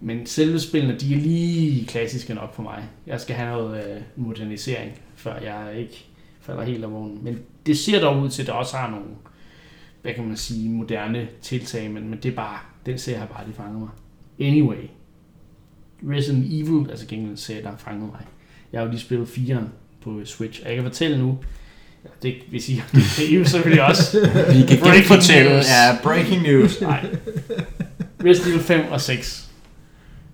Men 0.00 0.26
selve 0.26 0.60
spillene, 0.60 0.96
de 0.98 1.14
er 1.14 1.18
lige 1.18 1.86
klassiske 1.86 2.34
nok 2.34 2.54
for 2.54 2.62
mig. 2.62 2.84
Jeg 3.06 3.20
skal 3.20 3.36
have 3.36 3.58
noget 3.58 3.96
øh, 3.96 4.02
modernisering, 4.16 4.92
før 5.14 5.38
jeg 5.40 5.78
ikke 5.78 6.06
falder 6.40 6.62
helt 6.62 6.84
af 6.84 6.92
vognen. 6.92 7.24
Men 7.24 7.38
det 7.66 7.78
ser 7.78 8.00
dog 8.00 8.22
ud 8.22 8.30
til, 8.30 8.42
at 8.42 8.46
det 8.46 8.54
også 8.54 8.76
har 8.76 8.90
nogle, 8.90 9.06
hvad 10.02 10.14
kan 10.14 10.26
man 10.26 10.36
sige, 10.36 10.70
moderne 10.70 11.28
tiltag, 11.42 11.90
men, 11.90 12.08
men 12.08 12.18
det 12.22 12.30
er 12.30 12.36
bare, 12.36 12.58
den 12.86 12.98
serie 12.98 13.18
har 13.18 13.26
bare 13.26 13.44
lige 13.44 13.56
fanget 13.56 13.78
mig. 13.78 13.88
Anyway, 14.40 14.88
Resident 16.02 16.46
Evil, 16.46 16.90
altså 16.90 17.06
gengæld 17.06 17.30
en 17.30 17.36
serie, 17.36 17.62
der 17.62 17.68
har 17.70 17.76
fanget 17.76 18.10
mig. 18.10 18.20
Jeg 18.72 18.80
har 18.80 18.84
jo 18.84 18.90
lige 18.90 19.00
spillet 19.00 19.26
4'eren 19.26 19.64
på 20.00 20.20
Switch, 20.24 20.62
og 20.62 20.68
jeg 20.68 20.76
kan 20.76 20.84
fortælle 20.84 21.18
nu, 21.18 21.38
det 22.22 22.34
vil 22.50 22.62
sige, 22.62 22.84
det 22.92 23.30
er 23.32 23.38
jo 23.38 23.44
selvfølgelig 23.44 23.82
også. 23.82 24.20
Vi 24.54 24.62
kan 24.68 24.78
Breaking 24.78 24.94
genfortælle, 24.94 25.50
ja, 25.50 25.96
breaking 26.02 26.42
news. 26.42 26.80
Nej. 26.80 27.04
Resident 28.24 28.46
Evil 28.54 28.60
5 28.60 28.80
og 28.90 29.00
6. 29.00 29.44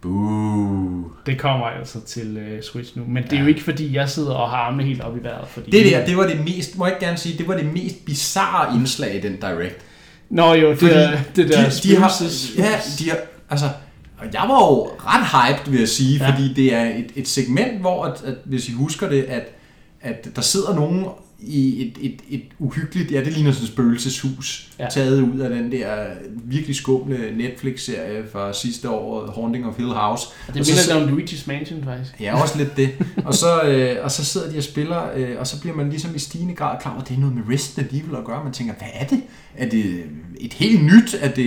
Boo. 0.01 1.11
Det 1.27 1.39
kommer 1.39 1.67
altså 1.67 2.01
til 2.01 2.37
uh, 2.37 2.63
Switch 2.63 2.97
nu. 2.99 3.05
Men 3.09 3.23
det 3.23 3.33
er 3.33 3.37
Ja. 3.37 3.43
jo 3.43 3.49
ikke 3.49 3.63
fordi, 3.63 3.95
jeg 3.97 4.09
sidder 4.11 4.33
og 4.33 4.51
har 4.51 4.57
armene 4.57 4.85
helt 4.85 5.01
op 5.01 5.17
i 5.17 5.23
vejret. 5.23 5.49
Fordi 5.49 5.71
Det 5.71 5.93
der, 5.93 6.07
det 6.07 6.17
var 6.17 6.27
det 6.27 6.45
mest, 6.45 6.79
må 6.79 6.87
jeg 6.87 6.95
ikke 6.95 7.07
gerne 7.07 7.19
sige, 7.19 7.39
det 7.39 7.49
var 7.49 7.57
det 7.57 7.67
mest 7.73 8.05
bizarre 8.05 8.77
indslag 8.77 9.15
i 9.17 9.21
den 9.21 9.37
Direct. 9.37 9.77
Nå 10.31 10.53
jo, 10.55 10.71
det, 10.71 10.79
Fordi 10.79 10.95
der, 10.95 11.11
det 11.37 11.49
der 11.49 11.71
de, 11.71 11.89
de 11.89 11.97
har, 11.97 12.23
ja, 12.59 12.71
de 12.99 13.11
har, 13.11 13.17
altså, 13.51 13.67
og 14.19 14.27
jeg 14.33 14.43
var 14.49 14.59
jo 14.67 14.91
ret 14.99 15.27
hyped, 15.57 15.71
vil 15.71 15.79
jeg 15.81 15.89
sige, 15.89 16.19
ja. 16.19 16.31
fordi 16.31 16.53
det 16.55 16.75
er 16.75 16.85
et, 16.85 17.07
et 17.17 17.29
segment, 17.29 17.81
hvor, 17.81 18.05
at, 18.05 18.23
at, 18.25 18.35
hvis 18.45 18.69
I 18.69 18.73
husker 18.73 19.09
det, 19.09 19.23
at, 19.23 19.43
at 20.01 20.29
der 20.37 20.43
sidder 20.43 20.75
nogen 20.75 21.05
i 21.47 21.87
et, 21.87 21.93
et, 22.01 22.21
et 22.31 22.43
uhyggeligt, 22.59 23.13
ja, 23.13 23.25
det 23.25 23.33
ligner 23.33 23.53
sådan 23.53 23.65
et 23.65 23.73
spøgelseshus, 23.73 24.71
Ja. 24.79 24.85
ja. 24.85 24.91
taget 24.91 25.21
ud 25.21 25.39
af 25.39 25.51
den 25.51 25.73
der 25.73 25.95
virkelig 26.45 26.77
skumle 26.77 27.19
Netflix-serie 27.37 28.23
fra 28.33 28.53
sidste 28.53 28.91
år, 28.91 29.33
Haunting 29.35 29.67
of 29.67 29.77
Hill 29.77 29.89
House. 29.89 30.27
Det 30.47 30.49
Og 30.49 30.55
minder 30.55 31.03
lidt 31.03 31.13
om 31.13 31.19
Luigi's 31.19 31.43
Mansion, 31.47 31.85
faktisk. 31.85 32.13
Ja, 32.21 32.43
også 32.43 32.59
lidt 32.59 32.77
det. 32.77 32.91
Og 33.25 33.35
så, 33.35 33.63
øh, 33.63 33.97
og 34.05 34.11
så 34.11 34.25
sidder 34.25 34.51
de 34.51 34.59
og 34.59 34.63
spiller, 34.65 35.03
øh, 35.17 35.29
og 35.39 35.47
så 35.47 35.61
bliver 35.61 35.77
man 35.77 35.91
ligesom 35.91 36.15
i 36.15 36.19
stigende 36.19 36.55
grad 36.55 36.77
klar 36.83 36.93
over, 36.93 37.03
at 37.03 37.09
det 37.09 37.17
er 37.17 37.21
noget 37.21 37.35
med 37.35 37.43
Resident 37.55 37.93
Evil 37.93 38.17
at 38.19 38.25
gøre. 38.25 38.45
Man 38.45 38.53
tænker, 38.53 38.75
hvad 38.79 38.89
er 38.95 39.07
det? 39.07 39.21
Er 39.57 39.69
det 39.69 39.85
et 40.41 40.53
helt 40.53 40.85
nyt? 40.85 41.17
Er 41.21 41.29
det 41.31 41.47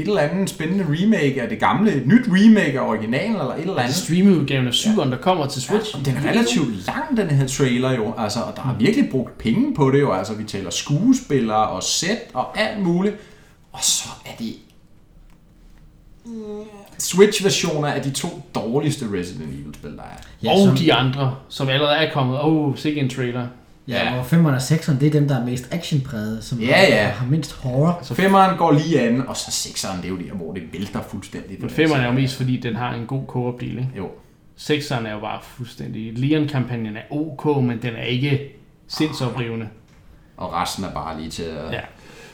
eller 0.00 0.20
andet 0.20 0.50
spændende 0.50 0.84
remake? 0.88 1.40
Er 1.40 1.48
det 1.48 1.58
gamle 1.58 1.92
et 1.94 2.06
nyt 2.06 2.24
remake 2.28 2.80
af 2.80 2.88
originalen, 2.88 3.32
eller 3.32 3.54
et 3.54 3.60
eller 3.60 3.76
andet? 3.78 3.96
streamingudgaven 3.96 4.66
af 4.66 4.70
7'eren, 4.70 5.10
der 5.10 5.16
kommer 5.16 5.46
til 5.46 5.62
Switch. 5.62 5.96
Ja, 5.96 6.10
den 6.10 6.16
er 6.24 6.30
relativt 6.30 6.86
lang, 6.86 7.16
den 7.16 7.30
her 7.30 7.46
trailer 7.46 7.92
jo, 7.92 8.14
altså, 8.18 8.40
og 8.40 8.52
der 8.56 8.62
er 8.62 8.76
virkelig 8.78 9.08
brugt 9.10 9.31
penge 9.38 9.74
på 9.74 9.90
det 9.90 10.00
jo, 10.00 10.12
altså 10.12 10.34
vi 10.34 10.44
taler 10.44 10.70
skuespillere 10.70 11.68
og 11.68 11.82
sæt 11.82 12.18
og 12.34 12.58
alt 12.60 12.82
muligt, 12.82 13.16
og 13.72 13.78
så 13.84 14.08
er 14.26 14.36
det 14.38 14.54
Switch-versioner 16.98 17.88
af 17.88 18.02
de 18.02 18.10
to 18.10 18.28
dårligste 18.54 19.04
Resident 19.12 19.54
Evil-spil, 19.60 19.90
der 19.96 20.02
er. 20.02 20.16
Ja, 20.42 20.52
og 20.52 20.58
som- 20.58 20.76
de 20.76 20.92
andre, 20.94 21.36
som 21.48 21.68
allerede 21.68 21.96
er 21.96 22.12
kommet. 22.12 22.40
Åh, 22.40 22.56
oh, 22.68 22.76
sikke 22.76 23.00
en 23.00 23.10
trailer. 23.10 23.46
Ja, 23.88 24.04
Ja. 24.12 24.18
og 24.18 24.26
5'eren 24.26 24.46
og 24.46 24.56
6'eren, 24.56 24.98
det 25.00 25.06
er 25.06 25.10
dem, 25.10 25.28
der 25.28 25.40
er 25.40 25.44
mest 25.46 25.68
actionpræget, 25.70 26.44
som 26.44 26.60
Ja, 26.60 26.74
har, 26.76 26.86
ja. 26.86 27.06
har 27.08 27.26
mindst 27.26 27.52
horror. 27.52 27.98
Så 28.02 28.14
femmeren 28.14 28.56
går 28.58 28.72
lige 28.72 29.00
an, 29.00 29.26
og 29.28 29.36
så 29.36 29.50
sekseren, 29.50 29.96
det 29.96 30.04
er 30.04 30.08
jo 30.08 30.16
der, 30.18 30.32
hvor 30.34 30.52
det 30.54 30.62
vælter 30.72 31.02
fuldstændig. 31.02 31.56
Men 31.60 31.70
5'eren 31.70 31.96
er 31.98 32.06
jo 32.06 32.12
mest, 32.12 32.36
fordi 32.36 32.56
den 32.56 32.76
har 32.76 32.94
en 32.94 33.06
god 33.06 33.22
co-op-del, 33.28 33.70
ikke? 33.70 33.88
Jo. 33.96 34.08
6'eren 34.60 35.06
er 35.06 35.12
jo 35.12 35.20
bare 35.20 35.38
fuldstændig... 35.42 36.18
Leon-kampagnen 36.18 36.96
er 36.96 37.00
ok, 37.10 37.46
men 37.62 37.82
den 37.82 37.94
er 37.96 38.02
ikke 38.04 38.40
sindsoprivende. 38.96 39.68
Og 40.36 40.52
resten 40.52 40.84
er 40.84 40.92
bare 40.94 41.18
lige 41.20 41.30
til 41.30 41.42
at 41.42 41.72
Ja. 41.72 41.80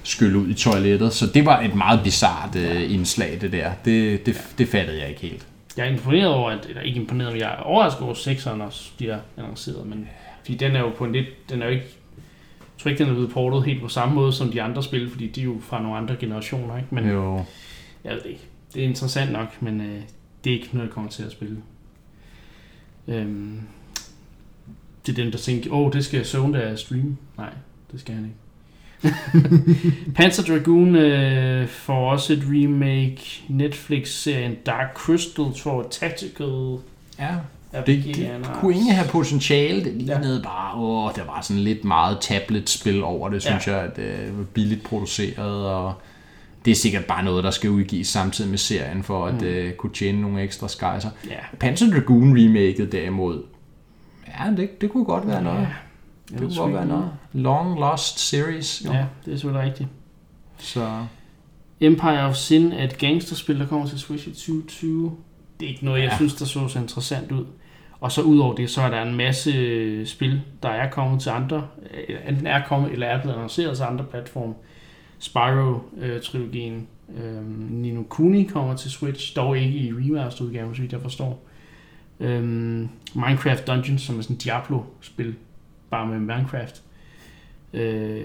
skylle 0.02 0.38
ud 0.38 0.48
i 0.48 0.54
toilettet. 0.54 1.12
Så 1.12 1.26
det 1.26 1.44
var 1.46 1.60
et 1.60 1.74
meget 1.74 2.00
bizart 2.04 2.56
øh, 2.56 2.92
indslag, 2.92 3.38
det 3.40 3.52
der. 3.52 3.72
Det, 3.84 4.26
det, 4.26 4.54
det 4.58 4.68
fattede 4.68 5.00
jeg 5.00 5.08
ikke 5.08 5.20
helt. 5.20 5.46
Jeg 5.76 5.86
er 5.86 5.90
imponeret 5.90 6.28
over, 6.28 6.50
at, 6.50 6.66
eller 6.68 6.82
ikke 6.82 7.00
imponeret, 7.00 7.32
men 7.32 7.40
jeg 7.40 7.52
er 7.52 7.56
overrasket 7.62 8.02
over, 8.02 8.12
at 8.12 8.18
6'eren 8.18 8.62
også 8.62 8.90
bliver 8.96 9.18
annonceret, 9.36 9.86
men 9.86 10.08
fordi 10.42 10.54
den 10.56 10.76
er 10.76 10.80
jo 10.80 10.90
på 10.98 11.04
en 11.04 11.12
lidt, 11.12 11.50
den 11.50 11.62
er 11.62 11.66
jo 11.66 11.72
ikke, 11.72 11.84
jeg 12.60 12.82
tror 12.82 12.90
ikke, 12.90 12.98
den 13.04 13.10
er 13.10 13.14
blevet 13.14 13.30
portet 13.30 13.64
helt 13.64 13.82
på 13.82 13.88
samme 13.88 14.14
måde 14.14 14.32
som 14.32 14.50
de 14.52 14.62
andre 14.62 14.82
spil, 14.82 15.10
fordi 15.10 15.26
de 15.28 15.40
er 15.40 15.44
jo 15.44 15.56
fra 15.62 15.82
nogle 15.82 15.96
andre 15.98 16.16
generationer, 16.16 16.76
ikke? 16.76 16.88
Men 16.94 17.08
Jo. 17.08 17.44
jeg 18.04 18.12
ved 18.14 18.20
det 18.22 18.28
ikke. 18.30 18.44
Det 18.74 18.82
er 18.84 18.86
interessant 18.88 19.32
nok, 19.32 19.62
men 19.62 19.80
øh, 19.80 20.00
det 20.44 20.50
er 20.50 20.54
ikke 20.54 20.68
noget, 20.72 20.86
jeg 20.86 20.94
kommer 20.94 21.10
til 21.10 21.22
at 21.22 21.32
spille. 21.32 21.56
Øhm, 23.08 23.60
det 25.08 25.18
er 25.18 25.22
dem, 25.22 25.30
der 25.30 25.38
tænker, 25.38 25.70
åh, 25.72 25.86
oh, 25.86 25.92
det 25.92 26.04
skal 26.04 26.24
Zone 26.24 26.58
der 26.58 26.76
streame. 26.76 27.16
Nej, 27.38 27.50
det 27.92 28.00
skal 28.00 28.14
han 28.14 28.24
ikke. 28.24 28.36
Panzer 30.16 30.42
Dragoon 30.42 30.96
øh, 30.96 31.68
får 31.68 32.10
også 32.10 32.32
et 32.32 32.42
remake. 32.46 33.42
Netflix-serien 33.48 34.54
Dark 34.66 34.94
Crystal 34.94 35.44
får 35.62 35.88
tactical 35.90 36.76
Ja, 37.18 37.34
det, 37.86 38.04
det 38.04 38.24
Anna. 38.24 38.48
kunne 38.60 38.74
ikke 38.74 38.92
have 38.92 39.08
potentiale. 39.08 39.84
Det 39.84 40.02
lignede 40.02 40.42
bare, 40.44 40.80
åh, 40.80 41.10
der 41.16 41.24
var 41.24 41.40
sådan 41.40 41.62
lidt 41.62 41.84
meget 41.84 42.18
tablet-spil 42.20 43.02
over 43.02 43.28
det, 43.28 43.42
synes 43.42 43.66
Ja. 43.66 43.76
jeg, 43.76 43.84
at 43.84 43.96
det 43.96 44.38
var 44.38 44.44
billigt 44.44 44.82
produceret, 44.82 45.66
og 45.66 45.92
det 46.64 46.70
er 46.70 46.74
sikkert 46.74 47.04
bare 47.04 47.24
noget, 47.24 47.44
der 47.44 47.50
skal 47.50 47.70
udgives 47.70 48.08
samtidig 48.08 48.50
med 48.50 48.58
serien, 48.58 49.02
for 49.02 49.26
at 49.26 49.40
mm. 49.40 49.46
uh, 49.48 49.72
kunne 49.72 49.92
tjene 49.92 50.20
nogle 50.20 50.42
ekstra 50.42 50.68
skejser. 50.68 51.10
Ja. 51.30 51.56
Panzer 51.60 51.90
Dragoon 51.90 52.38
remaket 52.38 52.92
derimod, 52.92 53.42
ja, 54.44 54.50
det, 54.56 54.80
det 54.80 54.90
kunne 54.90 55.04
godt 55.04 55.26
være 55.26 55.42
noget. 55.42 55.60
Ja, 55.60 55.66
Det 56.30 56.38
kunne 56.40 56.56
godt 56.56 56.72
være 56.72 56.86
noget. 56.86 57.10
Long 57.32 57.78
Lost 57.80 58.18
Series. 58.20 58.82
Jo. 58.86 58.92
Ja, 58.92 59.04
det 59.24 59.32
er 59.32 59.36
selvfølgelig 59.36 59.66
rigtigt. 59.70 59.88
Så 60.58 61.04
Empire 61.80 62.20
of 62.26 62.34
Sin 62.34 62.72
er 62.72 62.84
et 62.84 62.98
gangsterspil, 62.98 63.60
der 63.60 63.66
kommer 63.66 63.86
til 63.86 63.98
Switch 63.98 64.28
i 64.28 64.30
2020. 64.30 65.16
Det 65.60 65.66
er 65.66 65.70
ikke 65.70 65.84
noget, 65.84 66.00
jeg 66.02 66.10
Ja. 66.10 66.16
synes, 66.16 66.34
der 66.34 66.44
så 66.44 66.68
så 66.68 66.78
interessant 66.78 67.32
ud. 67.32 67.44
Og 68.00 68.12
så 68.12 68.22
udover 68.22 68.54
det, 68.54 68.70
så 68.70 68.82
er 68.82 68.90
der 68.90 69.02
en 69.02 69.14
masse 69.16 70.06
spil, 70.06 70.40
der 70.62 70.68
er 70.68 70.90
kommet 70.90 71.20
til 71.22 71.30
andre, 71.30 71.66
øh, 72.08 72.16
enten 72.28 72.46
er 72.46 72.62
kommet 72.66 72.92
eller 72.92 73.06
er 73.06 73.20
blevet 73.20 73.34
annonceret 73.34 73.76
til 73.76 73.84
andre 73.84 74.04
platforme. 74.04 74.54
Spyro-trilogien, 75.18 76.86
øh, 77.16 77.70
Nino 77.70 78.02
Kuni 78.02 78.42
kommer 78.44 78.76
til 78.76 78.90
Switch, 78.90 79.36
dog 79.36 79.58
ikke 79.58 79.78
i 79.78 79.92
remastered-udgaven, 79.92 80.74
så 80.74 80.80
vidt 80.80 80.92
jeg 80.92 81.00
forstår. 81.02 81.47
Øh, 82.20 82.42
Minecraft 83.14 83.66
Dungeons, 83.66 84.02
som 84.02 84.18
er 84.18 84.22
sådan 84.22 84.36
et 84.36 84.44
Diablo-spil, 84.44 85.34
bare 85.90 86.06
med 86.06 86.18
Minecraft. 86.18 86.82
Øh, 87.74 88.20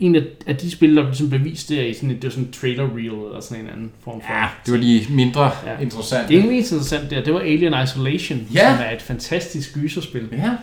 en 0.00 0.14
af, 0.16 0.22
af 0.46 0.56
de 0.56 0.70
spil, 0.70 0.96
der 0.96 1.02
ligesom 1.02 1.30
bevist 1.30 1.68
det 1.68 1.80
er 1.80 1.86
i 1.86 1.94
sådan 1.94 2.10
et, 2.10 2.16
det 2.16 2.24
var 2.24 2.30
sådan 2.30 2.44
en 2.44 2.52
trailer 2.52 2.84
reel 2.96 3.04
eller 3.06 3.40
sådan 3.40 3.64
en 3.64 3.70
anden 3.70 3.90
form 4.00 4.20
for. 4.20 4.32
ja, 4.34 4.48
det 4.66 4.72
var 4.72 4.78
lige 4.78 5.12
mindre 5.14 5.50
Ja. 5.66 5.78
interessant. 5.80 6.28
Det 6.28 6.34
er 6.34 6.38
egentlig 6.38 6.58
interessant 6.58 7.10
der, 7.10 7.24
det 7.24 7.34
var 7.34 7.40
Alien 7.40 7.74
Isolation, 7.84 8.38
Ja. 8.54 8.76
som 8.76 8.84
er 8.86 8.90
et 8.94 9.02
fantastisk 9.02 9.74
gyserspil, 9.74 10.28
Ja, 10.32 10.56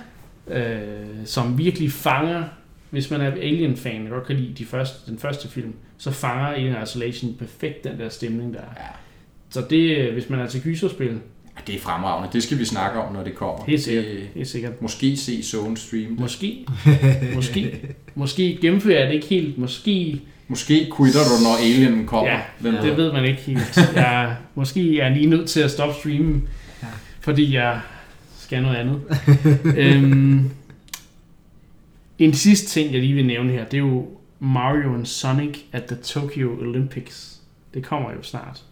øh, 0.59 1.07
som 1.25 1.57
virkelig 1.57 1.91
fanger, 1.91 2.43
hvis 2.89 3.11
man 3.11 3.21
er 3.21 3.31
Alien-fan, 3.31 4.03
og 4.07 4.09
godt 4.09 4.27
kan 4.27 4.35
lide 4.35 4.53
de 4.53 4.65
første, 4.65 5.11
den 5.11 5.19
første 5.19 5.47
film, 5.49 5.73
så 5.97 6.11
fanger 6.11 6.45
Alien 6.45 6.75
Isolation 6.83 7.35
perfekt 7.39 7.83
den 7.83 7.99
der 7.99 8.09
stemning 8.09 8.53
der. 8.53 8.59
er. 8.59 8.63
Ja. 8.77 8.87
Så 9.49 9.61
det, 9.69 9.97
øh, 9.97 10.13
hvis 10.13 10.29
man 10.29 10.39
er 10.39 10.47
til 10.47 10.61
gyserspil, 10.61 11.19
det 11.67 11.75
er 11.75 11.79
fremragende. 11.79 12.29
Det 12.33 12.43
skal 12.43 12.59
vi 12.59 12.65
snakke 12.65 12.99
om, 12.99 13.13
når 13.13 13.23
det 13.23 13.35
kommer. 13.35 13.65
helt 13.65 13.81
sikkert, 13.83 14.05
Det, 14.05 14.29
helt 14.35 14.47
sikkert. 14.47 14.81
måske 14.81 15.17
se 15.17 15.43
Zone 15.43 15.77
Stream. 15.77 16.11
Måske, 16.19 16.65
måske, 17.35 17.81
måske 18.15 18.57
gennemfører 18.61 18.99
jeg 18.99 19.07
det 19.07 19.13
ikke 19.13 19.27
helt, 19.27 19.57
måske 19.57 20.21
Måske 20.47 20.73
quitter 20.97 21.19
du, 21.19 21.43
når 21.43 21.55
alienen 21.63 22.05
kommer. 22.07 22.31
Ja, 22.31 22.41
Hvem 22.59 22.73
det 22.73 22.83
ved? 22.83 22.95
ved 22.95 23.13
man 23.13 23.25
ikke 23.25 23.41
helt. 23.41 23.77
Jeg, 23.95 24.35
måske 24.55 24.99
er 24.99 25.03
jeg 25.05 25.15
lige 25.15 25.25
nødt 25.27 25.49
til 25.49 25.59
at 25.61 25.71
stoppe 25.71 25.95
streamen, 25.99 26.47
Ja. 26.81 26.87
fordi 27.19 27.53
jeg 27.55 27.79
skal 28.39 28.61
noget 28.61 28.75
andet. 28.75 29.01
øhm, 29.77 30.49
en 32.19 32.33
sidste 32.33 32.67
ting, 32.67 32.93
jeg 32.93 33.01
lige 33.01 33.13
vil 33.13 33.25
nævne 33.25 33.51
her, 33.51 33.65
det 33.65 33.73
er 33.73 33.81
jo 33.81 34.07
Mario 34.39 34.93
and 34.93 35.05
Sonic 35.05 35.57
at 35.71 35.83
the 35.85 35.95
Tokyo 35.95 36.59
Olympics. 36.61 37.39
Det 37.73 37.83
kommer 37.83 38.11
jo 38.11 38.21
snart. 38.23 38.63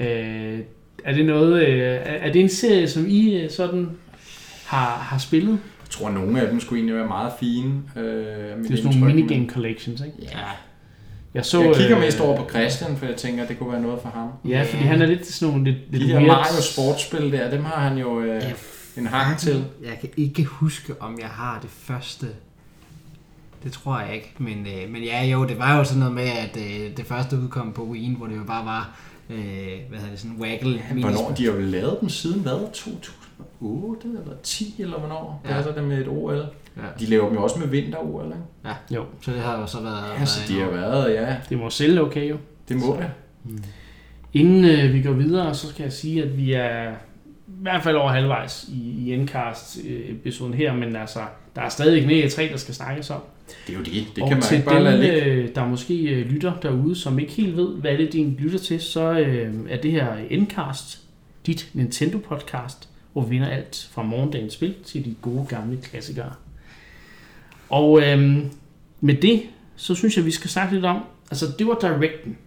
Øh, 0.00 0.58
er 1.04 1.12
det 1.14 1.26
noget, 1.26 1.62
øh, 1.68 1.98
er 2.04 2.32
det 2.32 2.40
en 2.42 2.48
serie, 2.48 2.88
som 2.88 3.04
I 3.08 3.34
øh, 3.40 3.50
sådan 3.50 3.90
har, 4.66 4.86
har 4.98 5.18
spillet? 5.18 5.52
Jeg 5.82 5.90
tror, 5.90 6.08
at 6.08 6.14
nogle 6.14 6.40
af 6.40 6.48
dem 6.50 6.60
skulle 6.60 6.78
egentlig 6.78 6.96
være 6.96 7.06
meget 7.08 7.32
fine. 7.40 7.72
Øh, 7.96 8.02
Det 8.04 8.70
er 8.72 8.76
sådan 8.76 8.98
nogle 8.98 9.14
minigame 9.14 9.48
collections, 9.48 10.00
ikke? 10.00 10.16
Ja. 10.22 10.38
Jeg, 11.34 11.44
Så, 11.44 11.62
jeg 11.62 11.74
kigger 11.74 11.96
øh, 11.98 12.04
mest 12.04 12.20
over 12.20 12.36
på 12.36 12.48
Christian, 12.50 12.96
for 12.96 13.06
jeg 13.06 13.16
tænker, 13.16 13.42
at 13.42 13.48
det 13.48 13.58
kunne 13.58 13.72
være 13.72 13.82
noget 13.82 13.98
for 14.02 14.08
ham. 14.08 14.28
Ja, 14.50 14.62
fordi 14.70 14.82
han 14.82 15.02
er 15.02 15.06
lidt 15.06 15.26
sådan 15.26 15.52
nogle 15.54 15.70
lidt, 15.72 15.90
lidt 15.90 16.02
De 16.02 16.08
der 16.08 16.20
weird- 16.20 16.26
Mario 16.26 16.62
sportsspil 16.62 17.32
der, 17.32 17.50
dem 17.50 17.64
har 17.64 17.88
han 17.88 17.98
jo 17.98 18.20
øh, 18.20 18.42
en 18.96 19.06
hang 19.06 19.38
til. 19.38 19.64
Jeg 19.84 19.98
kan 20.00 20.08
ikke 20.16 20.44
huske, 20.44 20.94
om 21.00 21.18
jeg 21.20 21.28
har 21.28 21.58
det 21.62 21.70
første. 21.70 22.26
Det 23.64 23.72
tror 23.72 24.00
jeg 24.00 24.14
ikke. 24.14 24.34
Men, 24.38 24.66
øh, 24.66 24.90
men 24.92 25.02
ja, 25.02 25.24
jo, 25.24 25.46
det 25.46 25.58
var 25.58 25.76
jo 25.78 25.84
sådan 25.84 25.98
noget 25.98 26.14
med, 26.14 26.24
at 26.28 26.56
øh, 26.56 26.96
det 26.96 27.06
første 27.06 27.36
udkom 27.38 27.72
på 27.72 27.82
Wien, 27.82 28.14
hvor 28.14 28.26
det 28.26 28.36
jo 28.36 28.44
bare 28.46 28.64
var, 28.64 28.98
øh, 29.30 29.36
hvad 29.88 29.98
hedder 29.98 30.10
det, 30.10 30.18
sådan 30.20 30.36
waggle 30.40 30.80
Hvornår? 31.00 31.34
De 31.36 31.44
har 31.44 31.52
jo 31.52 31.60
lavet 31.60 31.98
dem 32.00 32.08
siden 32.08 32.40
hvad? 32.40 32.72
2008 32.72 34.08
eller 34.08 34.36
10 34.42 34.74
eller 34.78 34.98
hvornår? 34.98 35.42
Ja. 35.44 35.48
Ja. 35.48 35.54
Passer 35.54 35.74
det 35.74 35.84
med 35.84 35.98
et 35.98 36.08
OL? 36.08 36.46
Ja. 36.76 36.82
De 37.00 37.06
laver 37.06 37.26
dem 37.28 37.34
jo 37.34 37.42
også 37.42 37.58
med 37.58 37.68
vinter-OL, 37.68 38.24
ikke? 38.26 38.36
Ja, 38.64 38.96
Jo, 38.96 39.04
så 39.20 39.32
det 39.32 39.40
har 39.40 39.60
jo 39.60 39.66
så 39.66 39.80
været... 39.80 40.20
Ja, 40.20 40.24
så 40.24 40.52
de 40.52 40.60
har 40.60 40.70
været, 40.70 41.14
ja. 41.14 41.36
det 41.48 41.58
må 41.58 41.70
sælge 41.70 42.00
okay 42.00 42.30
jo. 42.30 42.36
Det 42.68 42.76
må 42.76 42.96
det. 42.96 43.10
Inden 44.32 44.64
øh, 44.64 44.92
vi 44.92 45.02
går 45.02 45.12
videre, 45.12 45.54
så 45.54 45.68
skal 45.68 45.82
jeg 45.82 45.92
sige, 45.92 46.22
at 46.22 46.36
vi 46.36 46.52
er 46.52 46.90
i 47.46 47.56
hvert 47.62 47.82
fald 47.82 47.96
over 47.96 48.10
halvvejs 48.12 48.64
i, 48.68 48.90
i 48.90 49.14
Endcast-episoden 49.14 50.54
her, 50.54 50.74
men 50.74 50.96
altså, 50.96 51.20
der 51.54 51.62
er 51.62 51.68
stadig 51.68 52.06
mere 52.06 52.26
E3, 52.26 52.52
der 52.52 52.56
skal 52.56 52.74
snakkes 52.74 53.10
om. 53.10 53.20
Det 53.66 53.72
er 53.72 53.78
jo 53.78 53.84
det. 53.84 54.06
Det 54.16 54.22
og 54.22 54.28
kan 54.28 54.36
man 54.36 54.42
til 54.42 54.56
ikke 54.56 54.68
bare 54.68 54.82
lade 54.82 55.00
ligge. 55.00 55.24
øh, 55.24 55.54
der 55.54 55.66
måske 55.66 56.02
øh, 56.02 56.26
lytter 56.26 56.52
derude, 56.62 56.96
som 56.96 57.18
ikke 57.18 57.32
helt 57.32 57.56
ved, 57.56 57.68
hvad 57.68 57.98
det 57.98 58.06
er, 58.06 58.10
de 58.10 58.36
lytter 58.38 58.58
til, 58.58 58.80
så 58.80 59.12
øh, 59.12 59.54
er 59.68 59.80
det 59.80 59.92
her 59.92 60.16
Endcast, 60.30 61.00
dit 61.46 61.70
Nintendo-podcast, 61.74 62.88
hvor 63.12 63.22
vi 63.22 63.30
vinder 63.30 63.48
alt 63.48 63.88
fra 63.92 64.02
morgendagens 64.02 64.52
spil 64.52 64.74
til 64.84 65.04
de 65.04 65.14
gode 65.22 65.46
gamle 65.48 65.78
klassikere. 65.82 66.32
Og 67.68 68.02
øhm, 68.02 68.50
med 69.00 69.14
det, 69.14 69.42
så 69.76 69.94
synes 69.94 70.16
jeg, 70.16 70.24
vi 70.24 70.30
skal 70.30 70.50
snakke 70.50 70.74
lidt 70.74 70.84
om, 70.84 71.04
altså 71.30 71.46
det 71.58 71.66
var 71.66 71.78
Directen. 71.80 72.38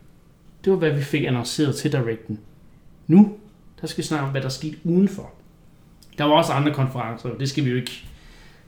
Det 0.64 0.72
var, 0.72 0.78
hvad 0.78 0.92
vi 0.92 1.02
fik 1.02 1.24
annonceret 1.24 1.76
til 1.76 1.92
Directen. 1.92 2.40
Nu, 3.08 3.36
der 3.82 3.88
skal 3.88 4.02
vi 4.04 4.08
snakke 4.08 4.26
om, 4.26 4.32
hvad 4.32 4.42
der 4.42 4.50
skete 4.50 4.78
udenfor. 4.84 5.32
Der 6.18 6.24
var 6.24 6.34
også 6.34 6.52
andre 6.52 6.74
konferencer, 6.74 7.30
og 7.30 7.40
det 7.40 7.50
skal 7.50 7.66
vi 7.66 7.70
jo 7.70 7.76
ikke 7.76 8.06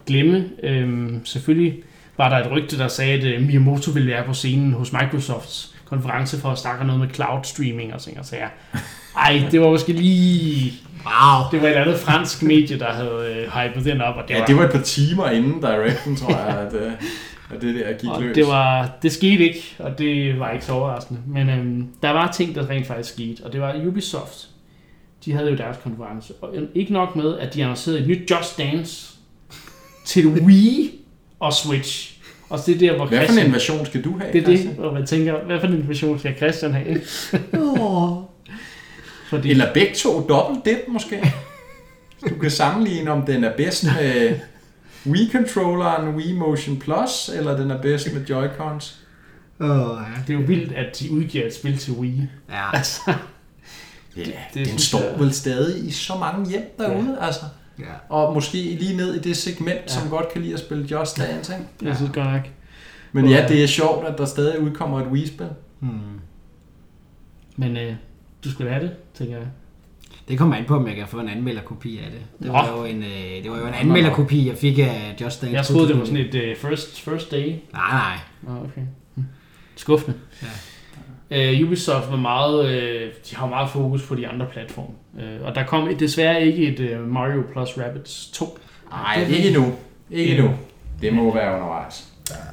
glemme. 0.10 0.46
Øhm, 0.64 1.22
selvfølgelig 1.26 1.74
var 2.18 2.30
der 2.30 2.46
et 2.46 2.52
rygte, 2.52 2.78
der 2.78 2.88
sagde, 2.88 3.14
at 3.14 3.24
øh, 3.24 3.42
Miyamoto 3.42 3.92
ville 3.92 4.12
være 4.12 4.24
på 4.26 4.34
scenen 4.34 4.74
hos 4.74 4.94
Microsofts 4.94 5.76
konference 5.86 6.38
for 6.40 6.50
at 6.50 6.58
snakke 6.58 6.86
noget 6.86 7.00
med 7.02 7.10
cloud 7.14 7.44
streaming 7.44 7.94
og 7.94 8.02
ting 8.02 8.20
og 8.20 8.26
sager. 8.26 8.48
Ej, 9.18 9.42
det 9.52 9.62
var 9.62 9.70
måske 9.70 9.94
lige... 9.94 10.74
Wow. 11.06 11.44
Det 11.52 11.62
var 11.62 11.68
et 11.68 11.74
andet 11.74 12.00
fransk 12.00 12.44
medie, 12.44 12.80
der 12.80 12.92
havde 12.92 13.36
øh, 13.36 13.52
hypet 13.52 13.86
den 13.86 14.02
op, 14.02 14.16
og 14.16 14.24
det 14.28 14.34
Ja, 14.34 14.40
var... 14.40 14.46
det 14.46 14.56
var 14.58 14.64
et 14.64 14.72
par 14.72 14.82
timer 14.82 15.30
inden 15.30 15.62
Directen, 15.62 16.16
tror 16.16 16.38
jeg, 16.38 16.58
at, 16.68 16.74
øh, 16.74 16.92
at 17.56 17.62
det 17.62 17.76
der 17.76 17.94
gik 17.98 18.10
Og 18.10 18.22
løs. 18.22 18.36
det, 18.36 18.48
var, 18.48 18.90
det 19.02 19.12
skete 19.12 19.44
ikke, 19.44 19.76
og 19.80 20.00
det 20.00 20.40
var 20.40 20.52
ikke 20.52 20.66
så 20.66 20.72
overraskende. 20.74 21.20
Men 21.28 21.50
øhm, 21.50 21.88
der 22.02 22.10
var 22.10 22.32
ting, 22.32 22.56
der 22.56 22.70
rent 22.70 22.88
faktisk 22.88 23.14
skete, 23.14 23.44
og 23.46 23.54
det 23.54 23.62
var 23.62 23.76
Ubisoft. 23.88 24.48
De 25.26 25.34
havde 25.34 25.50
jo 25.50 25.58
deres 25.58 25.78
konference. 25.84 26.34
Og 26.42 26.54
ikke 26.76 26.94
nok 26.94 27.16
med, 27.16 27.38
at 27.38 27.54
de 27.54 27.64
annoncerede 27.64 28.00
et 28.00 28.08
nyt 28.08 28.32
Just 28.32 28.58
Dance 28.58 29.09
til 30.06 30.28
Wii 30.28 30.92
og 31.40 31.54
Switch. 31.54 32.16
Og 32.50 32.60
det 32.66 32.76
er 32.76 32.80
der, 32.80 32.96
hvor 32.96 33.06
Hvad 33.08 33.18
for 33.20 33.24
Christian... 33.26 33.46
en 33.48 33.54
version 33.54 33.86
skal 33.86 34.04
du 34.04 34.18
have, 34.20 34.34
det 34.34 34.42
er 34.42 34.46
det, 34.46 34.58
Christian? 34.60 34.76
hvor 34.76 34.94
man 34.94 35.06
tænker, 35.06 35.44
hvad 35.46 35.60
for 35.60 35.68
en 35.68 35.88
version 35.88 36.20
skal 36.20 36.38
Christian 36.38 36.74
have? 36.74 37.02
Fordi, 39.30 39.50
Eller 39.52 39.74
begge 39.74 39.96
to 39.96 40.26
dobbelt 40.30 40.66
dip 40.66 40.78
måske? 40.88 41.34
Du 42.30 42.36
kan 42.36 42.52
sammenligne, 42.52 43.12
om 43.12 43.22
den 43.26 43.44
er 43.44 43.58
bedst 43.58 43.84
med 43.84 44.36
Wii-controlleren 45.06 46.16
Wii 46.16 46.34
Motion 46.34 46.80
Plus, 46.80 47.30
eller 47.36 47.58
den 47.58 47.72
er 47.72 47.82
bedst 47.82 48.14
med 48.14 48.30
Joy-Cons. 48.30 48.94
Åh, 49.60 49.68
ja. 49.70 50.22
det 50.28 50.34
er 50.36 50.40
jo 50.40 50.46
vildt, 50.48 50.72
at 50.74 51.00
de 51.00 51.12
udgiver 51.12 51.46
et 51.46 51.56
spil 51.56 51.78
til 51.78 51.94
Wii. 51.94 52.22
Ja. 52.50 52.78
Altså, 52.78 53.02
Ja, 54.18 54.22
det 54.24 54.32
den 54.54 54.66
synes 54.66 54.82
står 54.82 55.00
jeg- 55.02 55.20
vel 55.20 55.34
stadig 55.34 55.88
i 55.88 55.92
så 55.92 56.16
mange 56.18 56.50
hjem 56.50 56.64
derude, 56.78 57.18
ja. 57.20 57.26
altså. 57.26 57.42
Ja. 57.80 58.16
Og 58.16 58.34
måske 58.34 58.58
lige 58.58 58.98
ned 58.98 59.16
i 59.16 59.20
det 59.20 59.38
segment, 59.38 59.70
ja. 59.76 59.82
Ja. 59.82 59.88
som 59.88 60.10
godt 60.10 60.34
kan 60.34 60.42
lide 60.42 60.54
at 60.54 60.60
spille 60.60 60.88
Just 60.92 61.18
Dance, 61.18 61.54
ikke? 61.54 61.66
jeg 61.82 61.96
synes 61.96 62.12
godt 62.14 62.32
nok. 62.32 62.42
Men 63.12 63.30
ja, 63.30 63.46
det 63.48 63.64
er 63.64 63.68
sjovt, 63.68 64.08
at 64.08 64.18
der 64.18 64.26
stadig 64.26 64.60
udkommer 64.60 65.00
et 65.02 65.08
Wii-spil. 65.08 65.50
Hmm. 65.80 65.92
Men 67.56 67.78
øh, 67.78 67.94
du 68.44 68.52
skulle 68.52 68.72
have 68.72 68.84
det, 68.84 68.92
tænker 69.14 69.38
jeg. 69.38 69.48
Det 70.28 70.38
kommer 70.38 70.56
an 70.56 70.66
på, 70.66 70.76
om 70.76 70.88
jeg 70.88 70.96
kan 70.96 71.08
få 71.08 71.20
en 71.20 71.30
anmelderkopi 71.30 71.98
af 71.98 72.12
det. 72.12 72.22
Det 72.44 72.54
var 72.54 72.78
jo 72.78 72.84
en, 72.86 73.04
øh, 73.04 73.44
det 73.44 73.52
var 73.52 73.58
jo 73.60 73.68
en 73.68 73.74
anmelderkopi, 73.74 74.48
jeg 74.48 74.58
fik 74.58 74.80
af 74.80 75.16
Just 75.22 75.42
Dance. 75.42 75.56
Jeg 75.56 75.66
troede, 75.66 75.88
det 75.88 75.96
var 75.96 76.06
2009. 76.06 76.32
sådan 76.32 76.50
et 76.50 76.58
uh, 76.58 76.70
first, 76.70 77.02
first 77.02 77.32
day. 77.32 77.56
Nej, 77.74 77.92
nej. 77.92 78.18
Nå, 78.42 78.52
okay. 78.52 78.82
Hm. 79.16 79.24
Skuffende. 79.76 80.18
Ja. 80.42 80.48
Uh, 81.32 81.68
Ubisoft 81.68 82.12
var 82.12 82.18
meget, 82.18 82.60
uh, 82.66 83.12
de 83.30 83.36
har 83.36 83.48
meget 83.48 83.70
fokus 83.70 84.08
på 84.08 84.16
de 84.16 84.28
andre 84.28 84.46
platforme. 84.52 84.94
Uh, 85.14 85.46
og 85.48 85.56
der 85.56 85.64
kom 85.64 85.96
desværre 85.98 86.42
ikke 86.46 86.68
et 86.68 87.00
uh, 87.00 87.08
Mario 87.08 87.44
plus 87.52 87.78
Rabbids 87.78 88.30
2. 88.34 88.60
Nej, 88.92 89.26
ikke 89.30 89.48
endnu. 89.50 89.74
Ikke 90.12 90.38
endnu. 90.38 90.52
Det 91.02 91.14
må 91.14 91.34
være 91.34 91.54
undervejs. 91.56 92.08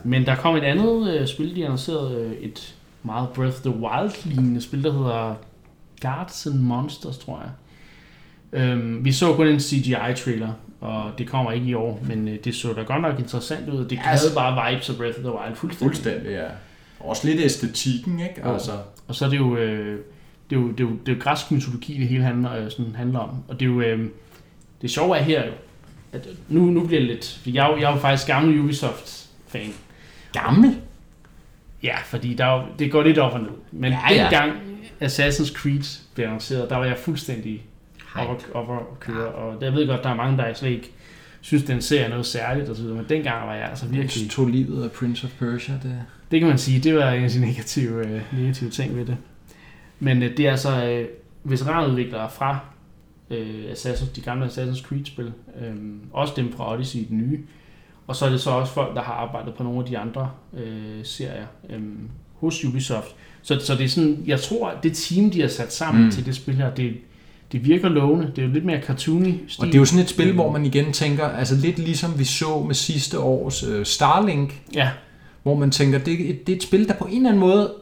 Men 0.05 0.27
der 0.27 0.35
kom 0.35 0.57
et 0.57 0.63
andet 0.65 1.21
uh, 1.21 1.27
spil, 1.27 1.57
de 1.57 1.65
annoncerede, 1.65 2.27
uh, 2.27 2.33
et 2.33 2.75
meget 3.03 3.29
Breath 3.29 3.57
of 3.57 3.61
the 3.63 3.71
Wild-lignende 3.71 4.63
spil, 4.63 4.85
der 4.85 4.93
hedder 4.93 5.35
Guards 6.03 6.47
and 6.47 6.55
Monsters, 6.55 7.19
tror 7.19 7.43
jeg. 7.43 8.73
Um, 8.73 9.05
vi 9.05 9.13
så 9.13 9.35
kun 9.35 9.47
en 9.49 9.61
CGI-trailer, 9.61 10.53
og 10.81 11.11
det 11.19 11.29
kommer 11.29 11.53
ikke 11.53 11.67
i 11.67 11.75
år, 11.75 12.01
men 12.09 12.29
uh, 12.29 12.35
det 12.45 12.55
så 12.55 12.73
da 12.73 12.83
godt 12.83 13.03
nok 13.03 13.19
interessant 13.19 13.69
ud. 13.69 13.85
Det 13.85 13.93
Ja, 13.93 13.97
havde 14.01 14.13
altså- 14.13 14.35
bare 14.35 14.73
vibes 14.73 14.91
af 14.91 14.97
Breath 14.97 15.19
of 15.19 15.23
the 15.25 15.33
Wild 15.33 15.55
fuldstændig. 15.57 15.79
Fuldstændig, 15.97 16.31
ja. 16.31 16.45
Også 17.01 17.29
lidt 17.29 17.41
æstetikken, 17.41 18.21
ikke? 18.21 18.41
Jo. 18.45 18.53
Altså, 18.53 18.73
Og 19.09 19.15
så 19.15 19.25
er 19.25 19.29
det 19.29 19.37
jo, 19.39 19.57
øh, 19.57 19.99
det 20.51 20.57
er 20.57 20.61
jo, 20.61 20.69
det 20.71 20.81
er 20.81 20.85
jo, 20.85 20.91
det 21.07 21.13
er 21.13 21.17
jo 21.17 21.23
græsk 21.23 21.51
mytologi, 21.53 21.99
det 22.01 22.09
hele 22.09 22.23
handler, 22.25 22.57
øh, 22.65 22.71
sådan 22.71 22.95
handler 22.97 23.19
om. 23.19 23.31
Og 23.49 23.61
det 23.61 23.67
er 23.67 23.71
jo, 23.71 23.81
øh, 23.81 24.09
det 24.83 24.91
sjove 24.91 25.17
er 25.19 25.23
her 25.23 25.47
jo, 25.47 25.53
at 26.13 26.29
nu, 26.49 26.65
nu 26.65 26.87
bliver 26.87 27.01
det 27.01 27.09
lidt, 27.11 27.41
for 27.43 27.51
jeg, 27.51 27.67
er 27.67 27.71
jo- 27.71 27.77
jeg 27.81 27.91
er 27.91 27.95
jo 27.95 28.01
faktisk 28.01 28.27
gammel 28.27 28.61
Ubisoft-fan. 28.61 29.73
gammel. 30.33 30.77
Ja, 31.83 31.97
fordi 32.05 32.35
der 32.35 32.45
er 32.45 32.61
jo, 32.61 32.67
det 32.79 32.93
går 32.93 33.03
lidt 33.03 33.19
op 33.19 33.33
og 33.33 33.41
ned. 33.41 33.49
Men 33.73 33.93
Ja, 33.93 33.99
ja, 34.11 34.15
ja. 34.15 34.23
dengang 34.23 34.53
Assassin's 35.03 35.55
Creed 35.55 36.01
blev 36.15 36.27
annonceret, 36.27 36.71
der 36.71 36.77
var 36.77 36.85
jeg 36.85 36.97
fuldstændig 36.99 37.63
op, 38.15 38.29
og, 38.29 38.63
op 38.63 38.69
og 38.69 38.97
køre. 39.01 39.29
Og 39.29 39.63
jeg 39.63 39.73
ved 39.73 39.87
godt, 39.87 40.03
der 40.05 40.11
er 40.11 40.15
mange, 40.15 40.39
der 40.39 40.55
slet 40.55 40.71
ikke 40.71 40.91
synes, 41.41 41.65
den 41.65 41.83
serie 41.83 42.05
er 42.05 42.09
noget 42.09 42.27
særligt 42.27 42.69
og 42.69 42.77
så 42.77 42.83
videre, 42.83 42.97
men 42.97 43.07
dengang 43.09 43.47
var 43.47 43.55
jeg 43.55 43.69
altså 43.69 43.87
virkelig... 43.87 44.31
tog 44.31 44.47
livet 44.47 44.85
af 44.85 44.91
Prince 44.93 45.27
of 45.27 45.31
Persia, 45.39 45.75
det... 45.83 46.03
Det 46.31 46.41
kan 46.41 46.49
man 46.49 46.59
sige, 46.59 46.81
det 46.81 46.95
var 46.95 47.11
en 47.11 47.25
af 47.25 47.31
de 47.31 47.41
negative, 47.41 48.07
øh, 48.09 48.21
negative 48.39 48.71
ting 48.71 48.97
ved 48.97 49.07
det. 49.07 49.17
Men 50.01 50.23
øh, 50.23 50.37
det 50.37 50.47
er 50.47 50.51
altså 50.51 50.85
øh, 50.85 51.07
veteranudviklere 51.45 52.31
fra 52.31 52.59
øh, 53.31 53.65
Assassin's, 53.73 54.15
de 54.17 54.21
gamle 54.21 54.47
Assassin's 54.47 54.83
Creed-spil. 54.83 55.33
Øh, 55.61 55.75
også 56.13 56.33
dem 56.37 56.53
fra 56.53 56.75
Odyssey, 56.75 57.01
den 57.09 57.19
nye. 57.19 57.41
Og 58.07 58.17
så 58.17 58.27
er 58.27 58.31
det 58.31 58.41
så 58.41 58.51
også 58.51 58.73
folk, 58.73 58.95
der 58.97 59.03
har 59.03 59.13
arbejdet 59.13 59.55
på 59.55 59.63
nogle 59.63 59.79
af 59.79 59.85
de 59.85 59.99
andre 59.99 60.31
øh, 60.57 61.05
serier 61.05 61.47
øh, 61.71 61.81
hos 62.35 62.65
Ubisoft. 62.65 63.15
Så, 63.43 63.59
så 63.61 63.75
det 63.75 63.85
er 63.85 63.89
sådan, 63.89 64.23
jeg 64.27 64.41
tror, 64.41 64.69
at 64.69 64.83
det 64.83 64.97
team, 64.97 65.31
de 65.31 65.41
har 65.41 65.49
sat 65.49 65.73
sammen 65.73 66.05
Mm. 66.05 66.11
til 66.11 66.27
det 66.27 66.35
spil 66.37 66.55
her, 66.55 66.75
det, 66.75 66.95
det 67.53 67.65
virker 67.65 67.89
lovende. 67.89 68.33
Det 68.37 68.39
er 68.43 68.47
jo 68.47 68.53
lidt 68.53 68.65
mere 68.65 68.83
cartoony 68.83 69.35
stil. 69.49 69.61
Og 69.61 69.67
det 69.67 69.75
er 69.75 69.79
jo 69.79 69.85
sådan 69.85 70.03
et 70.05 70.11
spil, 70.11 70.33
hvor 70.33 70.53
man 70.53 70.67
igen 70.67 70.93
tænker, 70.93 71.25
altså 71.29 71.55
lidt 71.57 71.79
ligesom 71.79 72.19
vi 72.19 72.25
så 72.25 72.63
med 72.67 72.75
sidste 72.75 73.19
års 73.19 73.63
øh, 73.63 73.85
Starlink, 73.87 74.61
Ja, 74.75 74.91
hvor 75.47 75.55
man 75.55 75.71
tænker, 75.71 75.99
det, 75.99 76.31
et- 76.31 76.47
det 76.47 76.53
er 76.53 76.57
et 76.57 76.63
spil, 76.63 76.89
der 76.89 76.95
på 76.95 77.05
en 77.05 77.17
eller 77.17 77.29
anden 77.29 77.41
måde 77.41 77.73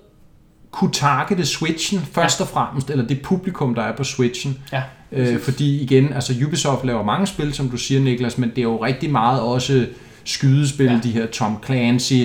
kunne 0.71 0.93
targete 0.93 1.47
Switchen 1.47 2.01
først 2.13 2.41
og 2.41 2.49
fremmest, 2.49 2.91
eller 2.91 3.07
det 3.07 3.23
publikum, 3.23 3.75
der 3.75 3.83
er 3.83 3.97
på 3.97 4.05
Switchen. 4.05 4.59
ja. 4.73 4.83
Øh, 5.13 5.41
fordi 5.41 5.81
igen, 5.83 6.13
altså 6.13 6.35
Ubisoft 6.47 6.85
laver 6.85 7.05
mange 7.05 7.27
spil, 7.27 7.53
som 7.55 7.69
du 7.69 7.77
siger, 7.77 8.01
Niklas, 8.01 8.39
men 8.39 8.49
det 8.49 8.59
er 8.59 8.63
jo 8.63 8.85
rigtig 8.85 9.11
meget 9.11 9.41
også 9.41 9.87
skydespil, 10.25 10.87
ja. 10.87 10.93
Ja. 10.93 10.99
de 11.03 11.11
her 11.11 11.27
Tom 11.27 11.57
Clancy, 11.67 12.23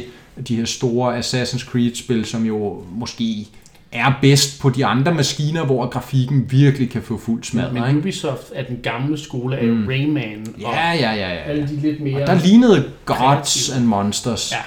de 0.47 0.55
her 0.55 0.65
store 0.65 1.19
Assassin's 1.19 1.65
Creed-spil, 1.71 2.25
som 2.25 2.45
jo 2.45 2.83
måske 2.91 3.47
er 3.91 4.11
bedst 4.21 4.61
på 4.61 4.69
de 4.69 4.85
andre 4.85 5.13
maskiner, 5.13 5.65
hvor 5.65 5.87
grafikken 5.89 6.51
virkelig 6.51 6.89
kan 6.89 7.01
få 7.01 7.17
fuld 7.17 7.43
smad. 7.43 7.71
Men 7.71 7.83
ikke? 7.87 7.99
Ubisoft 7.99 8.43
er 8.55 8.63
den 8.63 8.77
gamle 8.83 9.17
skole 9.17 9.57
af 9.57 9.67
Mm. 9.67 9.87
Rayman 9.87 10.45
og 10.55 10.61
Ja, 10.73 10.91
ja, 10.91 11.11
ja, 11.13 11.29
ja. 11.33 11.35
alle 11.35 11.67
de 11.67 11.75
lidt 11.75 12.01
mere... 12.01 12.21
Og 12.21 12.27
der 12.27 12.39
lignede 12.45 12.91
Gods 13.05 13.17
kreative. 13.17 13.75
and 13.75 13.85
Monsters. 13.85 14.51
Ja. 14.51 14.57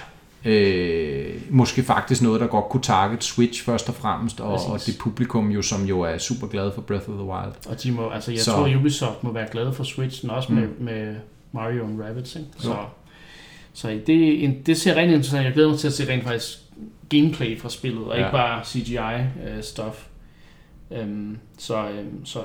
Øh, 0.44 1.34
måske 1.50 1.82
faktisk 1.82 2.22
noget, 2.22 2.40
der 2.40 2.46
godt 2.46 2.64
kunne 2.64 2.82
target 2.82 3.24
Switch 3.24 3.64
først 3.64 3.88
og 3.88 3.94
fremmest, 3.94 4.40
og, 4.40 4.50
Præcis. 4.52 4.68
og 4.70 4.80
det 4.86 4.98
publikum 5.00 5.50
jo, 5.50 5.62
som 5.62 5.84
jo 5.84 6.00
er 6.00 6.18
super 6.18 6.46
glade 6.46 6.72
for 6.74 6.80
Breath 6.82 7.08
of 7.08 7.14
the 7.14 7.24
Wild. 7.24 7.52
Og 7.68 7.82
de 7.82 7.92
må, 7.92 8.08
altså 8.10 8.32
jeg 8.32 8.40
Så- 8.40 8.50
tror, 8.52 8.76
Ubisoft 8.80 9.24
må 9.24 9.32
være 9.32 9.48
glade 9.52 9.72
for 9.72 9.84
Switchen, 9.84 10.30
også 10.30 10.52
med, 10.52 10.62
Mm. 10.62 10.84
med 10.84 11.16
Mario 11.52 11.84
and 11.86 12.02
Rabbids, 12.02 12.36
ikke? 12.36 12.48
Så, 12.58 12.68
Jo. 12.70 12.76
så 13.72 13.88
det, 14.06 14.44
en, 14.44 14.62
det 14.66 14.76
ser 14.76 14.94
rigtig 14.94 15.14
interessant. 15.14 15.44
Jeg 15.44 15.52
glæder 15.52 15.68
mig 15.68 15.78
til 15.78 15.86
at 15.86 15.92
se 15.92 16.12
rent 16.12 16.24
faktisk 16.24 16.58
gameplay 17.08 17.60
fra 17.60 17.68
spillet, 17.68 18.04
og 18.04 18.12
Ja. 18.16 18.18
ikke 18.18 18.32
bare 18.32 18.64
CGI-stuff. 18.64 20.06
Um, 20.90 21.38
så, 21.58 21.76
um, 21.82 22.24
så 22.26 22.42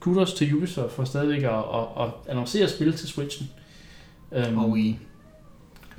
kudos 0.00 0.34
til 0.34 0.54
Ubisoft 0.56 0.92
for 0.92 1.04
stadigvæk 1.04 1.42
at, 1.42 1.50
at, 1.50 1.84
at 2.00 2.08
annoncere 2.28 2.68
spil 2.68 2.92
til 2.92 3.08
Switchen. 3.08 3.50
Um, 4.48 4.58
Og 4.58 4.78
i 4.78 4.98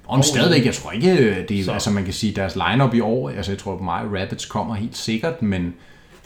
Oh, 0.08 0.24
stadigvæk, 0.24 0.66
jeg 0.66 0.74
tror 0.74 0.92
ikke, 0.92 1.12
øh, 1.12 1.48
det 1.50 1.60
er, 1.60 1.64
Så. 1.64 1.72
altså 1.72 1.92
man 1.92 2.04
kan 2.04 2.14
sige, 2.14 2.36
deres 2.36 2.58
lineup 2.70 2.94
i 2.94 3.00
år, 3.00 3.30
altså 3.30 3.52
jeg 3.52 3.60
tror, 3.60 3.76
at 3.76 3.82
Mario 3.82 4.18
Rabbids 4.18 4.46
kommer 4.46 4.76
helt 4.76 4.98
sikkert, 4.98 5.42
men 5.42 5.74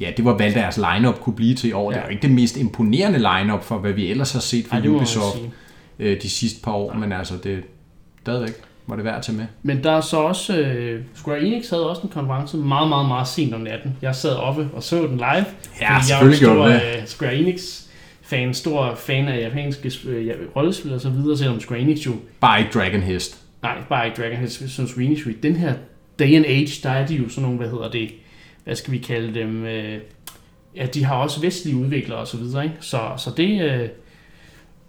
ja, 0.02 0.12
det 0.18 0.26
var 0.26 0.34
hvad 0.34 0.52
deres 0.52 0.80
lineup 0.94 1.20
kunne 1.20 1.36
blive 1.36 1.56
til 1.56 1.70
i 1.70 1.74
år. 1.74 1.92
Ja. 1.92 1.96
Det 1.96 2.02
er 2.02 2.08
jo 2.08 2.12
ikke 2.12 2.22
det 2.22 2.32
mest 2.32 2.58
imponerende 2.58 3.20
lineup 3.20 3.64
for, 3.64 3.78
hvad 3.78 3.94
vi 3.94 4.12
ellers 4.12 4.32
har 4.32 4.40
set 4.40 4.66
fra 4.68 4.80
det 4.80 4.88
Ubisoft 4.88 5.38
øh, 6.00 6.22
de 6.22 6.30
sidste 6.30 6.62
par 6.62 6.72
år, 6.72 6.94
men 6.94 7.12
altså 7.12 7.34
det 7.44 7.64
stadigvæk 8.22 8.54
var 8.88 8.96
det 8.96 9.06
værd 9.06 9.16
at 9.16 9.24
tage 9.24 9.38
med. 9.38 9.46
Men 9.64 9.84
der 9.84 9.92
er 9.92 10.02
så 10.02 10.18
også... 10.18 10.58
Øh, 10.58 11.02
Square 11.16 11.42
Enix 11.42 11.70
havde 11.70 11.90
også 11.90 12.02
en 12.02 12.10
konference 12.10 12.58
meget, 12.58 12.90
meget, 12.90 13.08
meget 13.08 13.28
sent 13.28 13.54
om 13.54 13.62
natten. 13.62 13.98
Jeg 14.02 14.16
sad 14.16 14.36
oppe 14.36 14.70
og 14.74 14.84
så 14.84 14.96
den 14.98 15.18
live. 15.18 15.26
Ja, 15.26 15.42
fordi 15.42 15.82
jeg 15.82 15.98
er 15.98 16.02
selvfølgelig 16.02 16.38
stor 16.38 16.54
du 16.54 16.74
øh, 16.74 17.06
Square 17.06 17.36
Enix 17.36 17.82
fan, 18.22 18.54
stor 18.54 18.96
fan 18.96 19.28
af 19.28 19.42
japanske 19.42 19.92
øh, 20.08 20.34
rollespil 20.56 20.94
og 20.94 21.02
så 21.02 21.10
videre, 21.10 21.38
selvom 21.38 21.60
Square 21.60 21.80
Enix 21.80 22.06
jo, 22.06 22.12
Bare 22.40 22.60
ikke 22.60 22.72
Dragon 22.74 23.02
Heist. 23.02 23.45
Nej, 23.66 23.84
bare 23.90 24.06
ikke 24.06 24.22
Dragon 24.22 24.38
Head, 24.38 24.50
som 24.50 24.88
Square 24.88 25.06
Enix 25.06 25.26
jo, 25.26 25.32
i 25.32 25.34
den 25.34 25.56
her 25.56 25.74
day 26.20 26.36
and 26.36 26.46
age, 26.46 26.80
der 26.84 26.90
er 26.90 27.08
de 27.08 27.16
jo 27.16 27.30
sådan 27.30 27.42
nogle, 27.42 27.58
hvad 27.58 27.70
hedder 27.70 27.90
det, 27.90 28.12
hvad 28.64 28.76
skal 28.76 28.94
vi 28.94 28.98
kalde 28.98 29.40
dem, 29.40 29.66
øh, 29.66 30.00
ja, 30.76 30.86
de 30.86 31.04
har 31.04 31.16
også 31.16 31.42
vestlige 31.42 31.78
udviklere 31.78 32.20
og 32.20 32.28
så 32.28 32.38
videre, 32.38 32.64
ikke? 32.64 32.76
Så, 32.80 33.00
så 33.18 33.32
det, 33.38 33.62
øh, 33.62 33.90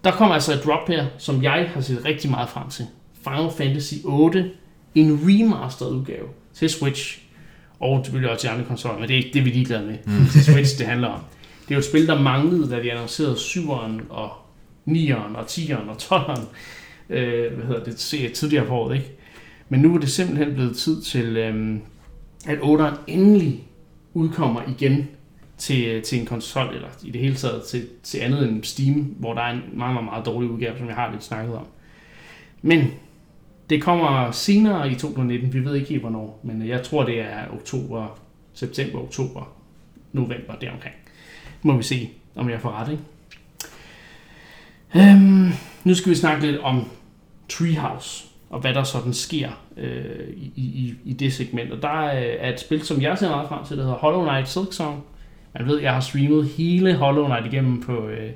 der 0.05 0.11
kommer 0.11 0.35
altså 0.35 0.53
et 0.53 0.65
drop 0.65 0.89
her, 0.89 1.07
som 1.19 1.43
jeg 1.43 1.71
har 1.75 1.81
set 1.81 2.05
rigtig 2.05 2.31
meget 2.31 2.49
frem 2.49 2.71
til. 2.71 2.87
Final 3.25 3.51
Fantasy 3.57 3.95
8, 4.05 4.51
en 4.95 5.21
remastered 5.23 5.91
udgave 5.91 6.29
til 6.55 6.71
Switch, 6.71 7.19
og 7.81 8.05
selvfølgelig 8.05 8.31
også 8.31 8.41
til 8.41 8.49
andre 8.49 8.65
konsoller, 8.65 8.99
men 8.99 9.09
det 9.09 9.15
er 9.15 9.19
ikke 9.19 9.35
det, 9.35 9.45
vi 9.45 9.51
er 9.51 9.55
ligeglade 9.55 9.87
med. 9.87 9.99
Mm. 10.05 10.27
til 10.33 10.45
Switch, 10.45 10.79
det 10.79 10.87
handler 10.87 11.09
om. 11.09 11.21
Det 11.65 11.71
er 11.71 11.75
jo 11.75 11.79
et 11.79 11.85
spil, 11.85 12.07
der 12.07 12.23
manglede, 12.23 12.71
da 12.71 12.83
de 12.83 12.93
annoncerede 12.93 13.35
7'eren 13.35 14.13
og 14.13 14.31
9'eren 14.89 15.37
og 15.37 15.45
10'eren 15.45 15.91
og 15.91 15.97
12'eren 15.97 16.45
øh, 17.11 17.53
hvad 17.53 17.67
hedder 17.67 17.85
det, 17.85 18.01
se 18.01 18.29
tidligere 18.29 18.67
på 18.67 18.75
året, 18.75 18.97
ikke? 18.97 19.13
Men 19.69 19.81
nu 19.81 19.95
er 19.95 19.99
det 19.99 20.11
simpelthen 20.11 20.55
blevet 20.55 20.77
tid 20.77 21.03
til, 21.03 21.37
øh, 21.37 21.77
at 22.47 22.59
8'eren 22.59 22.97
endelig 23.07 23.65
udkommer 24.15 24.63
igen 24.79 25.09
til, 25.59 25.87
øh, 25.87 26.03
til 26.03 26.21
en 26.21 26.27
konsol, 26.27 26.75
eller 26.75 26.89
i 27.05 27.11
det 27.11 27.21
hele 27.21 27.35
taget 27.35 27.63
til, 27.63 27.87
til 28.03 28.19
andet 28.19 28.49
end 28.49 28.65
Steam, 28.65 28.95
hvor 28.95 29.35
der 29.35 29.41
er 29.41 29.53
en 29.53 29.63
meget, 29.73 29.93
meget, 29.93 30.05
meget 30.05 30.27
dårlig 30.27 30.51
udgave, 30.51 30.79
som 30.79 30.87
jeg 30.87 30.95
har 30.95 31.13
lidt 31.13 31.25
snakket 31.25 31.55
om. 31.55 31.67
Men 32.63 32.87
det 33.71 33.83
kommer 33.83 34.31
senere 34.31 34.91
i 34.91 34.95
2019, 34.95 35.53
vi 35.53 35.65
ved 35.65 35.75
ikke 35.75 35.89
helt 35.89 36.01
hvornår, 36.01 36.41
men 36.43 36.63
øh, 36.63 36.69
jeg 36.69 36.83
tror 36.83 37.05
det 37.05 37.21
er 37.21 37.41
oktober, 37.53 38.19
september, 38.55 38.99
oktober, 38.99 39.53
november 40.13 40.55
deromkring. 40.61 40.95
Må 41.63 41.77
vi 41.77 41.83
se, 41.83 42.11
om 42.35 42.51
jeg 42.51 42.61
får 42.61 42.71
ret, 42.71 42.91
ikke? 42.91 43.03
Øhm, 44.95 45.53
nu 45.85 45.95
skal 45.95 46.11
vi 46.11 46.17
snakke 46.17 46.47
lidt 46.47 46.61
om 46.61 46.89
Treehouse, 47.49 48.25
og 48.51 48.61
hvad 48.61 48.75
der 48.75 48.83
sådan 48.83 49.13
sker 49.15 49.49
øh, 49.77 50.29
i, 50.37 50.53
i, 50.57 50.95
i 51.05 51.13
det 51.13 51.33
segment. 51.33 51.73
Og 51.73 51.83
der 51.83 52.03
er 52.09 52.53
et 52.53 52.61
spil, 52.61 52.83
som 52.83 53.03
jeg 53.03 53.19
ser 53.19 53.29
meget 53.31 53.49
frem 53.49 53.65
til, 53.65 53.77
der 53.77 53.83
hedder 53.83 53.97
Hollow 53.97 54.23
Knight 54.29 54.49
Silk 54.49 54.73
Song. 54.73 55.05
Man 55.59 55.69
ved, 55.69 55.81
jeg 55.81 55.93
har 55.95 56.01
streamet 56.01 56.47
hele 56.47 56.95
Hollow 56.97 57.27
Knight 57.27 57.47
igennem 57.53 57.83
på, 57.83 58.07
øh, 58.09 58.31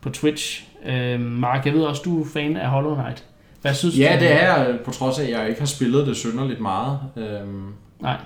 på 0.00 0.10
Twitch. 0.10 0.64
Øh, 0.86 1.20
Mark, 1.20 1.66
jeg 1.66 1.74
ved 1.74 1.82
også, 1.82 2.02
du 2.04 2.22
er 2.22 2.26
fan 2.32 2.56
af 2.56 2.68
Hollow 2.68 2.94
Knight. 2.94 3.24
Hvad 3.62 3.74
synes 3.74 3.98
Ja, 3.98 4.12
du? 4.16 4.20
det 4.24 4.32
er 4.32 4.54
jeg, 4.64 4.78
på 4.84 4.90
trods 4.90 5.18
af, 5.18 5.24
at 5.24 5.30
jeg 5.30 5.48
ikke 5.48 5.60
har 5.60 5.66
spillet 5.66 6.06
det 6.06 6.16
synderligt 6.16 6.60
meget. 6.60 6.98
Øhm, 7.16 7.66
Nej, 8.00 8.16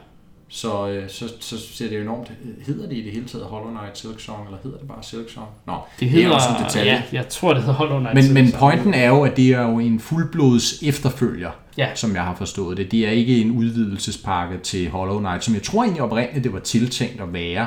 så, 0.54 0.88
øh, 0.88 1.08
så, 1.08 1.24
så 1.40 1.58
ser 1.58 1.88
det 1.88 2.00
enormt... 2.00 2.32
Hedder 2.66 2.88
det 2.88 2.96
i 2.96 3.02
det 3.02 3.12
hele 3.12 3.26
taget 3.26 3.46
Hollow 3.46 3.70
Knight 3.70 3.98
Silk 3.98 4.20
Song, 4.20 4.44
eller 4.46 4.58
hedder 4.62 4.78
det 4.78 4.88
bare 4.88 5.02
Silk 5.02 5.30
Song? 5.30 5.46
Nå, 5.66 5.72
det 6.00 6.10
hedder... 6.10 6.26
det 6.26 6.32
er 6.32 6.36
også 6.36 6.48
en 6.58 6.64
detalje. 6.64 6.92
ja, 6.92 7.02
jeg 7.12 7.28
tror, 7.28 7.52
det 7.54 7.62
hedder 7.62 7.74
Hollow 7.74 7.98
Knight 7.98 8.14
Men, 8.14 8.22
Silk 8.24 8.34
men 8.34 8.52
pointen 8.52 8.94
er 8.94 9.08
jo, 9.08 9.22
at 9.22 9.36
det 9.36 9.48
er 9.50 9.62
jo 9.70 9.78
en 9.78 10.00
fuldblods 10.00 10.82
efterfølger, 10.82 11.50
Ja. 11.78 11.88
som 11.94 12.14
jeg 12.14 12.22
har 12.22 12.34
forstået 12.34 12.76
det. 12.76 12.90
Det 12.92 13.06
er 13.06 13.10
ikke 13.10 13.40
en 13.40 13.50
udvidelsespakke 13.50 14.58
til 14.58 14.90
Hollow 14.90 15.18
Knight, 15.18 15.44
som 15.44 15.54
jeg 15.54 15.62
tror 15.62 15.82
egentlig 15.82 16.02
oprindeligt, 16.02 16.44
det 16.44 16.52
var 16.52 16.58
tiltænkt 16.60 17.20
at 17.20 17.32
være, 17.32 17.66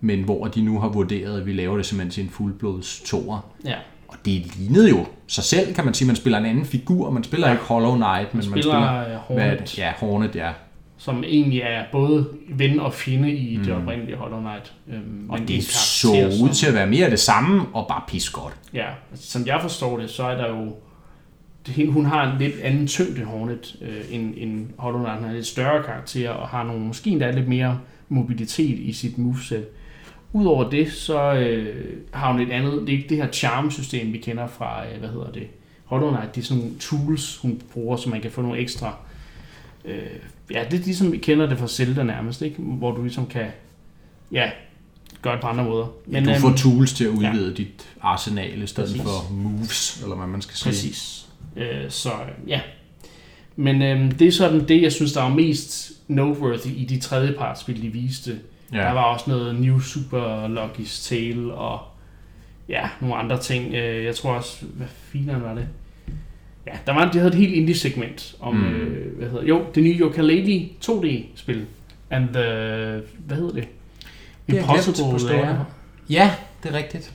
men 0.00 0.22
hvor 0.22 0.46
de 0.46 0.62
nu 0.62 0.80
har 0.80 0.88
vurderet, 0.88 1.40
at 1.40 1.46
vi 1.46 1.52
laver 1.52 1.76
det 1.76 1.86
simpelthen 1.86 2.10
til 2.12 2.24
en 2.24 2.30
fuldblods 2.30 3.02
toer. 3.06 3.46
Ja, 3.64 3.74
Og 4.08 4.16
det 4.24 4.56
lignede 4.56 4.88
jo 4.88 5.06
sig 5.26 5.44
selv, 5.44 5.74
kan 5.74 5.84
man 5.84 5.94
sige. 5.94 6.06
Man 6.06 6.16
spiller 6.16 6.38
en 6.38 6.46
anden 6.46 6.64
figur. 6.64 7.10
Man 7.10 7.24
spiller 7.24 7.50
ikke 7.52 7.62
Hollow 7.62 7.94
Knight, 7.94 8.34
men 8.34 8.38
man 8.38 8.42
spiller, 8.42 8.62
spiller... 8.62 9.00
øh, 9.00 9.06
hvad 9.06 9.16
Hornet. 9.46 9.60
det? 9.60 9.78
Ja, 9.78 9.92
Hornet, 10.00 10.36
ja. 10.36 10.50
Som 11.06 11.24
egentlig 11.24 11.60
er 11.60 11.84
både 11.92 12.28
ven 12.48 12.80
og 12.80 12.94
fjende 12.94 13.32
i 13.32 13.56
det 13.56 13.66
Mm. 13.76 13.82
oprindelige 13.82 14.16
Hollow 14.16 14.40
Knight. 14.40 14.72
Øhm, 14.92 15.30
Og 15.30 15.38
men 15.38 15.48
det 15.48 15.64
så 15.64 16.08
ud 16.42 16.48
til 16.54 16.66
at 16.66 16.74
være 16.74 16.86
mere 16.86 17.04
af 17.04 17.10
det 17.10 17.20
samme, 17.20 17.62
og 17.72 17.86
bare 17.88 18.02
pis 18.08 18.30
godt. 18.30 18.54
Ja, 18.74 18.86
altså, 19.10 19.30
som 19.30 19.46
jeg 19.46 19.58
forstår 19.62 19.98
det, 19.98 20.10
så 20.10 20.22
er 20.22 20.36
der 20.36 20.48
jo... 20.56 20.76
det- 21.66 21.92
Hun 21.92 22.04
har 22.06 22.32
en 22.32 22.38
lidt 22.38 22.60
anden 22.62 22.86
tyngde 22.86 23.24
Hornet 23.24 23.76
øh, 23.82 24.00
end, 24.10 24.34
end 24.36 24.66
Hollow 24.78 24.98
Knight. 25.00 25.14
Hun 25.16 25.22
har 25.24 25.30
en 25.30 25.36
lidt 25.36 25.46
større 25.46 25.82
karakter 25.82 26.30
og 26.30 26.48
har 26.48 26.64
nogle, 26.64 26.80
måske 26.86 27.10
endda 27.10 27.30
lidt 27.30 27.48
mere 27.48 27.80
mobilitet 28.08 28.78
i 28.78 28.92
sit 28.92 29.18
moveset. 29.18 29.66
Udover 30.32 30.70
det, 30.70 30.92
så 30.92 31.34
øh, 31.34 31.86
har 32.12 32.32
hun 32.32 32.40
et 32.40 32.50
andet, 32.50 32.72
det 32.80 32.88
er 32.88 32.96
ikke 32.96 33.08
det 33.08 33.16
her 33.16 33.28
charm-system, 33.32 34.12
vi 34.12 34.18
kender 34.18 34.46
fra, 34.46 34.86
øh, 34.86 34.98
hvad 34.98 35.08
hedder 35.08 35.30
det, 35.32 35.46
Hollow 35.84 36.10
Knight. 36.16 36.34
Det 36.34 36.40
er 36.40 36.44
sådan 36.44 36.62
nogle 36.62 36.78
tools, 36.80 37.36
hun 37.42 37.60
bruger, 37.72 37.96
så 37.96 38.08
man 38.10 38.20
kan 38.20 38.30
få 38.30 38.42
nogle 38.42 38.58
ekstra... 38.58 38.96
Øh, 39.84 39.96
ja, 40.50 40.64
det 40.70 40.80
er 40.80 40.84
ligesom 40.84 41.12
vi 41.12 41.18
kender 41.18 41.46
det 41.46 41.58
fra 41.58 41.68
Zelda 41.68 42.02
nærmest, 42.02 42.42
ikke? 42.42 42.62
Hvor 42.62 42.92
du 42.92 43.02
ligesom 43.02 43.26
kan, 43.26 43.46
ja, 44.32 44.50
gøre 45.22 45.32
det 45.32 45.42
på 45.42 45.46
andre 45.46 45.64
måder. 45.64 45.86
Men, 46.06 46.24
du 46.24 46.30
øhm, 46.30 46.40
får 46.40 46.52
tools 46.56 46.92
til 46.92 47.04
at 47.04 47.10
udvide 47.10 47.48
ja. 47.48 47.54
dit 47.54 47.88
arsenal 48.00 48.62
i 48.62 48.66
stedet 48.66 48.90
Præcis. 48.90 49.02
for 49.02 49.32
moves, 49.32 50.00
eller 50.02 50.16
hvad 50.16 50.26
man 50.26 50.42
skal 50.42 50.56
sige. 50.56 50.70
Præcis. 50.70 51.26
Øh, 51.56 51.90
så 51.90 52.10
ja. 52.46 52.60
Men 53.56 53.82
øh, 53.82 54.18
det 54.18 54.28
er 54.28 54.32
sådan 54.32 54.68
det, 54.68 54.82
jeg 54.82 54.92
synes, 54.92 55.12
der 55.12 55.22
er 55.22 55.28
mest 55.28 55.92
noteworthy 56.08 56.70
i 56.70 56.84
de 56.84 57.00
tredjepartsspil, 57.00 57.82
de 57.82 57.88
viste. 57.88 58.38
Ja. 58.72 58.78
Der 58.78 58.90
var 58.90 59.02
også 59.02 59.30
noget 59.30 59.60
New 59.60 59.80
Super 59.80 60.48
Lucky's 60.48 61.08
Tale 61.08 61.54
og 61.54 61.80
ja, 62.68 62.88
nogle 63.00 63.16
andre 63.16 63.40
ting. 63.40 63.74
Øh, 63.74 64.04
jeg 64.04 64.14
tror 64.14 64.32
også, 64.32 64.64
hvad 64.74 64.86
filen 64.86 65.42
var 65.42 65.54
det? 65.54 65.68
Ja, 66.66 66.72
der 66.86 66.92
var, 66.94 67.10
de 67.12 67.18
havde 67.18 67.28
et 67.32 67.38
helt 67.38 67.54
indie-segment 67.54 68.34
om, 68.40 68.54
Mm. 68.54 68.64
øh, 68.64 69.18
hvad 69.18 69.28
hedder 69.28 69.44
Jo, 69.46 69.62
det 69.74 69.82
nye 69.82 69.94
Yooka-Laylee 70.04 70.84
2D-spil. 70.90 71.64
And 72.10 72.24
the, 72.28 72.42
hvad 73.26 73.36
hedder 73.36 73.52
det? 73.52 73.68
Det 74.46 74.54
jeg 74.54 74.64
glemt 74.64 74.96
på 74.96 75.18
ja, 76.10 76.30
det 76.62 76.70
er 76.74 76.76
rigtigt. 76.78 77.12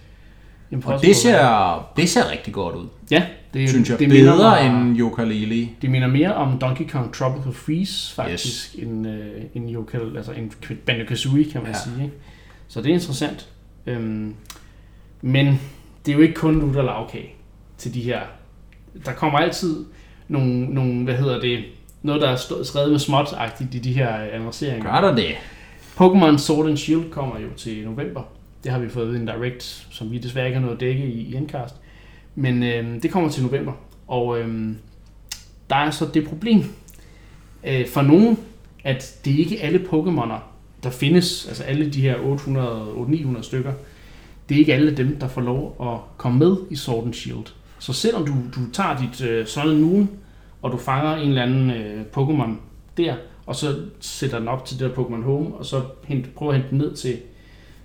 Og 0.67 0.73
Impossible 0.73 1.13
det 1.13 1.23
Lair. 1.25 1.37
ser, 1.37 1.91
det 1.97 2.09
ser 2.09 2.31
rigtig 2.31 2.53
godt 2.53 2.75
ud, 2.75 2.87
ja, 3.11 3.25
det, 3.53 3.69
synes 3.69 3.89
jeg. 3.89 3.99
det 3.99 4.09
Det 4.09 4.15
minder 4.17 4.33
bedre 4.35 4.71
mig- 4.71 4.81
end 4.89 4.97
Yooka-Laylee. 5.01 5.69
Det 5.81 5.91
minder 5.91 6.07
mere 6.07 6.33
om 6.35 6.59
Donkey 6.59 6.87
Kong 6.87 7.13
Tropical 7.13 7.53
Freeze, 7.53 8.15
faktisk, 8.15 8.75
yes. 8.75 8.83
end, 8.83 9.07
øh, 9.07 9.41
end 9.53 9.71
Yoko, 9.75 9.97
altså 10.17 10.31
en 10.31 10.51
Banjo-Kazooie, 10.89 11.51
kan 11.51 11.61
man 11.61 11.71
Ja. 11.71 11.77
ja. 11.77 11.83
sige. 11.83 12.03
Ikke? 12.03 12.15
Så 12.67 12.81
det 12.81 12.89
er 12.89 12.93
interessant. 12.93 13.49
Øhm, 13.87 14.35
men 15.21 15.59
det 16.05 16.11
er 16.11 16.15
jo 16.15 16.21
ikke 16.21 16.33
kun 16.33 16.53
nu, 16.53 16.73
der 16.73 16.81
lavkage 16.83 17.29
til 17.77 17.93
de 17.93 18.01
her. 18.01 18.19
Der 19.05 19.13
kommer 19.13 19.39
altid 19.39 19.85
nogle, 20.27 20.65
nogle 20.65 21.03
hvad 21.03 21.15
hedder 21.15 21.39
det, 21.41 21.63
noget, 22.01 22.21
der 22.21 22.29
er 22.29 22.35
stå- 22.35 22.63
skrevet 22.63 22.91
med 22.91 22.99
småt-agtigt 22.99 23.75
i 23.75 23.79
de 23.79 23.93
her 23.93 24.09
annonceringer. 24.09 24.91
Gør 24.91 25.07
der 25.07 25.15
det? 25.15 25.31
Pokémon 25.95 26.37
Sword 26.37 26.67
and 26.69 26.77
Shield 26.77 27.09
kommer 27.11 27.39
jo 27.39 27.47
til 27.57 27.85
november. 27.85 28.21
Det 28.63 28.71
har 28.71 28.79
vi 28.79 28.89
fået 28.89 29.15
en 29.15 29.25
direct, 29.25 29.87
som 29.91 30.11
vi 30.11 30.17
desværre 30.17 30.45
ikke 30.45 30.55
har 30.55 30.61
noget 30.61 30.75
at 30.75 30.79
dække 30.81 31.05
i, 31.05 31.21
i 31.21 31.35
Endcast. 31.35 31.75
Men 32.35 32.63
øh, 32.63 33.03
det 33.03 33.11
kommer 33.11 33.29
til 33.29 33.43
november. 33.43 33.73
Og 34.07 34.39
øh, 34.39 34.69
der 35.69 35.75
er 35.75 35.91
så 35.91 36.07
det 36.13 36.27
problem 36.27 36.63
øh, 37.63 37.87
for 37.87 38.01
nogen, 38.01 38.37
at 38.83 39.19
det 39.25 39.33
er 39.33 39.37
ikke 39.37 39.61
alle 39.61 39.79
Pokémoner, 39.79 40.39
der 40.83 40.89
findes, 40.89 41.47
altså 41.47 41.63
alle 41.63 41.89
de 41.89 42.01
her 42.01 42.15
800-900 43.37 43.41
stykker, 43.41 43.73
det 44.49 44.55
er 44.55 44.59
ikke 44.59 44.73
alle 44.73 44.97
dem, 44.97 45.19
der 45.19 45.27
får 45.27 45.41
lov 45.41 45.75
at 45.81 46.17
komme 46.17 46.39
med 46.39 46.57
i 46.69 46.75
Sword 46.75 47.05
and 47.05 47.13
Shield. 47.13 47.45
Så 47.81 47.93
selvom 47.93 48.25
du, 48.25 48.33
du 48.55 48.71
tager 48.73 48.97
dit 48.97 49.21
øh, 49.21 49.47
Sun 49.47 49.69
and 49.69 49.79
Moon, 49.79 50.09
og 50.61 50.71
du 50.71 50.77
fanger 50.77 51.15
en 51.15 51.29
eller 51.29 51.43
anden 51.43 51.71
øh, 51.71 52.05
Pokémon 52.17 52.49
der, 52.97 53.15
og 53.45 53.55
så 53.55 53.75
sætter 53.99 54.39
den 54.39 54.47
op 54.47 54.65
til 54.65 54.79
det 54.79 54.89
der 54.89 55.03
Pokémon 55.03 55.23
Home, 55.23 55.55
og 55.55 55.65
så 55.65 55.81
hent, 56.03 56.35
prøver 56.35 56.51
at 56.51 56.57
hente 56.57 56.69
den 56.69 56.77
ned 56.77 56.95
til, 56.95 57.17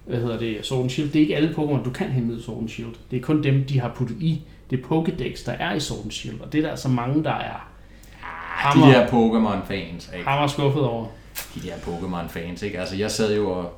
hvad 0.06 0.20
hedder 0.20 0.38
det, 0.38 0.58
Sword 0.62 0.82
and 0.82 0.90
Shield. 0.90 1.10
Det 1.10 1.16
er 1.16 1.20
ikke 1.20 1.36
alle 1.36 1.48
Pokémon, 1.48 1.84
du 1.84 1.90
kan 1.90 2.08
hente 2.08 2.28
ned 2.28 2.38
i 2.38 2.42
Sword 2.42 2.60
and 2.60 2.68
Shield. 2.68 2.94
Det 3.10 3.16
er 3.16 3.20
kun 3.20 3.42
dem, 3.42 3.64
de 3.64 3.80
har 3.80 3.92
puttet 3.96 4.16
i 4.20 4.42
det 4.70 4.80
Pokédex, 4.90 5.46
der 5.46 5.52
er 5.52 5.74
i 5.74 5.80
Sword 5.80 6.02
and 6.02 6.10
Shield. 6.10 6.40
Og 6.40 6.52
det 6.52 6.58
er 6.58 6.62
der 6.62 6.70
altså 6.70 6.88
mange, 6.88 7.24
der 7.24 7.34
er 7.34 7.68
De 8.12 8.18
hammer, 8.22 8.86
der 8.86 9.06
Pokémon-fans, 9.06 10.10
ikke? 10.16 10.28
hammer 10.28 10.46
skuffet 10.46 10.82
over. 10.82 11.06
De 11.54 11.60
der 11.60 11.74
Pokémon-fans, 11.74 12.62
ikke? 12.62 12.80
Altså, 12.80 12.96
jeg 12.96 13.10
sad 13.10 13.36
jo 13.36 13.50
og 13.50 13.72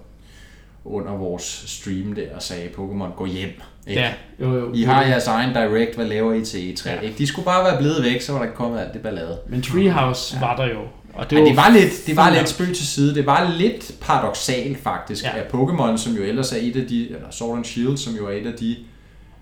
under 0.85 1.13
vores 1.13 1.65
stream 1.67 2.15
der 2.15 2.35
og 2.37 2.43
sagde, 2.43 2.69
Pokémon, 2.69 3.15
gå 3.17 3.27
hjem. 3.27 3.51
Ikke? 3.87 4.01
Ja, 4.01 4.13
jo, 4.41 4.55
jo. 4.59 4.73
I 4.75 4.83
har 4.83 5.03
jeres 5.05 5.27
egen 5.27 5.55
direct, 5.55 5.95
hvad 5.95 6.07
laver 6.07 6.33
I 6.35 6.45
til 6.45 6.59
E3? 6.73 6.91
Ja. 6.91 7.01
Ikke? 7.01 7.19
De 7.19 7.27
skulle 7.27 7.45
bare 7.45 7.65
være 7.65 7.79
blevet 7.79 8.03
væk, 8.05 8.21
så 8.21 8.33
var 8.33 8.39
der 8.39 8.47
ikke 8.47 8.57
kommet 8.57 8.81
alt 8.81 8.93
det 8.93 9.03
ballade. 9.03 9.39
Men 9.49 9.63
Treehouse 9.63 10.35
ja. 10.37 10.41
var 10.41 10.57
der 10.57 10.67
jo. 10.67 10.81
Og 11.15 11.31
Det, 11.31 11.37
ja, 11.39 11.45
det 11.45 11.57
var 11.57 11.71
lidt, 11.71 11.93
det 12.07 12.17
var 12.17 12.31
lidt 12.31 12.49
spøg 12.49 12.67
til 12.67 12.87
side. 12.87 13.15
Det 13.15 13.27
var 13.27 13.55
lidt 13.59 13.93
paradoxalt 14.01 14.79
faktisk, 14.79 15.25
Ja. 15.25 15.39
at 15.39 15.47
Pokémon, 15.55 15.97
som 15.97 16.13
jo 16.17 16.23
ellers 16.23 16.53
er 16.53 16.57
et 16.61 16.77
af 16.77 16.87
de, 16.87 17.07
eller 17.15 17.31
Sword 17.31 17.57
and 17.57 17.65
Shield, 17.65 17.97
som 17.97 18.15
jo 18.15 18.27
er 18.27 18.33
et 18.33 18.47
af 18.47 18.53
de 18.53 18.77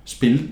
spil, 0.04 0.48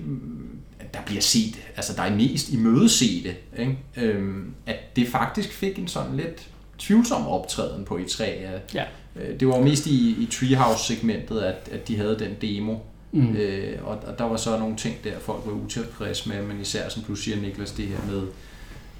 der 0.93 0.99
bliver 1.05 1.21
set, 1.21 1.55
altså 1.75 1.93
der 1.95 2.01
er 2.03 2.15
mest 2.15 2.49
imødesete, 2.49 3.35
ikke? 3.57 3.77
Øhm, 3.97 4.53
at 4.65 4.95
det 4.95 5.07
faktisk 5.07 5.53
fik 5.53 5.79
en 5.79 5.87
sådan 5.87 6.17
lidt 6.17 6.47
tvivlsom 6.79 7.27
optræden 7.27 7.85
på 7.85 7.97
E3. 7.97 8.23
At, 8.23 8.61
Ja. 8.73 8.83
Øh, 9.15 9.39
Det 9.39 9.47
var 9.47 9.59
mest 9.59 9.87
i, 9.87 10.23
i 10.23 10.25
Treehouse-segmentet, 10.31 11.39
at, 11.39 11.69
at 11.71 11.87
de 11.87 11.97
havde 11.97 12.19
den 12.19 12.31
demo. 12.41 12.75
Mm. 13.11 13.35
Øh, 13.35 13.77
og, 13.83 13.97
og 14.07 14.17
der 14.17 14.23
var 14.23 14.37
så 14.37 14.59
nogle 14.59 14.75
ting 14.75 14.95
der, 15.03 15.19
folk 15.19 15.41
var 15.45 15.51
utilfredse 15.51 16.29
med, 16.29 16.43
men 16.43 16.61
især 16.61 16.89
som 16.89 17.03
du 17.03 17.15
siger, 17.15 17.41
Niklas, 17.41 17.71
det 17.71 17.87
her 17.87 17.97
med 18.11 18.27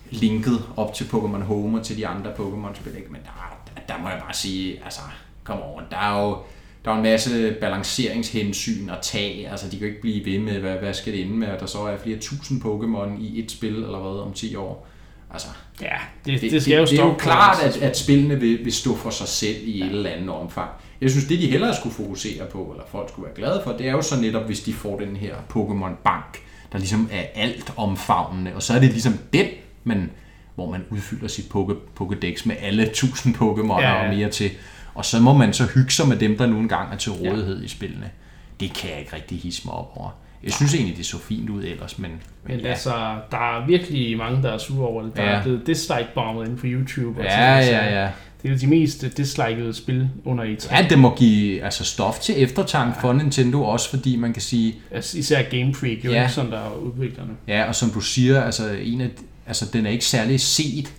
linket 0.09 0.63
op 0.77 0.93
til 0.93 1.03
Pokémon 1.03 1.43
Home 1.43 1.79
og 1.79 1.85
til 1.85 1.97
de 1.97 2.07
andre 2.07 2.31
Pokémon-spil. 2.31 2.91
Men 3.09 3.21
der, 3.21 3.59
der, 3.75 3.93
der 3.93 4.01
må 4.01 4.09
jeg 4.09 4.19
bare 4.19 4.33
sige, 4.33 4.83
altså, 4.83 5.01
kom 5.43 5.61
over, 5.61 5.81
der 5.91 5.97
er 5.97 6.21
jo 6.21 6.37
der 6.85 6.91
er 6.91 6.95
en 6.95 7.03
masse 7.03 7.57
balanceringshensyn 7.61 8.89
at 8.89 8.97
tage. 9.01 9.49
Altså, 9.49 9.65
de 9.65 9.71
kan 9.71 9.79
jo 9.79 9.85
ikke 9.87 10.01
blive 10.01 10.25
ved 10.25 10.39
med, 10.39 10.59
hvad, 10.59 10.77
hvad 10.77 10.93
skal 10.93 11.13
det 11.13 11.21
ende 11.21 11.33
med, 11.33 11.47
at 11.47 11.59
der 11.59 11.65
så 11.65 11.79
er 11.79 11.97
flere 11.97 12.19
tusind 12.19 12.61
Pokémon 12.61 13.21
i 13.21 13.43
et 13.43 13.51
spil, 13.51 13.75
eller 13.75 13.99
hvad, 13.99 14.21
om 14.21 14.33
10 14.33 14.55
år. 14.55 14.87
Altså, 15.31 15.47
Ja, 15.81 15.95
det, 16.26 16.41
det, 16.41 16.52
det 16.52 16.61
skal 16.61 16.76
jo 16.76 16.81
det, 16.81 16.89
det 16.89 16.99
er 16.99 17.03
jo 17.06 17.14
klart, 17.14 17.64
at, 17.64 17.77
at 17.77 17.97
spillene 17.97 18.39
vil, 18.39 18.65
vil 18.65 18.73
stå 18.73 18.95
for 18.95 19.10
sig 19.10 19.27
selv 19.27 19.57
i 19.64 19.81
et 19.81 19.89
eller 19.89 20.10
andet 20.10 20.30
omfang. 20.30 20.69
Jeg 21.02 21.10
synes, 21.10 21.26
det 21.26 21.39
de 21.39 21.47
hellere 21.47 21.76
skulle 21.76 21.95
fokusere 21.95 22.45
på, 22.45 22.64
eller 22.72 22.84
folk 22.91 23.10
skulle 23.10 23.26
være 23.26 23.35
glade 23.35 23.61
for, 23.64 23.72
det 23.72 23.88
er 23.88 23.91
jo 23.91 24.02
så 24.02 24.22
netop, 24.22 24.45
hvis 24.45 24.60
de 24.60 24.73
får 24.73 24.99
den 24.99 25.15
her 25.15 25.35
Pokémon-bank, 25.35 26.41
der 26.72 26.77
ligesom 26.77 27.10
er 27.11 27.23
alt 27.35 27.73
omfavnende, 27.77 28.52
og 28.56 28.64
så 28.64 28.73
er 28.73 28.80
det 28.80 28.89
ligesom 28.89 29.14
den, 29.34 29.47
man, 29.84 30.11
hvor 30.56 30.72
man 30.72 30.85
udfylder 30.89 31.27
sit 31.27 31.45
Poké, 31.56 31.73
Pokédex 32.02 32.47
med 32.47 32.56
alle 32.61 32.84
1000 32.84 33.35
Pokémon 33.35 33.81
Ja, 33.81 33.89
ja, 33.89 34.03
ja. 34.03 34.10
og 34.10 34.15
mere 34.15 34.30
til, 34.30 34.52
og 34.93 35.06
så 35.06 35.19
må 35.19 35.34
man 35.34 35.53
så 35.53 35.65
hygge 35.76 35.91
sig 35.91 36.07
med 36.07 36.18
dem, 36.18 36.38
der 36.38 36.45
nu 36.45 36.60
engang 36.60 36.93
er 36.93 36.97
til 36.97 37.11
rådighed 37.11 37.60
ja. 37.60 37.65
i 37.65 37.68
spillene. 37.68 38.11
Det 38.60 38.73
kan 38.73 38.89
jeg 38.89 38.99
ikke 38.99 39.15
rigtig 39.15 39.39
hisse 39.39 39.61
mig 39.65 39.73
op 39.73 39.91
over. 39.95 40.10
Jeg 40.45 40.53
synes 40.53 40.73
egentlig, 40.76 40.97
det 40.97 41.05
så 41.05 41.19
fint 41.19 41.49
ud 41.49 41.63
ellers, 41.63 41.99
men, 41.99 42.11
Men 42.47 42.59
ja. 42.59 42.67
altså, 42.67 42.89
der 43.31 43.38
er 43.57 43.65
virkelig 43.67 44.17
mange, 44.17 44.43
der 44.43 44.49
er 44.51 44.57
sure 44.57 44.88
over 44.88 45.01
det. 45.03 45.15
Der 45.17 45.23
Ja. 45.23 45.30
er 45.30 45.43
blevet 45.43 45.67
dislike-bommet 45.67 46.45
inde 46.45 46.57
på 46.57 46.65
YouTube. 46.67 47.19
Og 47.19 47.26
Ja, 47.26 47.31
sådan, 47.31 47.63
så 47.63 47.72
ja, 47.72 48.01
ja. 48.03 48.09
Det 48.43 48.51
er 48.53 48.57
de 48.57 48.67
mest 48.67 49.05
dislikede 49.17 49.73
spil 49.73 50.09
under 50.26 50.43
E3. 50.43 50.76
Ja, 50.77 50.88
det 50.89 50.99
må 50.99 51.15
give 51.15 51.63
altså, 51.63 51.84
stof 51.85 52.19
til 52.19 52.35
eftertanke 52.43 52.97
for 53.01 53.13
Nintendo, 53.13 53.63
også 53.63 53.89
fordi 53.89 54.15
man 54.15 54.34
kan 54.34 54.41
sige, 54.41 54.76
Altså, 54.91 55.17
Især 55.17 55.41
Game 55.43 55.73
Freak, 55.73 56.05
jo 56.05 56.11
Ja. 56.11 56.22
ikke 56.22 56.34
sådan, 56.34 56.51
der 56.51 56.57
er 56.59 56.72
udviklerne. 56.76 57.31
ja, 57.47 57.63
og 57.67 57.76
som 57.76 57.89
du 57.89 57.99
siger, 58.01 58.41
altså, 58.43 58.69
en 58.84 59.01
af, 59.01 59.09
altså, 59.47 59.65
den 59.73 59.85
er 59.85 59.89
ikke 59.89 60.05
særlig 60.05 60.39
set, 60.39 60.93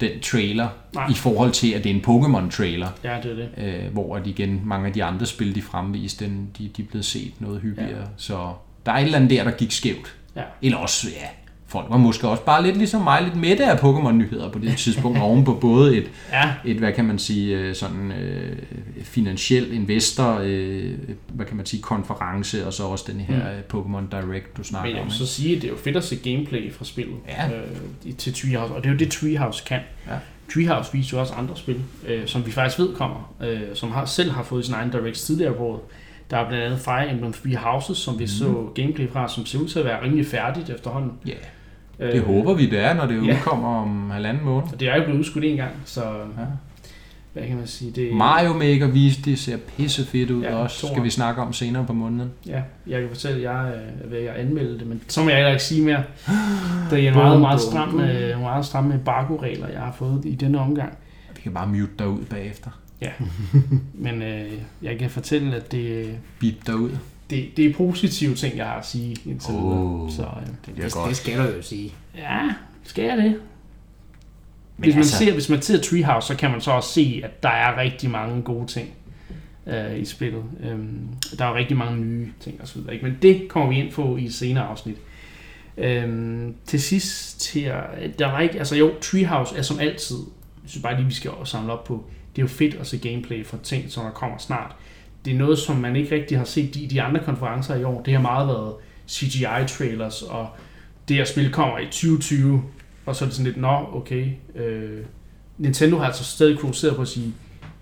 den 0.00 0.10
trailer, 0.22 0.68
Nej. 0.94 1.10
i 1.10 1.14
forhold 1.14 1.50
til, 1.50 1.72
at 1.72 1.84
det 1.84 1.90
er 1.90 1.94
en 1.94 2.00
Pokémon-trailer, 2.06 2.88
Ja, 3.04 3.16
det 3.22 3.30
er 3.32 3.36
det. 3.36 3.48
øh, 3.84 3.92
hvor 3.92 4.16
at 4.16 4.26
igen 4.26 4.60
mange 4.64 4.86
af 4.86 4.92
de 4.92 5.04
andre 5.04 5.26
spil, 5.26 5.54
de 5.54 5.62
fremviste, 5.62 6.24
den, 6.24 6.48
de, 6.58 6.70
de 6.76 6.82
er 6.82 6.86
blevet 6.86 7.04
set 7.04 7.32
noget 7.38 7.60
hyppigere. 7.60 7.90
Ja. 7.90 7.96
Ja. 7.96 8.02
Så 8.16 8.52
der 8.86 8.92
er 8.92 8.96
et 8.98 9.04
eller 9.04 9.16
andet 9.18 9.30
der, 9.30 9.44
der 9.44 9.50
gik 9.50 9.72
skævt. 9.72 10.14
Ja. 10.36 10.42
Eller 10.62 10.78
også, 10.78 11.08
ja, 11.20 11.26
folk 11.66 11.86
var 11.90 11.96
måske 11.96 12.28
også 12.28 12.42
bare 12.44 12.62
lidt 12.62 12.76
ligesom 12.76 13.02
mig, 13.02 13.22
lidt 13.22 13.36
mætte 13.36 13.64
af 13.66 13.76
Pokémon-nyheder 13.76 14.50
på 14.52 14.58
det 14.58 14.76
tidspunkt, 14.76 15.18
oven 15.28 15.44
på 15.44 15.54
både 15.54 15.96
et, 15.96 16.10
Ja, 16.32 16.52
et, 16.64 16.76
hvad 16.76 16.92
kan 16.92 17.04
man 17.04 17.18
sige, 17.18 17.56
øh, 17.58 17.74
sådan 17.74 18.12
øh, 18.12 18.56
finansiel 19.02 19.72
investor, 19.72 20.40
øh, 20.42 20.90
hvad 21.28 21.46
kan 21.46 21.56
man 21.56 21.66
sige, 21.66 21.82
konference, 21.82 22.66
og 22.66 22.72
så 22.72 22.82
også 22.84 23.04
den 23.08 23.20
her 23.20 23.36
mm. 23.36 23.78
Pokémon 23.80 24.10
Direct, 24.16 24.56
du 24.56 24.62
snakker 24.64 24.88
men 24.88 24.96
jeg 24.96 25.02
om. 25.02 25.06
vil 25.08 25.14
ikke? 25.14 25.26
så 25.26 25.34
sige, 25.34 25.56
at 25.56 25.62
det 25.62 25.68
er 25.68 25.72
jo 25.72 25.78
fedt 25.78 25.96
at 25.96 26.04
se 26.04 26.16
gameplay 26.16 26.72
fra 26.72 26.84
spillet 26.84 27.16
Ja. 27.28 27.46
øh, 27.48 28.12
til 28.18 28.34
Treehouse, 28.34 28.74
og 28.74 28.82
det 28.82 28.88
er 28.88 28.92
jo 28.92 28.98
det, 28.98 29.10
Treehouse 29.10 29.62
kan. 29.66 29.80
Ja. 30.06 30.12
Treehouse 30.54 30.92
viser 30.92 31.16
jo 31.16 31.20
også 31.20 31.34
andre 31.34 31.56
spil, 31.56 31.80
øh, 32.08 32.26
som 32.26 32.46
vi 32.46 32.50
faktisk 32.50 32.78
ved 32.78 32.94
kommer, 32.94 33.34
øh, 33.42 33.60
som 33.74 33.90
har, 33.90 34.04
selv 34.04 34.30
har 34.30 34.42
fået 34.42 34.64
sin 34.64 34.74
egen 34.74 34.90
Directs 34.90 35.22
tidligere 35.22 35.54
på 35.54 35.62
året. 35.62 35.80
Der 36.30 36.36
er 36.36 36.48
blandt 36.48 36.64
andet 36.64 36.78
Fire 36.80 37.10
Emblem 37.10 37.32
Three 37.32 37.56
Houses, 37.56 37.96
som 37.98 38.14
vi 38.18 38.24
Mhm. 38.24 38.28
så 38.28 38.66
gameplay 38.74 39.08
fra, 39.10 39.28
som 39.28 39.46
ser 39.46 39.58
ud 39.58 39.68
til 39.68 39.78
at 39.78 39.84
være 39.84 40.02
rimelig 40.04 40.26
færdigt 40.26 40.70
efterhånden. 40.70 41.12
Ja, 41.26 41.32
Øh, 41.98 42.12
det 42.12 42.22
håber 42.22 42.54
vi, 42.54 42.70
det 42.70 42.78
er, 42.84 42.94
når 42.94 43.06
det 43.06 43.26
ja. 43.26 43.32
udkommer 43.32 43.68
om 43.68 44.10
halvanden 44.10 44.44
måned. 44.44 44.68
Og 44.72 44.80
det 44.80 44.88
er 44.88 44.96
jo 44.96 45.02
blevet 45.04 45.18
udskudt 45.18 45.44
en 45.44 45.56
gang, 45.56 45.70
så 45.84 46.00
Ja. 46.02 46.44
hvad 47.32 47.42
kan 47.46 47.56
man 47.56 47.66
sige? 47.66 47.90
Det, 47.90 48.14
Mario 48.14 48.52
Maker 48.52 48.86
viste, 48.86 49.22
det 49.30 49.38
ser 49.38 49.56
pisse 49.76 50.06
fedt 50.06 50.30
ud 50.30 50.42
Ja, 50.42 50.54
også, 50.54 50.86
skal 50.86 51.02
vi 51.02 51.10
snakke 51.10 51.42
om 51.42 51.52
senere 51.52 51.86
på 51.86 51.92
måneden. 51.92 52.30
Ja, 52.46 52.62
jeg 52.86 53.00
kan 53.00 53.08
fortælle, 53.08 53.36
at 53.36 53.42
jeg 53.42 53.72
øh, 53.74 54.04
er 54.04 54.08
ved 54.08 54.18
at 54.18 54.34
anmelde 54.36 54.78
det, 54.78 54.86
men 54.86 55.02
så 55.08 55.22
må 55.22 55.28
jeg 55.28 55.36
heller 55.36 55.50
ikke 55.50 55.62
sige 55.62 55.84
mere. 55.84 56.02
Det 56.90 57.04
er 57.04 57.08
en 57.08 57.14
meget, 57.14 57.40
meget 57.40 57.60
stram, 57.60 58.00
øh, 58.00 58.40
meget 58.40 58.64
stramme 58.66 58.94
embargo-regler, 58.94 59.68
jeg 59.68 59.80
har 59.80 59.92
fået 59.92 60.22
i 60.24 60.34
denne 60.34 60.58
omgang. 60.60 60.98
Vi 61.36 61.40
kan 61.42 61.52
bare 61.54 61.66
mute 61.66 61.88
dig 61.98 62.08
ud 62.08 62.24
bagefter. 62.24 62.70
Men 64.04 64.22
øh, 64.22 64.52
jeg 64.82 64.98
kan 64.98 65.10
fortælle, 65.10 65.56
at 65.56 65.72
det, 65.72 66.18
Beep 66.40 66.54
dig 66.66 66.76
ud. 66.76 66.90
det, 67.30 67.48
det 67.56 67.64
er 67.66 67.74
positive 67.74 68.34
ting, 68.34 68.56
jeg 68.56 68.66
har 68.66 68.74
at 68.78 68.86
sige 68.86 69.16
indtil 69.26 69.52
videre. 69.52 69.64
Åh. 69.80 70.10
Så 70.10 70.22
øh, 70.22 70.46
Det 70.46 70.74
bliver 70.74 70.86
Det, 70.86 70.92
godt. 70.94 71.08
det 71.08 71.16
skal 71.16 71.38
du 71.38 71.42
jo 71.42 71.62
sige. 71.62 71.92
ja, 72.16 72.50
skal 72.84 73.04
jeg 73.04 73.16
det? 73.16 73.24
Men 74.76 74.84
Hvis 74.84 74.94
man, 74.94 74.98
altså, 74.98 75.16
ser, 75.18 75.32
hvis 75.32 75.48
man 75.48 75.62
ser 75.62 75.80
Treehouse, 75.80 76.26
så 76.26 76.36
kan 76.36 76.50
man 76.50 76.60
så 76.60 76.70
også 76.70 76.88
se, 76.88 77.20
at 77.24 77.42
der 77.42 77.48
er 77.48 77.80
rigtig 77.80 78.10
mange 78.10 78.42
gode 78.42 78.66
ting 78.66 78.88
øh, 79.66 79.98
i 79.98 80.04
spillet. 80.04 80.44
Øhm, 80.62 80.98
der 81.38 81.44
er 81.44 81.54
rigtig 81.54 81.76
mange 81.76 82.00
nye 82.00 82.32
ting 82.40 82.60
og 82.60 82.68
så 82.68 82.78
videre. 82.78 82.94
Ikke? 82.94 83.06
Men 83.06 83.18
det 83.22 83.48
kommer 83.48 83.68
vi 83.68 83.76
ind 83.78 83.92
på 83.92 84.16
i 84.16 84.24
et 84.24 84.34
senere 84.34 84.64
afsnit. 84.64 84.96
Øhm, 85.76 86.54
til 86.66 86.82
sidst, 86.82 87.52
her, 87.54 87.74
der 88.18 88.26
var 88.26 88.40
ikke, 88.40 88.58
altså 88.58 88.76
jo, 88.76 88.90
Treehouse 89.00 89.56
er 89.56 89.62
som 89.62 89.78
altid, 89.80 90.16
jeg 90.62 90.70
synes 90.70 90.82
bare 90.82 90.96
lige, 90.96 91.06
vi 91.06 91.14
skal 91.14 91.30
samle 91.44 91.72
op 91.72 91.84
på, 91.84 92.04
det 92.36 92.42
er 92.42 92.42
jo 92.42 92.48
fedt 92.48 92.74
at 92.74 92.86
se 92.86 92.98
gameplay 92.98 93.46
for 93.46 93.56
ting, 93.56 93.90
som 93.90 94.04
der 94.04 94.10
kommer 94.10 94.38
snart. 94.38 94.76
Det 95.24 95.32
er 95.32 95.38
noget, 95.38 95.58
som 95.58 95.76
man 95.76 95.96
ikke 95.96 96.14
rigtig 96.14 96.38
har 96.38 96.44
set 96.44 96.76
i 96.76 96.86
de 96.86 97.02
andre 97.02 97.20
konferencer 97.24 97.74
i 97.76 97.84
år. 97.84 98.02
Det 98.02 98.14
har 98.14 98.20
meget 98.20 98.48
været 98.48 98.74
CGI-trailers, 99.08 100.22
og 100.22 100.48
det 101.08 101.16
her 101.16 101.24
spil 101.24 101.52
kommer 101.52 101.78
i 101.78 101.84
2020, 101.84 102.62
og 103.06 103.16
så 103.16 103.24
er 103.24 103.26
det 103.28 103.36
sådan 103.36 103.46
lidt, 103.46 103.56
nå, 103.56 103.88
okay. 103.92 104.28
Øh, 104.54 105.00
Nintendo 105.58 105.98
har 105.98 106.04
altså 106.04 106.24
stadig 106.24 106.60
fokuseret 106.60 106.96
på 106.96 107.02
at 107.02 107.08
sige, 107.08 107.34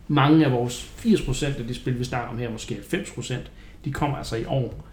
mange 0.08 0.44
af 0.44 0.52
vores 0.52 0.90
80% 0.98 1.46
af 1.46 1.66
de 1.68 1.74
spil, 1.74 1.98
vi 1.98 2.04
snakker 2.04 2.28
om 2.28 2.38
her, 2.38 2.50
måske 2.50 2.80
90%, 2.92 3.34
de 3.84 3.92
kommer 3.92 4.16
altså 4.16 4.36
i 4.36 4.44
år. 4.44 4.86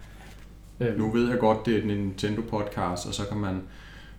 Øh, 0.80 0.98
Nu 0.98 1.12
ved 1.12 1.30
jeg 1.30 1.38
godt, 1.38 1.66
det 1.66 1.76
er 1.76 1.82
en 1.82 1.88
Nintendo 1.88 2.42
podcast, 2.50 3.06
og 3.06 3.14
så 3.14 3.22
kan 3.24 3.36
man 3.36 3.62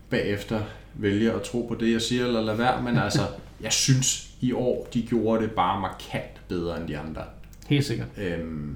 bagefter 0.09 0.61
vælge 0.93 1.31
at 1.31 1.41
tro 1.41 1.65
på 1.69 1.75
det, 1.75 1.91
jeg 1.93 2.01
siger, 2.01 2.25
eller 2.25 2.41
lade 2.41 2.57
være. 2.57 2.83
Men 2.83 2.97
altså, 2.97 3.21
jeg 3.61 3.73
synes 3.73 4.28
i 4.41 4.51
år, 4.53 4.87
de 4.93 5.01
gjorde 5.01 5.43
det 5.43 5.51
bare 5.51 5.81
markant 5.81 6.47
bedre 6.47 6.79
end 6.79 6.87
de 6.87 6.97
andre. 6.97 7.21
Helt 7.67 7.85
sikkert. 7.85 8.07
Øhm, 8.17 8.75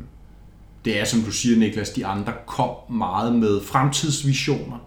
det 0.86 1.00
er, 1.00 1.06
som 1.06 1.20
du 1.22 1.32
siger, 1.32 1.60
Niklas, 1.60 1.90
de 1.90 2.06
andre 2.06 2.34
kom 2.48 2.70
meget 2.90 3.36
med 3.36 3.62
fremtidsvisioner, 3.62 4.78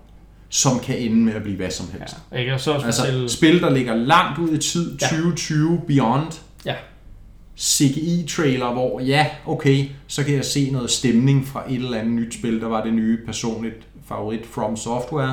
som 0.48 0.78
kan 0.80 0.98
ende 0.98 1.16
med 1.16 1.32
at 1.34 1.42
blive 1.42 1.56
hvad 1.56 1.70
som 1.70 1.86
Ja. 1.92 1.98
helst. 1.98 2.16
Og 2.30 2.36
Jeg 2.38 2.46
kan 2.46 2.58
så 2.58 2.72
også 2.72 2.86
Altså, 2.86 3.02
fortælle... 3.02 3.28
spil, 3.28 3.60
der 3.60 3.70
ligger 3.70 3.94
langt 3.94 4.38
ud 4.38 4.50
i 4.52 4.58
tid, 4.58 4.98
Ja. 5.02 5.06
2020, 5.06 5.80
Beyond, 5.86 6.32
Ja. 6.64 6.74
CGI-trailer, 7.58 8.72
hvor 8.72 9.00
ja, 9.00 9.26
okay, 9.46 9.84
så 10.06 10.24
kan 10.24 10.34
jeg 10.34 10.44
se 10.44 10.70
noget 10.70 10.90
stemning 10.90 11.46
fra 11.46 11.64
et 11.68 11.74
eller 11.74 11.98
andet 11.98 12.12
nyt 12.14 12.34
spil. 12.34 12.60
Der 12.60 12.66
var 12.68 12.84
det 12.84 12.94
nye 12.94 13.18
personligt 13.26 13.86
favorit 14.08 14.46
From 14.46 14.76
Software, 14.76 15.30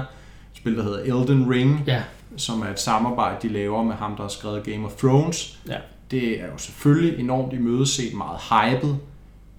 et 0.51 0.57
spil, 0.57 0.77
der 0.77 0.83
hedder 0.83 0.99
Elden 0.99 1.51
Ring, 1.51 1.83
Ja, 1.87 2.01
som 2.37 2.61
er 2.61 2.67
et 2.67 2.79
samarbejde, 2.79 3.35
de 3.41 3.53
laver 3.53 3.83
med 3.83 3.95
ham, 3.95 4.15
der 4.15 4.21
har 4.23 4.29
skrevet 4.29 4.63
Game 4.63 4.85
of 4.85 4.91
Thrones. 4.91 5.59
ja. 5.67 5.77
Det 6.11 6.41
er 6.41 6.45
jo 6.45 6.57
selvfølgelig 6.57 7.19
enormt 7.19 7.53
imødeset, 7.53 8.13
meget 8.13 8.39
hyped, 8.49 8.95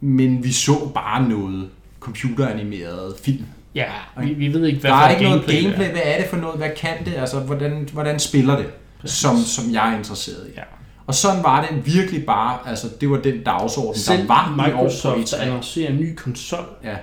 men 0.00 0.44
vi 0.44 0.52
så 0.52 0.88
bare 0.94 1.28
noget 1.28 1.68
computeranimeret 2.00 3.14
film. 3.22 3.44
Ja, 3.74 3.86
vi, 4.20 4.32
vi 4.32 4.52
ved 4.52 4.66
ikke, 4.66 4.80
hvad 4.80 4.90
Der 4.90 4.96
er 4.96 5.10
ikke 5.10 5.22
noget 5.22 5.46
gameplay, 5.46 5.90
Hvad 5.90 6.02
er 6.04 6.20
det 6.20 6.30
for 6.30 6.36
noget? 6.36 6.56
Hvad 6.56 6.70
kan 6.76 7.04
det? 7.04 7.14
Altså, 7.14 7.40
hvordan, 7.40 7.88
hvordan 7.92 8.18
spiller 8.18 8.56
det? 8.56 8.66
Præcis. 9.00 9.18
Som, 9.18 9.36
som 9.36 9.72
jeg 9.72 9.92
er 9.92 9.98
interesseret 9.98 10.46
i. 10.48 10.50
Ja. 10.56 10.62
Og 11.06 11.14
sådan 11.14 11.42
var 11.42 11.66
det 11.66 11.86
virkelig 11.94 12.26
bare, 12.26 12.58
altså 12.66 12.86
det 13.00 13.10
var 13.10 13.16
den 13.16 13.42
dagsorden, 13.42 14.00
Selv 14.00 14.18
der 14.18 14.26
var 14.26 14.68
i 14.68 14.72
år 14.72 14.78
på 14.78 14.78
Microsoft 14.78 15.34
E3. 15.34 15.42
annoncerer 15.42 15.90
en 15.90 15.96
ny 15.96 16.14
konsol. 16.14 16.64
Ja, 16.84 16.96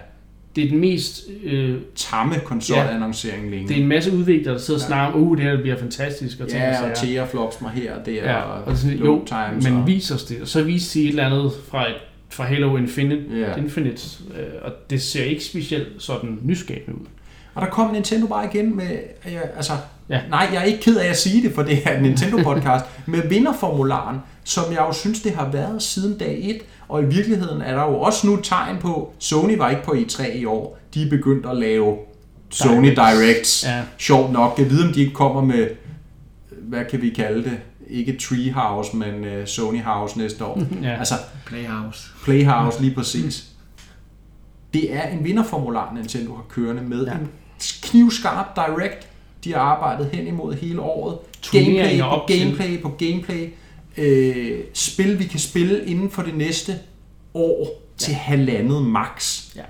Det 0.56 0.64
er 0.66 0.70
den 0.70 0.80
mest... 0.80 1.24
Øh, 1.44 1.78
tamme 1.96 2.36
konsolannoncering 2.46 3.52
længe. 3.52 3.68
det 3.68 3.78
er 3.78 3.82
en 3.82 3.88
masse 3.88 4.12
udviklere, 4.14 4.54
der 4.54 4.60
sidder 4.60 4.80
og 4.80 4.82
Ja. 4.84 4.88
snakker 4.88 5.20
uh, 5.20 5.38
det 5.38 5.46
her 5.46 5.62
bliver 5.62 5.78
fantastisk. 5.78 6.40
Og 6.40 6.48
ting 6.48 6.62
ja, 6.62 6.90
og 6.92 6.98
teraflops 6.98 7.62
mig 7.62 7.72
her 7.72 7.96
og 7.96 8.06
der, 8.06 8.12
Ja, 8.12 8.42
og, 8.42 8.60
og 8.62 8.66
det 8.66 8.72
er 8.74 8.78
sådan, 8.78 8.98
jo, 8.98 9.26
times 9.26 9.64
men 9.70 9.78
og, 9.82 9.88
vis 9.88 10.12
os 10.12 10.24
det. 10.24 10.42
Og 10.42 10.48
så 10.48 10.64
viste 10.64 11.00
de 11.00 11.04
et 11.04 11.10
eller 11.10 11.26
andet 11.26 11.52
fra, 11.70 11.90
et, 11.90 11.96
fra 12.30 12.44
Halo 12.44 12.78
Infinite, 12.78 13.22
Ja. 13.40 13.56
Infinite 13.56 14.02
øh, 14.40 14.46
og 14.62 14.72
det 14.90 15.02
ser 15.02 15.24
ikke 15.24 15.44
specielt 15.44 15.88
sådan 15.98 16.40
nyskabende 16.44 17.00
ud. 17.02 17.06
Og 17.54 17.62
der 17.62 17.68
kom 17.70 17.94
Nintendo 17.94 18.28
bare 18.28 18.46
igen 18.54 18.76
med, 18.76 18.88
ja, 19.26 19.40
altså, 19.56 19.74
Ja. 20.12 20.22
nej, 20.30 20.50
jeg 20.54 20.62
er 20.62 20.64
ikke 20.64 20.80
ked 20.80 20.98
af 20.98 21.10
at 21.10 21.18
sige 21.18 21.44
det, 21.44 21.56
for 21.56 21.64
det 21.64 21.80
er 21.86 21.98
en 21.98 22.04
Nintendo-podcast, 22.06 22.86
med 23.06 23.30
vinderformularen, 23.30 24.18
som 24.44 24.64
jeg 24.72 24.80
jo 24.80 24.94
synes, 24.94 25.22
det 25.22 25.32
har 25.32 25.50
været 25.50 25.82
siden 25.82 26.18
dag 26.18 26.40
1, 26.42 26.62
og 26.88 27.04
i 27.04 27.06
virkeligheden 27.06 27.62
er 27.62 27.76
der 27.76 27.84
jo 27.84 28.00
også 28.00 28.28
nu 28.28 28.36
tegn 28.36 28.78
på, 28.78 29.14
Sony 29.20 29.58
var 29.58 29.70
ikke 29.70 29.84
på 29.84 29.92
E3 29.92 30.32
i 30.32 30.46
år, 30.46 30.80
de 30.94 31.06
er 31.06 31.10
begyndt 31.10 31.46
at 31.46 31.58
lave 31.58 31.98
Sony 32.50 32.88
Directs. 32.88 32.96
Directs. 32.96 33.66
Ja. 33.66 33.82
Sjovt 33.98 34.32
nok, 34.32 34.60
jeg 34.60 34.70
ved, 34.70 34.88
om 34.88 34.94
de 34.94 35.00
ikke 35.00 35.14
kommer 35.14 35.42
med, 35.42 35.68
hvad 36.62 36.86
kan 36.90 37.02
vi 37.02 37.10
kalde 37.10 37.44
det, 37.44 37.58
ikke 37.90 38.18
Treehouse, 38.18 38.96
men 38.96 39.24
uh, 39.24 39.46
Sony 39.46 39.82
House 39.82 40.18
næste 40.18 40.46
år. 40.46 40.62
Ja. 40.84 40.98
Altså, 41.00 41.16
Playhouse. 41.46 42.10
Playhouse 42.24 42.82
lige 42.82 42.96
præcis. 43.00 43.46
Det 44.74 44.96
er 44.96 45.08
en 45.08 45.24
vinderformular, 45.24 45.94
Nintendo 45.96 46.36
har 46.36 46.46
kørende 46.50 46.82
med 46.82 47.06
ja. 47.06 47.14
en 47.14 47.30
knivskarp 47.84 48.56
direct. 48.56 49.08
De 49.44 49.54
har 49.54 49.60
arbejdet 49.60 50.10
hen 50.14 50.28
imod 50.28 50.54
hele 50.54 50.82
året. 50.82 51.18
Gameplay 51.52 52.00
på 52.00 52.22
gameplay 52.28 52.82
på 52.82 52.90
gameplay. 52.90 53.50
Øh, 53.98 54.60
spil, 54.74 55.20
vi 55.20 55.24
kan 55.24 55.40
spille 55.40 55.86
inden 55.86 56.10
for 56.10 56.22
det 56.22 56.36
næste 56.36 56.80
år 57.34 57.82
til 57.98 58.14
halvandet 58.14 58.84
max. 58.84 59.46
Ja. 59.56 59.64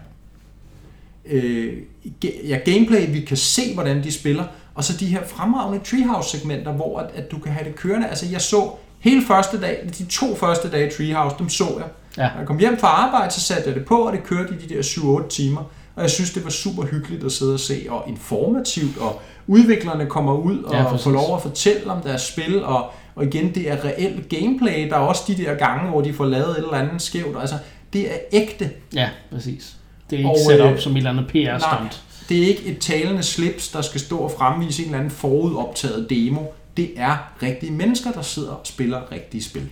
Øh, 1.25 1.77
ja, 2.23 2.57
gameplay, 2.65 3.11
vi 3.13 3.21
kan 3.21 3.37
se, 3.37 3.73
hvordan 3.73 4.03
de 4.03 4.11
spiller. 4.11 4.43
Og 4.75 4.83
så 4.83 4.97
de 4.97 5.05
her 5.05 5.23
fremragende 5.27 5.85
Treehouse-segmenter, 5.85 6.71
hvor 6.71 6.99
at, 6.99 7.09
at 7.15 7.31
du 7.31 7.39
kan 7.39 7.51
have 7.51 7.65
det 7.65 7.75
kørende. 7.75 8.07
Altså, 8.07 8.25
jeg 8.31 8.41
så 8.41 8.71
hele 8.99 9.25
første 9.25 9.61
dag, 9.61 9.89
de 9.97 10.05
to 10.05 10.35
første 10.35 10.71
dage 10.71 10.87
i 10.87 10.91
Treehouse, 10.91 11.35
dem 11.39 11.49
så 11.49 11.65
jeg. 11.77 11.87
Ja. 12.17 12.29
Når 12.29 12.37
jeg 12.39 12.47
kom 12.47 12.59
hjem 12.59 12.77
fra 12.77 12.87
arbejde, 12.87 13.33
så 13.33 13.41
satte 13.41 13.63
jeg 13.65 13.75
det 13.75 13.85
på, 13.85 13.95
og 13.95 14.13
det 14.13 14.23
kørte 14.23 14.53
i 14.53 14.67
de 14.67 14.75
der 14.75 14.81
7-8 14.81 15.27
timer. 15.27 15.63
Og 16.01 16.05
jeg 16.05 16.11
synes, 16.11 16.31
det 16.33 16.43
var 16.43 16.49
super 16.49 16.85
hyggeligt 16.85 17.23
at 17.23 17.31
sidde 17.31 17.53
og 17.53 17.59
se, 17.59 17.85
og 17.89 18.03
informativt, 18.07 18.97
og 18.97 19.21
udviklerne 19.47 20.05
kommer 20.05 20.33
ud 20.33 20.57
og 20.63 20.73
Ja, 20.73 20.83
får 20.95 21.11
lov 21.11 21.35
at 21.35 21.41
fortælle 21.41 21.91
om 21.91 22.01
deres 22.01 22.21
spil, 22.21 22.63
og, 22.63 22.89
og 23.15 23.25
igen, 23.25 23.55
det 23.55 23.71
er 23.71 23.85
reelt 23.85 24.29
gameplay. 24.29 24.89
Der 24.89 24.95
er 24.95 24.99
også 24.99 25.23
de 25.27 25.35
der 25.37 25.53
gange, 25.55 25.89
hvor 25.89 26.01
de 26.01 26.13
får 26.13 26.25
lavet 26.25 26.49
et 26.49 26.57
eller 26.57 26.73
andet 26.73 27.01
skævt. 27.01 27.37
Altså, 27.39 27.55
det 27.93 28.11
er 28.11 28.17
ægte. 28.31 28.69
ja, 28.93 29.09
præcis. 29.31 29.75
Det 30.09 30.15
er 30.15 30.17
ikke 30.17 30.29
Og, 30.29 30.37
sat 30.49 30.61
op 30.61 30.73
øh, 30.73 30.79
som 30.79 30.91
et 30.91 30.97
eller 30.97 31.09
andet 31.09 31.27
PR-stunt. 31.27 32.03
det 32.29 32.43
er 32.43 32.47
ikke 32.47 32.65
et 32.65 32.79
talende 32.79 33.23
slips, 33.23 33.67
der 33.69 33.81
skal 33.81 34.01
stå 34.01 34.17
og 34.17 34.31
fremvise 34.37 34.81
en 34.81 34.85
eller 34.87 34.97
anden 34.99 35.11
forudoptaget 35.11 36.09
demo. 36.09 36.41
Det 36.77 36.91
er 36.97 37.17
rigtige 37.43 37.71
mennesker, 37.71 38.11
der 38.11 38.21
sidder 38.21 38.51
og 38.51 38.61
spiller 38.67 39.11
rigtige 39.11 39.43
spil. 39.43 39.69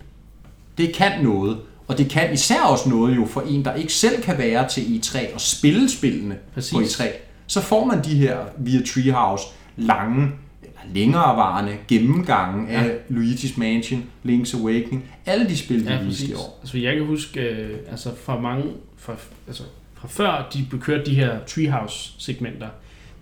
Det 0.77 0.93
kan 0.93 1.11
noget, 1.23 1.57
Og 1.90 1.98
det 1.98 2.10
kan 2.10 2.34
især 2.34 2.61
også 2.61 2.90
noget 2.90 3.16
jo 3.16 3.26
for 3.26 3.41
en, 3.41 3.66
der 3.66 3.74
ikke 3.74 3.94
selv 3.94 4.22
kan 4.22 4.38
være 4.38 4.68
til 4.68 4.82
E3 4.82 5.34
og 5.34 5.41
spille 5.41 5.90
spillene 5.90 6.38
Præcis. 6.53 6.72
på 6.74 6.80
E3. 6.80 7.07
Så 7.48 7.61
får 7.61 7.86
man 7.86 8.03
de 8.03 8.16
her 8.18 8.38
via 8.57 8.82
Treehouse 8.86 9.44
lange 9.78 10.32
eller 10.64 10.80
længerevarende 10.94 11.78
gennemgange 11.88 12.72
ja. 12.72 12.84
af 12.84 12.98
Luigi's 13.10 13.60
Mansion, 13.60 14.03
Link's 14.26 14.60
Awakening, 14.60 15.06
alle 15.26 15.49
de 15.49 15.57
spil, 15.57 15.86
de 15.86 15.94
Ja, 15.94 16.02
viste 16.02 16.26
i 16.26 16.34
år. 16.34 16.60
Altså, 16.61 16.78
jeg 16.78 16.95
kan 16.95 17.06
huske, 17.06 17.40
øh, 17.40 17.78
altså 17.91 18.10
fra 18.24 18.40
mange, 18.40 18.66
fra, 18.98 19.16
altså 19.48 19.64
fra 19.94 20.07
før 20.07 20.49
de 20.53 20.66
bekørte 20.70 21.06
de 21.06 21.16
her 21.16 21.40
Treehouse-segmenter, 21.48 22.68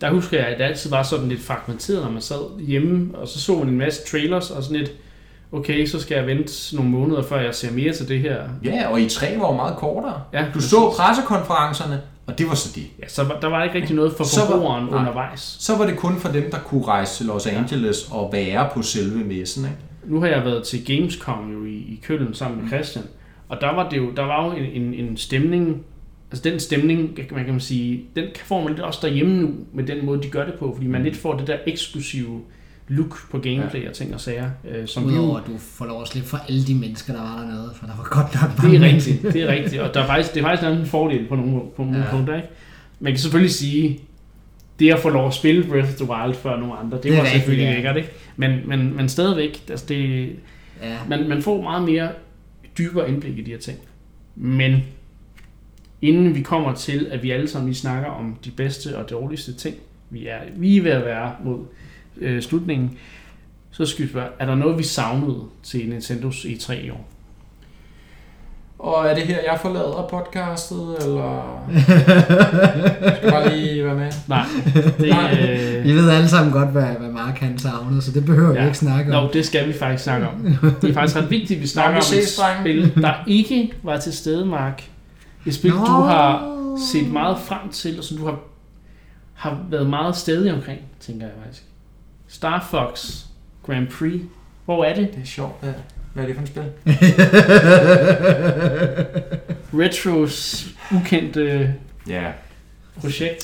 der 0.01 0.11
husker 0.11 0.37
jeg, 0.37 0.47
at 0.47 0.57
det 0.59 0.63
altid 0.63 0.89
var 0.89 1.03
sådan 1.03 1.29
lidt 1.29 1.41
fragmenteret, 1.41 2.03
når 2.03 2.11
man 2.11 2.21
sad 2.21 2.59
hjemme, 2.59 3.17
og 3.17 3.27
så 3.27 3.41
så 3.41 3.59
man 3.59 3.67
en 3.67 3.77
masse 3.77 4.01
trailers, 4.11 4.51
og 4.51 4.63
sådan 4.63 4.77
lidt, 4.77 4.91
okay, 5.51 5.85
så 5.85 5.99
skal 5.99 6.15
jeg 6.15 6.27
vente 6.27 6.75
nogle 6.75 6.89
måneder, 6.91 7.23
før 7.23 7.39
jeg 7.39 7.55
ser 7.55 7.71
mere 7.71 7.93
til 7.93 8.07
det 8.07 8.19
her. 8.19 8.37
Ja, 8.63 8.87
og 8.87 8.99
E3 8.99 9.39
var 9.39 9.47
jo 9.47 9.55
meget 9.55 9.75
kortere. 9.77 10.21
Ja, 10.33 10.39
Du 10.45 10.51
præcis. 10.53 10.69
så 10.69 10.93
pressekonferencerne, 10.97 12.01
og 12.27 12.37
det 12.39 12.47
var 12.49 12.55
så 12.55 12.69
det. 12.75 12.83
Ja, 13.01 13.07
så 13.07 13.23
var, 13.23 13.39
der 13.39 13.47
var 13.47 13.63
ikke 13.63 13.75
rigtig 13.75 13.95
noget 13.95 14.13
for 14.17 14.23
Så 14.23 14.39
var- 14.39 14.47
forbrugeren 14.47 14.85
nej. 14.85 14.99
undervejs. 14.99 15.57
Så 15.59 15.77
var 15.77 15.85
det 15.85 15.97
kun 15.97 16.15
for 16.15 16.29
dem, 16.29 16.51
der 16.51 16.57
kunne 16.59 16.83
rejse 16.85 17.17
til 17.17 17.25
Los 17.25 17.47
Angeles 17.47 18.07
og 18.11 18.29
være 18.33 18.69
på 18.73 18.81
selve 18.81 19.23
messen. 19.23 19.63
Ikke? 19.65 19.77
Nu 20.05 20.19
har 20.19 20.27
jeg 20.27 20.45
været 20.45 20.63
til 20.63 20.85
Gamescom 20.85 21.51
jo 21.53 21.65
i, 21.65 21.73
i 21.75 21.99
Køln 22.03 22.33
sammen 22.33 22.57
Mm. 22.57 22.61
med 22.63 22.71
Christian, 22.71 23.05
og 23.49 23.57
der 23.61 23.75
var, 23.75 23.89
det 23.89 23.97
jo, 23.97 24.11
der 24.15 24.23
var 24.23 24.45
jo 24.45 24.51
en, 24.51 24.81
en, 24.83 24.93
en 24.93 25.17
stemning, 25.17 25.83
altså 26.31 26.49
den 26.49 26.59
stemning, 26.59 27.17
man 27.31 27.43
kan 27.45 27.53
man 27.53 27.59
sige, 27.59 28.03
den 28.15 28.23
får 28.45 28.59
man 28.61 28.69
lidt 28.69 28.79
også 28.81 28.99
derhjemme 29.01 29.41
nu, 29.41 29.49
med 29.73 29.83
den 29.83 30.05
måde, 30.05 30.23
de 30.23 30.29
gør 30.29 30.45
det 30.45 30.53
på, 30.53 30.71
fordi 30.75 30.87
man 30.87 31.01
Mm. 31.01 31.05
lidt 31.05 31.17
får 31.17 31.33
det 31.37 31.47
der 31.47 31.57
eksklusive 31.67 32.41
look 32.87 33.31
på 33.31 33.37
gameplay 33.39 33.87
og 33.87 33.93
ting 33.93 34.13
og 34.13 34.21
sager, 34.21 34.49
øh, 34.69 34.87
som 34.87 35.05
Udover 35.05 35.37
at 35.37 35.47
du 35.47 35.57
får 35.57 35.85
lov 35.85 36.01
at 36.01 36.07
slippe 36.07 36.29
for 36.29 36.37
alle 36.49 36.63
de 36.67 36.75
mennesker, 36.75 37.13
der 37.13 37.21
var 37.21 37.37
dernede, 37.41 37.71
for 37.75 37.85
der 37.85 37.93
var 37.97 38.03
godt 38.03 38.33
nok 38.41 38.51
det 38.55 38.63
mange 38.63 38.75
er 38.75 38.79
mennesker. 38.81 39.13
rigtigt, 39.13 39.33
det 39.33 39.41
er 39.43 39.47
rigtigt, 39.47 39.81
og 39.81 39.93
der 39.93 40.01
er 40.01 40.05
faktisk, 40.07 40.33
det 40.33 40.39
er 40.39 40.43
faktisk 40.43 40.67
en 40.79 40.85
fordel 40.85 41.27
på 41.27 41.35
nogle, 41.35 41.61
på 41.75 41.83
nogle 41.83 41.97
Ja. 41.97 42.03
ja. 42.05 42.11
punkter, 42.11 42.35
ikke? 42.35 42.47
Man 42.99 43.11
kan 43.13 43.19
selvfølgelig 43.19 43.51
sige, 43.53 43.99
det 44.79 44.91
at 44.93 44.99
få 44.99 45.09
lov 45.09 45.27
at 45.27 45.33
spille 45.33 45.63
Breath 45.63 45.87
of 45.89 45.95
the 45.95 46.09
Wild 46.09 46.33
før 46.35 46.57
nogle 46.59 46.73
andre, 46.77 46.97
det, 46.97 47.03
Det 47.03 47.11
er 47.11 47.15
var 47.15 47.23
rigtigt, 47.23 47.39
selvfølgelig 47.43 47.65
ja. 47.69 47.73
lækkert, 47.73 47.97
ikke? 47.97 48.09
Men, 48.35 48.59
men, 48.65 48.95
men 48.95 49.09
stadigvæk, 49.09 49.63
altså 49.69 49.85
det, 49.89 50.29
Ja. 50.83 50.97
man, 51.09 51.27
man 51.29 51.41
får 51.41 51.61
meget 51.61 51.83
mere 51.83 52.09
dybere 52.77 53.09
indblik 53.09 53.37
i 53.37 53.41
de 53.41 53.51
her 53.51 53.57
ting. 53.57 53.77
Men 54.35 54.83
inden 56.01 56.35
vi 56.35 56.41
kommer 56.41 56.73
til, 56.73 57.07
at 57.11 57.23
vi 57.23 57.31
alle 57.31 57.47
sammen 57.47 57.67
lige 57.69 57.75
snakker 57.77 58.09
om 58.09 58.35
de 58.45 58.51
bedste 58.51 58.97
og 58.97 59.09
dårligste 59.09 59.53
ting, 59.53 59.75
vi 60.09 60.27
er, 60.27 60.37
vi 60.55 60.77
er 60.77 60.81
ved 60.81 60.91
at 60.91 61.05
være 61.05 61.31
mod 61.43 61.59
øh, 62.21 62.41
slutningen, 62.41 62.97
så 63.71 63.85
skal 63.85 64.05
vi 64.05 64.09
spørge, 64.09 64.27
er 64.39 64.45
der 64.45 64.55
noget, 64.55 64.77
vi 64.77 64.83
savnede 64.83 65.41
til 65.63 65.89
Nintendos 65.89 66.45
E3 66.45 66.73
i 66.73 66.89
år? 66.89 67.07
Og 68.79 69.07
er 69.07 69.15
det 69.15 69.23
her, 69.23 69.37
jeg 69.51 69.59
forlader 69.61 70.07
podcastet, 70.09 70.95
eller 71.01 71.63
skal 73.15 73.19
jeg 73.23 73.31
bare 73.31 73.57
lige 73.57 73.85
være 73.85 73.95
med? 73.95 74.11
Nej, 74.27 74.45
det, 74.99 75.77
øh, 75.77 75.83
Vi 75.83 75.93
ved 75.93 76.09
alle 76.09 76.27
sammen 76.27 76.53
godt, 76.53 76.69
hvad, 76.69 76.83
hvad 76.83 77.09
Mark 77.09 77.37
han 77.37 77.57
savnede, 77.57 78.01
så 78.01 78.11
det 78.11 78.25
behøver 78.25 78.53
ja. 78.53 78.61
Vi 78.61 78.65
ikke 78.65 78.77
snakke 78.77 79.15
om. 79.15 79.23
Nå, 79.23 79.29
det 79.33 79.45
skal 79.45 79.67
vi 79.67 79.73
faktisk 79.73 80.03
snakke 80.03 80.27
om. 80.27 80.57
Det 80.81 80.89
er 80.89 80.93
faktisk 80.93 81.17
ret 81.17 81.29
vigtigt, 81.29 81.57
at 81.57 81.61
vi 81.61 81.67
snakker 81.67 81.91
vi 81.91 82.17
om 82.17 82.19
et 82.19 82.27
spil, 82.61 83.01
der 83.03 83.13
ikke 83.27 83.73
var 83.83 83.97
til 83.97 84.13
stede, 84.13 84.45
Mark. 84.45 84.83
Et 85.45 85.53
spil, 85.53 85.71
Nå. 85.71 85.77
du 85.77 85.91
har 85.91 86.57
set 86.91 87.11
meget 87.11 87.37
frem 87.45 87.69
til, 87.71 87.97
og 87.97 88.03
som 88.03 88.17
du 88.17 88.25
har, 88.25 88.39
har 89.33 89.57
været 89.69 89.89
meget 89.89 90.15
stedig 90.15 90.53
omkring, 90.53 90.79
tænker 90.99 91.25
jeg 91.25 91.35
faktisk. 91.43 91.66
Star 92.27 92.67
Fox 92.71 93.15
Grand 93.65 93.87
Prix. 93.87 94.21
Hvor 94.65 94.85
er 94.85 94.95
det? 94.95 95.07
Det 95.15 95.21
er 95.21 95.25
sjovt. 95.25 95.53
Hvad, 95.61 95.73
hvad 96.13 96.23
er 96.23 96.27
det 96.27 96.35
for 96.35 96.43
et 96.43 96.47
spil? 96.49 96.63
Retros 99.81 100.67
ukendte 100.95 101.73
Ja, 102.07 102.23
projekt. 102.99 103.43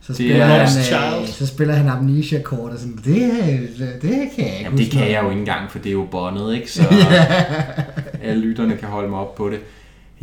Så 0.00 0.08
Det 0.12 0.16
spiller, 0.16 0.44
er 0.44 0.48
han, 0.64 0.78
øh, 0.78 0.84
Child. 0.84 1.26
så 1.26 1.46
spiller 1.46 1.74
han 1.74 1.88
Amnesia-kort 1.88 2.72
og 2.72 2.78
sådan, 2.78 2.96
det, 3.04 3.32
det, 3.78 4.02
det 4.02 4.10
kan 4.36 4.44
jeg 4.44 4.52
ikke 4.52 4.62
Jamen, 4.62 4.78
det 4.78 4.90
kan 4.90 5.00
noget 5.00 5.12
jeg 5.12 5.22
jo 5.22 5.28
ikke 5.30 5.40
engang, 5.40 5.70
for 5.70 5.78
det 5.78 5.88
er 5.88 5.92
jo 5.92 6.06
båndet, 6.10 6.54
ikke? 6.54 6.70
Så 6.72 6.82
alle 8.22 8.42
lytterne 8.42 8.76
kan 8.76 8.88
holde 8.88 9.08
mig 9.08 9.18
op 9.18 9.34
på 9.34 9.50
det. 9.50 9.58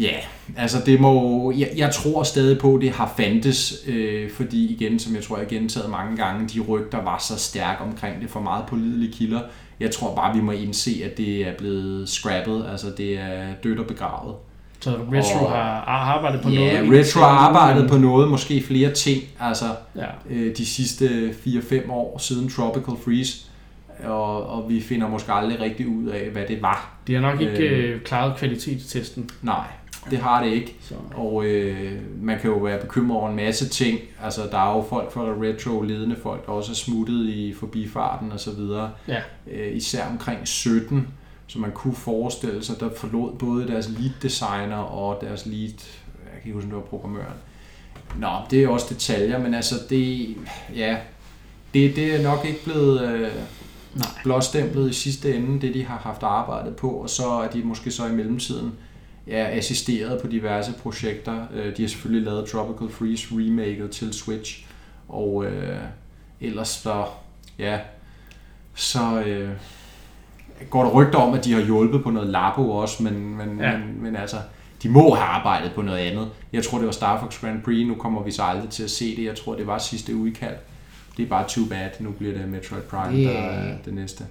Ja, 0.01 0.15
altså 0.57 0.77
det 0.85 0.99
må... 0.99 1.51
Jeg, 1.57 1.69
jeg 1.77 1.91
tror 1.93 2.23
stadig 2.23 2.59
på, 2.59 2.75
at 2.75 2.81
det 2.81 2.91
har 2.91 3.13
fandtes, 3.17 3.73
øh, 3.87 4.31
fordi 4.31 4.73
igen, 4.73 4.99
som 4.99 5.15
jeg 5.15 5.23
tror, 5.23 5.37
jeg 5.37 5.45
har 5.45 5.49
gentaget 5.49 5.89
mange 5.89 6.17
gange, 6.17 6.47
de 6.47 6.59
rygter 6.59 7.03
var 7.03 7.17
så 7.17 7.39
stærke 7.39 7.81
omkring 7.81 8.21
det 8.21 8.29
for 8.29 8.39
meget 8.39 8.65
pålidelige 8.65 9.11
kilder. 9.13 9.39
Jeg 9.79 9.91
tror 9.91 10.15
bare, 10.15 10.35
vi 10.35 10.41
må 10.41 10.51
indse, 10.51 11.01
at 11.05 11.17
det 11.17 11.47
er 11.47 11.53
blevet 11.57 12.09
scrappet, 12.09 12.65
altså 12.71 12.87
det 12.97 13.13
er 13.19 13.53
dødt 13.63 13.79
og 13.79 13.85
begravet. 13.85 14.35
Så 14.81 14.89
Retro 14.89 15.45
Og- 15.45 15.51
har 15.51 15.81
arbejdet 15.85 16.41
på 16.41 16.49
Ja, 16.49 16.81
noget. 16.83 16.99
Retro 16.99 17.19
har 17.19 17.27
arbejdet 17.27 17.89
på 17.89 17.97
noget, 17.97 18.29
måske 18.29 18.63
flere 18.63 18.91
ting, 18.93 19.23
altså 19.39 19.65
Ja. 19.95 20.05
øh, 20.29 20.57
de 20.57 20.65
sidste 20.65 21.33
4-5 21.45 21.91
år 21.91 22.17
siden 22.17 22.49
Tropical 22.49 22.93
Freeze, 23.05 23.45
og, 24.05 24.47
og 24.49 24.69
vi 24.69 24.81
finder 24.81 25.07
måske 25.09 25.31
aldrig 25.33 25.59
rigtig 25.61 25.87
ud 25.87 26.05
af, 26.07 26.29
hvad 26.29 26.43
det 26.47 26.61
var. 26.61 26.97
De 27.07 27.13
har 27.13 27.21
nok 27.21 27.41
ikke 27.41 27.57
Øh. 27.57 27.93
øh, 27.95 28.01
klaret 28.01 28.35
kvalitetstesten. 28.37 29.29
Nej, 29.41 29.63
det 30.11 30.19
har 30.19 30.43
det 30.43 30.51
ikke. 30.51 30.75
Så. 30.81 30.95
Og 31.15 31.45
øh, 31.45 32.01
man 32.21 32.39
kan 32.39 32.49
jo 32.49 32.57
være 32.57 32.79
bekymret 32.79 33.19
over 33.19 33.29
en 33.29 33.35
masse 33.35 33.69
ting. 33.69 33.99
Altså, 34.23 34.41
der 34.51 34.57
er 34.57 34.75
jo 34.75 34.85
folk 34.89 35.11
fra 35.11 35.21
Retro, 35.21 35.81
ledende 35.81 36.15
folk, 36.23 36.45
der 36.45 36.51
også 36.51 36.71
er 36.71 36.75
smuttet 36.75 37.29
i 37.29 37.53
forbifarten 37.53 38.31
og 38.31 38.39
så 38.39 38.51
videre. 38.51 38.91
Ja. 39.07 39.21
Øh, 39.51 39.75
især 39.77 40.07
omkring 40.07 40.47
17, 40.47 41.07
så 41.47 41.59
man 41.59 41.71
kunne 41.71 41.95
forestille 41.95 42.63
sig, 42.63 42.79
der 42.79 42.89
forlod 42.97 43.31
både 43.37 43.67
deres 43.67 43.89
lead 43.89 44.11
designer 44.21 44.77
og 44.77 45.21
deres 45.21 45.45
lead, 45.45 45.59
jeg 45.59 46.41
kan 46.41 46.41
ikke 46.45 46.53
huske, 46.53 46.65
om 46.65 46.69
det 46.69 46.75
var 46.75 46.81
programmøren. 46.81 47.37
Nå, 48.19 48.29
det 48.51 48.63
er 48.63 48.67
også 48.67 48.85
detaljer, 48.89 49.39
men 49.39 49.53
altså, 49.53 49.75
det, 49.89 50.35
ja, 50.75 50.97
det, 51.73 51.95
det 51.95 52.15
er 52.15 52.23
nok 52.23 52.45
ikke 52.45 52.63
blevet 52.63 53.01
øh, 53.01 53.31
Nej. 53.95 54.07
blåstemplet 54.23 54.89
i 54.89 54.93
sidste 54.93 55.35
ende, 55.35 55.61
det 55.61 55.73
de 55.73 55.85
har 55.85 55.97
haft 55.97 56.23
arbejdet 56.23 56.75
på, 56.75 56.89
og 56.89 57.09
så 57.09 57.27
er 57.27 57.47
de 57.49 57.63
måske 57.63 57.91
så 57.91 58.05
i 58.05 58.11
mellemtiden 58.11 58.73
ja, 59.29 59.57
assisteret 59.57 60.21
på 60.21 60.27
diverse 60.27 60.73
projekter. 60.83 61.45
Øh, 61.55 61.77
De 61.77 61.81
har 61.81 61.89
selvfølgelig 61.89 62.25
lavet 62.25 62.49
Tropical 62.49 62.89
Freeze 62.89 63.27
remaket 63.31 63.91
til 63.91 64.13
Switch, 64.13 64.65
og 65.09 65.45
øh, 65.45 65.79
ellers 66.41 66.67
så, 66.67 67.05
ja, 67.59 67.79
så 68.75 69.21
øh, 69.25 69.49
går 70.69 70.83
der 70.83 70.91
rygter 70.91 71.19
om, 71.19 71.33
at 71.33 71.45
de 71.45 71.53
har 71.53 71.61
hjulpet 71.61 72.03
på 72.03 72.09
noget 72.09 72.29
Labo 72.29 72.71
også, 72.71 73.03
men, 73.03 73.37
men, 73.37 73.59
Ja. 73.61 73.77
men, 73.77 74.01
men 74.03 74.15
altså, 74.15 74.37
de 74.83 74.89
må 74.89 75.13
have 75.15 75.27
arbejdet 75.27 75.71
på 75.75 75.81
noget 75.81 75.97
andet. 75.99 76.29
Jeg 76.53 76.63
tror, 76.63 76.77
det 76.77 76.85
var 76.87 76.91
Star 76.93 77.19
Fox 77.19 77.39
Grand 77.41 77.61
Prix, 77.63 77.87
nu 77.87 77.95
kommer 77.95 78.23
vi 78.23 78.31
så 78.31 78.43
aldrig 78.43 78.69
til 78.69 78.83
at 78.83 78.91
se 78.91 79.15
det. 79.15 79.23
Jeg 79.25 79.35
tror, 79.35 79.55
det 79.55 79.67
var 79.67 79.77
sidste 79.77 80.15
udkald. 80.15 80.55
Det 81.17 81.25
er 81.25 81.29
bare 81.29 81.47
too 81.47 81.65
bad. 81.69 81.89
Nu 81.99 82.11
bliver 82.11 82.33
det 82.37 82.49
Metroid 82.49 82.81
Prime, 82.81 83.17
Det 83.17 83.25
der 83.27 83.31
er- 83.31 83.59
er 83.73 83.77
det 83.85 83.93
næste. 83.93 84.23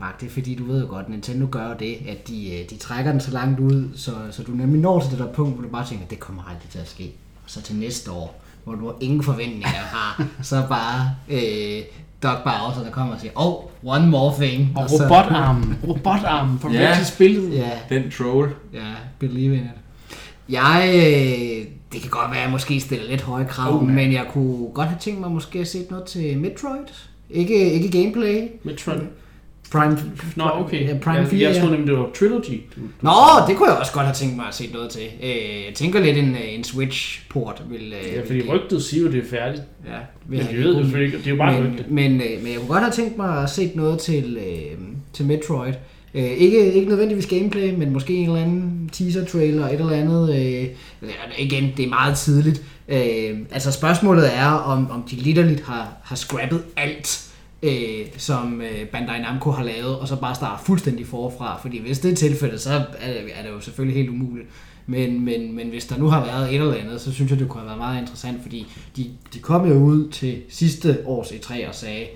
Mark, 0.00 0.20
det 0.20 0.26
er 0.26 0.30
fordi, 0.30 0.54
du 0.54 0.64
ved 0.64 0.80
jo 0.80 0.86
godt, 0.90 1.08
Nintendo 1.08 1.46
gør 1.50 1.74
det, 1.74 1.96
at 2.08 2.28
de, 2.28 2.52
øh, 2.60 2.70
de 2.70 2.76
trækker 2.76 3.12
den 3.12 3.20
så 3.20 3.30
langt 3.30 3.60
ud, 3.60 3.88
så, 3.96 4.10
så 4.30 4.42
du 4.42 4.52
nemlig 4.52 4.80
når 4.80 5.00
til 5.00 5.10
det 5.10 5.18
der 5.18 5.32
punkt, 5.32 5.54
hvor 5.54 5.62
du 5.62 5.68
bare 5.68 5.86
tænker, 5.86 6.06
det 6.06 6.20
kommer 6.20 6.42
aldrig 6.42 6.70
til 6.70 6.78
at 6.78 6.88
ske. 6.88 7.12
Og 7.44 7.50
så 7.50 7.62
til 7.62 7.76
næste 7.76 8.10
år, 8.10 8.42
hvor 8.64 8.74
du 8.74 8.92
ingen 9.00 9.22
forventninger 9.22 9.66
har, 9.68 10.26
så 10.42 10.62
bare 10.68 11.10
øh, 11.28 11.82
Doc 12.22 12.36
Bowser, 12.44 12.82
der 12.84 12.90
kommer 12.90 13.14
og 13.14 13.20
siger, 13.20 13.32
oh, 13.34 13.64
one 13.84 14.06
more 14.06 14.34
thing. 14.44 14.72
Og 14.76 14.90
så, 14.90 14.96
robotarmen. 15.04 15.76
Robotarmen 15.88 16.58
Ja. 16.72 16.80
ja. 16.80 17.04
spillet. 17.04 17.54
Ja, 17.54 17.70
Den 17.88 18.10
troll. 18.10 18.50
ja, 18.74 18.80
believe 19.18 19.54
in 19.56 19.62
it. 19.62 19.70
Jeg, 20.48 20.90
øh, 20.94 21.66
det 21.92 22.00
kan 22.00 22.10
godt 22.10 22.30
være, 22.30 22.38
at 22.38 22.42
jeg 22.44 22.50
måske 22.50 22.80
stiller 22.80 23.06
lidt 23.10 23.22
høje 23.22 23.44
krav, 23.44 23.72
Oh, 23.74 23.76
oh, 23.80 23.86
man. 23.86 23.94
men 23.94 24.12
jeg 24.12 24.26
kunne 24.32 24.68
godt 24.74 24.88
have 24.88 24.98
tænkt 25.00 25.20
mig 25.20 25.30
måske 25.30 25.58
at 25.60 25.68
se 25.68 25.86
noget 25.90 26.04
til 26.04 26.38
Metroid. 26.38 26.84
Ikke, 27.30 27.72
ikke 27.72 27.90
gameplay. 28.02 28.48
Metroid. 28.64 29.00
Prime, 29.72 29.98
Nå, 30.36 30.44
okay. 30.54 30.88
Ja, 30.88 30.98
Prime 30.98 31.16
jeg, 31.18 31.26
4, 31.28 31.40
jeg 31.48 31.54
ja. 31.54 31.60
troede 31.60 31.72
nemlig, 31.76 31.90
det 31.90 31.98
var 31.98 32.08
Trilogy. 32.18 32.60
Du, 32.76 32.80
du 32.80 32.86
Nå, 33.00 33.10
det 33.48 33.56
kunne 33.56 33.68
jeg 33.70 33.78
også 33.78 33.92
godt 33.92 34.04
have 34.06 34.14
tænkt 34.14 34.36
mig 34.36 34.46
at 34.48 34.54
se 34.54 34.70
noget 34.72 34.90
til. 34.90 35.02
Øh, 35.22 35.28
jeg 35.66 35.74
tænker 35.74 36.00
lidt, 36.00 36.16
en, 36.18 36.34
øh, 36.34 36.54
en 36.54 36.64
Switch-port 36.64 37.62
vil... 37.70 37.80
Øh, 38.02 38.08
Ja, 38.12 38.14
vil 38.16 38.26
fordi 38.26 38.38
give- 38.40 38.52
rygtet 38.54 38.82
siger 38.82 39.02
jo, 39.02 39.12
det 39.12 39.18
er 39.24 39.28
færdigt. 39.30 39.62
Ja, 39.86 39.92
Men 40.28 40.40
have 40.40 40.56
vi 40.56 40.62
ved 40.64 40.74
det. 40.74 40.92
Det 41.12 41.26
er 41.26 41.30
jo 41.30 41.36
bare 41.36 41.60
men, 41.60 41.70
rygte. 41.72 41.84
men, 41.88 42.12
øh, 42.20 42.42
men 42.42 42.46
jeg 42.52 42.56
kunne 42.58 42.68
godt 42.68 42.82
have 42.82 42.92
tænkt 42.92 43.16
mig 43.16 43.42
at 43.42 43.50
se 43.50 43.72
noget 43.74 43.98
til, 43.98 44.38
øh, 44.46 44.78
til 45.12 45.24
Metroid. 45.26 45.74
Øh, 46.14 46.24
ikke, 46.24 46.72
ikke 46.72 46.88
nødvendigvis 46.88 47.26
gameplay, 47.26 47.74
men 47.74 47.92
måske 47.92 48.14
en 48.14 48.28
eller 48.28 48.42
anden 48.42 48.90
teaser-trailer, 48.92 49.66
et 49.68 49.72
eller 49.72 49.90
andet. 49.90 50.34
Øh, 50.36 50.66
igen, 51.38 51.72
det 51.76 51.84
er 51.84 51.88
meget 51.88 52.16
tidligt. 52.16 52.62
Øh, 52.88 53.38
altså 53.52 53.72
spørgsmålet 53.72 54.36
er, 54.36 54.50
om, 54.50 54.90
om 54.90 55.02
de 55.10 55.16
litterligt 55.16 55.60
har, 55.66 55.88
har 56.04 56.16
scrappet 56.16 56.62
alt, 56.76 57.24
øh, 57.62 58.06
som 58.16 58.60
øh, 58.60 58.86
Bandai 58.88 59.20
Namco 59.20 59.50
har 59.50 59.64
lavet, 59.64 59.96
og 59.98 60.08
så 60.08 60.16
bare 60.16 60.34
starter 60.34 60.62
fuldstændig 60.64 61.06
forfra. 61.06 61.58
Fordi 61.62 61.80
hvis 61.80 61.98
det 61.98 62.12
er 62.12 62.16
tilfældet, 62.16 62.60
så 62.60 62.70
er 62.98 63.12
det, 63.12 63.30
er 63.34 63.42
det 63.42 63.50
jo 63.50 63.60
selvfølgelig 63.60 63.96
helt 63.96 64.10
umuligt. 64.10 64.48
Men, 64.86 65.24
men, 65.24 65.56
men 65.56 65.68
hvis 65.68 65.86
der 65.86 65.98
nu 65.98 66.06
har 66.08 66.24
været 66.24 66.48
et 66.54 66.60
eller 66.60 66.74
andet, 66.74 67.00
så 67.00 67.12
synes 67.12 67.30
jeg, 67.30 67.38
det 67.38 67.48
kunne 67.48 67.60
have 67.60 67.66
været 67.66 67.78
meget 67.78 68.00
interessant, 68.00 68.42
fordi 68.42 68.66
de, 68.96 69.06
de 69.34 69.38
kom 69.38 69.68
jo 69.68 69.74
ud 69.74 70.08
til 70.08 70.42
sidste 70.48 70.98
års 71.06 71.26
E3 71.26 71.68
og 71.68 71.74
sagde, 71.74 72.06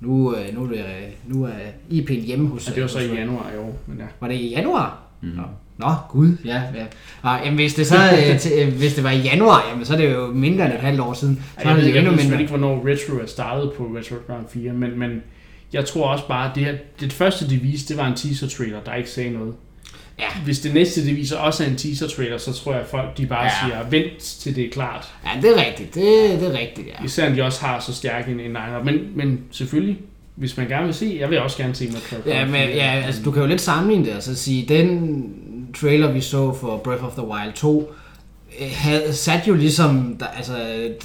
nu, 0.00 0.34
øh, 0.36 0.54
nu, 0.54 0.62
er, 0.64 0.68
det, 0.68 0.84
nu 1.26 1.44
er 1.44 1.50
IP'en 1.90 2.20
hjemme 2.26 2.48
hos... 2.48 2.68
Ja, 2.68 2.74
det 2.74 2.82
var 2.82 2.88
så 2.88 2.98
hos- 2.98 3.08
i 3.08 3.14
januar 3.14 3.50
i 3.54 3.58
år. 3.58 3.78
Men 3.86 3.98
ja. 3.98 4.04
Var 4.20 4.28
det 4.28 4.34
i 4.34 4.48
januar? 4.50 4.98
Mm. 5.20 5.30
Nå, 5.80 5.94
gud, 6.08 6.36
ja. 6.44 6.54
ja. 6.54 6.84
Og, 7.22 7.38
jamen, 7.44 7.54
hvis, 7.58 7.74
det 7.74 7.86
så, 7.86 7.96
øh, 8.30 8.38
til, 8.38 8.52
øh, 8.58 8.74
hvis 8.74 8.94
det 8.94 9.04
var 9.04 9.10
i 9.10 9.18
januar, 9.18 9.66
jamen, 9.70 9.84
så 9.84 9.92
er 9.92 9.96
det 9.96 10.12
jo 10.12 10.26
mindre 10.26 10.64
end 10.64 10.74
et 10.74 10.80
halvt 10.80 11.00
år 11.00 11.12
siden. 11.12 11.44
Så 11.58 11.62
jeg 11.62 11.70
er 11.70 11.74
ved, 11.74 11.80
det 11.82 11.86
ikke, 11.86 11.96
jeg 11.98 12.04
endnu 12.06 12.16
ved 12.16 12.24
mindre. 12.24 12.40
ikke, 12.40 12.50
hvornår 12.50 12.76
Retro 12.86 13.22
er 13.22 13.26
startet 13.26 13.72
på 13.76 13.84
Retro 13.84 14.16
Ground 14.26 14.44
4, 14.52 14.72
men, 14.72 14.98
men 14.98 15.22
jeg 15.72 15.84
tror 15.84 16.08
også 16.08 16.28
bare, 16.28 16.48
at 16.50 16.54
det, 16.54 16.64
her, 16.64 16.74
det 17.00 17.12
første, 17.12 17.50
de 17.50 17.56
viste, 17.56 17.88
det 17.88 18.02
var 18.02 18.06
en 18.08 18.14
teaser-trailer, 18.16 18.80
der 18.86 18.94
ikke 18.94 19.10
sagde 19.10 19.30
noget. 19.30 19.54
Ja. 20.20 20.40
Hvis 20.44 20.58
det 20.58 20.74
næste, 20.74 21.06
det 21.06 21.16
viser 21.16 21.36
også 21.36 21.64
er 21.64 21.68
en 21.68 21.76
teaser-trailer, 21.76 22.38
så 22.38 22.52
tror 22.52 22.72
jeg, 22.72 22.80
at 22.80 22.86
folk 22.86 23.18
de 23.18 23.26
bare 23.26 23.44
Ja. 23.44 23.50
ja. 23.66 23.68
siger, 23.68 23.90
vent 23.90 24.18
til 24.18 24.56
det 24.56 24.64
er 24.64 24.70
klart. 24.70 25.08
Ja, 25.24 25.40
det 25.42 25.50
er 25.50 25.66
rigtigt. 25.66 25.94
Det, 25.94 26.40
det 26.40 26.48
er 26.54 26.58
rigtigt, 26.58 26.86
ja. 26.86 27.04
Især 27.04 27.28
når 27.28 27.36
de 27.36 27.42
også 27.42 27.64
har 27.64 27.80
så 27.80 27.94
stærk 27.94 28.28
en, 28.28 28.40
en 28.40 28.46
line 28.46 28.80
Men, 28.84 28.98
men 29.14 29.40
selvfølgelig, 29.50 29.98
hvis 30.36 30.56
man 30.56 30.68
gerne 30.68 30.84
vil 30.84 30.94
se, 30.94 31.16
jeg 31.20 31.30
vil 31.30 31.40
også 31.40 31.56
gerne 31.56 31.74
se 31.74 31.86
Ground 32.10 32.26
Ja, 32.26 32.44
men, 32.44 32.54
4. 32.54 32.60
ja, 32.62 33.02
altså, 33.06 33.22
du 33.22 33.30
kan 33.30 33.42
jo 33.42 33.48
lidt 33.48 33.60
sammenligne 33.60 34.04
det, 34.04 34.10
altså 34.12 34.34
sige, 34.34 34.66
den 34.68 35.22
trailer, 35.74 36.12
vi 36.12 36.20
så 36.20 36.52
for 36.60 36.76
Breath 36.76 37.04
of 37.04 37.12
the 37.12 37.26
Wild 37.26 37.52
2, 37.54 37.92
øh, 38.60 38.66
havde, 38.72 39.14
sat 39.14 39.48
jo 39.48 39.54
ligesom, 39.54 40.16
der, 40.20 40.26
altså, 40.26 40.52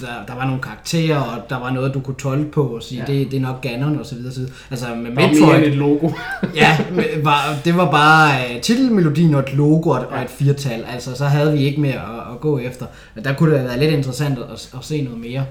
der, 0.00 0.06
der 0.28 0.34
var 0.34 0.44
nogle 0.46 0.62
karakterer, 0.62 1.18
og 1.18 1.42
der 1.50 1.58
var 1.58 1.70
noget, 1.70 1.94
du 1.94 2.00
kunne 2.00 2.16
tolke 2.18 2.50
på, 2.50 2.62
og 2.66 2.82
sige, 2.82 3.04
Ja. 3.08 3.12
det, 3.12 3.30
det 3.30 3.36
er 3.36 3.40
nok 3.40 3.60
Ganon, 3.62 3.98
og 3.98 4.06
så 4.06 4.14
videre, 4.14 4.32
så 4.32 4.40
videre. 4.40 4.54
Altså 4.70 4.94
med 4.94 5.10
Metroid, 5.10 5.56
end 5.56 5.64
et 5.64 5.74
logo. 5.76 6.10
ja, 6.54 6.78
men 6.92 7.04
var, 7.22 7.40
det 7.64 7.76
var 7.76 7.90
bare 7.90 8.40
uh, 8.56 8.60
titelmelodien 8.60 9.34
og 9.34 9.40
et 9.40 9.54
logo 9.54 9.90
og, 9.90 10.06
og 10.06 10.22
et 10.22 10.30
firtal, 10.30 10.84
altså 10.84 11.16
så 11.16 11.24
havde 11.26 11.52
vi 11.52 11.58
ikke 11.64 11.80
mere 11.80 11.94
at, 11.94 12.32
at 12.34 12.40
gå 12.40 12.58
efter. 12.58 12.86
Men 13.14 13.24
der 13.24 13.34
kunne 13.34 13.50
det 13.50 13.58
have 13.58 13.68
været 13.68 13.80
lidt 13.80 13.92
interessant 13.94 14.38
at, 14.38 14.70
at 14.78 14.84
se 14.84 15.02
noget 15.02 15.20
mere. 15.20 15.44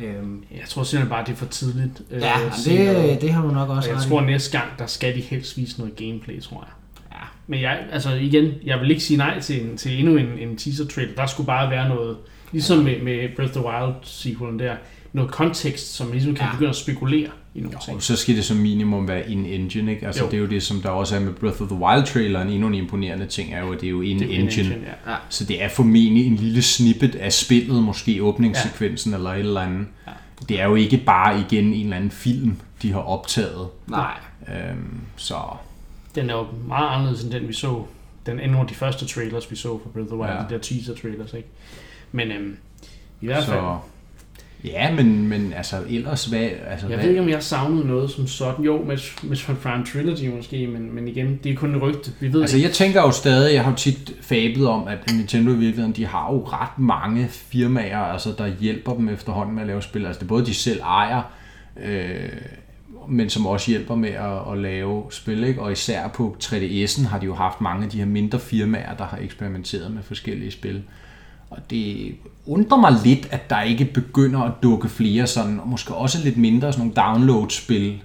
Øhm, 0.00 0.42
Jeg 0.50 0.60
tror 0.68 0.82
simpelthen 0.82 1.10
bare, 1.10 1.24
det 1.26 1.32
er 1.32 1.36
for 1.36 1.46
tidligt. 1.46 2.02
øh, 2.10 2.20
ja, 2.22 2.32
det, 2.64 3.20
det 3.20 3.30
har 3.32 3.42
du 3.42 3.48
nok 3.50 3.68
Og 3.68 3.76
også 3.76 3.88
jeg 3.90 3.98
ret 3.98 4.04
i. 4.06 4.08
tror, 4.08 4.20
at 4.20 4.26
næste 4.26 4.58
gang, 4.58 4.70
der 4.78 4.86
skal 4.86 5.14
de 5.14 5.20
helst 5.20 5.56
vise 5.56 5.78
noget 5.78 5.96
gameplay, 5.96 6.42
tror 6.42 6.56
jeg. 6.56 6.72
Men 7.46 7.60
jeg, 7.60 7.78
altså 7.92 8.10
igen, 8.14 8.52
jeg 8.64 8.80
vil 8.80 8.90
ikke 8.90 9.02
sige 9.02 9.16
nej 9.16 9.40
til, 9.40 9.62
en, 9.62 9.76
til 9.76 9.98
endnu 9.98 10.16
en, 10.16 10.26
en 10.38 10.56
teaser-trailer. 10.56 11.14
Der 11.16 11.26
skulle 11.26 11.46
bare 11.46 11.70
være 11.70 11.88
noget, 11.88 12.16
ligesom 12.52 12.78
med, 12.78 13.00
med 13.02 13.28
Breath 13.36 13.56
of 13.56 13.62
the 13.62 13.66
Wild 13.70 13.94
sequelen 14.02 14.58
der, 14.58 14.74
noget 15.12 15.30
kontekst, 15.30 15.94
som 15.94 16.12
ligesom 16.12 16.34
kan 16.34 16.44
Ja. 16.46 16.52
begynde 16.52 16.70
at 16.70 16.76
spekulere 16.76 17.28
i 17.54 17.60
nogle 17.60 17.78
ting. 17.84 17.96
Og 17.96 18.02
så 18.02 18.16
skal 18.16 18.36
det 18.36 18.44
som 18.44 18.56
minimum 18.56 19.08
være 19.08 19.30
in 19.30 19.46
engine, 19.46 19.90
ikke? 19.92 20.06
Altså 20.06 20.24
Jo. 20.24 20.30
det 20.30 20.36
er 20.36 20.40
jo 20.40 20.46
det, 20.46 20.62
som 20.62 20.80
der 20.82 20.88
også 20.88 21.16
er 21.16 21.20
med 21.20 21.32
Breath 21.32 21.62
of 21.62 21.68
the 21.68 21.76
Wild 21.78 22.04
traileren. 22.06 22.48
Endnu 22.48 22.66
en 22.66 22.74
imponerende 22.74 23.26
ting 23.26 23.54
er 23.54 23.60
jo, 23.60 23.72
at 23.72 23.80
det 23.80 23.86
er 23.86 23.90
jo 23.90 24.00
in 24.00 24.18
Det 24.18 24.30
er 24.30 24.34
en 24.34 24.40
engine. 24.40 24.66
engine, 24.66 24.86
ja. 25.06 25.10
Ja. 25.12 25.16
Så 25.28 25.44
det 25.44 25.62
er 25.62 25.68
formentlig 25.68 26.26
en 26.26 26.36
lille 26.36 26.62
snippet 26.62 27.14
af 27.14 27.32
spillet, 27.32 27.82
måske 27.82 28.22
åbningssekvensen 28.22 29.10
ja. 29.12 29.16
eller 29.16 29.30
et 29.30 29.38
eller 29.38 29.60
andet. 29.60 29.86
Ja. 30.06 30.12
Det 30.48 30.60
er 30.60 30.64
jo 30.64 30.74
ikke 30.74 30.96
bare 30.96 31.40
igen 31.40 31.64
en 31.64 31.82
eller 31.84 31.96
anden 31.96 32.10
film, 32.10 32.56
de 32.82 32.92
har 32.92 33.00
optaget. 33.00 33.66
Nej. 33.88 34.14
Øhm, 34.48 35.00
så 35.16 35.34
Den 36.16 36.30
er 36.30 36.34
jo 36.34 36.46
meget 36.68 36.88
anderledes 36.94 37.22
end 37.24 37.32
den, 37.32 37.48
vi 37.48 37.52
så. 37.52 37.82
Den 38.26 38.40
er 38.40 38.46
nogle 38.46 38.60
af 38.60 38.66
de 38.66 38.74
første 38.74 39.06
trailers, 39.06 39.50
vi 39.50 39.56
så 39.56 39.80
for 39.82 39.88
Breath 39.88 40.06
of 40.06 40.08
the 40.08 40.16
Wild, 40.16 40.32
Ja. 40.32 40.38
de 40.38 40.54
der 40.54 40.58
teaser-trailers, 40.58 41.34
ikke? 41.36 41.48
Men 42.12 42.30
øhm, 42.32 42.56
i 43.20 43.26
hvert 43.26 43.44
fald, 43.44 43.56
så 43.56 43.78
ja, 44.64 44.94
men, 44.94 45.28
men 45.28 45.52
altså 45.52 45.76
ellers 45.88 46.24
hvad... 46.24 46.38
Altså, 46.40 46.86
jeg 46.88 46.96
hvad 46.96 46.96
ved 46.98 47.08
ikke, 47.08 47.20
om 47.20 47.28
jeg 47.28 47.42
savnet 47.42 47.86
noget 47.86 48.10
som 48.10 48.26
sådan. 48.26 48.64
Jo, 48.64 48.82
med, 48.84 48.98
med 49.22 49.56
Prime 49.62 49.84
Trilogy 49.92 50.36
måske, 50.36 50.66
men, 50.66 50.94
men 50.94 51.08
igen, 51.08 51.40
det 51.44 51.52
er 51.52 51.56
kun 51.56 51.74
et 51.74 51.82
rygte. 51.82 52.12
Vi 52.20 52.32
ved 52.32 52.40
Altså 52.40 52.56
ikke. 52.56 52.68
jeg 52.68 52.74
tænker 52.74 53.00
jo 53.02 53.10
stadig, 53.10 53.54
jeg 53.54 53.64
har 53.64 53.70
jo 53.70 53.76
tit 53.76 54.12
fablet 54.20 54.68
om, 54.68 54.88
at 54.88 54.98
Nintendo 55.12 55.50
i 55.50 55.56
virkeligheden, 55.56 55.92
de 55.92 56.06
har 56.06 56.32
jo 56.32 56.44
ret 56.44 56.78
mange 56.78 57.28
firmaer, 57.30 57.98
altså 57.98 58.34
der 58.38 58.46
hjælper 58.46 58.94
dem 58.94 59.08
efterhånden 59.08 59.54
med 59.54 59.62
at 59.62 59.66
lave 59.68 59.82
spil. 59.82 60.06
Altså 60.06 60.18
det 60.18 60.24
er 60.24 60.28
både 60.28 60.46
de 60.46 60.54
selv 60.54 60.80
ejer, 60.80 61.22
øh, 61.84 62.28
men 63.08 63.30
som 63.30 63.46
også 63.46 63.70
hjælper 63.70 63.94
med 63.94 64.08
at, 64.08 64.52
at 64.52 64.58
lave 64.58 65.02
spil. 65.10 65.44
Ikke? 65.44 65.62
Og 65.62 65.72
især 65.72 66.08
på 66.08 66.36
3DS'en 66.44 67.06
har 67.08 67.18
de 67.18 67.26
jo 67.26 67.34
haft 67.34 67.60
mange 67.60 67.84
af 67.84 67.90
de 67.90 67.98
her 67.98 68.06
mindre 68.06 68.38
firmaer, 68.40 68.94
der 68.94 69.04
har 69.04 69.18
eksperimenteret 69.22 69.94
med 69.94 70.02
forskellige 70.02 70.50
spil. 70.50 70.82
Og 71.50 71.58
det 71.70 72.14
undrer 72.46 72.78
mig 72.78 72.92
lidt, 73.04 73.28
at 73.30 73.50
der 73.50 73.62
ikke 73.62 73.84
begynder 73.84 74.40
at 74.40 74.52
dukke 74.62 74.88
flere 74.88 75.26
sådan, 75.26 75.60
og 75.60 75.68
måske 75.68 75.94
også 75.94 76.18
lidt 76.24 76.36
mindre 76.36 76.72
sådan 76.72 76.86
nogle 76.86 76.94
download-spil 76.94 78.02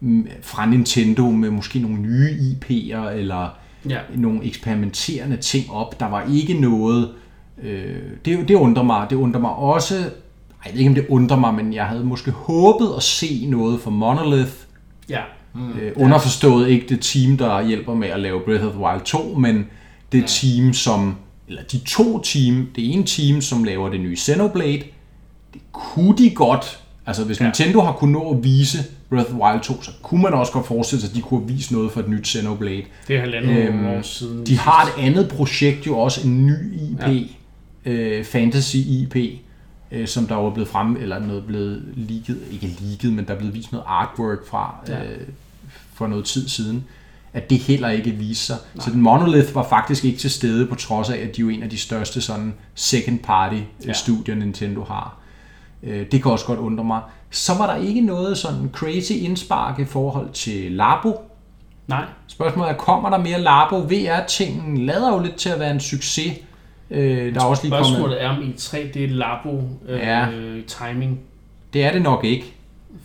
mm, 0.00 0.28
fra 0.42 0.66
Nintendo 0.66 1.30
med 1.30 1.50
måske 1.50 1.78
nogle 1.78 1.96
nye 1.96 2.30
IP'er, 2.30 3.08
eller 3.08 3.48
Ja. 3.88 3.98
nogle 4.16 4.44
eksperimenterende 4.44 5.36
ting 5.36 5.70
op. 5.70 6.00
Der 6.00 6.06
var 6.06 6.26
ikke 6.32 6.54
noget... 6.54 7.08
Øh, 7.62 7.96
det, 8.24 8.48
det 8.48 8.54
undrer 8.54 8.82
mig. 8.82 9.06
Det 9.10 9.16
undrer 9.16 9.40
mig 9.40 9.50
også... 9.50 10.10
Jeg 10.64 10.72
ved 10.72 10.78
ikke, 10.78 10.88
om 10.88 10.94
det 10.94 11.06
undrer 11.08 11.36
mig, 11.36 11.54
men 11.54 11.72
jeg 11.74 11.84
havde 11.84 12.04
måske 12.04 12.30
håbet 12.30 12.88
at 12.96 13.02
se 13.02 13.46
noget 13.48 13.80
fra 13.80 13.90
Monolith. 13.90 14.52
Ja, 15.08 15.20
Mm, 15.56 15.70
øh, 15.82 15.92
underforstået 15.96 16.68
ikke 16.68 16.86
det 16.88 17.00
team, 17.00 17.36
der 17.36 17.66
hjælper 17.66 17.94
med 17.94 18.08
at 18.08 18.20
lave 18.20 18.40
Breath 18.40 18.64
of 18.66 18.72
the 18.72 18.80
Wild 18.80 19.00
2, 19.04 19.34
men 19.38 19.66
det 20.12 20.20
ja. 20.20 20.26
team, 20.26 20.72
som... 20.72 21.16
Eller 21.48 21.62
de 21.62 21.78
to 21.78 22.18
team. 22.22 22.68
Det 22.76 22.92
ene 22.94 23.04
team, 23.04 23.40
som 23.40 23.64
laver 23.64 23.88
det 23.88 24.00
nye 24.00 24.16
Xenoblade. 24.16 24.82
Det 25.54 25.60
kunne 25.72 26.18
de 26.18 26.30
godt... 26.30 26.78
Altså, 27.06 27.24
hvis 27.24 27.40
Ja. 27.40 27.44
ja. 27.44 27.48
Nintendo 27.50 27.80
har 27.80 27.92
kunnet 27.92 28.12
nå 28.12 28.30
at 28.30 28.44
vise 28.44 28.78
Breath 29.10 29.24
of 29.26 29.30
the 29.32 29.42
Wild 29.44 29.60
2, 29.62 29.82
så 29.82 29.90
kunne 30.02 30.22
man 30.22 30.32
også 30.32 30.52
godt 30.52 30.66
forestille 30.66 31.00
sig, 31.02 31.10
at 31.10 31.16
de 31.16 31.20
kunne 31.22 31.40
have 31.40 31.52
vist 31.56 31.72
noget 31.72 31.92
for 31.92 32.00
et 32.00 32.08
nyt 32.08 32.26
Xenoblade. 32.28 32.82
det 33.08 33.16
er 33.16 33.20
halvandet 33.20 33.56
Øhm, 33.68 33.86
år 33.86 34.02
siden. 34.02 34.46
De 34.46 34.58
har 34.58 34.84
et 34.84 35.02
andet 35.04 35.28
projekt, 35.28 35.86
jo 35.86 35.98
også 35.98 36.28
en 36.28 36.46
ny 36.46 36.74
IP, 36.74 37.00
Ja. 37.00 37.10
ja. 37.86 37.90
øh, 37.92 38.24
fantasy 38.24 38.76
IP, 38.76 39.16
øh, 39.94 40.08
som 40.08 40.26
der 40.26 40.34
var 40.34 40.50
blevet 40.50 40.68
frem, 40.68 40.96
eller 40.96 41.18
noget 41.18 41.46
blevet 41.46 41.82
leaget, 41.96 42.38
ikke 42.50 42.76
leaget, 42.80 43.12
men 43.12 43.24
der 43.26 43.34
er 43.34 43.38
blevet 43.38 43.54
vist 43.54 43.72
noget 43.72 43.84
artwork 43.88 44.46
fra 44.48 44.74
Ja. 44.88 45.04
øh, 45.04 45.20
for 45.94 46.06
noget 46.06 46.24
tid 46.24 46.48
siden, 46.48 46.84
at 47.32 47.50
det 47.50 47.58
heller 47.58 47.88
ikke 47.88 48.10
viser 48.10 48.54
sig. 48.74 48.82
Så 48.82 48.90
den 48.90 49.00
Monolith 49.00 49.54
var 49.54 49.68
faktisk 49.68 50.04
ikke 50.04 50.18
til 50.18 50.30
stede, 50.30 50.66
på 50.66 50.74
trods 50.74 51.10
af, 51.10 51.16
at 51.16 51.36
de 51.36 51.40
er 51.40 51.44
jo 51.44 51.48
en 51.48 51.62
af 51.62 51.70
de 51.70 51.78
største 51.78 52.20
sådan 52.20 52.54
second 52.74 53.18
party 53.18 53.54
Ja. 53.56 53.62
ja. 53.86 53.92
studier, 53.92 54.34
Nintendo 54.34 54.84
har. 54.84 55.16
Øh, 55.82 56.06
Det 56.12 56.22
kan 56.22 56.32
også 56.32 56.46
godt 56.46 56.58
undre 56.58 56.84
mig. 56.84 57.00
Så 57.30 57.54
var 57.54 57.66
der 57.74 57.82
ikke 57.82 58.00
noget 58.00 58.38
sådan 58.38 58.70
crazy 58.72 59.12
indspark 59.12 59.78
i 59.78 59.84
forhold 59.84 60.30
til 60.32 60.72
Labo, 60.72 61.20
Nej, 61.88 62.04
Spørgsmålet 62.26 62.70
er, 62.70 62.76
kommer 62.76 63.10
der 63.10 63.18
mere 63.18 63.40
Labo? 63.40 63.76
VR-tingen 63.78 64.86
lader 64.86 65.12
jo 65.12 65.18
lidt 65.22 65.36
til 65.36 65.48
at 65.48 65.60
være 65.60 65.70
en 65.70 65.80
succes. 65.80 66.32
Øh, 66.90 67.34
der 67.34 67.40
er 67.40 67.44
også 67.44 67.62
lige 67.62 67.70
kommet... 67.70 67.86
spørgsmålet 67.86 68.22
er 68.22 68.28
om 68.28 68.54
i3, 68.56 68.78
det 68.94 69.04
er 69.04 69.08
labo 69.08 69.68
øh, 69.88 69.98
Ja. 69.98 70.26
timing. 70.66 71.20
Det 71.72 71.84
er 71.84 71.92
det 71.92 72.02
nok 72.02 72.24
ikke. 72.24 72.54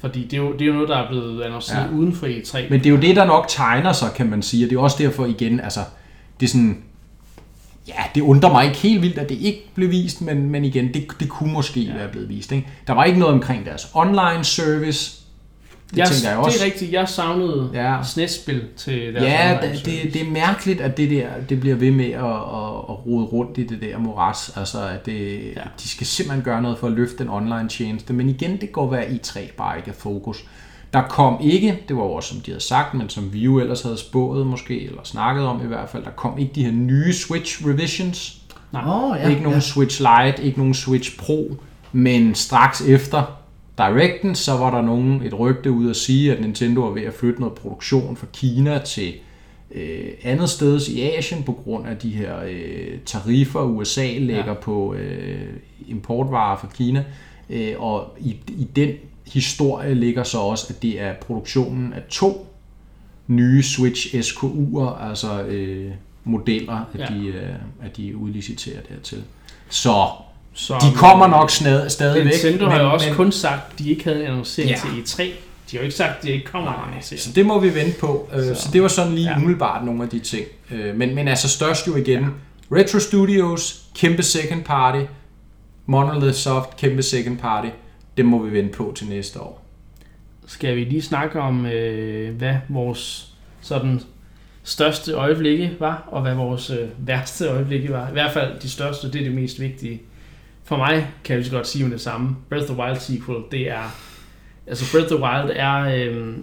Fordi 0.01 0.23
det 0.23 0.33
er, 0.33 0.37
jo, 0.37 0.53
det 0.53 0.61
er 0.61 0.65
jo 0.65 0.73
noget, 0.73 0.89
der 0.89 0.97
er 0.97 1.07
blevet 1.09 1.43
annonceret 1.43 1.87
ja. 1.91 1.97
uden 1.97 2.13
for 2.13 2.27
E3. 2.27 2.69
Men 2.69 2.79
det 2.79 2.85
er 2.85 2.89
jo 2.89 2.97
det, 2.97 3.15
der 3.15 3.25
nok 3.25 3.45
tegner 3.47 3.91
sig, 3.91 4.09
kan 4.15 4.29
man 4.29 4.41
sige. 4.41 4.65
Og 4.65 4.69
det 4.69 4.75
er 4.75 4.79
også 4.79 4.97
derfor 4.99 5.25
igen, 5.25 5.59
altså, 5.59 5.79
det 6.39 6.45
er 6.45 6.49
sådan... 6.49 6.83
Ja, 7.87 8.03
det 8.15 8.21
undrer 8.21 8.51
mig 8.51 8.65
ikke 8.65 8.77
helt 8.77 9.01
vildt, 9.01 9.17
at 9.17 9.29
det 9.29 9.35
ikke 9.35 9.63
blev 9.75 9.91
vist, 9.91 10.21
men, 10.21 10.49
men 10.49 10.65
igen, 10.65 10.93
det, 10.93 11.07
det 11.19 11.29
kunne 11.29 11.53
måske 11.53 11.79
ja. 11.79 11.93
være 11.93 12.07
blevet 12.07 12.29
vist. 12.29 12.51
Ikke? 12.51 12.67
Der 12.87 12.93
var 12.93 13.03
ikke 13.03 13.19
noget 13.19 13.33
omkring 13.35 13.65
deres 13.65 13.87
online 13.93 14.43
service. 14.43 15.18
Det 15.89 15.97
jeg, 15.97 16.07
tænker 16.07 16.29
jeg 16.29 16.37
også. 16.37 16.57
Det 16.57 16.61
er 16.61 16.65
rigtigt, 16.65 16.91
jeg 16.91 17.09
savnede 17.09 17.69
Ja. 17.73 18.03
SNES-spil 18.03 18.63
til 18.77 19.13
deres 19.13 19.25
Ja, 19.25 19.57
online 19.57 19.73
det, 19.75 19.85
det, 19.85 20.13
det 20.13 20.21
er 20.21 20.31
mærkeligt, 20.31 20.81
at 20.81 20.97
det 20.97 21.09
der 21.09 21.27
det 21.49 21.59
bliver 21.59 21.75
ved 21.75 21.91
med 21.91 22.05
at, 22.05 22.23
at, 22.23 22.75
at 22.89 23.05
rode 23.05 23.25
rundt 23.25 23.57
i 23.57 23.63
det 23.63 23.81
der 23.81 23.97
moras. 23.97 24.51
Altså, 24.55 24.87
at 24.87 25.05
det, 25.05 25.39
ja. 25.55 25.61
De 25.83 25.89
skal 25.89 26.07
simpelthen 26.07 26.43
gøre 26.43 26.61
noget 26.61 26.77
for 26.77 26.87
at 26.87 26.93
løfte 26.93 27.17
den 27.17 27.29
online 27.29 27.69
tjeneste. 27.69 28.13
Men 28.13 28.29
igen, 28.29 28.61
det 28.61 28.71
går 28.71 28.89
være 28.89 29.11
i 29.11 29.17
3 29.17 29.49
bare 29.57 29.77
ikke 29.77 29.89
er 29.89 29.95
fokus. 29.95 30.43
Der 30.93 31.01
kom 31.01 31.37
ikke, 31.41 31.79
det 31.87 31.95
var 31.97 32.03
jo 32.03 32.11
også 32.11 32.29
som 32.29 32.39
de 32.41 32.51
havde 32.51 32.63
sagt, 32.63 32.93
men 32.93 33.09
som 33.09 33.33
vi 33.33 33.39
jo 33.39 33.59
ellers 33.59 33.81
havde 33.81 33.97
spået 33.97 34.47
måske, 34.47 34.85
eller 34.85 35.01
snakket 35.03 35.45
om 35.45 35.61
i 35.63 35.67
hvert 35.67 35.89
fald, 35.89 36.03
der 36.03 36.09
kom 36.09 36.37
ikke 36.37 36.51
de 36.55 36.63
her 36.63 36.71
nye 36.71 37.13
Switch 37.13 37.67
revisions. 37.67 38.37
Åh, 38.73 39.17
Ja, 39.19 39.29
ikke 39.29 39.41
nogen 39.41 39.57
ja. 39.57 39.59
Switch 39.59 40.01
Lite, 40.01 40.43
ikke 40.43 40.57
nogen 40.57 40.73
Switch 40.73 41.17
Pro, 41.17 41.55
men 41.91 42.35
straks 42.35 42.81
efter 42.81 43.38
Directen, 43.79 44.35
så 44.35 44.51
var 44.57 44.71
der 44.71 44.81
nogen 44.81 45.21
et 45.23 45.39
rygte 45.39 45.71
ud 45.71 45.89
at 45.89 45.95
sige, 45.95 46.33
at 46.33 46.41
Nintendo 46.41 46.81
var 46.81 46.89
ved 46.89 47.01
at 47.01 47.13
flytte 47.13 47.39
noget 47.39 47.55
produktion 47.55 48.15
fra 48.15 48.27
Kina 48.33 48.79
til 48.79 49.13
øh, 49.71 50.07
andet 50.23 50.49
sted 50.49 50.87
i 50.87 51.01
Asien 51.01 51.43
på 51.43 51.51
grund 51.51 51.87
af 51.87 51.97
de 51.97 52.09
her 52.09 52.35
øh, 52.47 52.99
tariffer, 53.05 53.61
USA 53.61 54.17
lægger 54.17 54.47
ja. 54.47 54.53
på 54.53 54.93
øh, 54.93 55.53
importvarer 55.87 56.57
fra 56.57 56.67
Kina. 56.75 57.05
Øh, 57.49 57.73
og 57.77 58.17
i, 58.19 58.35
i 58.47 58.67
den 58.75 58.89
historie 59.33 59.93
ligger 59.93 60.23
så 60.23 60.37
også, 60.37 60.65
at 60.69 60.81
det 60.81 61.01
er 61.01 61.13
produktionen 61.13 61.93
af 61.93 62.01
to 62.09 62.47
nye 63.27 63.63
Switch 63.63 64.15
SKU'er, 64.15 65.03
altså 65.03 65.43
øh, 65.43 65.91
modeller, 66.23 66.85
at, 66.93 66.99
Ja. 66.99 67.05
de, 67.05 67.27
øh, 67.27 67.55
at 67.81 67.97
de 67.97 68.17
udliciterer 68.17 68.81
dertil. 68.89 69.23
Så 69.69 70.05
Så, 70.53 70.73
de 70.73 70.95
kommer 70.95 71.27
nok 71.27 71.51
snad, 71.51 71.89
stadigvæk. 71.89 72.31
Nintendo 72.43 72.65
har 72.69 72.81
jo 72.81 72.91
også 72.93 73.07
men, 73.07 73.15
kun 73.15 73.31
sagt, 73.31 73.73
at 73.73 73.79
de 73.79 73.89
ikke 73.89 74.03
havde 74.03 74.19
en 74.19 74.25
annoncering 74.25 74.69
Ja. 74.71 74.75
til 74.75 74.87
E3. 75.21 75.23
De 75.23 75.31
har 75.71 75.77
jo 75.77 75.83
ikke 75.83 75.95
sagt, 75.95 76.17
at 76.17 76.23
de 76.23 76.31
ikke 76.31 76.45
kommer 76.45 76.89
Nej, 76.91 77.01
så 77.01 77.31
det 77.35 77.45
må 77.45 77.59
vi 77.59 77.75
vente 77.75 77.99
på. 77.99 78.29
Så, 78.33 78.55
Så- 78.55 78.61
så 78.61 78.69
det 78.73 78.81
var 78.81 78.87
sådan 78.87 79.13
lige 79.15 79.29
Ja. 79.29 79.37
umiddelbart 79.37 79.85
nogle 79.85 80.03
af 80.03 80.09
de 80.09 80.19
ting. 80.19 80.45
Øh, 80.71 80.95
Men, 80.95 81.15
men 81.15 81.27
altså 81.27 81.49
størst 81.49 81.87
jo 81.87 81.95
igen. 81.95 82.19
Ja. 82.23 82.27
Retro 82.77 82.99
Studios, 82.99 83.81
kæmpe 83.95 84.23
second 84.23 84.63
party. 84.63 85.05
Monolith 85.85 86.33
Soft, 86.35 86.77
kæmpe 86.77 87.03
second 87.03 87.37
party. 87.37 87.67
Det 88.17 88.25
må 88.25 88.43
vi 88.43 88.57
vente 88.57 88.73
på 88.77 88.93
til 88.97 89.07
næste 89.07 89.39
år. 89.41 89.65
Skal 90.47 90.75
vi 90.75 90.83
lige 90.83 91.01
snakke 91.01 91.39
om, 91.41 91.65
øh, 91.65 92.35
hvad 92.37 92.55
vores 92.69 93.27
sådan 93.61 94.01
største 94.63 95.11
øjeblikke 95.13 95.71
var, 95.79 96.03
og 96.11 96.21
hvad 96.21 96.35
vores 96.35 96.69
øh, 96.69 96.87
værste 96.97 97.45
øjeblikke 97.47 97.89
var. 97.91 98.09
I 98.09 98.11
hvert 98.11 98.31
fald 98.33 98.59
de 98.61 98.69
største, 98.69 99.11
det 99.11 99.19
er 99.21 99.23
det 99.25 99.33
mest 99.33 99.59
vigtige. 99.59 100.01
For 100.69 100.77
mig 100.77 101.07
kan 101.23 101.35
jeg 101.35 101.45
så 101.45 101.51
godt 101.51 101.67
sige 101.67 101.83
med 101.83 101.91
det 101.91 102.01
samme. 102.01 102.35
Breath 102.49 102.63
of 102.63 102.75
the 102.75 102.83
Wild 102.83 102.99
sequel, 102.99 103.37
det 103.51 103.69
er... 103.69 103.95
Altså 104.67 104.91
Breath 104.91 105.13
of 105.13 105.17
the 105.17 105.25
Wild 105.25 105.57
er... 105.57 105.75
Øh, 105.79 106.33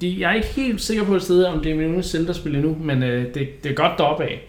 de, 0.00 0.16
jeg 0.20 0.30
er 0.30 0.34
ikke 0.34 0.48
helt 0.48 0.80
sikker 0.80 1.04
på 1.04 1.14
et 1.16 1.22
sted, 1.22 1.44
om 1.44 1.62
det 1.62 1.72
er 1.72 1.76
min 1.76 2.02
Zelda-spil 2.02 2.54
endnu, 2.54 2.76
men 2.80 3.02
øh, 3.02 3.34
det, 3.34 3.64
det 3.64 3.70
er 3.70 3.74
godt 3.74 3.92
deroppe 3.98 4.24
af. 4.24 4.40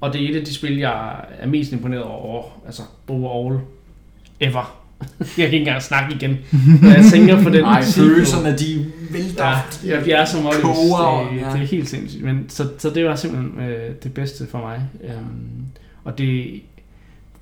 Og 0.00 0.12
det 0.12 0.24
er 0.24 0.28
et 0.30 0.36
af 0.36 0.44
de 0.44 0.54
spil, 0.54 0.78
jeg 0.78 1.24
er 1.38 1.46
mest 1.46 1.72
imponeret 1.72 2.02
over, 2.02 2.44
altså 2.66 2.82
overall, 3.08 3.60
ever. 4.40 4.76
jeg 5.18 5.26
kan 5.36 5.44
ikke 5.44 5.58
engang 5.58 5.82
snakke 5.82 6.14
igen, 6.14 6.38
når 6.82 6.88
jeg 6.90 7.04
tænker 7.12 7.42
på 7.42 7.50
den 7.50 7.62
Nej, 7.62 7.82
følelserne, 7.82 8.58
de 8.58 8.92
vælter. 9.10 9.46
Ja, 9.46 9.96
jeg, 9.96 10.08
jeg 10.08 10.20
er 10.20 10.24
som 10.24 10.46
Ollys. 10.46 10.62
Koger, 10.62 11.28
Det, 11.32 11.40
ja. 11.40 11.52
det 11.52 11.60
er 11.60 11.66
helt 11.66 11.88
sindssygt. 11.88 12.24
Men, 12.24 12.44
så, 12.48 12.68
så 12.78 12.90
det 12.90 13.04
var 13.04 13.16
simpelthen 13.16 13.70
øh, 13.70 13.94
det 14.02 14.14
bedste 14.14 14.46
for 14.46 14.58
mig. 14.58 14.82
Um, 15.02 15.66
og 16.04 16.18
det 16.18 16.60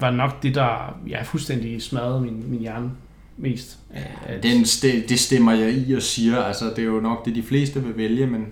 var 0.01 0.11
nok 0.11 0.43
det, 0.43 0.55
der 0.55 0.99
ja, 1.09 1.23
fuldstændig 1.23 1.83
smadrede 1.83 2.21
min, 2.21 2.45
min 2.51 2.61
hjerne 2.61 2.91
mest. 3.37 3.79
At- 4.27 4.43
Den, 4.43 4.63
st- 4.63 5.09
det 5.09 5.21
stemmer 5.21 5.53
jeg 5.53 5.73
i 5.73 5.95
og 5.95 6.03
siger. 6.03 6.43
Altså, 6.43 6.65
det 6.65 6.79
er 6.79 6.83
jo 6.87 7.01
nok 7.01 7.25
det, 7.25 7.35
de 7.35 7.43
fleste 7.43 7.83
vil 7.85 7.97
vælge, 7.97 8.27
men, 8.27 8.47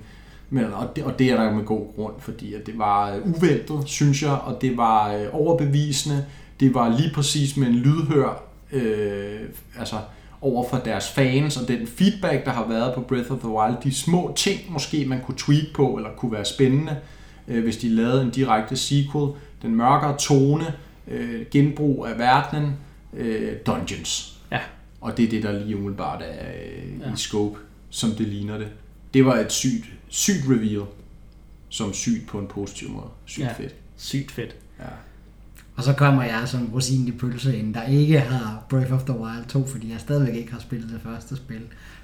men 0.51 0.65
og, 0.65 0.97
det, 0.97 1.05
og 1.05 1.19
det 1.19 1.31
er 1.33 1.37
der 1.43 1.53
med 1.55 1.65
god 1.65 1.95
grund, 1.97 2.15
fordi 2.19 2.55
at 2.55 2.67
det 2.67 2.79
var 2.79 3.11
øh, 3.15 3.27
uventet, 3.27 3.83
synes 3.89 4.23
jeg, 4.23 4.31
og 4.31 4.59
det 4.63 4.77
var 4.77 5.13
øh, 5.15 5.27
overbevisende. 5.33 6.25
Det 6.61 6.75
var 6.75 6.89
lige 6.99 7.11
præcis 7.15 7.57
med 7.57 7.67
en 7.69 7.75
lydhør, 7.75 8.43
øh, 8.73 9.41
altså 9.79 9.97
over 10.41 10.69
for 10.69 10.77
deres 10.77 11.09
fans, 11.09 11.57
og 11.57 11.69
den 11.69 11.87
feedback, 11.87 12.45
der 12.45 12.51
har 12.51 12.69
været 12.69 12.95
på 12.95 13.01
Breath 13.01 13.33
of 13.33 13.39
the 13.39 13.49
Wild, 13.49 13.77
de 13.85 13.95
små 13.95 14.33
ting 14.37 14.61
måske, 14.69 15.05
man 15.07 15.21
kunne 15.21 15.37
tweak 15.39 15.65
på, 15.75 15.97
eller 15.97 16.11
kunne 16.17 16.33
være 16.33 16.45
spændende, 16.45 16.97
øh, 17.49 17.63
hvis 17.65 17.77
de 17.77 17.89
lavede 17.89 18.23
en 18.23 18.31
direkte 18.31 18.77
sequel. 18.77 19.33
Den 19.63 19.75
mørkere 19.75 20.17
tone, 20.19 20.65
øh, 21.09 21.41
genbrug 21.51 22.07
af 22.07 22.19
verdenen, 22.19 22.73
øh, 23.17 23.53
dungeons. 23.67 24.39
Ja. 24.53 24.59
Og 25.01 25.17
det 25.17 25.25
er 25.25 25.29
det, 25.29 25.43
der 25.43 25.65
lige 25.65 25.77
umiddelbart 25.77 26.23
er 26.23 26.53
øh, 26.53 27.01
Ja. 27.01 27.13
i 27.13 27.17
scope, 27.17 27.59
som 27.91 28.11
det 28.11 28.29
ligner 28.29 28.59
det. 28.59 28.69
Det 29.15 29.25
var 29.27 29.35
et 29.37 29.53
sygt, 29.53 29.85
sygt 30.09 30.45
reveal, 30.49 30.83
som 31.69 31.93
sygt 31.93 32.27
på 32.27 32.39
en 32.39 32.47
positiv 32.47 32.91
måde. 32.91 33.07
Sygt 33.27 33.45
Ja. 33.45 33.53
fedt. 33.53 33.75
Sygt 33.97 34.31
fedt. 34.33 34.57
Ja. 34.79 34.85
Og 35.77 35.83
så 35.85 35.93
kommer 35.93 36.23
jeg 36.23 36.43
som 36.47 36.71
rosinen 36.75 37.09
i 37.09 37.13
pølseenden, 37.13 37.75
der 37.75 37.87
ikke 37.87 38.21
har 38.21 38.65
Breath 38.69 38.93
of 38.93 39.03
the 39.03 39.19
Wild 39.19 39.45
2, 39.49 39.67
fordi 39.67 39.91
jeg 39.91 40.01
stadigvæk 40.01 40.35
ikke 40.35 40.53
har 40.53 40.61
spillet 40.61 40.91
det 40.91 41.01
første 41.03 41.37
spil. 41.37 41.61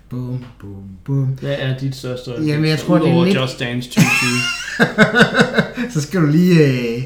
Boom, 0.08 0.44
boom, 0.60 0.84
boom. 1.04 1.26
Hvad 1.26 1.56
er 1.58 1.78
dit 1.78 1.96
største 1.96 2.30
Jamen, 2.46 2.70
jeg 2.70 2.78
tror, 2.78 2.98
det 2.98 3.08
er 3.08 3.24
lidt- 3.24 3.36
Just 3.36 3.60
Dance 3.60 3.90
2020 3.90 5.90
Så 5.92 6.00
skal 6.00 6.20
du 6.20 6.26
lige... 6.26 6.66
Øh, 6.96 7.02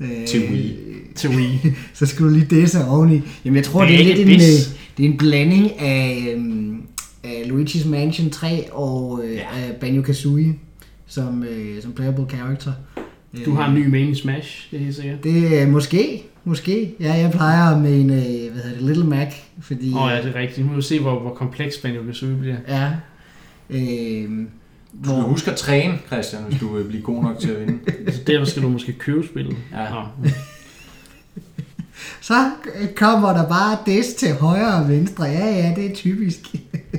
øh, 0.00 0.26
Til 0.26 0.40
Wii. 0.50 0.76
til 1.14 1.30
Wii. 1.30 1.58
så 1.94 2.06
skal 2.06 2.24
du 2.26 2.30
lige 2.30 2.46
disse 2.50 2.84
oveni. 2.84 3.20
Jamen, 3.44 3.56
jeg 3.56 3.64
tror, 3.64 3.84
Det 3.84 4.00
er 4.00 4.04
lidt 4.04 4.18
en, 4.18 4.28
øh, 4.28 4.40
det 4.96 5.06
er 5.06 5.10
en 5.10 5.16
blanding 5.16 5.80
af, 5.80 6.26
øhm, 6.34 6.80
af 7.24 7.42
Luigi's 7.46 7.88
Mansion 7.88 8.30
3 8.30 8.72
og 8.72 9.20
øh, 9.24 9.34
Ja. 9.34 9.42
Banjo-Kazooie 9.80 10.54
som, 11.06 11.42
øh, 11.44 11.82
som 11.82 11.92
playable 11.92 12.24
character. 12.30 12.72
Du 13.44 13.54
har 13.54 13.68
en 13.68 13.74
ny 13.74 13.86
main 13.86 14.14
Smash, 14.14 14.70
det 14.70 14.76
er 14.80 14.84
helt 14.84 14.96
sikkert. 14.96 15.24
Det 15.24 15.62
er 15.62 15.66
måske, 15.66 16.22
måske. 16.44 16.94
Ja, 17.00 17.12
jeg 17.14 17.30
plejer 17.30 17.78
med 17.78 18.00
en, 18.00 18.10
øh, 18.10 18.16
hvad 18.52 18.62
hedder 18.62 18.76
det, 18.78 18.82
Little 18.82 19.04
Mac, 19.04 19.34
fordi... 19.60 19.92
Åh 19.94 20.02
oh, 20.02 20.10
ja, 20.10 20.16
det 20.22 20.36
er 20.36 20.40
rigtigt. 20.40 20.66
Nu 20.66 20.70
må 20.72 20.76
vi 20.76 20.82
se, 20.82 21.00
hvor, 21.00 21.20
hvor 21.20 21.34
kompleks 21.34 21.76
Banjo 21.78 22.02
Kazooie 22.02 22.36
bliver. 22.36 22.56
Ja. 22.68 22.90
Øh, 23.70 24.30
Du 25.04 25.08
skal 25.08 25.22
huske 25.22 25.50
at 25.50 25.56
træne, 25.56 25.98
Christian, 26.06 26.42
hvis 26.42 26.60
du 26.60 26.76
vil 26.76 26.84
blive 26.84 27.02
god 27.02 27.22
nok 27.22 27.38
til 27.38 27.50
at 27.50 27.60
vinde. 27.60 27.78
Så 28.12 28.20
derfor 28.26 28.44
skal 28.44 28.62
du 28.62 28.68
måske 28.68 28.92
købe 28.92 29.26
spillet. 29.26 29.56
Ja. 29.72 29.86
Så 32.20 32.50
kommer 32.96 33.32
der 33.32 33.48
bare 33.48 33.78
des 33.86 34.14
til 34.14 34.34
højre 34.34 34.74
og 34.74 34.88
venstre. 34.88 35.24
Ja, 35.24 35.46
ja, 35.46 35.74
det 35.76 35.90
er 35.90 35.94
typisk. 35.94 36.40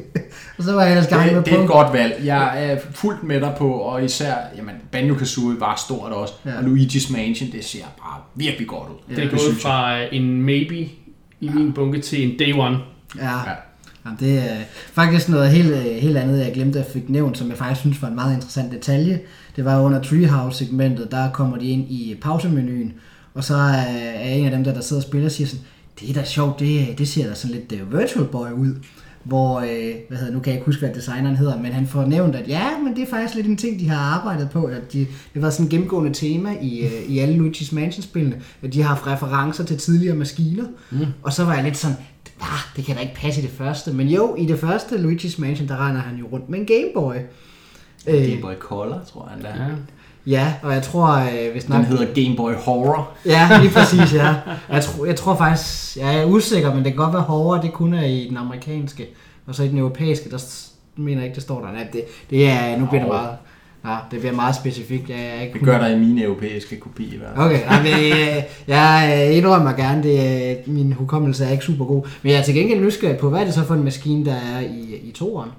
og 0.57 0.63
så 0.63 0.73
var 0.73 0.81
jeg 0.81 0.91
ellers 0.91 1.07
gang 1.07 1.26
med 1.26 1.35
Det, 1.35 1.45
det 1.45 1.53
er 1.53 1.61
et 1.61 1.67
godt 1.67 1.93
valg. 1.93 2.21
Jeg 2.23 2.71
er 2.71 2.77
fuldt 2.91 3.23
med 3.23 3.41
dig 3.41 3.55
på, 3.57 3.71
og 3.71 4.03
især, 4.03 4.35
jamen, 4.57 4.76
Banjo-Kazooie 4.91 5.59
var 5.59 5.84
stort 5.88 6.11
også. 6.11 6.34
Ja. 6.45 6.49
Ja. 6.49 6.57
Og 6.57 6.63
Luigi's 6.63 7.11
Mansion, 7.11 7.51
det 7.51 7.65
ser 7.65 7.84
bare 7.97 8.21
virkelig 8.35 8.67
godt 8.67 8.89
ud. 8.89 9.15
Det 9.15 9.23
er 9.23 9.30
gået 9.30 9.57
fra 9.61 9.97
en 10.11 10.41
maybe 10.41 10.89
i 11.39 11.49
min 11.49 11.73
bunke 11.73 12.01
til 12.01 12.31
en 12.31 12.39
day 12.39 12.53
one. 12.53 12.77
Ja. 13.17 13.38
Ja. 13.38 13.53
Jamen, 14.10 14.19
det 14.19 14.52
er 14.52 14.57
faktisk 14.94 15.30
noget 15.30 15.49
helt, 15.49 15.72
øh, 15.72 15.84
helt 15.84 16.18
andet, 16.18 16.40
jeg 16.40 16.53
glemte 16.53 16.80
at 16.80 16.91
fik 16.94 17.10
nævnt, 17.10 17.38
som 17.38 17.49
jeg 17.49 17.57
faktisk 17.57 17.81
synes 17.81 18.02
var 18.02 18.07
en 18.07 18.15
meget 18.15 18.36
interessant 18.36 18.72
detalje. 18.72 19.19
Det 19.56 19.65
var 19.65 19.81
under 19.81 20.02
Treehouse-segmentet, 20.02 21.11
der 21.11 21.31
kommer 21.31 21.57
de 21.57 21.65
ind 21.65 21.91
i 21.91 22.18
pausemenuen, 22.22 22.94
og 23.34 23.44
så 23.44 23.56
er, 23.56 23.86
er 24.15 24.34
en 24.34 24.45
af 24.45 24.52
dem, 24.52 24.64
der, 24.64 24.73
der 24.73 24.81
sidder 24.81 25.02
og 25.02 25.07
spiller, 25.07 25.30
siger 25.30 25.48
sådan, 25.48 25.65
det 25.99 26.10
er 26.10 26.14
da 26.14 26.23
sjovt, 26.23 26.60
det, 26.60 26.98
det 26.98 27.07
ser 27.07 27.27
da 27.27 27.34
sådan 27.34 27.56
lidt 27.56 27.81
uh, 27.81 27.99
Virtual 27.99 28.26
Boy 28.26 28.52
ud. 28.52 28.76
Hvor, 29.23 29.60
øh, 29.60 29.95
hvad 30.10 30.18
hedder, 30.18 30.34
nu 30.34 30.40
kan 30.40 30.52
jeg 30.52 30.57
ikke 30.60 30.65
huske, 30.65 30.86
hvad 30.86 30.95
designeren 30.95 31.36
hedder, 31.36 31.57
men 31.57 31.72
han 31.72 31.88
får 31.88 32.06
nævnt, 32.06 32.36
at 32.36 32.48
ja, 32.48 32.80
men 32.84 32.95
det 32.95 33.03
er 33.03 33.07
faktisk 33.10 33.36
lidt 33.36 33.48
en 33.48 33.57
ting, 33.57 33.80
de 33.80 33.90
har 33.90 33.98
arbejdet 33.98 34.49
på. 34.49 34.64
At 34.64 34.94
de, 34.94 35.07
det 35.34 35.41
var 35.41 35.49
sådan 35.49 35.65
et 35.65 35.72
gennemgående 35.72 36.14
tema 36.14 36.49
i, 36.61 36.80
øh, 36.80 37.03
i 37.07 37.19
alle 37.19 37.36
Luigi's 37.36 37.76
Mansion-spillene, 37.76 38.36
at 38.64 38.73
de 38.73 38.81
har 38.81 38.90
haft 38.90 39.07
referencer 39.07 39.64
til 39.64 39.77
tidligere 39.77 40.15
maskiner. 40.15 40.64
Mm. 40.91 41.06
Og 41.23 41.34
så 41.34 41.45
var 41.45 41.53
jeg 41.53 41.64
lidt 41.64 41.77
sådan, 41.77 41.98
ah, 42.41 42.60
det 42.76 42.86
kan 42.86 42.95
da 42.95 43.02
ikke 43.02 43.16
passe 43.16 43.41
i 43.41 43.45
det 43.45 43.52
første. 43.52 43.94
Men 43.94 44.07
jo, 44.07 44.36
i 44.36 44.45
det 44.45 44.60
første 44.60 44.95
Luigi's 44.95 45.41
Mansion, 45.41 45.68
der 45.68 45.88
render 45.88 46.02
han 46.02 46.18
jo 46.18 46.28
rundt 46.32 46.49
med 46.49 46.60
en 46.60 46.66
Game 46.66 46.91
Boy. 46.94 47.16
Øh, 48.07 48.30
Game 48.30 48.41
Boy 48.41 48.53
Color, 48.60 49.02
tror 49.14 49.28
jeg 49.28 49.36
endda. 49.36 49.49
Ja. 49.49 49.70
ja, 50.26 50.53
og 50.64 50.74
jeg 50.74 50.84
tror, 50.84 51.07
øh, 51.07 51.52
hvis 51.52 51.70
nok... 51.70 51.78
Den 51.78 51.86
hedder 51.86 52.06
Game 52.06 52.36
Boy 52.36 52.53
Horror. 52.53 53.11
Ja, 53.26 53.49
lige 53.61 53.72
præcis, 53.74 54.14
ja. 54.14 54.36
Jeg 54.70 54.84
tror, 54.84 55.06
jeg 55.06 55.16
tror 55.16 55.36
faktisk, 55.36 55.98
jeg 55.98 56.22
er 56.22 56.26
usikker, 56.26 56.76
men 56.76 56.84
det 56.84 56.94
kan 56.94 57.03
godt 57.03 57.14
være 57.14 57.22
hårdere, 57.22 57.61
det 57.61 57.74
kun 57.74 57.94
er 57.94 58.06
i 58.06 58.28
den 58.30 58.38
amerikanske. 58.38 59.07
Og 59.48 59.56
så 59.56 59.64
i 59.64 59.68
den 59.68 59.78
europæiske, 59.78 60.30
der 60.30 60.44
mener 60.95 61.22
jeg 61.22 61.26
ikke, 61.26 61.36
det 61.36 61.44
står 61.44 61.61
der. 61.61 61.72
Nej, 61.72 61.88
det, 61.94 62.03
det 62.30 62.49
er, 62.49 62.78
nu 62.78 62.86
bliver 62.86 63.02
det 63.02 63.07
meget, 63.07 63.30
ja, 63.85 63.97
det 64.11 64.19
bliver 64.19 64.35
meget 64.35 64.56
specifikt. 64.56 65.10
Jeg 65.10 65.35
er 65.38 65.41
ikke 65.41 65.53
Det 65.53 65.61
gør 65.61 65.77
der 65.80 65.88
i 65.88 65.99
min 65.99 66.19
europæiske 66.19 66.80
kopi 66.80 67.14
i 67.14 67.18
hvert 67.18 67.30
fald. 67.35 67.45
Okay, 67.45 67.65
nej, 67.65 67.84
men, 67.84 67.93
øh, 67.93 68.43
jeg 68.68 69.26
øh, 69.30 69.38
indrømmer 69.38 69.72
gerne, 69.73 70.03
det, 70.03 70.57
øh, 70.68 70.73
min 70.73 70.93
hukommelse 70.93 71.45
er 71.45 71.49
ikke 71.49 71.64
super 71.64 71.85
god. 71.85 72.07
Men 72.22 72.31
jeg 72.31 72.39
er 72.39 72.43
til 72.43 72.53
gengæld 72.53 72.81
nysgerrig 72.81 73.18
på, 73.18 73.30
hvad 73.30 73.39
er 73.39 73.45
det 73.45 73.53
så 73.53 73.64
for 73.65 73.73
en 73.73 73.84
maskine, 73.84 74.26
der 74.26 74.35
er 74.35 74.60
i, 74.60 74.95
i 75.03 75.11
toeren? 75.11 75.49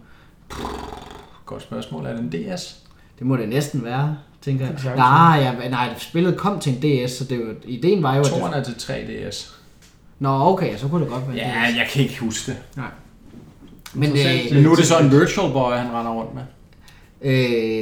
Godt 1.47 1.63
spørgsmål. 1.63 2.07
Er 2.07 2.13
det 2.17 2.21
en 2.21 2.57
DS? 2.57 2.77
Det 3.19 3.27
må 3.27 3.37
det 3.37 3.49
næsten 3.49 3.85
være, 3.85 4.17
tænker 4.43 4.65
jeg. 4.67 4.75
Det 4.75 4.83
kan 4.83 4.97
Nej, 4.97 5.07
jeg, 5.43 5.57
nej, 5.71 5.89
spillet 5.99 6.37
kom 6.37 6.61
til 6.61 6.73
en 6.73 7.07
DS, 7.07 7.13
så 7.13 7.25
det 7.25 7.39
var, 7.39 7.55
ideen 7.65 8.03
var 8.03 8.17
jo, 8.17 8.25
Toren 8.25 8.55
er 8.55 8.63
til 8.63 8.73
3DS. 8.73 9.53
Nå, 10.19 10.29
okay, 10.29 10.77
så 10.77 10.89
kunne 10.89 11.05
det 11.05 11.13
godt 11.13 11.29
være 11.29 11.37
Ja, 11.37 11.71
DS. 11.71 11.77
jeg 11.77 11.87
kan 11.93 12.03
ikke 12.03 12.21
huske 12.21 12.51
det. 12.51 12.59
Nej. 12.77 12.87
Men 13.95 14.11
øh, 14.11 14.17
Men 14.55 14.63
nu 14.63 14.73
er 14.73 14.77
det 14.77 14.87
så 14.87 14.99
en 14.99 15.11
Virtual 15.11 15.53
Boy, 15.53 15.73
han 15.73 15.93
render 15.95 16.13
rundt 16.13 16.35
med. 16.35 16.43
Øh, 17.23 17.33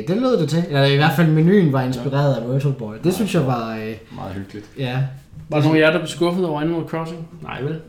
det 0.08 0.16
lød 0.16 0.40
det 0.40 0.48
til. 0.48 0.64
Eller 0.68 0.84
i 0.84 0.96
hvert 0.96 1.16
fald 1.16 1.26
menuen 1.28 1.72
var 1.72 1.82
inspireret 1.82 2.34
af 2.34 2.54
Virtual 2.54 2.74
Boy. 2.74 2.94
Det 3.04 3.14
synes 3.14 3.34
jeg 3.34 3.46
var, 3.46 3.74
øh, 3.76 3.94
Meget 4.14 4.34
hyggeligt. 4.34 4.66
ja. 4.78 4.98
Var 5.48 5.56
der 5.58 5.64
nogen 5.64 5.78
af 5.82 5.86
jer, 5.86 5.90
der 5.92 5.98
blev 5.98 6.08
skuffet 6.08 6.46
over 6.46 6.60
Animal 6.60 6.82
Crossing? 6.88 7.28
Nej, 7.42 7.62
vel? 7.62 7.80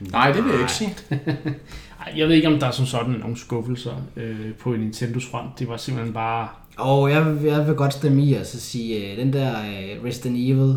Nej, 0.00 0.32
det 0.32 0.44
vil 0.44 0.50
jeg 0.50 0.60
ikke 0.60 0.72
sige. 0.72 0.94
Jeg 2.16 2.28
ved 2.28 2.34
ikke, 2.34 2.48
om 2.48 2.58
der 2.58 2.66
er 2.66 2.70
som 2.70 2.86
sådan 2.86 3.12
nogle 3.20 3.36
skuffelser 3.36 3.90
øh, 4.16 4.36
på 4.60 4.70
Nintendos 4.70 5.26
front. 5.26 5.58
Det 5.58 5.68
var 5.68 5.76
simpelthen 5.76 6.14
bare... 6.14 6.48
Og 6.76 7.10
jeg, 7.10 7.26
vil- 7.26 7.42
jeg 7.50 7.66
vil 7.66 7.74
godt 7.74 7.92
stemme 7.94 8.22
i 8.24 8.34
og 8.34 8.46
så 8.46 8.60
sige, 8.60 9.12
øh, 9.12 9.18
den 9.18 9.32
der 9.32 9.50
øh, 9.50 10.04
Resident 10.08 10.36
Evil 10.38 10.74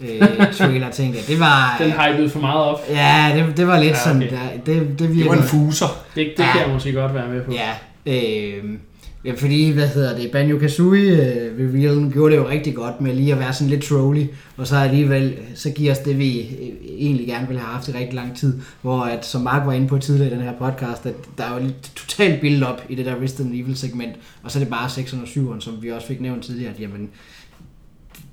øh, 0.00 0.52
trailer, 0.52 0.90
tænkte 0.90 1.18
jeg, 1.18 1.26
det 1.28 1.40
var... 1.40 1.76
Den 1.78 1.90
hypede 1.92 2.30
for 2.30 2.40
meget 2.40 2.64
op. 2.64 2.80
Ja, 2.90 3.32
det, 3.46 3.56
det 3.56 3.66
var 3.66 3.78
lidt 3.80 3.90
Ja, 3.90 3.98
sådan, 3.98 4.22
okay. 4.22 4.30
der, 4.32 4.38
det, 4.66 4.88
det 4.88 4.98
Det 4.98 5.14
virker... 5.14 5.30
var 5.30 5.36
en 5.36 5.42
fuser. 5.42 5.86
Det, 6.14 6.32
det 6.36 6.42
Ja. 6.44 6.52
kan 6.52 6.60
jeg 6.60 6.70
måske 6.72 6.92
godt 6.92 7.14
være 7.14 7.28
med 7.28 7.42
på. 7.44 7.52
Ja, 7.52 7.70
øh, 8.06 8.64
ja, 9.24 9.32
fordi, 9.36 9.70
hvad 9.70 9.88
hedder 9.88 10.16
det, 10.18 10.30
Banjo-Kazooie 10.30 11.10
øh, 11.10 11.58
revealen 11.58 12.12
gjorde 12.12 12.32
det 12.34 12.40
jo 12.40 12.48
rigtig 12.48 12.74
godt 12.74 13.00
med 13.00 13.14
lige 13.14 13.32
at 13.32 13.38
være 13.38 13.52
sådan 13.52 13.70
lidt 13.70 13.82
trolly, 13.82 14.24
og 14.56 14.66
så 14.66 14.76
alligevel, 14.76 15.38
så 15.54 15.70
giver 15.70 15.92
os 15.92 15.98
det, 15.98 16.18
vi 16.18 16.40
øh, 16.40 16.68
egentlig 16.98 17.26
gerne 17.26 17.46
ville 17.46 17.60
have 17.60 17.72
haft 17.74 17.88
i 17.88 17.92
rigtig 17.92 18.14
lang 18.14 18.36
tid, 18.36 18.60
hvor 18.82 19.00
at, 19.00 19.26
som 19.26 19.40
Mark 19.40 19.66
var 19.66 19.72
inde 19.72 19.88
på 19.88 19.98
tidligere 19.98 20.30
i 20.30 20.34
den 20.34 20.42
her 20.42 20.52
podcast, 20.58 21.06
at 21.06 21.14
der 21.38 21.44
er 21.44 21.54
jo 21.58 21.66
lidt 21.66 21.92
totalt 21.96 22.40
build 22.40 22.62
op 22.62 22.82
i 22.88 22.94
det 22.94 23.06
der 23.06 23.22
Resident 23.22 23.54
Evil 23.54 23.76
segment, 23.76 24.12
og 24.42 24.50
så 24.50 24.58
er 24.58 24.62
det 24.62 24.70
bare 24.70 24.86
607'eren, 24.88 25.60
som 25.60 25.82
vi 25.82 25.90
også 25.90 26.06
fik 26.06 26.20
nævnt 26.20 26.44
tidligere, 26.44 26.72
at 26.74 26.80
jamen, 26.80 27.08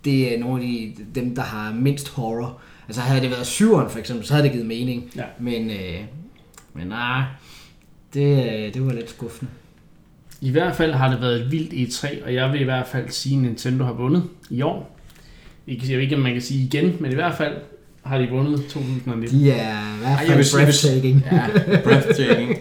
det 0.06 0.36
er 0.36 0.40
nogle 0.40 0.64
af 0.64 0.68
de, 0.70 0.94
dem, 1.22 1.36
der 1.36 1.42
har 1.42 1.74
mindst 1.74 2.10
horror. 2.10 2.60
Altså 2.88 3.02
havde 3.02 3.22
det 3.22 3.30
været 3.30 3.44
7'eren 3.46 3.90
for 3.90 4.00
eksempel, 4.00 4.26
så 4.26 4.34
havde 4.34 4.44
det 4.44 4.52
givet 4.52 4.66
mening, 4.68 5.12
Ja. 5.16 5.24
men, 5.40 5.70
øh, 5.70 6.00
men 6.74 6.88
nej, 6.88 7.24
det, 8.14 8.46
øh, 8.46 8.74
det 8.74 8.86
var 8.86 8.94
lidt 8.94 9.10
skuffende. 9.10 9.52
I 10.44 10.50
hvert 10.50 10.76
fald 10.76 10.94
har 10.94 11.10
det 11.12 11.22
været 11.22 11.42
et 11.42 11.52
vildt 11.52 11.74
E3, 11.94 12.26
og 12.26 12.34
jeg 12.34 12.52
vil 12.52 12.62
i 12.62 12.64
hvert 12.64 12.88
fald 12.88 13.10
sige, 13.10 13.36
at 13.36 13.42
Nintendo 13.42 13.84
har 13.84 13.94
vundet 13.94 14.24
i 14.50 14.62
år. 14.62 15.00
Jeg 15.68 15.78
ved 15.82 16.00
ikke, 16.00 16.16
om 16.16 16.22
man 16.22 16.34
kan 16.34 16.42
sige 16.42 16.64
igen, 16.66 16.98
men 17.00 17.12
i 17.12 17.16
hvert 17.16 17.36
fald 17.36 17.54
har 18.04 18.18
de 18.18 18.28
vundet 18.30 18.66
2019. 18.70 19.40
De 19.40 19.52
er 19.52 19.96
i 19.96 20.00
hvert 20.00 20.20
fald 20.20 20.54
breathtaking. 20.54 21.26
Ja, 21.32 21.48
breathtaking. 21.84 22.58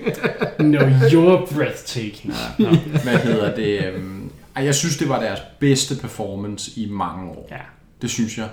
No, 0.60 0.78
you're 0.78 1.54
breathtaking. 1.54 2.34
Ja. 2.58 2.68
Hvad 3.02 3.16
hedder 3.18 3.54
det? 3.54 3.86
øhm, 3.86 4.30
Ej, 4.56 4.64
jeg 4.64 4.74
synes, 4.74 4.96
det 4.96 5.08
var 5.08 5.20
deres 5.20 5.40
bedste 5.58 5.94
performance 6.00 6.80
i 6.80 6.88
mange 6.90 7.30
år. 7.30 7.48
Ja. 7.50 7.56
Det 8.02 8.10
synes 8.10 8.38
jeg. 8.38 8.48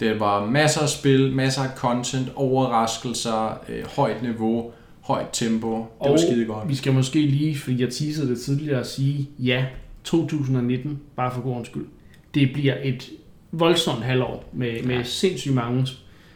Det 0.00 0.20
var 0.20 0.46
masser 0.46 0.80
af 0.80 0.88
spil, 0.88 1.32
masser 1.32 1.62
af 1.62 1.70
content, 1.76 2.28
overraskelser, 2.36 3.58
øh, 3.68 3.84
højt 3.96 4.22
niveau, 4.22 4.72
højt 5.04 5.28
tempo. 5.32 5.68
Det 5.68 5.86
var 6.00 6.10
Og 6.10 6.18
skide 6.18 6.44
godt. 6.44 6.68
vi 6.68 6.74
skal 6.74 6.92
måske 6.92 7.26
lige, 7.26 7.56
fordi 7.56 7.80
jeg 7.82 7.90
teasede 7.90 8.28
det 8.28 8.40
tidligere, 8.40 8.84
sige, 8.84 9.30
ja, 9.38 9.64
2019, 10.04 11.00
bare 11.16 11.32
for 11.34 11.40
god 11.40 11.64
skyld, 11.64 11.86
det 12.34 12.50
bliver 12.52 12.74
et 12.82 13.10
voldsomt 13.52 14.04
halvår 14.04 14.50
med, 14.52 14.82
med 14.82 15.04
sindssygt 15.04 15.54
mange 15.54 15.86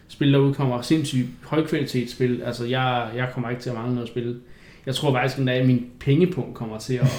spil, 0.09 0.33
der 0.33 0.39
udkommer, 0.39 0.83
sindssygt 0.83 1.27
højkvalitetsspil. 1.43 2.43
Altså, 2.43 2.65
jeg, 2.65 3.09
jeg 3.17 3.29
kommer 3.35 3.51
ikke 3.51 3.63
til 3.63 3.71
at 3.71 3.77
mangle 3.77 3.95
noget 3.95 4.09
spil. 4.09 4.41
Jeg 4.87 4.95
tror 4.95 5.13
faktisk, 5.13 5.39
at 5.49 5.67
min 5.67 5.87
pengepunkt 6.01 6.55
kommer 6.55 6.79
til 6.79 6.95
at, 6.95 7.11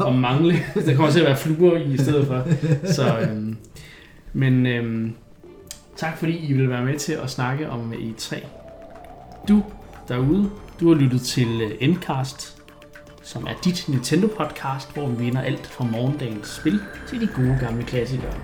at 0.06 0.14
mangle. 0.14 0.54
Der 0.74 0.94
kommer 0.94 1.12
til 1.12 1.20
at 1.20 1.26
være 1.26 1.36
fluer 1.36 1.76
i 1.76 1.92
i 1.94 1.96
stedet 1.96 2.26
for. 2.26 2.46
Så, 2.92 3.18
øhm, 3.18 3.56
men 4.32 4.66
øhm, 4.66 5.12
tak 5.96 6.18
fordi 6.18 6.46
I 6.48 6.52
vil 6.52 6.70
være 6.70 6.84
med 6.84 6.98
til 6.98 7.12
at 7.12 7.30
snakke 7.30 7.70
om 7.70 7.92
E3. 7.92 8.46
Du 9.48 9.62
derude, 10.08 10.50
du 10.80 10.88
har 10.88 10.94
lyttet 10.94 11.22
til 11.22 11.60
øh, 11.60 11.70
Endcast, 11.80 12.62
som 13.22 13.46
er 13.46 13.54
dit 13.64 13.88
Nintendo-podcast, 13.88 14.94
hvor 14.94 15.08
vi 15.08 15.24
vinder 15.24 15.40
alt 15.40 15.66
fra 15.66 15.84
morgendagens 15.84 16.48
spil 16.48 16.80
til 17.08 17.20
de 17.20 17.26
gode 17.26 17.58
gamle 17.60 17.84
klassikere. 17.84 18.34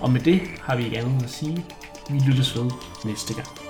Og 0.00 0.10
med 0.10 0.20
det 0.20 0.40
har 0.60 0.76
vi 0.76 0.84
ikke 0.84 0.98
andet 0.98 1.22
at 1.22 1.30
sige. 1.30 1.66
Vi 2.10 2.18
lyttes 2.18 2.56
ved 2.56 2.70
næste 3.04 3.34
gang. 3.34 3.61